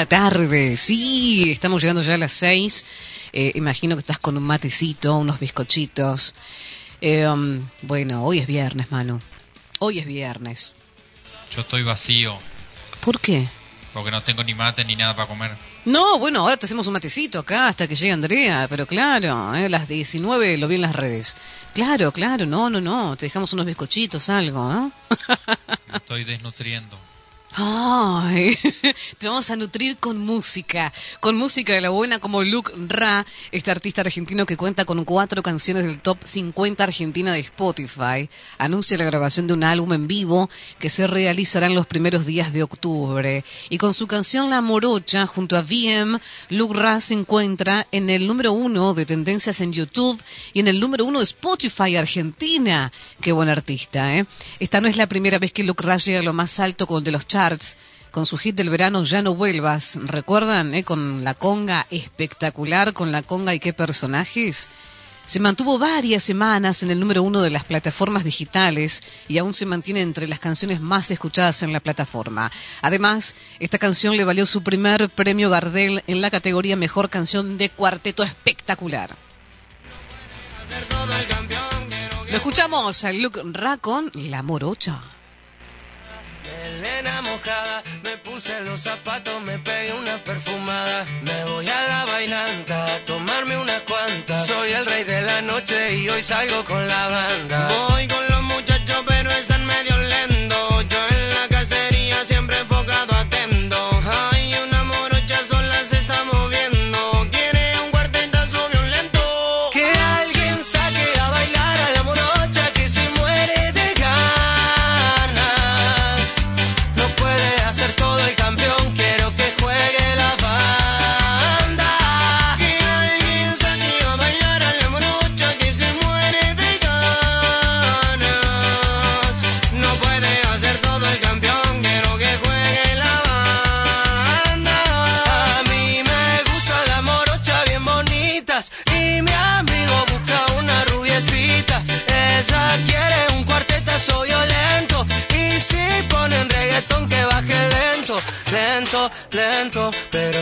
[0.06, 2.84] Tarde, sí, estamos llegando ya a las seis.
[3.32, 6.34] Eh, imagino que estás con un matecito, unos bizcochitos.
[7.00, 9.20] Eh, um, bueno, hoy es viernes, Manu.
[9.80, 10.72] Hoy es viernes.
[11.54, 12.36] Yo estoy vacío,
[13.00, 13.46] ¿Por qué?
[13.92, 15.52] porque no tengo ni mate ni nada para comer.
[15.84, 19.68] No, bueno, ahora te hacemos un matecito acá hasta que llegue Andrea, pero claro, eh,
[19.68, 21.36] las 19 lo vi en las redes.
[21.74, 24.92] Claro, claro, no, no, no, te dejamos unos bizcochitos, algo, ¿no?
[25.88, 26.98] Me estoy desnutriendo.
[27.56, 28.58] Ay,
[29.28, 34.00] vamos a nutrir con música, con música de la buena como Luke Ra, este artista
[34.02, 39.46] argentino que cuenta con cuatro canciones del top 50 argentina de Spotify, anuncia la grabación
[39.46, 43.44] de un álbum en vivo que se realizará en los primeros días de octubre.
[43.70, 46.18] Y con su canción La Morocha, junto a VM,
[46.50, 50.80] Luke Ra se encuentra en el número uno de tendencias en YouTube y en el
[50.80, 52.92] número uno de Spotify Argentina.
[53.20, 54.26] Qué buen artista, ¿eh?
[54.58, 57.04] Esta no es la primera vez que Luke Ra llega a lo más alto con
[57.04, 57.76] de los charts
[58.14, 59.98] con su hit del verano Ya no vuelvas.
[60.00, 60.72] ¿Recuerdan?
[60.72, 60.84] eh?
[60.84, 64.68] Con la conga espectacular, con la conga y qué personajes.
[65.26, 69.66] Se mantuvo varias semanas en el número uno de las plataformas digitales y aún se
[69.66, 72.52] mantiene entre las canciones más escuchadas en la plataforma.
[72.82, 77.68] Además, esta canción le valió su primer premio Gardel en la categoría Mejor Canción de
[77.68, 79.16] Cuarteto Espectacular.
[82.30, 85.02] Lo escuchamos a Luke Ra con La Morocha.
[86.64, 91.04] Melena mojada, me puse los zapatos, me pegué una perfumada.
[91.20, 94.46] Me voy a la bailanta a tomarme unas cuantas.
[94.46, 97.68] Soy el rey de la noche y hoy salgo con la banda.
[97.68, 98.33] Voy con los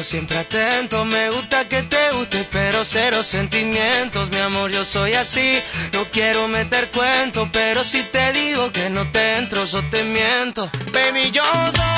[0.02, 1.04] siempre atento.
[1.04, 5.60] Me gusta que te guste, pero cero sentimientos, mi amor, yo soy así.
[5.92, 10.70] No quiero meter cuento, pero si te digo que no te entro, yo te miento.
[10.92, 11.91] Baby, yo soy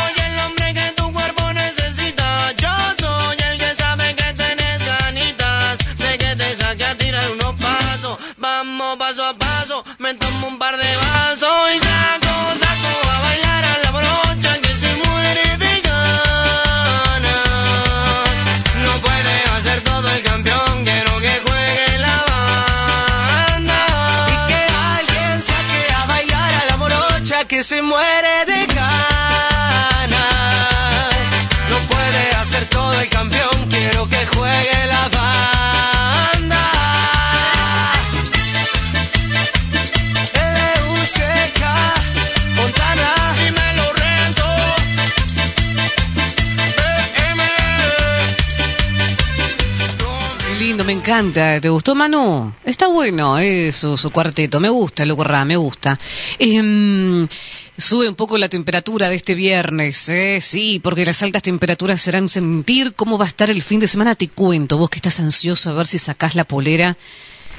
[51.04, 51.60] encanta.
[51.60, 52.50] ¿Te gustó, Manu?
[52.64, 54.58] Está bueno eso, su cuarteto.
[54.58, 55.98] Me gusta, Loco Ra, me gusta.
[56.38, 57.28] Em,
[57.76, 60.40] sube un poco la temperatura de este viernes, ¿eh?
[60.40, 64.14] Sí, porque las altas temperaturas serán sentir cómo va a estar el fin de semana.
[64.14, 66.96] Te cuento, vos que estás ansioso a ver si sacás la polera,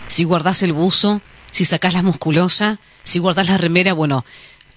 [0.07, 4.25] si guardás el buzo, si sacás la musculosa, si guardás la remera, bueno...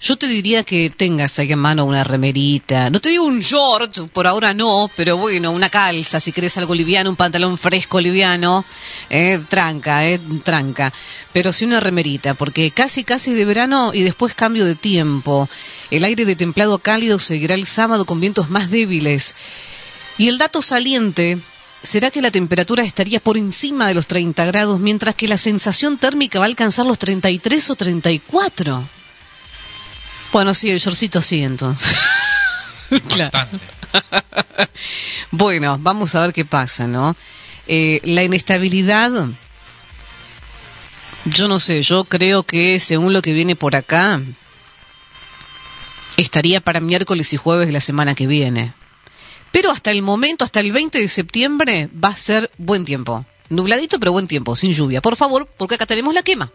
[0.00, 2.88] Yo te diría que tengas ahí en mano una remerita.
[2.88, 6.72] No te digo un short, por ahora no, pero bueno, una calza, si querés algo
[6.72, 8.64] liviano, un pantalón fresco liviano,
[9.10, 10.92] eh, tranca, eh, tranca.
[11.32, 15.48] Pero sí una remerita, porque casi, casi de verano y después cambio de tiempo.
[15.90, 19.34] El aire de templado a cálido seguirá el sábado con vientos más débiles.
[20.16, 21.38] Y el dato saliente
[21.82, 25.98] será que la temperatura estaría por encima de los 30 grados, mientras que la sensación
[25.98, 28.97] térmica va a alcanzar los 33 o 34.
[30.32, 31.96] Bueno, sí, el shortcito sí, entonces.
[33.08, 33.46] Claro.
[35.30, 37.14] bueno, vamos a ver qué pasa, ¿no?
[37.66, 39.10] Eh, la inestabilidad,
[41.26, 44.22] yo no sé, yo creo que según lo que viene por acá,
[46.16, 48.72] estaría para miércoles y jueves de la semana que viene.
[49.52, 53.26] Pero hasta el momento, hasta el 20 de septiembre, va a ser buen tiempo.
[53.50, 55.02] Nubladito, pero buen tiempo, sin lluvia.
[55.02, 56.50] Por favor, porque acá tenemos la quema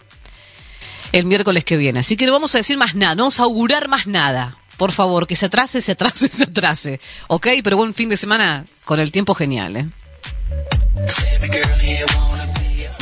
[1.14, 2.00] el miércoles que viene.
[2.00, 4.58] Así que no vamos a decir más nada, no vamos a augurar más nada.
[4.76, 7.00] Por favor, que se atrase, se atrase, se atrase.
[7.30, 7.48] ¿Ok?
[7.64, 9.88] Pero buen fin de semana con el tiempo genial, ¿eh?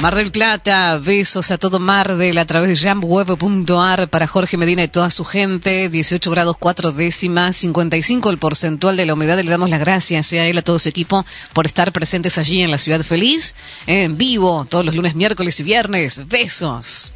[0.01, 4.83] Mar del Plata, besos a todo Mar del a través de jamweb.ar para Jorge Medina
[4.83, 9.51] y toda su gente, 18 grados 4 décimas, 55 el porcentual de la humedad, le
[9.51, 12.71] damos las gracias eh, a él, a todo su equipo por estar presentes allí en
[12.71, 13.53] la Ciudad Feliz,
[13.85, 17.13] eh, en vivo, todos los lunes, miércoles y viernes, besos.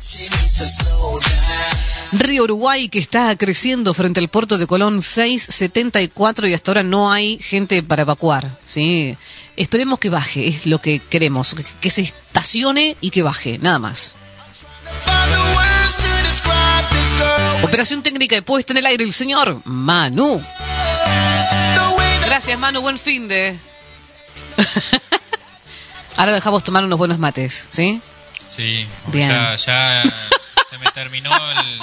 [2.12, 7.12] Río Uruguay que está creciendo frente al puerto de Colón 674 y hasta ahora no
[7.12, 9.18] hay gente para evacuar, ¿sí?
[9.58, 13.80] Esperemos que baje, es lo que queremos, que, que se estacione y que baje, nada
[13.80, 14.14] más.
[17.64, 20.42] Operación técnica de puesta en el aire el señor Manu.
[22.26, 23.58] Gracias Manu, buen fin de.
[26.18, 28.02] Ahora dejamos tomar unos buenos mates, ¿sí?
[28.48, 29.30] Sí, Bien.
[29.30, 30.04] ya, ya
[30.70, 31.80] se me terminó el...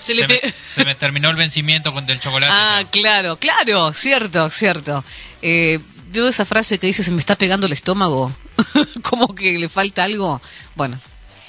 [0.00, 2.52] Se Se, le me, pe- se me terminó el vencimiento con el chocolate.
[2.54, 5.02] Ah, claro, claro, cierto, cierto.
[5.42, 8.32] Eh, veo esa frase que dice se me está pegando el estómago.
[9.02, 10.40] Como que le falta algo.
[10.74, 10.98] Bueno,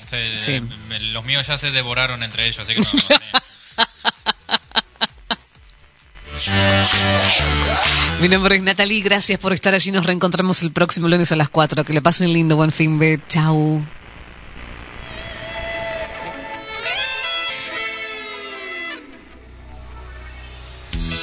[0.10, 0.62] Sí, Sí.
[0.88, 2.90] me- Los míos ya se devoraron entre ellos, así que no.
[2.92, 3.00] no-
[8.22, 9.92] mi nombre es Natalie, gracias por estar allí.
[9.92, 11.86] Nos reencontramos el próximo lunes a las 4.
[11.86, 13.20] Que le pasen lindo, buen fin de.
[13.28, 13.84] Chau.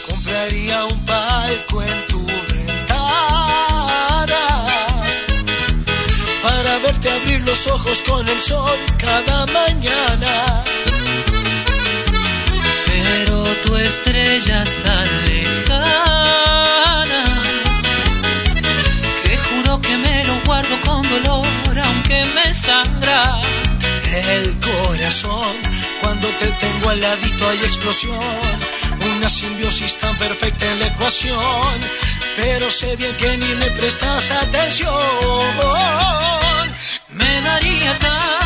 [0.09, 2.06] Compraría un palco en
[7.57, 10.65] los ojos con el sol cada mañana.
[12.87, 17.25] Pero tu estrella es tan lejana
[19.25, 23.41] que juro que me lo guardo con dolor, aunque me sangra.
[24.35, 25.55] El corazón,
[26.03, 28.57] cuando te tengo al ladito hay explosión,
[29.17, 31.75] una simbiosis tan perfecta en la ecuación,
[32.37, 36.46] pero sé bien que ni me prestas atención.
[37.19, 38.46] Me daría tal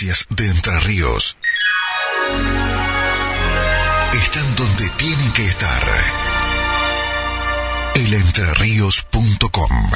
[0.00, 1.36] De Entre Ríos
[4.14, 5.82] están donde tienen que estar.
[7.96, 9.90] Elentreríos.com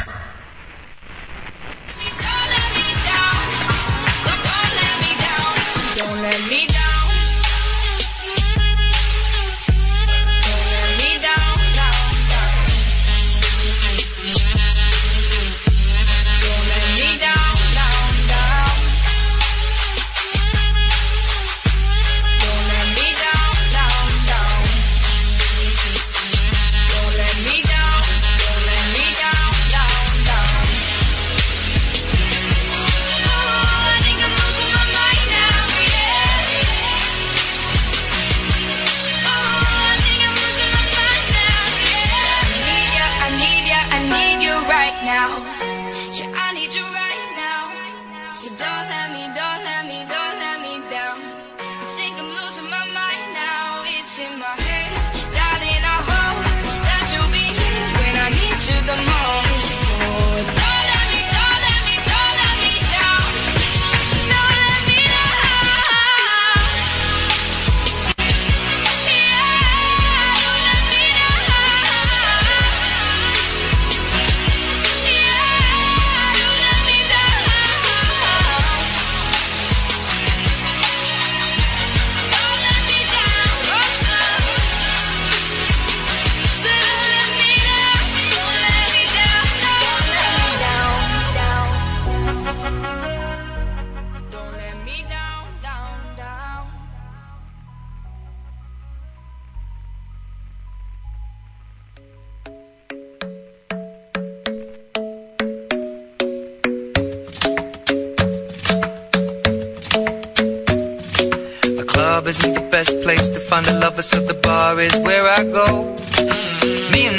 [114.05, 116.04] so the bar is where I go.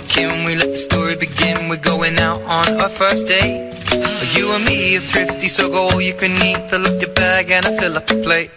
[0.00, 1.68] when we let the story begin.
[1.68, 3.72] We're going out on our first date.
[4.34, 6.70] You and me are thrifty, so go all you can eat.
[6.70, 8.50] Fill up your bag and I fill up your plate.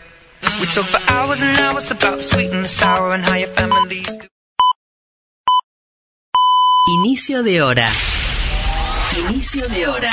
[0.59, 3.49] We talk for hours and hours about the sweet and the sour and how your
[3.49, 4.27] families do.
[6.95, 7.87] Inicio de hora.
[9.17, 10.11] Inicio de hora.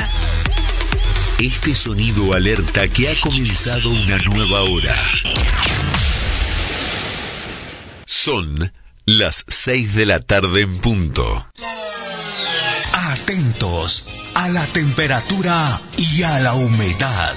[1.41, 4.97] Este sonido alerta que ha comenzado una nueva hora.
[8.07, 8.73] Son
[9.07, 11.47] las 6 de la tarde en punto.
[12.93, 17.35] Atentos a la temperatura y a la humedad.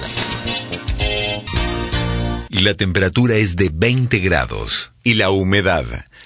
[2.48, 5.84] La temperatura es de 20 grados y la humedad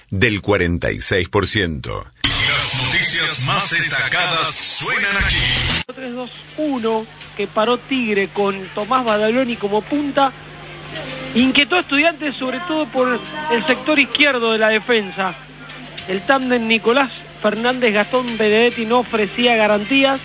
[0.09, 2.05] del 46%.
[2.23, 6.25] Las noticias más destacadas suenan aquí.
[6.57, 7.05] 3-2-1
[7.37, 10.33] que paró Tigre con Tomás Badaloni como punta
[11.35, 13.19] inquietó a estudiantes sobre todo por
[13.51, 15.35] el sector izquierdo de la defensa.
[16.07, 20.19] El tándem Nicolás Fernández Gastón Benedetti no ofrecía garantías.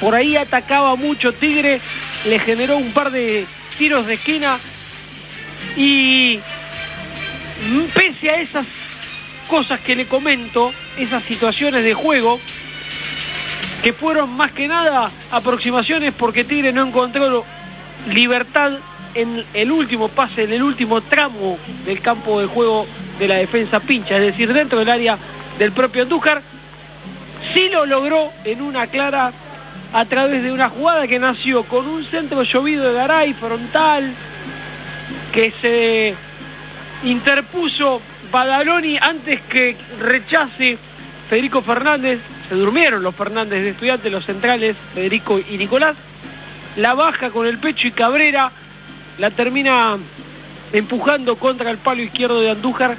[0.00, 1.80] Por ahí atacaba mucho Tigre,
[2.26, 3.46] le generó un par de
[3.78, 4.58] tiros de esquina
[5.76, 6.40] y
[7.70, 8.66] mm, pese a esas
[9.48, 12.40] cosas que le comento, esas situaciones de juego,
[13.82, 17.44] que fueron más que nada aproximaciones porque Tigre no encontró
[18.08, 18.78] libertad
[19.14, 22.86] en el último pase, en el último tramo del campo de juego
[23.18, 25.18] de la defensa pincha, es decir, dentro del área
[25.58, 26.42] del propio Andújar,
[27.54, 29.32] sí lo logró en una clara
[29.92, 34.14] a través de una jugada que nació con un centro llovido de Garay frontal,
[35.32, 36.14] que se
[37.04, 40.78] interpuso Badaloni antes que rechace
[41.28, 45.96] Federico Fernández, se durmieron los Fernández de estudiantes, los centrales, Federico y Nicolás,
[46.76, 48.52] la baja con el pecho y Cabrera
[49.20, 49.98] la termina
[50.72, 52.96] empujando contra el palo izquierdo de Andújar,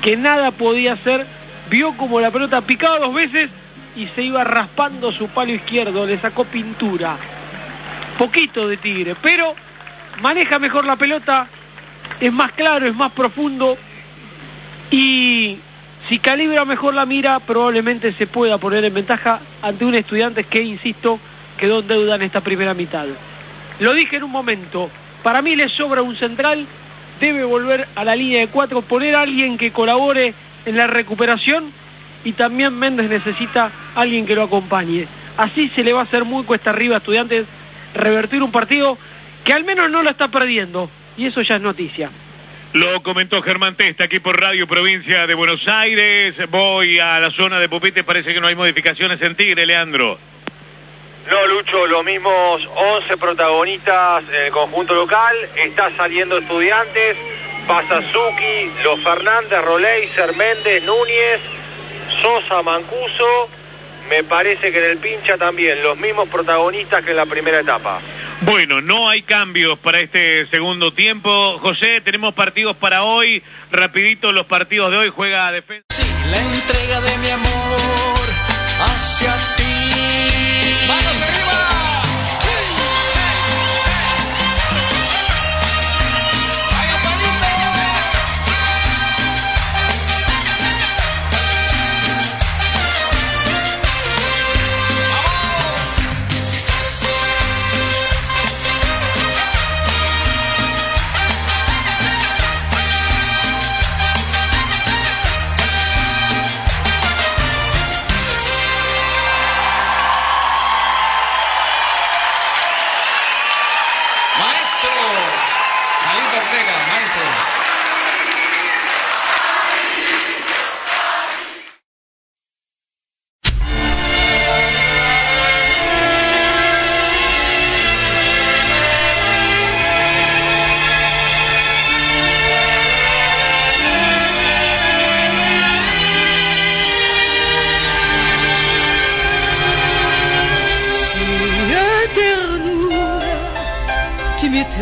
[0.00, 1.26] que nada podía hacer,
[1.68, 3.50] vio como la pelota picaba dos veces
[3.94, 7.16] y se iba raspando su palo izquierdo, le sacó pintura.
[8.18, 9.54] Poquito de Tigre, pero
[10.22, 11.46] maneja mejor la pelota,
[12.18, 13.76] es más claro, es más profundo
[14.90, 15.58] y
[16.08, 20.62] si calibra mejor la mira, probablemente se pueda poner en ventaja ante un estudiante que,
[20.62, 21.20] insisto,
[21.58, 23.06] quedó en deuda en esta primera mitad.
[23.80, 24.90] Lo dije en un momento,
[25.22, 26.66] para mí le sobra un central,
[27.20, 30.34] debe volver a la línea de cuatro, poner a alguien que colabore
[30.66, 31.72] en la recuperación
[32.24, 35.06] y también Méndez necesita a alguien que lo acompañe.
[35.36, 37.46] Así se le va a hacer muy cuesta arriba a estudiantes
[37.94, 38.98] revertir un partido
[39.44, 42.10] que al menos no lo está perdiendo y eso ya es noticia.
[42.72, 46.34] Lo comentó Germán Testa aquí por Radio Provincia de Buenos Aires.
[46.50, 50.18] Voy a la zona de Pupite, parece que no hay modificaciones en Tigre, Leandro.
[51.30, 55.36] No, Lucho, los mismos 11 protagonistas en el conjunto local.
[55.56, 57.16] Está saliendo estudiantes,
[57.66, 61.40] Pasazuki, Los Fernández, Roleiser, Méndez, Núñez,
[62.20, 63.48] Sosa, Mancuso.
[64.08, 68.00] Me parece que en el pincha también, los mismos protagonistas que en la primera etapa.
[68.40, 71.58] Bueno, no hay cambios para este segundo tiempo.
[71.60, 73.42] José, tenemos partidos para hoy.
[73.70, 75.12] Rapidito los partidos de hoy.
[75.14, 75.84] Juega defensa.
[76.28, 78.26] La entrega de mi amor
[78.80, 79.61] hacia ti.
[80.88, 81.41] ¡Manos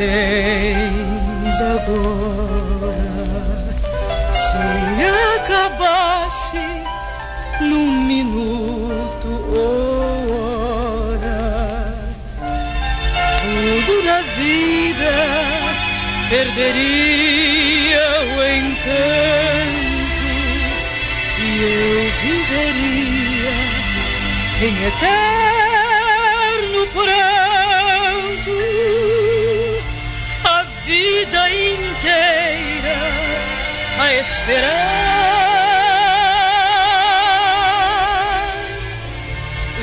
[0.00, 2.94] tens agora.
[4.32, 5.04] Se
[5.36, 6.64] acabasse
[7.60, 10.30] num minuto ou
[11.12, 11.42] hora,
[13.86, 15.14] tudo na vida
[16.30, 20.28] perderia o encanto
[21.38, 23.54] e eu viveria
[24.62, 25.20] em eterno
[26.94, 27.29] pranto
[34.18, 34.70] esperar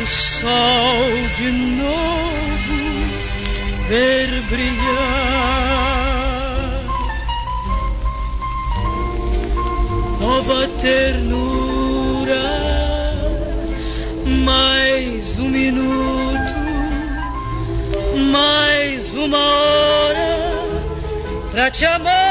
[0.01, 2.77] o sol de novo
[3.87, 5.47] ver brilhar
[10.19, 12.47] nova ternura
[14.45, 16.57] mais um minuto
[18.31, 20.37] mais uma hora
[21.51, 22.26] pra te amar.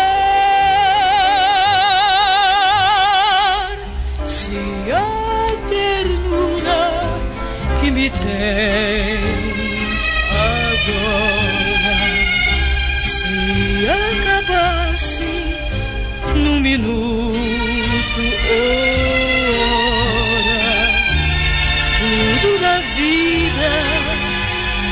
[7.97, 11.99] Me tens agora
[13.15, 13.35] se
[13.89, 15.31] acabasse
[16.35, 20.69] num minuto hora,
[21.99, 23.73] tudo na vida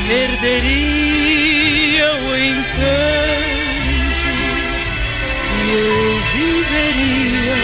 [0.07, 4.33] perderia o encanto
[5.61, 5.93] e eu
[6.33, 7.59] viveria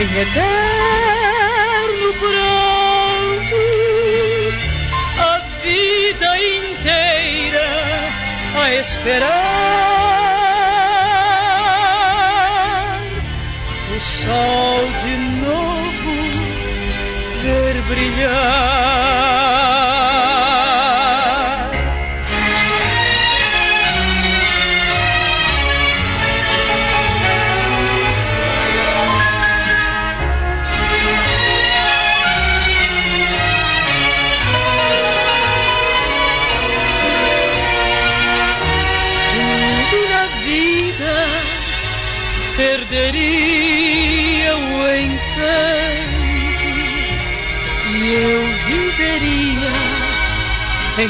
[0.00, 2.47] em eterno pranto
[8.80, 9.28] esperar
[13.94, 16.14] o sol de novo
[17.42, 19.67] ver brilhar.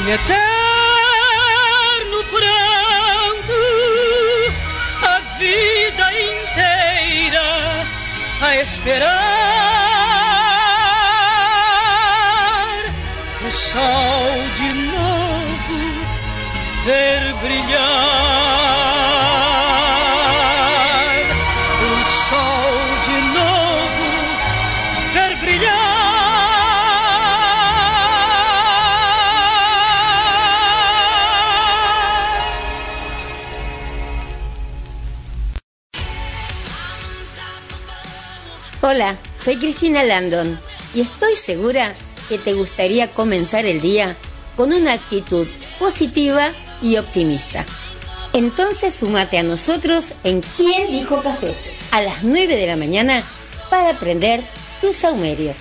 [0.09, 0.39] Em eterno
[2.31, 3.53] pranto
[5.05, 7.49] a vida inteira
[8.41, 9.19] a esperar.
[13.47, 15.77] O sol de novo
[16.85, 18.08] ver brilhar
[38.91, 40.59] Hola, soy Cristina Landon
[40.95, 41.93] y estoy segura
[42.27, 44.17] que te gustaría comenzar el día
[44.55, 46.49] con una actitud positiva
[46.81, 47.67] y optimista.
[48.33, 51.53] Entonces sumate a nosotros en ¿Quién dijo café?
[51.91, 53.21] A las 9 de la mañana
[53.69, 54.43] para aprender
[54.81, 55.53] tu saumerio.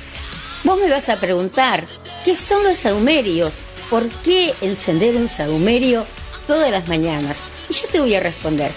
[0.64, 1.84] Vos me vas a preguntar,
[2.24, 3.56] ¿qué son los saumerios?
[3.90, 6.06] ¿Por qué encender un saumerio
[6.46, 7.36] todas las mañanas?
[7.68, 8.72] Y yo te voy a responder.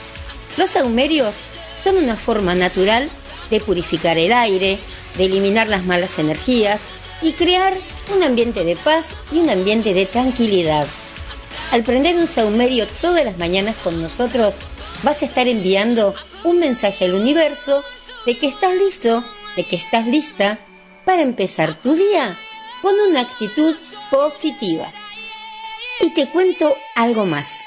[0.58, 1.36] Los saumerios
[1.86, 3.10] son una forma natural
[3.52, 4.80] de purificar el aire,
[5.18, 6.82] de eliminar las malas energías
[7.22, 7.78] y crear
[8.16, 10.88] un ambiente de paz y un ambiente de tranquilidad.
[11.72, 14.56] Al prender un saumerio todas las mañanas con nosotros,
[15.04, 17.84] vas a estar enviando un mensaje al universo
[18.26, 19.24] de que estás listo,
[19.56, 20.60] de que estás lista
[21.06, 22.38] para empezar tu día
[22.82, 23.76] con una actitud
[24.10, 24.92] positiva.
[26.00, 27.61] Y te cuento algo más.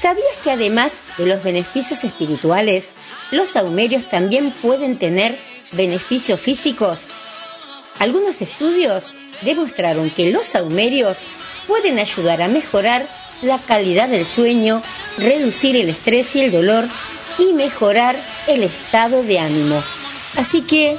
[0.00, 2.90] ¿Sabías que además de los beneficios espirituales,
[3.32, 5.36] los saumerios también pueden tener
[5.72, 7.08] beneficios físicos?
[7.98, 11.18] Algunos estudios demostraron que los saumerios
[11.66, 13.08] pueden ayudar a mejorar
[13.42, 14.84] la calidad del sueño,
[15.16, 16.88] reducir el estrés y el dolor
[17.38, 18.14] y mejorar
[18.46, 19.82] el estado de ánimo.
[20.36, 20.96] Así que,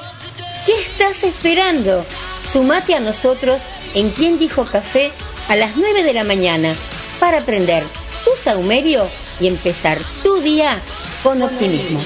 [0.66, 2.06] ¿qué estás esperando?
[2.52, 5.12] Sumate a nosotros en Quien Dijo Café
[5.48, 6.76] a las 9 de la mañana
[7.20, 7.86] para aprender
[8.24, 9.08] tu saumerio
[9.40, 10.82] y empezar tu día
[11.24, 12.02] con optimismo.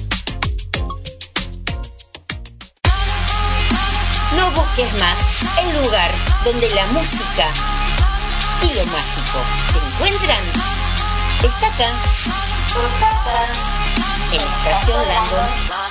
[4.36, 5.18] No busques más
[5.62, 6.10] el lugar
[6.44, 7.50] donde la música
[8.62, 9.38] y lo mágico
[9.72, 10.42] se encuentran.
[11.42, 11.90] Está acá.
[12.68, 13.40] Está acá.
[14.32, 15.81] En Estación Landon.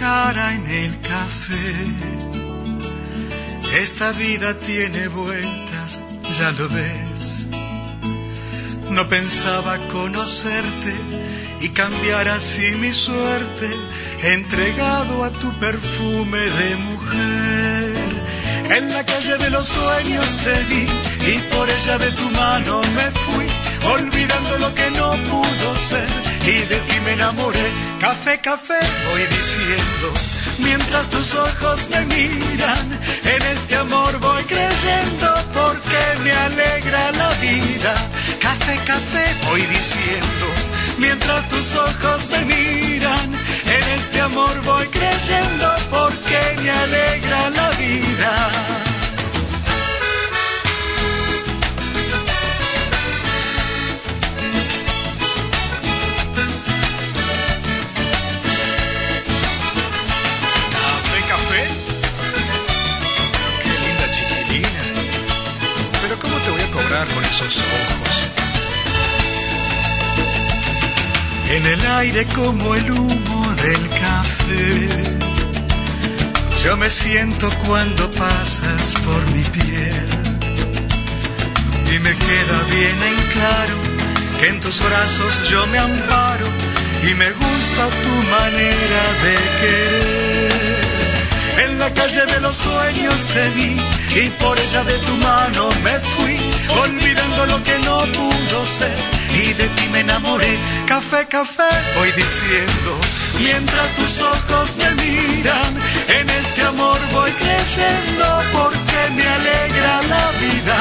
[0.00, 1.56] En el café.
[3.80, 6.00] Esta vida tiene vueltas,
[6.38, 7.48] ya lo ves.
[8.90, 10.94] No pensaba conocerte
[11.60, 13.68] y cambiar así mi suerte,
[14.22, 17.96] entregado a tu perfume de mujer.
[18.76, 20.86] En la calle de los sueños te vi
[21.32, 23.46] y por ella de tu mano me fui,
[23.94, 27.66] olvidando lo que no pudo ser y de ti me enamoré.
[28.00, 28.78] Café, café,
[29.10, 30.12] voy diciendo,
[30.58, 37.94] mientras tus ojos me miran, en este amor voy creyendo porque me alegra la vida.
[38.40, 40.46] Café, café, voy diciendo,
[40.98, 43.30] mientras tus ojos me miran,
[43.66, 48.87] en este amor voy creyendo porque me alegra la vida.
[71.50, 74.88] En el aire como el humo del café.
[76.64, 80.06] Yo me siento cuando pasas por mi piel.
[81.94, 83.74] Y me queda bien en claro
[84.40, 86.46] que en tus brazos yo me amparo
[87.08, 90.47] y me gusta tu manera de querer.
[91.64, 93.76] En la calle de los sueños te vi
[94.14, 96.36] y por ella de tu mano me fui,
[96.82, 98.96] olvidando lo que no pudo ser
[99.34, 100.56] y de ti me enamoré.
[100.86, 102.90] Café, café, voy diciendo,
[103.38, 105.72] mientras tus ojos me miran,
[106.08, 110.76] en este amor voy creyendo porque me alegra la vida.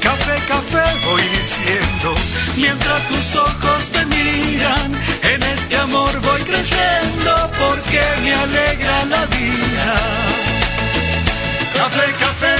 [0.00, 2.14] Café, café, voy diciendo,
[2.56, 4.92] mientras tus ojos me miran,
[5.24, 9.99] en este amor voy creyendo porque me alegra la vida.
[11.80, 12.54] Café, café,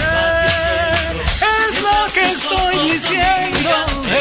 [1.68, 3.70] es lo que estoy diciendo,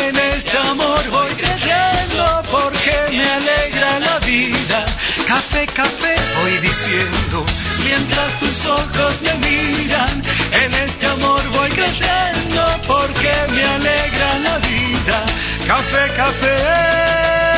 [0.05, 4.85] en este amor voy creyendo porque me alegra la vida.
[5.25, 7.45] Café, café, voy diciendo,
[7.85, 10.21] mientras tus ojos me miran,
[10.63, 15.23] en este amor voy creyendo porque me alegra la vida.
[15.65, 17.48] Café, café.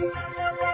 [0.00, 0.69] Música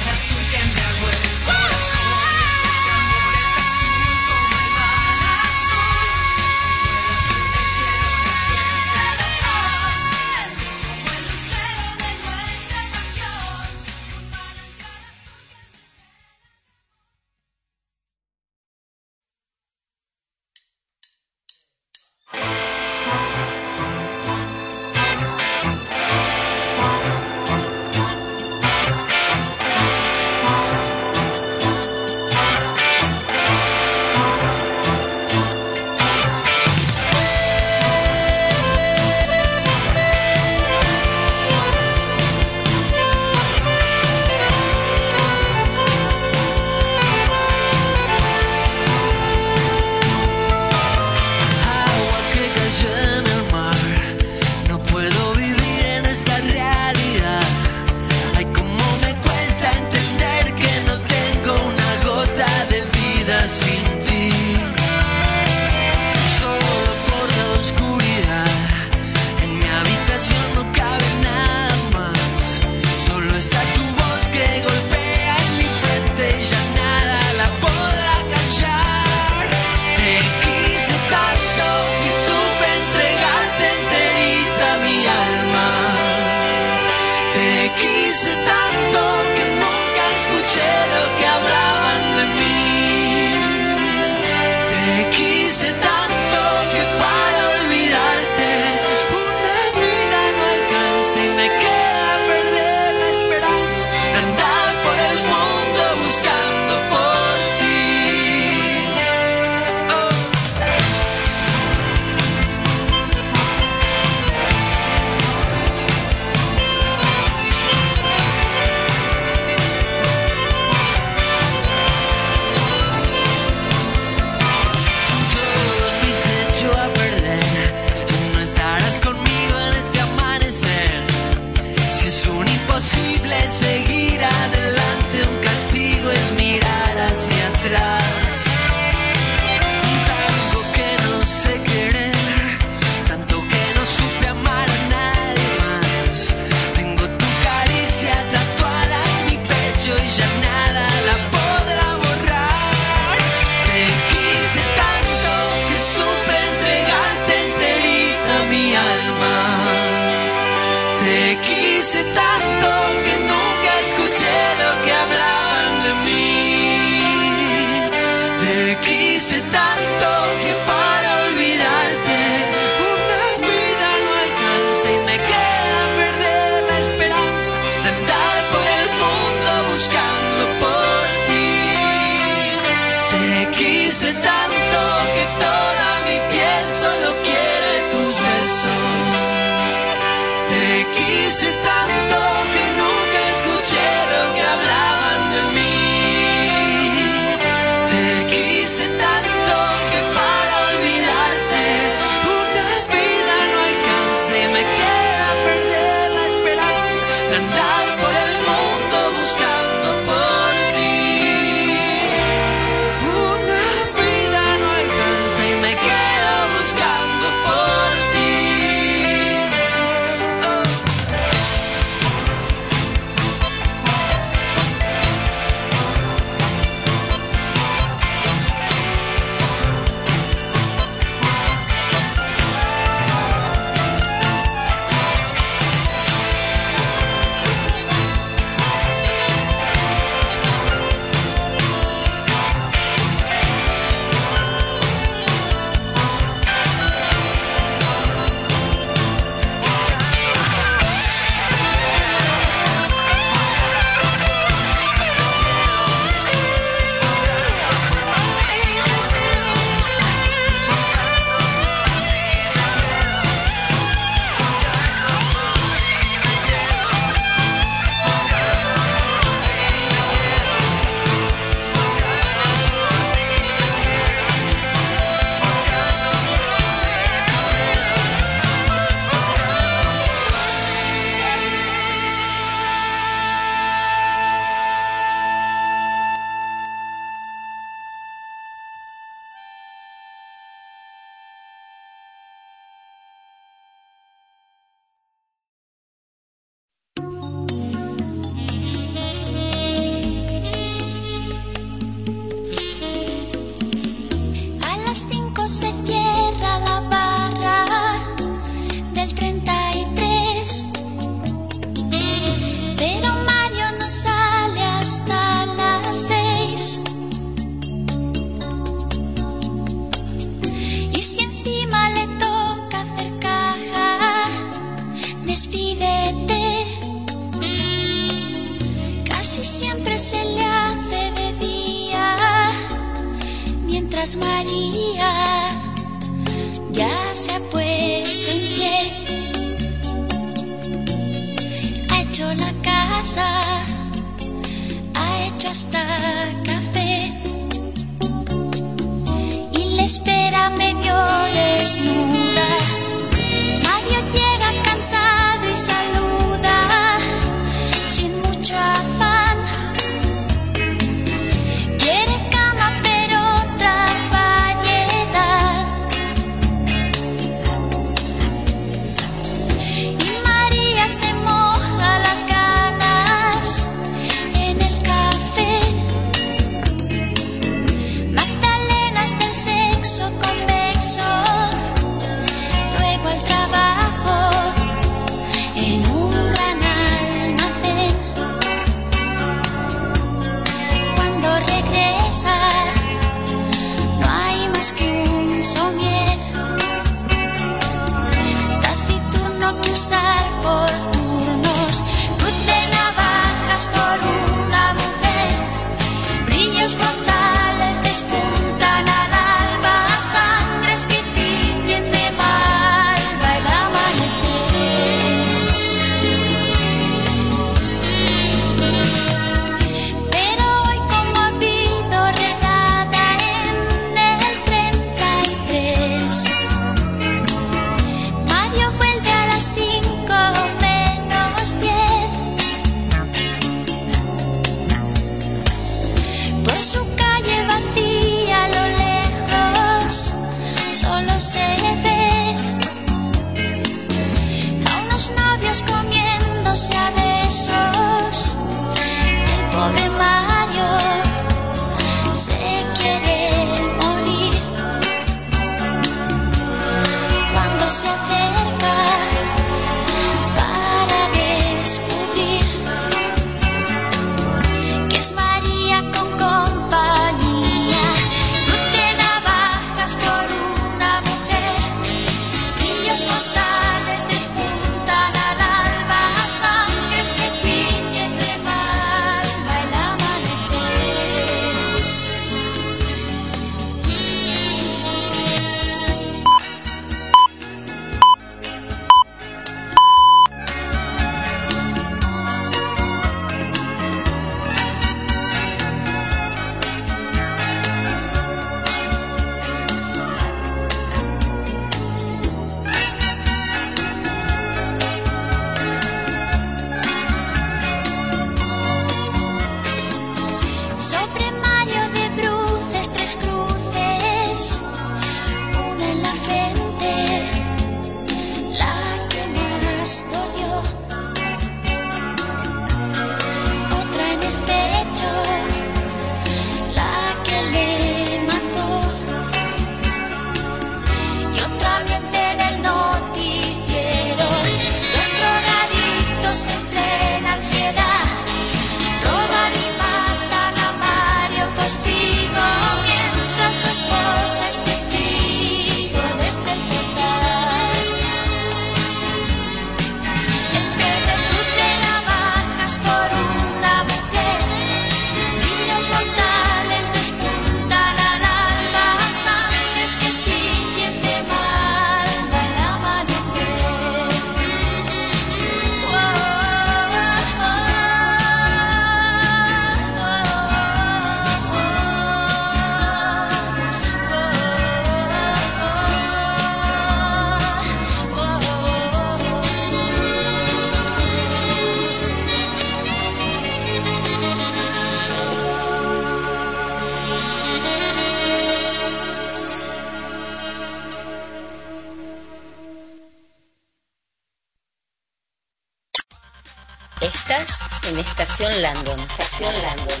[598.42, 598.98] Estación Landon.
[598.98, 600.00] Estación Landon.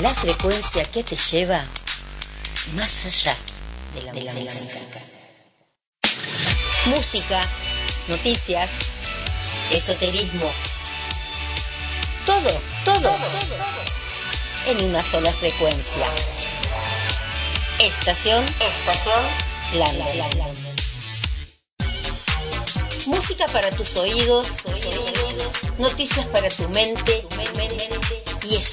[0.00, 1.64] La frecuencia que te lleva
[2.76, 3.34] más allá
[3.92, 5.00] de la, de música.
[6.84, 7.40] música.
[8.06, 8.70] Noticias,
[9.72, 10.48] esoterismo.
[12.24, 12.52] Todo,
[12.84, 13.16] todo, todo.
[14.68, 16.06] En una sola frecuencia.
[17.80, 18.44] Estación.
[18.60, 19.22] Estación.
[19.74, 20.18] Landon.
[20.18, 20.76] Landon.
[23.06, 24.54] Música para tus oídos,
[25.78, 27.24] noticias para tu mente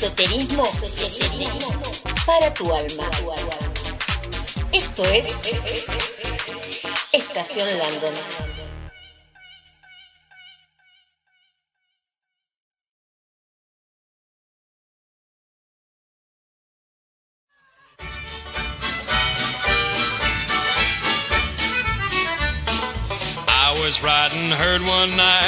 [0.03, 1.81] esoterismo, esoterismo
[2.25, 3.09] para tu alma.
[4.73, 5.27] Esto es
[7.13, 8.42] Estación Landon.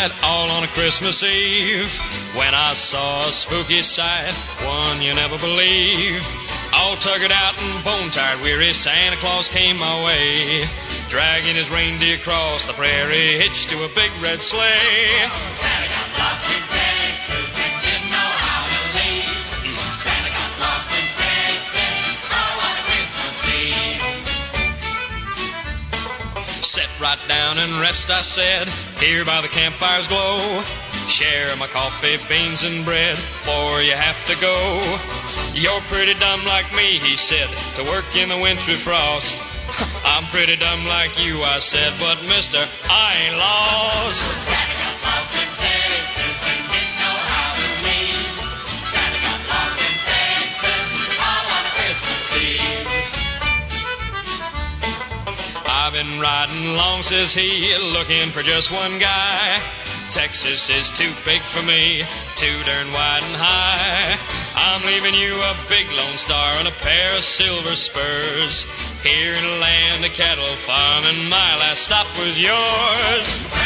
[0.09, 1.93] Night, all on a Christmas Eve,
[2.35, 6.25] when I saw a spooky sight, one you never believe.
[6.73, 10.67] All tuckered out and bone tired, weary, Santa Claus came my way,
[11.09, 15.29] dragging his reindeer across the prairie, hitched to a big red sleigh.
[15.53, 16.64] Santa got lost
[27.05, 30.39] right down and rest, I said, here by the campfire's glow.
[31.07, 34.57] Share my coffee, beans, and bread, for you have to go.
[35.53, 39.37] You're pretty dumb like me, he said, to work in the wintry frost.
[40.05, 44.74] I'm pretty dumb like you, I said, but mister, I ain't lost.
[56.19, 59.61] Riding long, says he, looking for just one guy.
[60.09, 62.03] Texas is too big for me,
[62.35, 64.17] too darn wide and high.
[64.55, 68.65] I'm leaving you a big lone star and a pair of silver spurs.
[69.03, 73.64] Here in a land of cattle farming, my last stop was yours.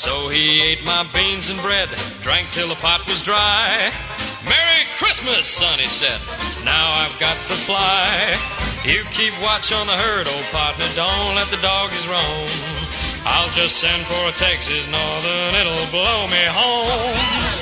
[0.00, 1.90] So he ate my beans and bread,
[2.22, 3.92] drank till the pot was dry.
[4.48, 6.18] Merry Christmas, son, he said.
[6.64, 8.08] Now I've got to fly.
[8.82, 10.86] You keep watch on the herd, old partner.
[10.96, 12.48] Don't let the doggies roam.
[13.28, 15.52] I'll just send for a Texas Northern.
[15.60, 17.59] It'll blow me home.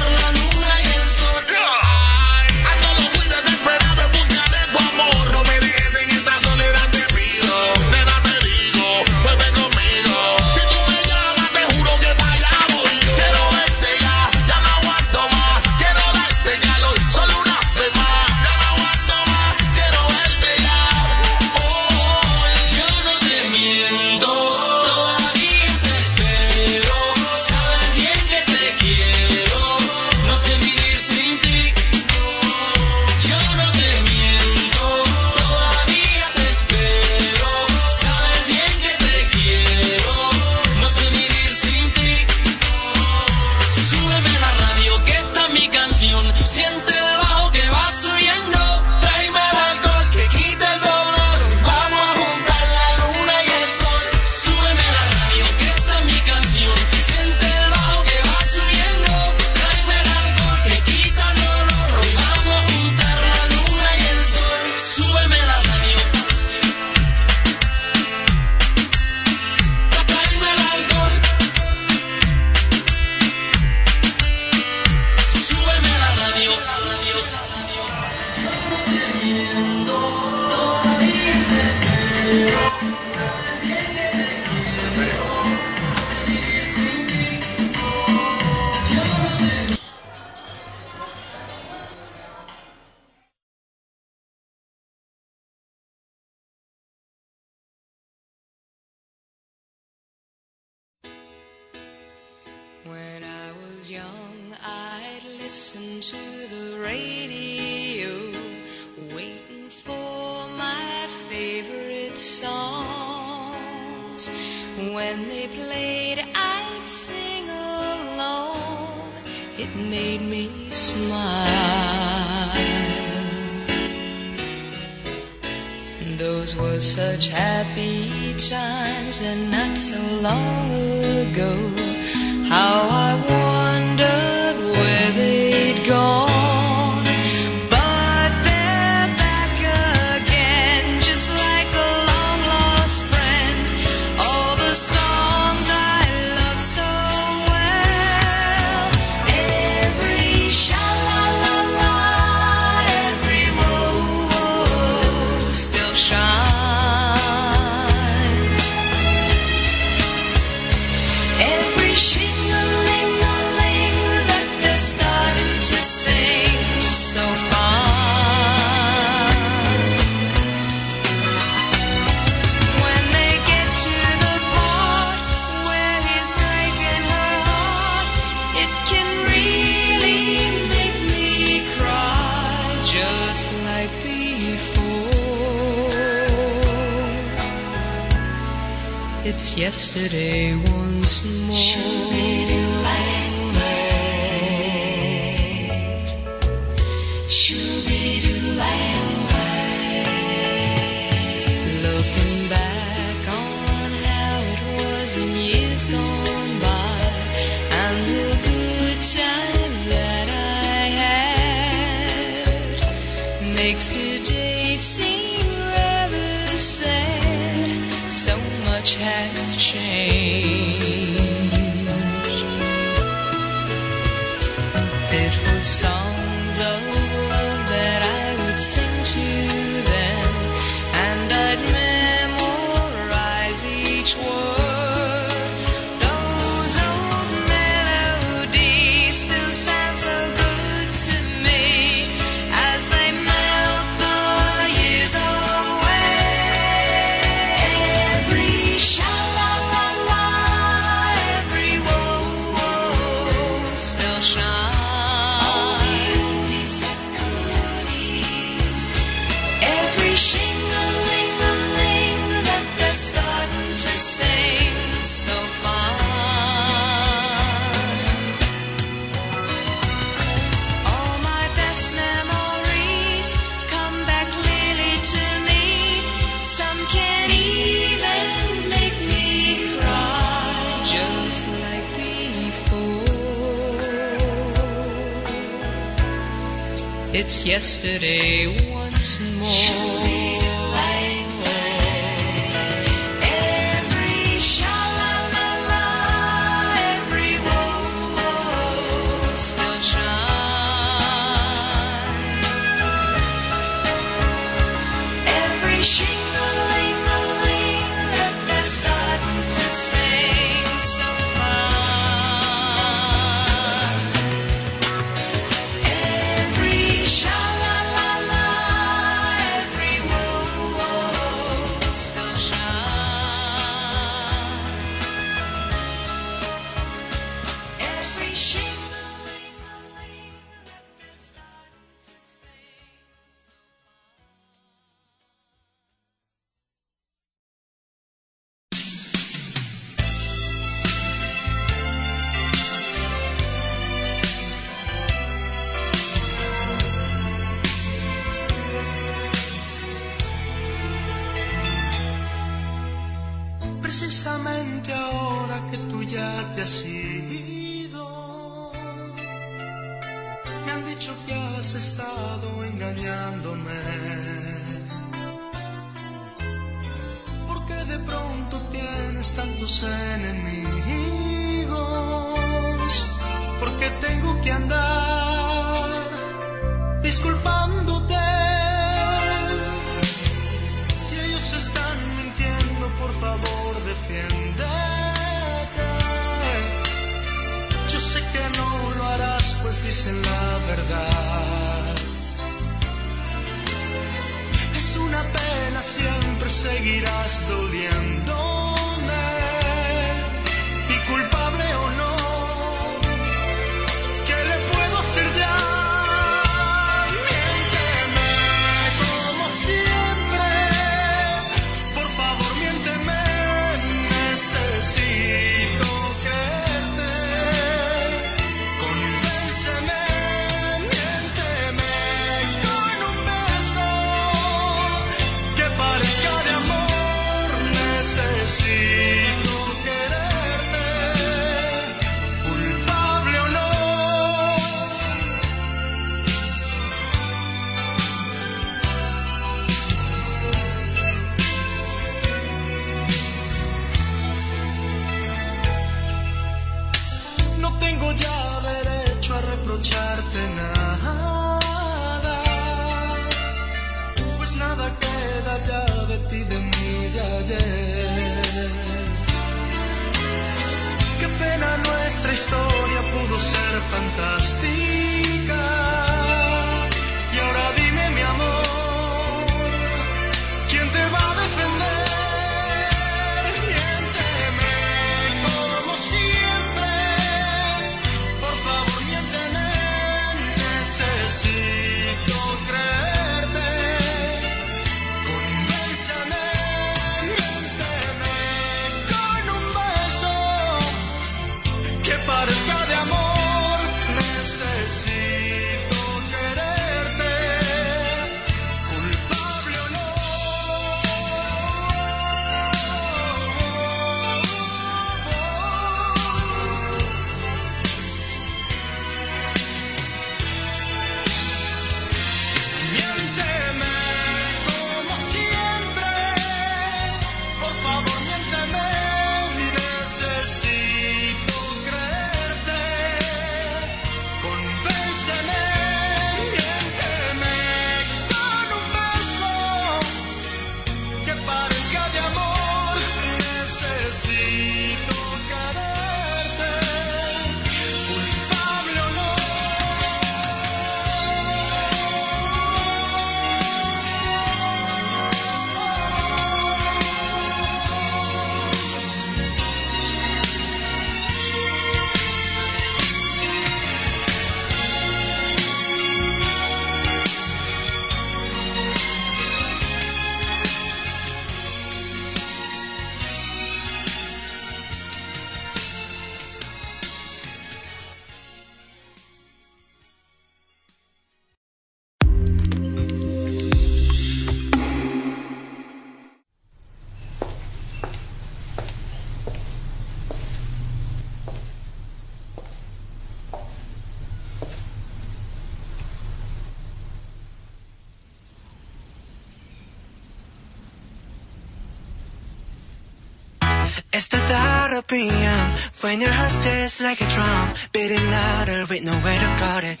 [594.12, 595.66] It's the thought of being
[596.00, 600.00] when your heart stays like a drum, beating louder with nowhere to guard it.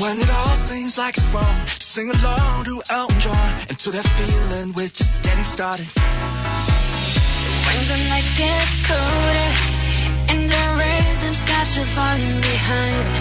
[0.00, 4.08] When it all seems like it's wrong, sing along to Elton John and to that
[4.18, 5.88] feeling we're just getting started.
[7.66, 9.52] When the nights get colder
[10.32, 13.12] and the rhythm's got you falling behind,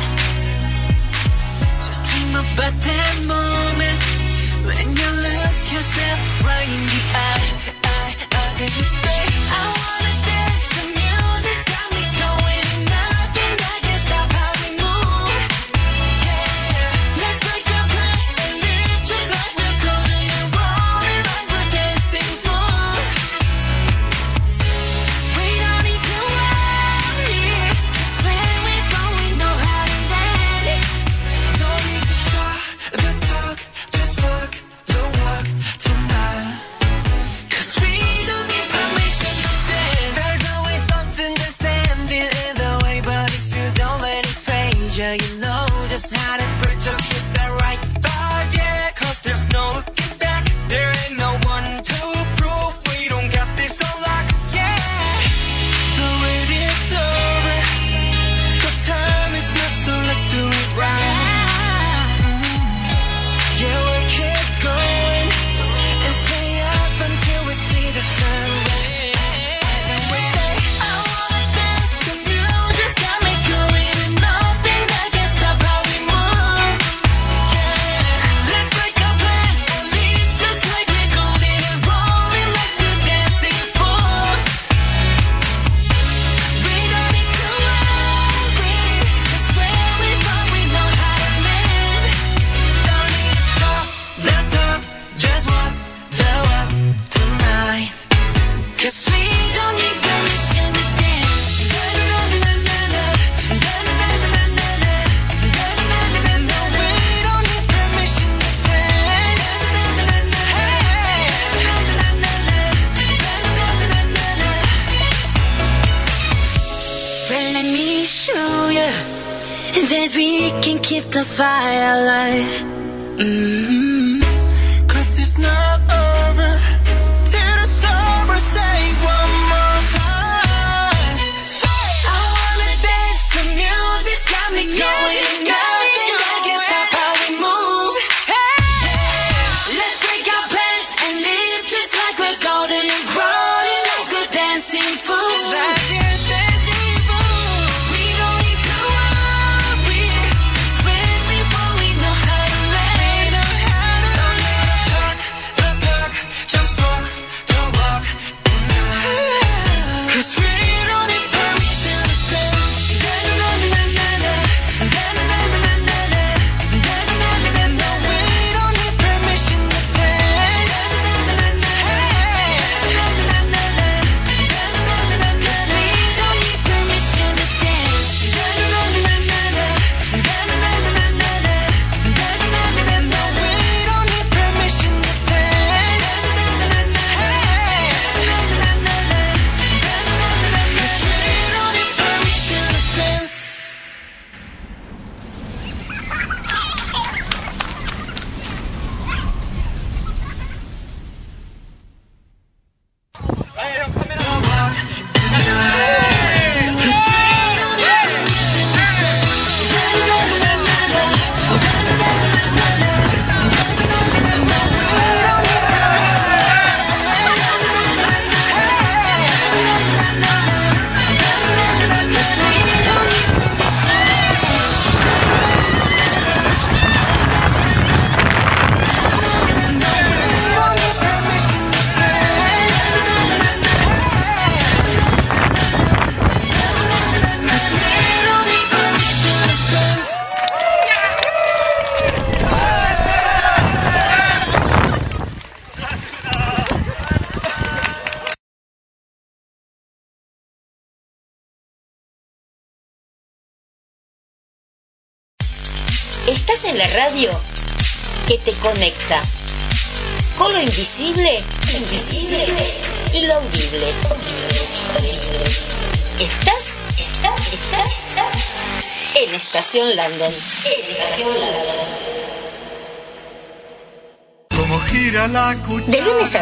[1.86, 4.02] just dream about that moment
[4.66, 7.81] when you look yourself right in the eye.
[8.62, 10.11] Did you say I wanna?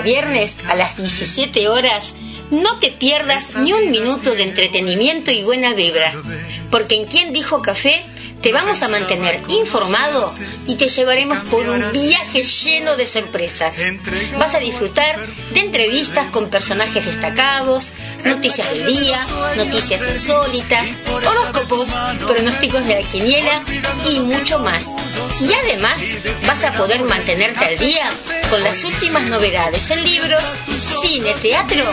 [0.09, 2.15] Viernes a las 17 horas,
[2.49, 6.11] no te pierdas ni un minuto de entretenimiento y buena vibra,
[6.71, 8.03] porque en Quien Dijo Café
[8.41, 10.33] te vamos a mantener informado
[10.65, 13.75] y te llevaremos por un viaje lleno de sorpresas.
[14.39, 15.19] Vas a disfrutar
[15.53, 17.91] de entrevistas con personajes destacados,
[18.25, 19.19] noticias del día,
[19.57, 21.89] noticias insólitas, horóscopos,
[22.25, 23.63] pronósticos de la quiniela
[24.09, 24.85] y mucho más.
[25.41, 26.01] Y además
[26.45, 28.09] vas a poder mantenerte al día
[28.49, 30.43] con las últimas novedades en libros,
[31.01, 31.83] cine, teatro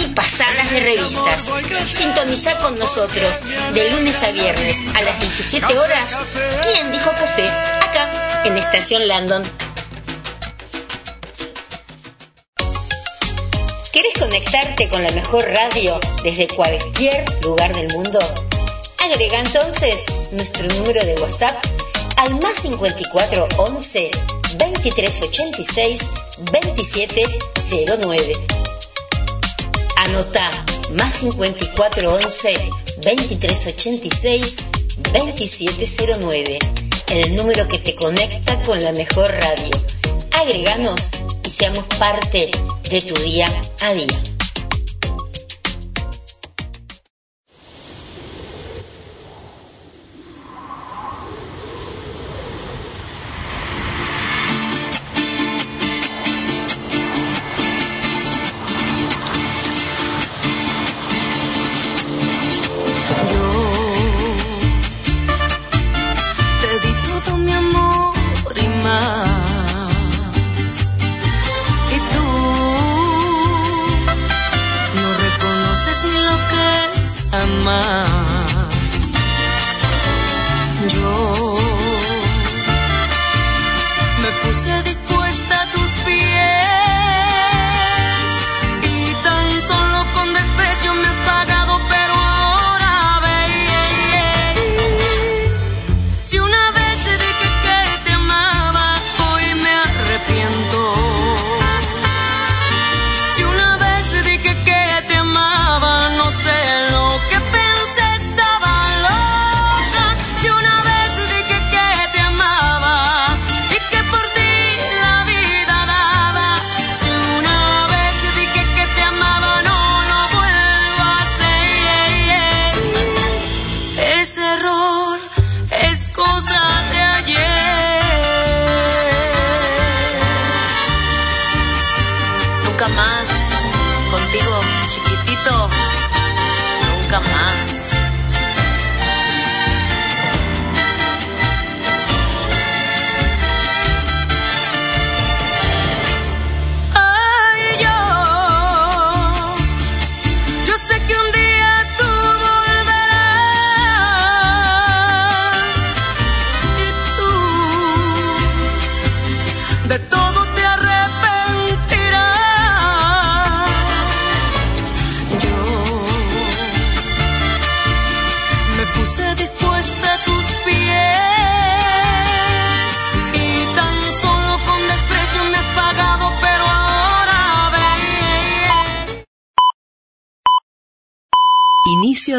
[0.00, 1.42] y pasadas de revistas.
[1.86, 3.40] Sintoniza con nosotros
[3.74, 6.10] de lunes a viernes a las 17 horas.
[6.62, 7.48] ¿Quién dijo café?
[7.48, 9.44] Acá en Estación Landon.
[13.92, 18.18] ¿Querés conectarte con la mejor radio desde cualquier lugar del mundo?
[19.04, 19.94] Agrega entonces
[20.32, 21.64] nuestro número de WhatsApp
[22.16, 24.10] al más 54 11
[24.58, 26.00] 23 86
[26.52, 27.22] 27
[27.98, 28.32] 09.
[29.96, 30.50] Anota
[30.92, 32.70] más 54 11
[33.04, 34.56] 23 86
[35.12, 36.58] 2709,
[37.08, 39.70] el número que te conecta con la mejor radio.
[40.32, 41.00] Agreganos
[41.44, 42.50] y seamos parte
[42.90, 43.48] de tu día
[43.80, 44.35] a día.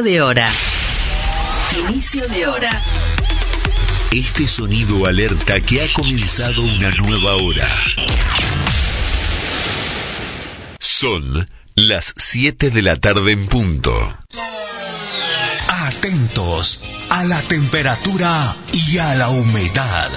[0.08, 0.48] De hora.
[1.90, 2.82] Inicio de hora.
[4.10, 7.68] Este sonido alerta que ha comenzado una nueva hora.
[10.80, 14.18] Son las 7 de la tarde en punto.
[15.68, 20.10] Atentos a la temperatura y a la humedad.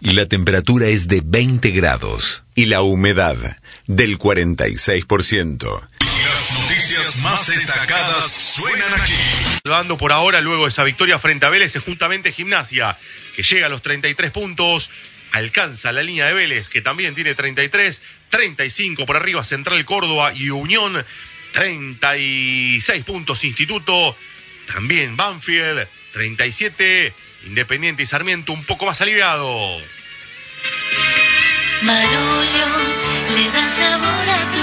[0.00, 3.36] La temperatura es de 20 grados y la humedad
[3.86, 5.86] del 46%.
[7.22, 9.14] Más destacadas suenan aquí.
[9.62, 12.98] Salvando por ahora, luego de esa victoria frente a Vélez, es justamente Gimnasia,
[13.34, 14.90] que llega a los 33 puntos,
[15.32, 20.50] alcanza la línea de Vélez, que también tiene 33, 35 por arriba Central Córdoba y
[20.50, 21.04] Unión,
[21.52, 24.16] 36 puntos Instituto,
[24.66, 27.14] también Banfield, 37,
[27.46, 29.80] Independiente y Sarmiento un poco más aliviado.
[31.82, 32.66] Marolio
[33.34, 34.55] le da sabor a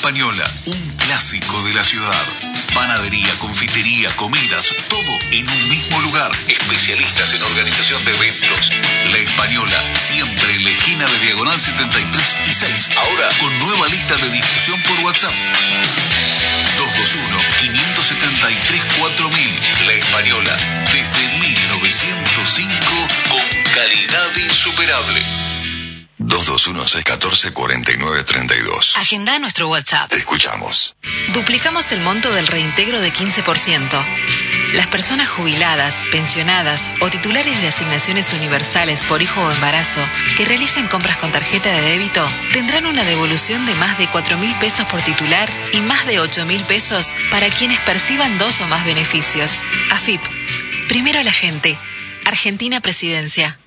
[0.00, 2.24] Española, un clásico de la ciudad.
[2.72, 6.30] Panadería, confitería, comidas, todo en un mismo lugar.
[6.48, 8.70] Especialistas en organización de eventos.
[9.10, 12.90] La Española, siempre en la esquina de Diagonal 73 y 6.
[12.96, 15.34] Ahora con nueva lista de difusión por WhatsApp.
[19.04, 19.84] 221-573-4000.
[19.84, 20.56] La Española,
[20.94, 22.72] desde 1905,
[23.28, 23.42] con
[23.74, 25.49] calidad insuperable.
[26.20, 28.96] 221-614-4932.
[28.96, 30.10] Agenda nuestro WhatsApp.
[30.10, 30.96] Te escuchamos.
[31.34, 34.04] Duplicamos el monto del reintegro de 15%.
[34.74, 40.00] Las personas jubiladas, pensionadas o titulares de asignaciones universales por hijo o embarazo
[40.36, 44.54] que realicen compras con tarjeta de débito tendrán una devolución de más de 4 mil
[44.56, 48.84] pesos por titular y más de 8 mil pesos para quienes perciban dos o más
[48.84, 49.60] beneficios.
[49.90, 50.20] AFIP.
[50.88, 51.76] Primero la gente.
[52.24, 53.58] Argentina Presidencia.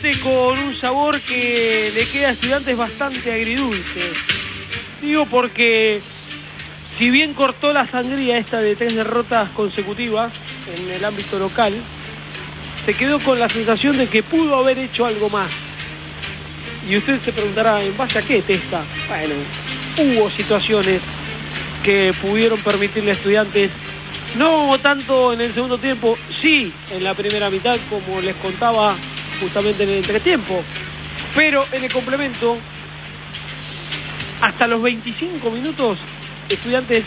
[0.00, 4.12] Con un sabor que le queda a estudiantes bastante agridulce.
[5.02, 6.00] Digo porque
[6.96, 10.32] si bien cortó la sangría esta de tres derrotas consecutivas
[10.72, 11.74] en el ámbito local,
[12.86, 15.50] se quedó con la sensación de que pudo haber hecho algo más.
[16.88, 18.84] Y usted se preguntará, ¿en base a qué testa?
[19.08, 19.34] Bueno,
[19.98, 21.00] hubo situaciones
[21.82, 23.70] que pudieron permitirle a estudiantes,
[24.36, 28.96] no tanto en el segundo tiempo, sí en la primera mitad, como les contaba
[29.40, 30.62] justamente en el entretiempo,
[31.34, 32.58] pero en el complemento,
[34.40, 35.98] hasta los 25 minutos,
[36.48, 37.04] estudiantes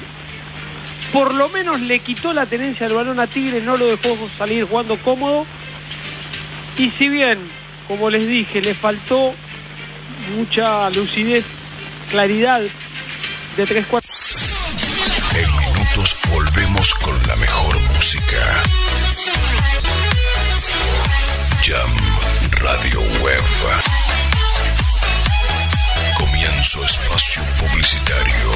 [1.11, 4.65] por lo menos le quitó la tenencia del balón a Tigre, no lo dejó salir
[4.65, 5.45] jugando cómodo.
[6.77, 7.39] Y si bien,
[7.87, 9.33] como les dije, le faltó
[10.35, 11.43] mucha lucidez,
[12.09, 12.61] claridad
[13.57, 14.11] de tres cuartos.
[15.35, 18.63] En minutos volvemos con la mejor música.
[21.63, 22.10] Jam
[22.63, 23.43] Radio Web.
[26.17, 28.51] Comienzo espacio publicitario.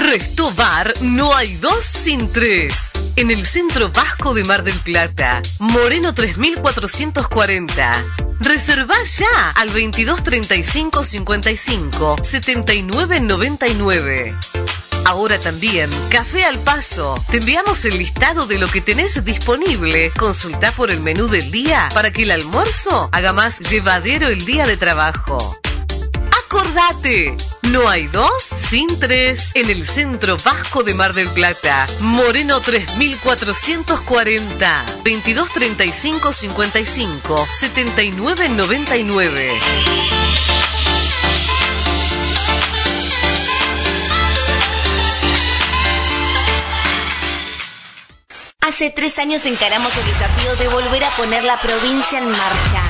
[0.00, 2.92] Resto Bar no hay dos sin tres.
[3.16, 8.04] En el centro vasco de Mar del Plata, Moreno 3440.
[8.40, 14.34] Reserva ya al 2235 55 79 99.
[15.04, 17.22] Ahora también, Café al Paso.
[17.30, 20.12] Te enviamos el listado de lo que tenés disponible.
[20.16, 24.66] Consulta por el menú del día para que el almuerzo haga más llevadero el día
[24.66, 25.58] de trabajo.
[26.46, 27.36] Acordate,
[27.70, 31.86] no hay dos sin tres en el centro vasco de Mar del Plata.
[32.00, 38.48] Moreno 3440 2235 55 79
[48.74, 52.82] Hace tres años encaramos el desafío de volver a poner la provincia en marcha,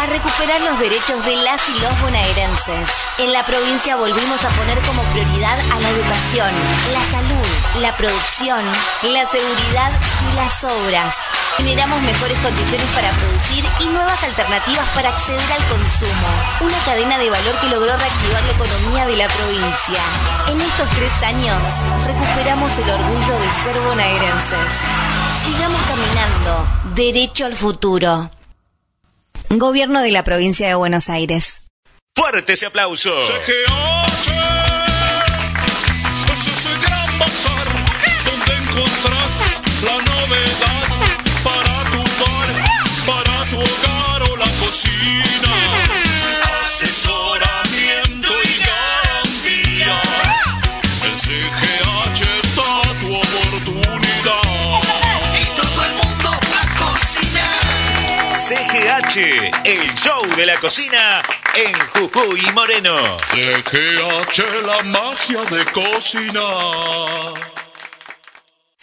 [0.00, 2.90] a recuperar los derechos de las y los bonaerenses.
[3.18, 6.50] En la provincia volvimos a poner como prioridad a la educación,
[6.92, 8.64] la salud, la producción,
[9.04, 9.92] la seguridad
[10.26, 11.14] y las obras.
[11.56, 16.28] Generamos mejores condiciones para producir y nuevas alternativas para acceder al consumo.
[16.62, 20.02] Una cadena de valor que logró reactivar la economía de la provincia.
[20.48, 21.62] En estos tres años
[22.08, 25.17] recuperamos el orgullo de ser bonaerenses.
[25.48, 28.30] Sigamos caminando, derecho al futuro.
[29.48, 31.62] Gobierno de la provincia de Buenos Aires.
[32.14, 33.10] Fuerte ese aplauso.
[33.22, 34.28] CGH
[36.34, 37.66] es ese gran bazar
[38.26, 40.86] donde encontrás la novedad
[41.42, 42.48] para tu bar,
[43.06, 45.52] para tu hogar o la cocina.
[46.62, 47.47] Asesoramiento
[58.48, 61.22] CGH, el show de la cocina
[61.54, 63.18] en Jujuy y Moreno.
[63.26, 67.34] CGH, la magia de cocinar.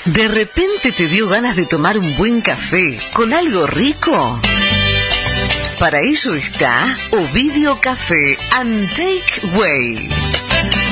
[0.06, 4.40] ¿De repente te dio ganas de tomar un buen café con algo rico?
[5.80, 10.35] Para ello está Ovidio Café and Take Way.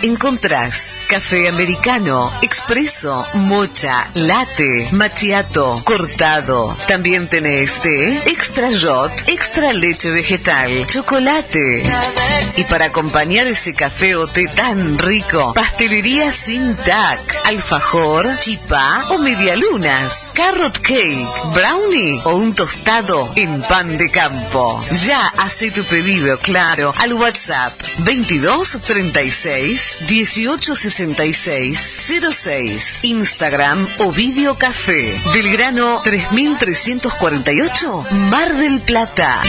[0.04, 6.76] Encontrás café americano, expreso, mocha, latte, macchiato, cortado.
[6.88, 11.86] También tenés té, extra shot, extra leche vegetal, chocolate.
[12.58, 19.18] Y para acompañar ese café o té tan rico, pastelería sin tac, alfajor, chipá o
[19.20, 24.84] medialunas, carrot cake, brownie o un tostado en pan de campo.
[25.06, 28.82] Ya hace tu pedido, claro, al WhatsApp 22
[30.00, 39.42] 36 18 66 06, Instagram Ovidio Café, Belgrano 3348, Mar del Plata.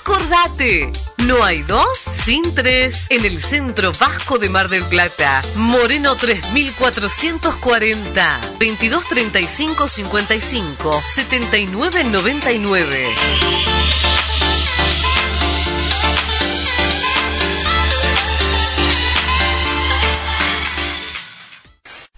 [0.00, 0.90] Acordate,
[1.26, 5.42] no hay dos sin tres en el centro vasco de Mar del Plata.
[5.56, 13.14] Moreno 3440 2235 55 79 99.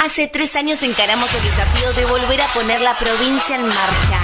[0.04, 4.18] Hace tres años encaramos el desafío de volver a poner la provincia en marcha,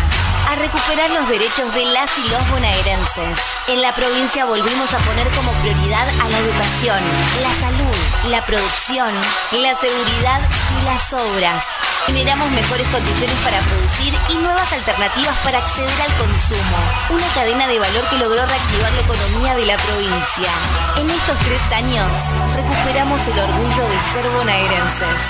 [0.48, 3.38] a recuperar los derechos de las y los bonaerenses.
[3.68, 7.00] En la provincia volvimos a poner como prioridad a la educación,
[7.42, 7.96] la salud,
[8.30, 9.12] la producción,
[9.52, 10.40] la seguridad
[10.80, 11.64] y las obras.
[12.06, 16.78] Generamos mejores condiciones para producir y nuevas alternativas para acceder al consumo.
[17.10, 20.50] Una cadena de valor que logró reactivar la economía de la provincia.
[20.96, 22.08] En estos tres años
[22.56, 25.20] recuperamos el orgullo de ser bonaerenses.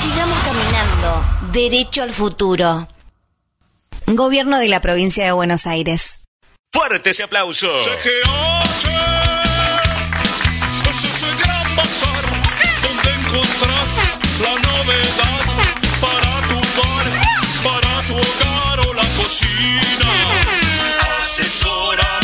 [0.00, 2.88] Sigamos caminando, derecho al futuro.
[4.06, 6.20] Gobierno de la provincia de Buenos Aires.
[6.72, 7.68] Fuerte ese aplauso.
[7.80, 8.88] CGH
[10.90, 12.24] es ese gran bazar
[12.82, 15.44] donde encontrás la novedad
[16.00, 17.06] para tu bar,
[17.64, 20.10] para tu hogar o la cocina.
[21.20, 22.15] Asesoramiento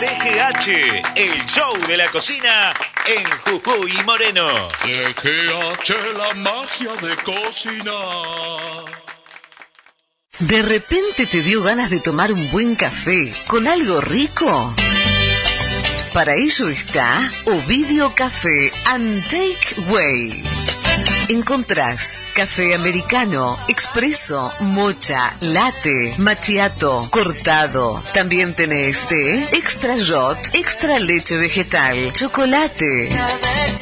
[0.00, 2.74] CGH, el show de la cocina
[3.04, 4.70] en Jujuy y Moreno.
[4.78, 8.86] CGH, la magia de cocinar.
[10.38, 14.74] ¿De repente te dio ganas de tomar un buen café con algo rico?
[16.14, 20.59] Para ello está Ovidio Café and Take Way.
[21.30, 28.02] Encontrás café americano, expreso, mocha, latte, macchiato, cortado.
[28.12, 33.10] También tenés té, extra shot, extra leche vegetal, chocolate.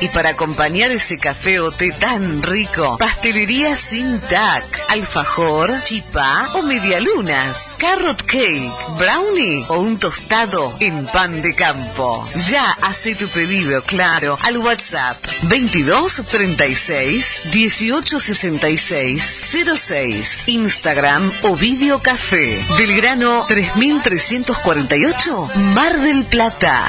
[0.00, 6.62] Y para acompañar ese café o té tan rico, pastelería sin tac, alfajor, chipá o
[6.62, 12.28] medialunas, carrot cake, brownie o un tostado en pan de campo.
[12.50, 22.00] Ya hace tu pedido, claro, al WhatsApp 22 36 18 66 06, Instagram o Video
[22.00, 26.86] Café, Belgrano 3348, Mar del Plata.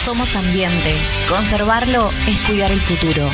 [0.09, 0.95] Somos ambiente.
[1.27, 3.29] Conservarlo es cuidar el futuro.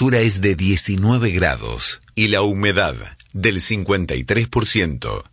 [0.00, 2.94] temperatura es de 19 grados y la humedad
[3.34, 5.24] del 53%.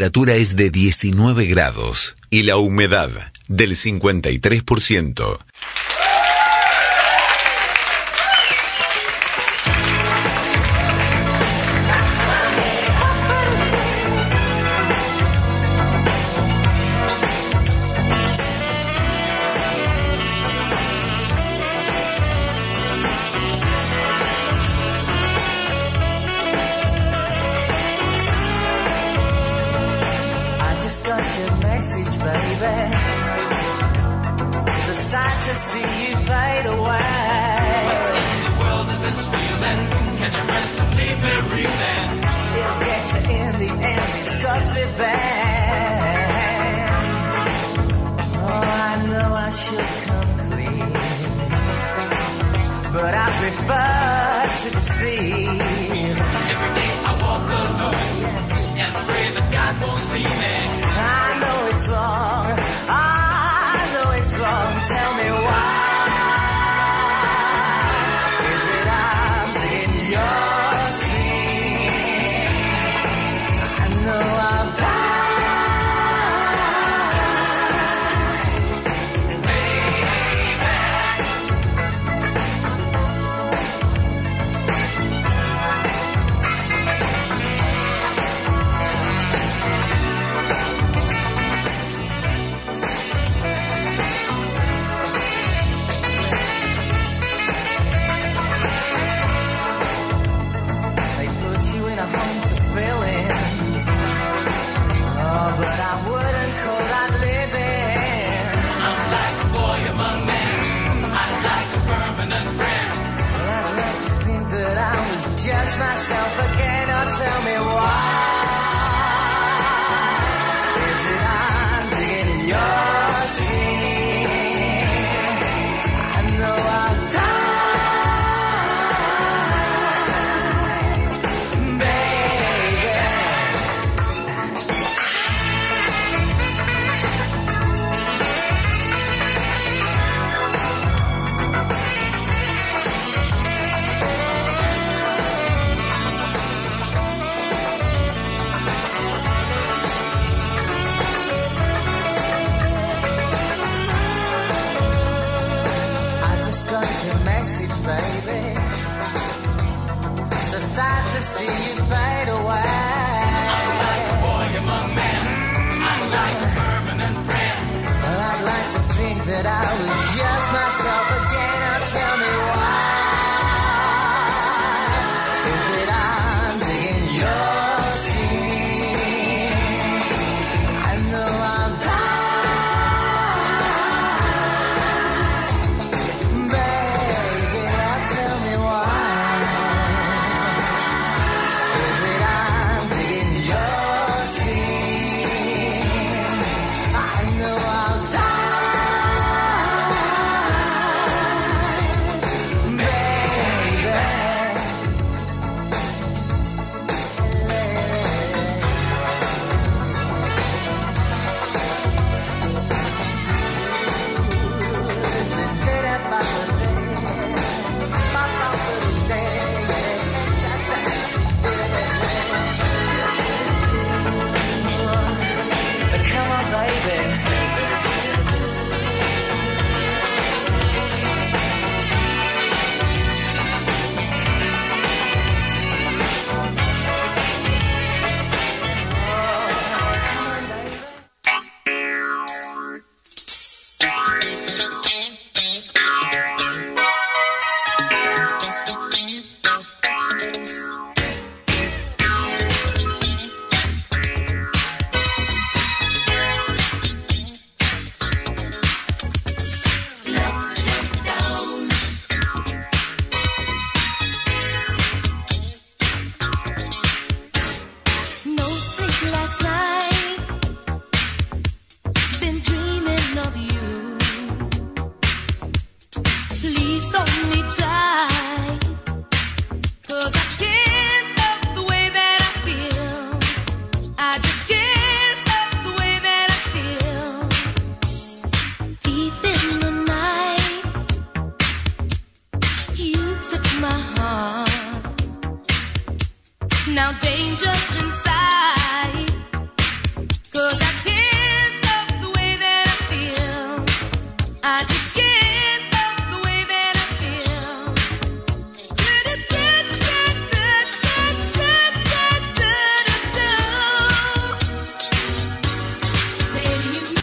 [0.00, 3.10] temperatura es de 19 grados y la humedad
[3.48, 5.38] del 53%.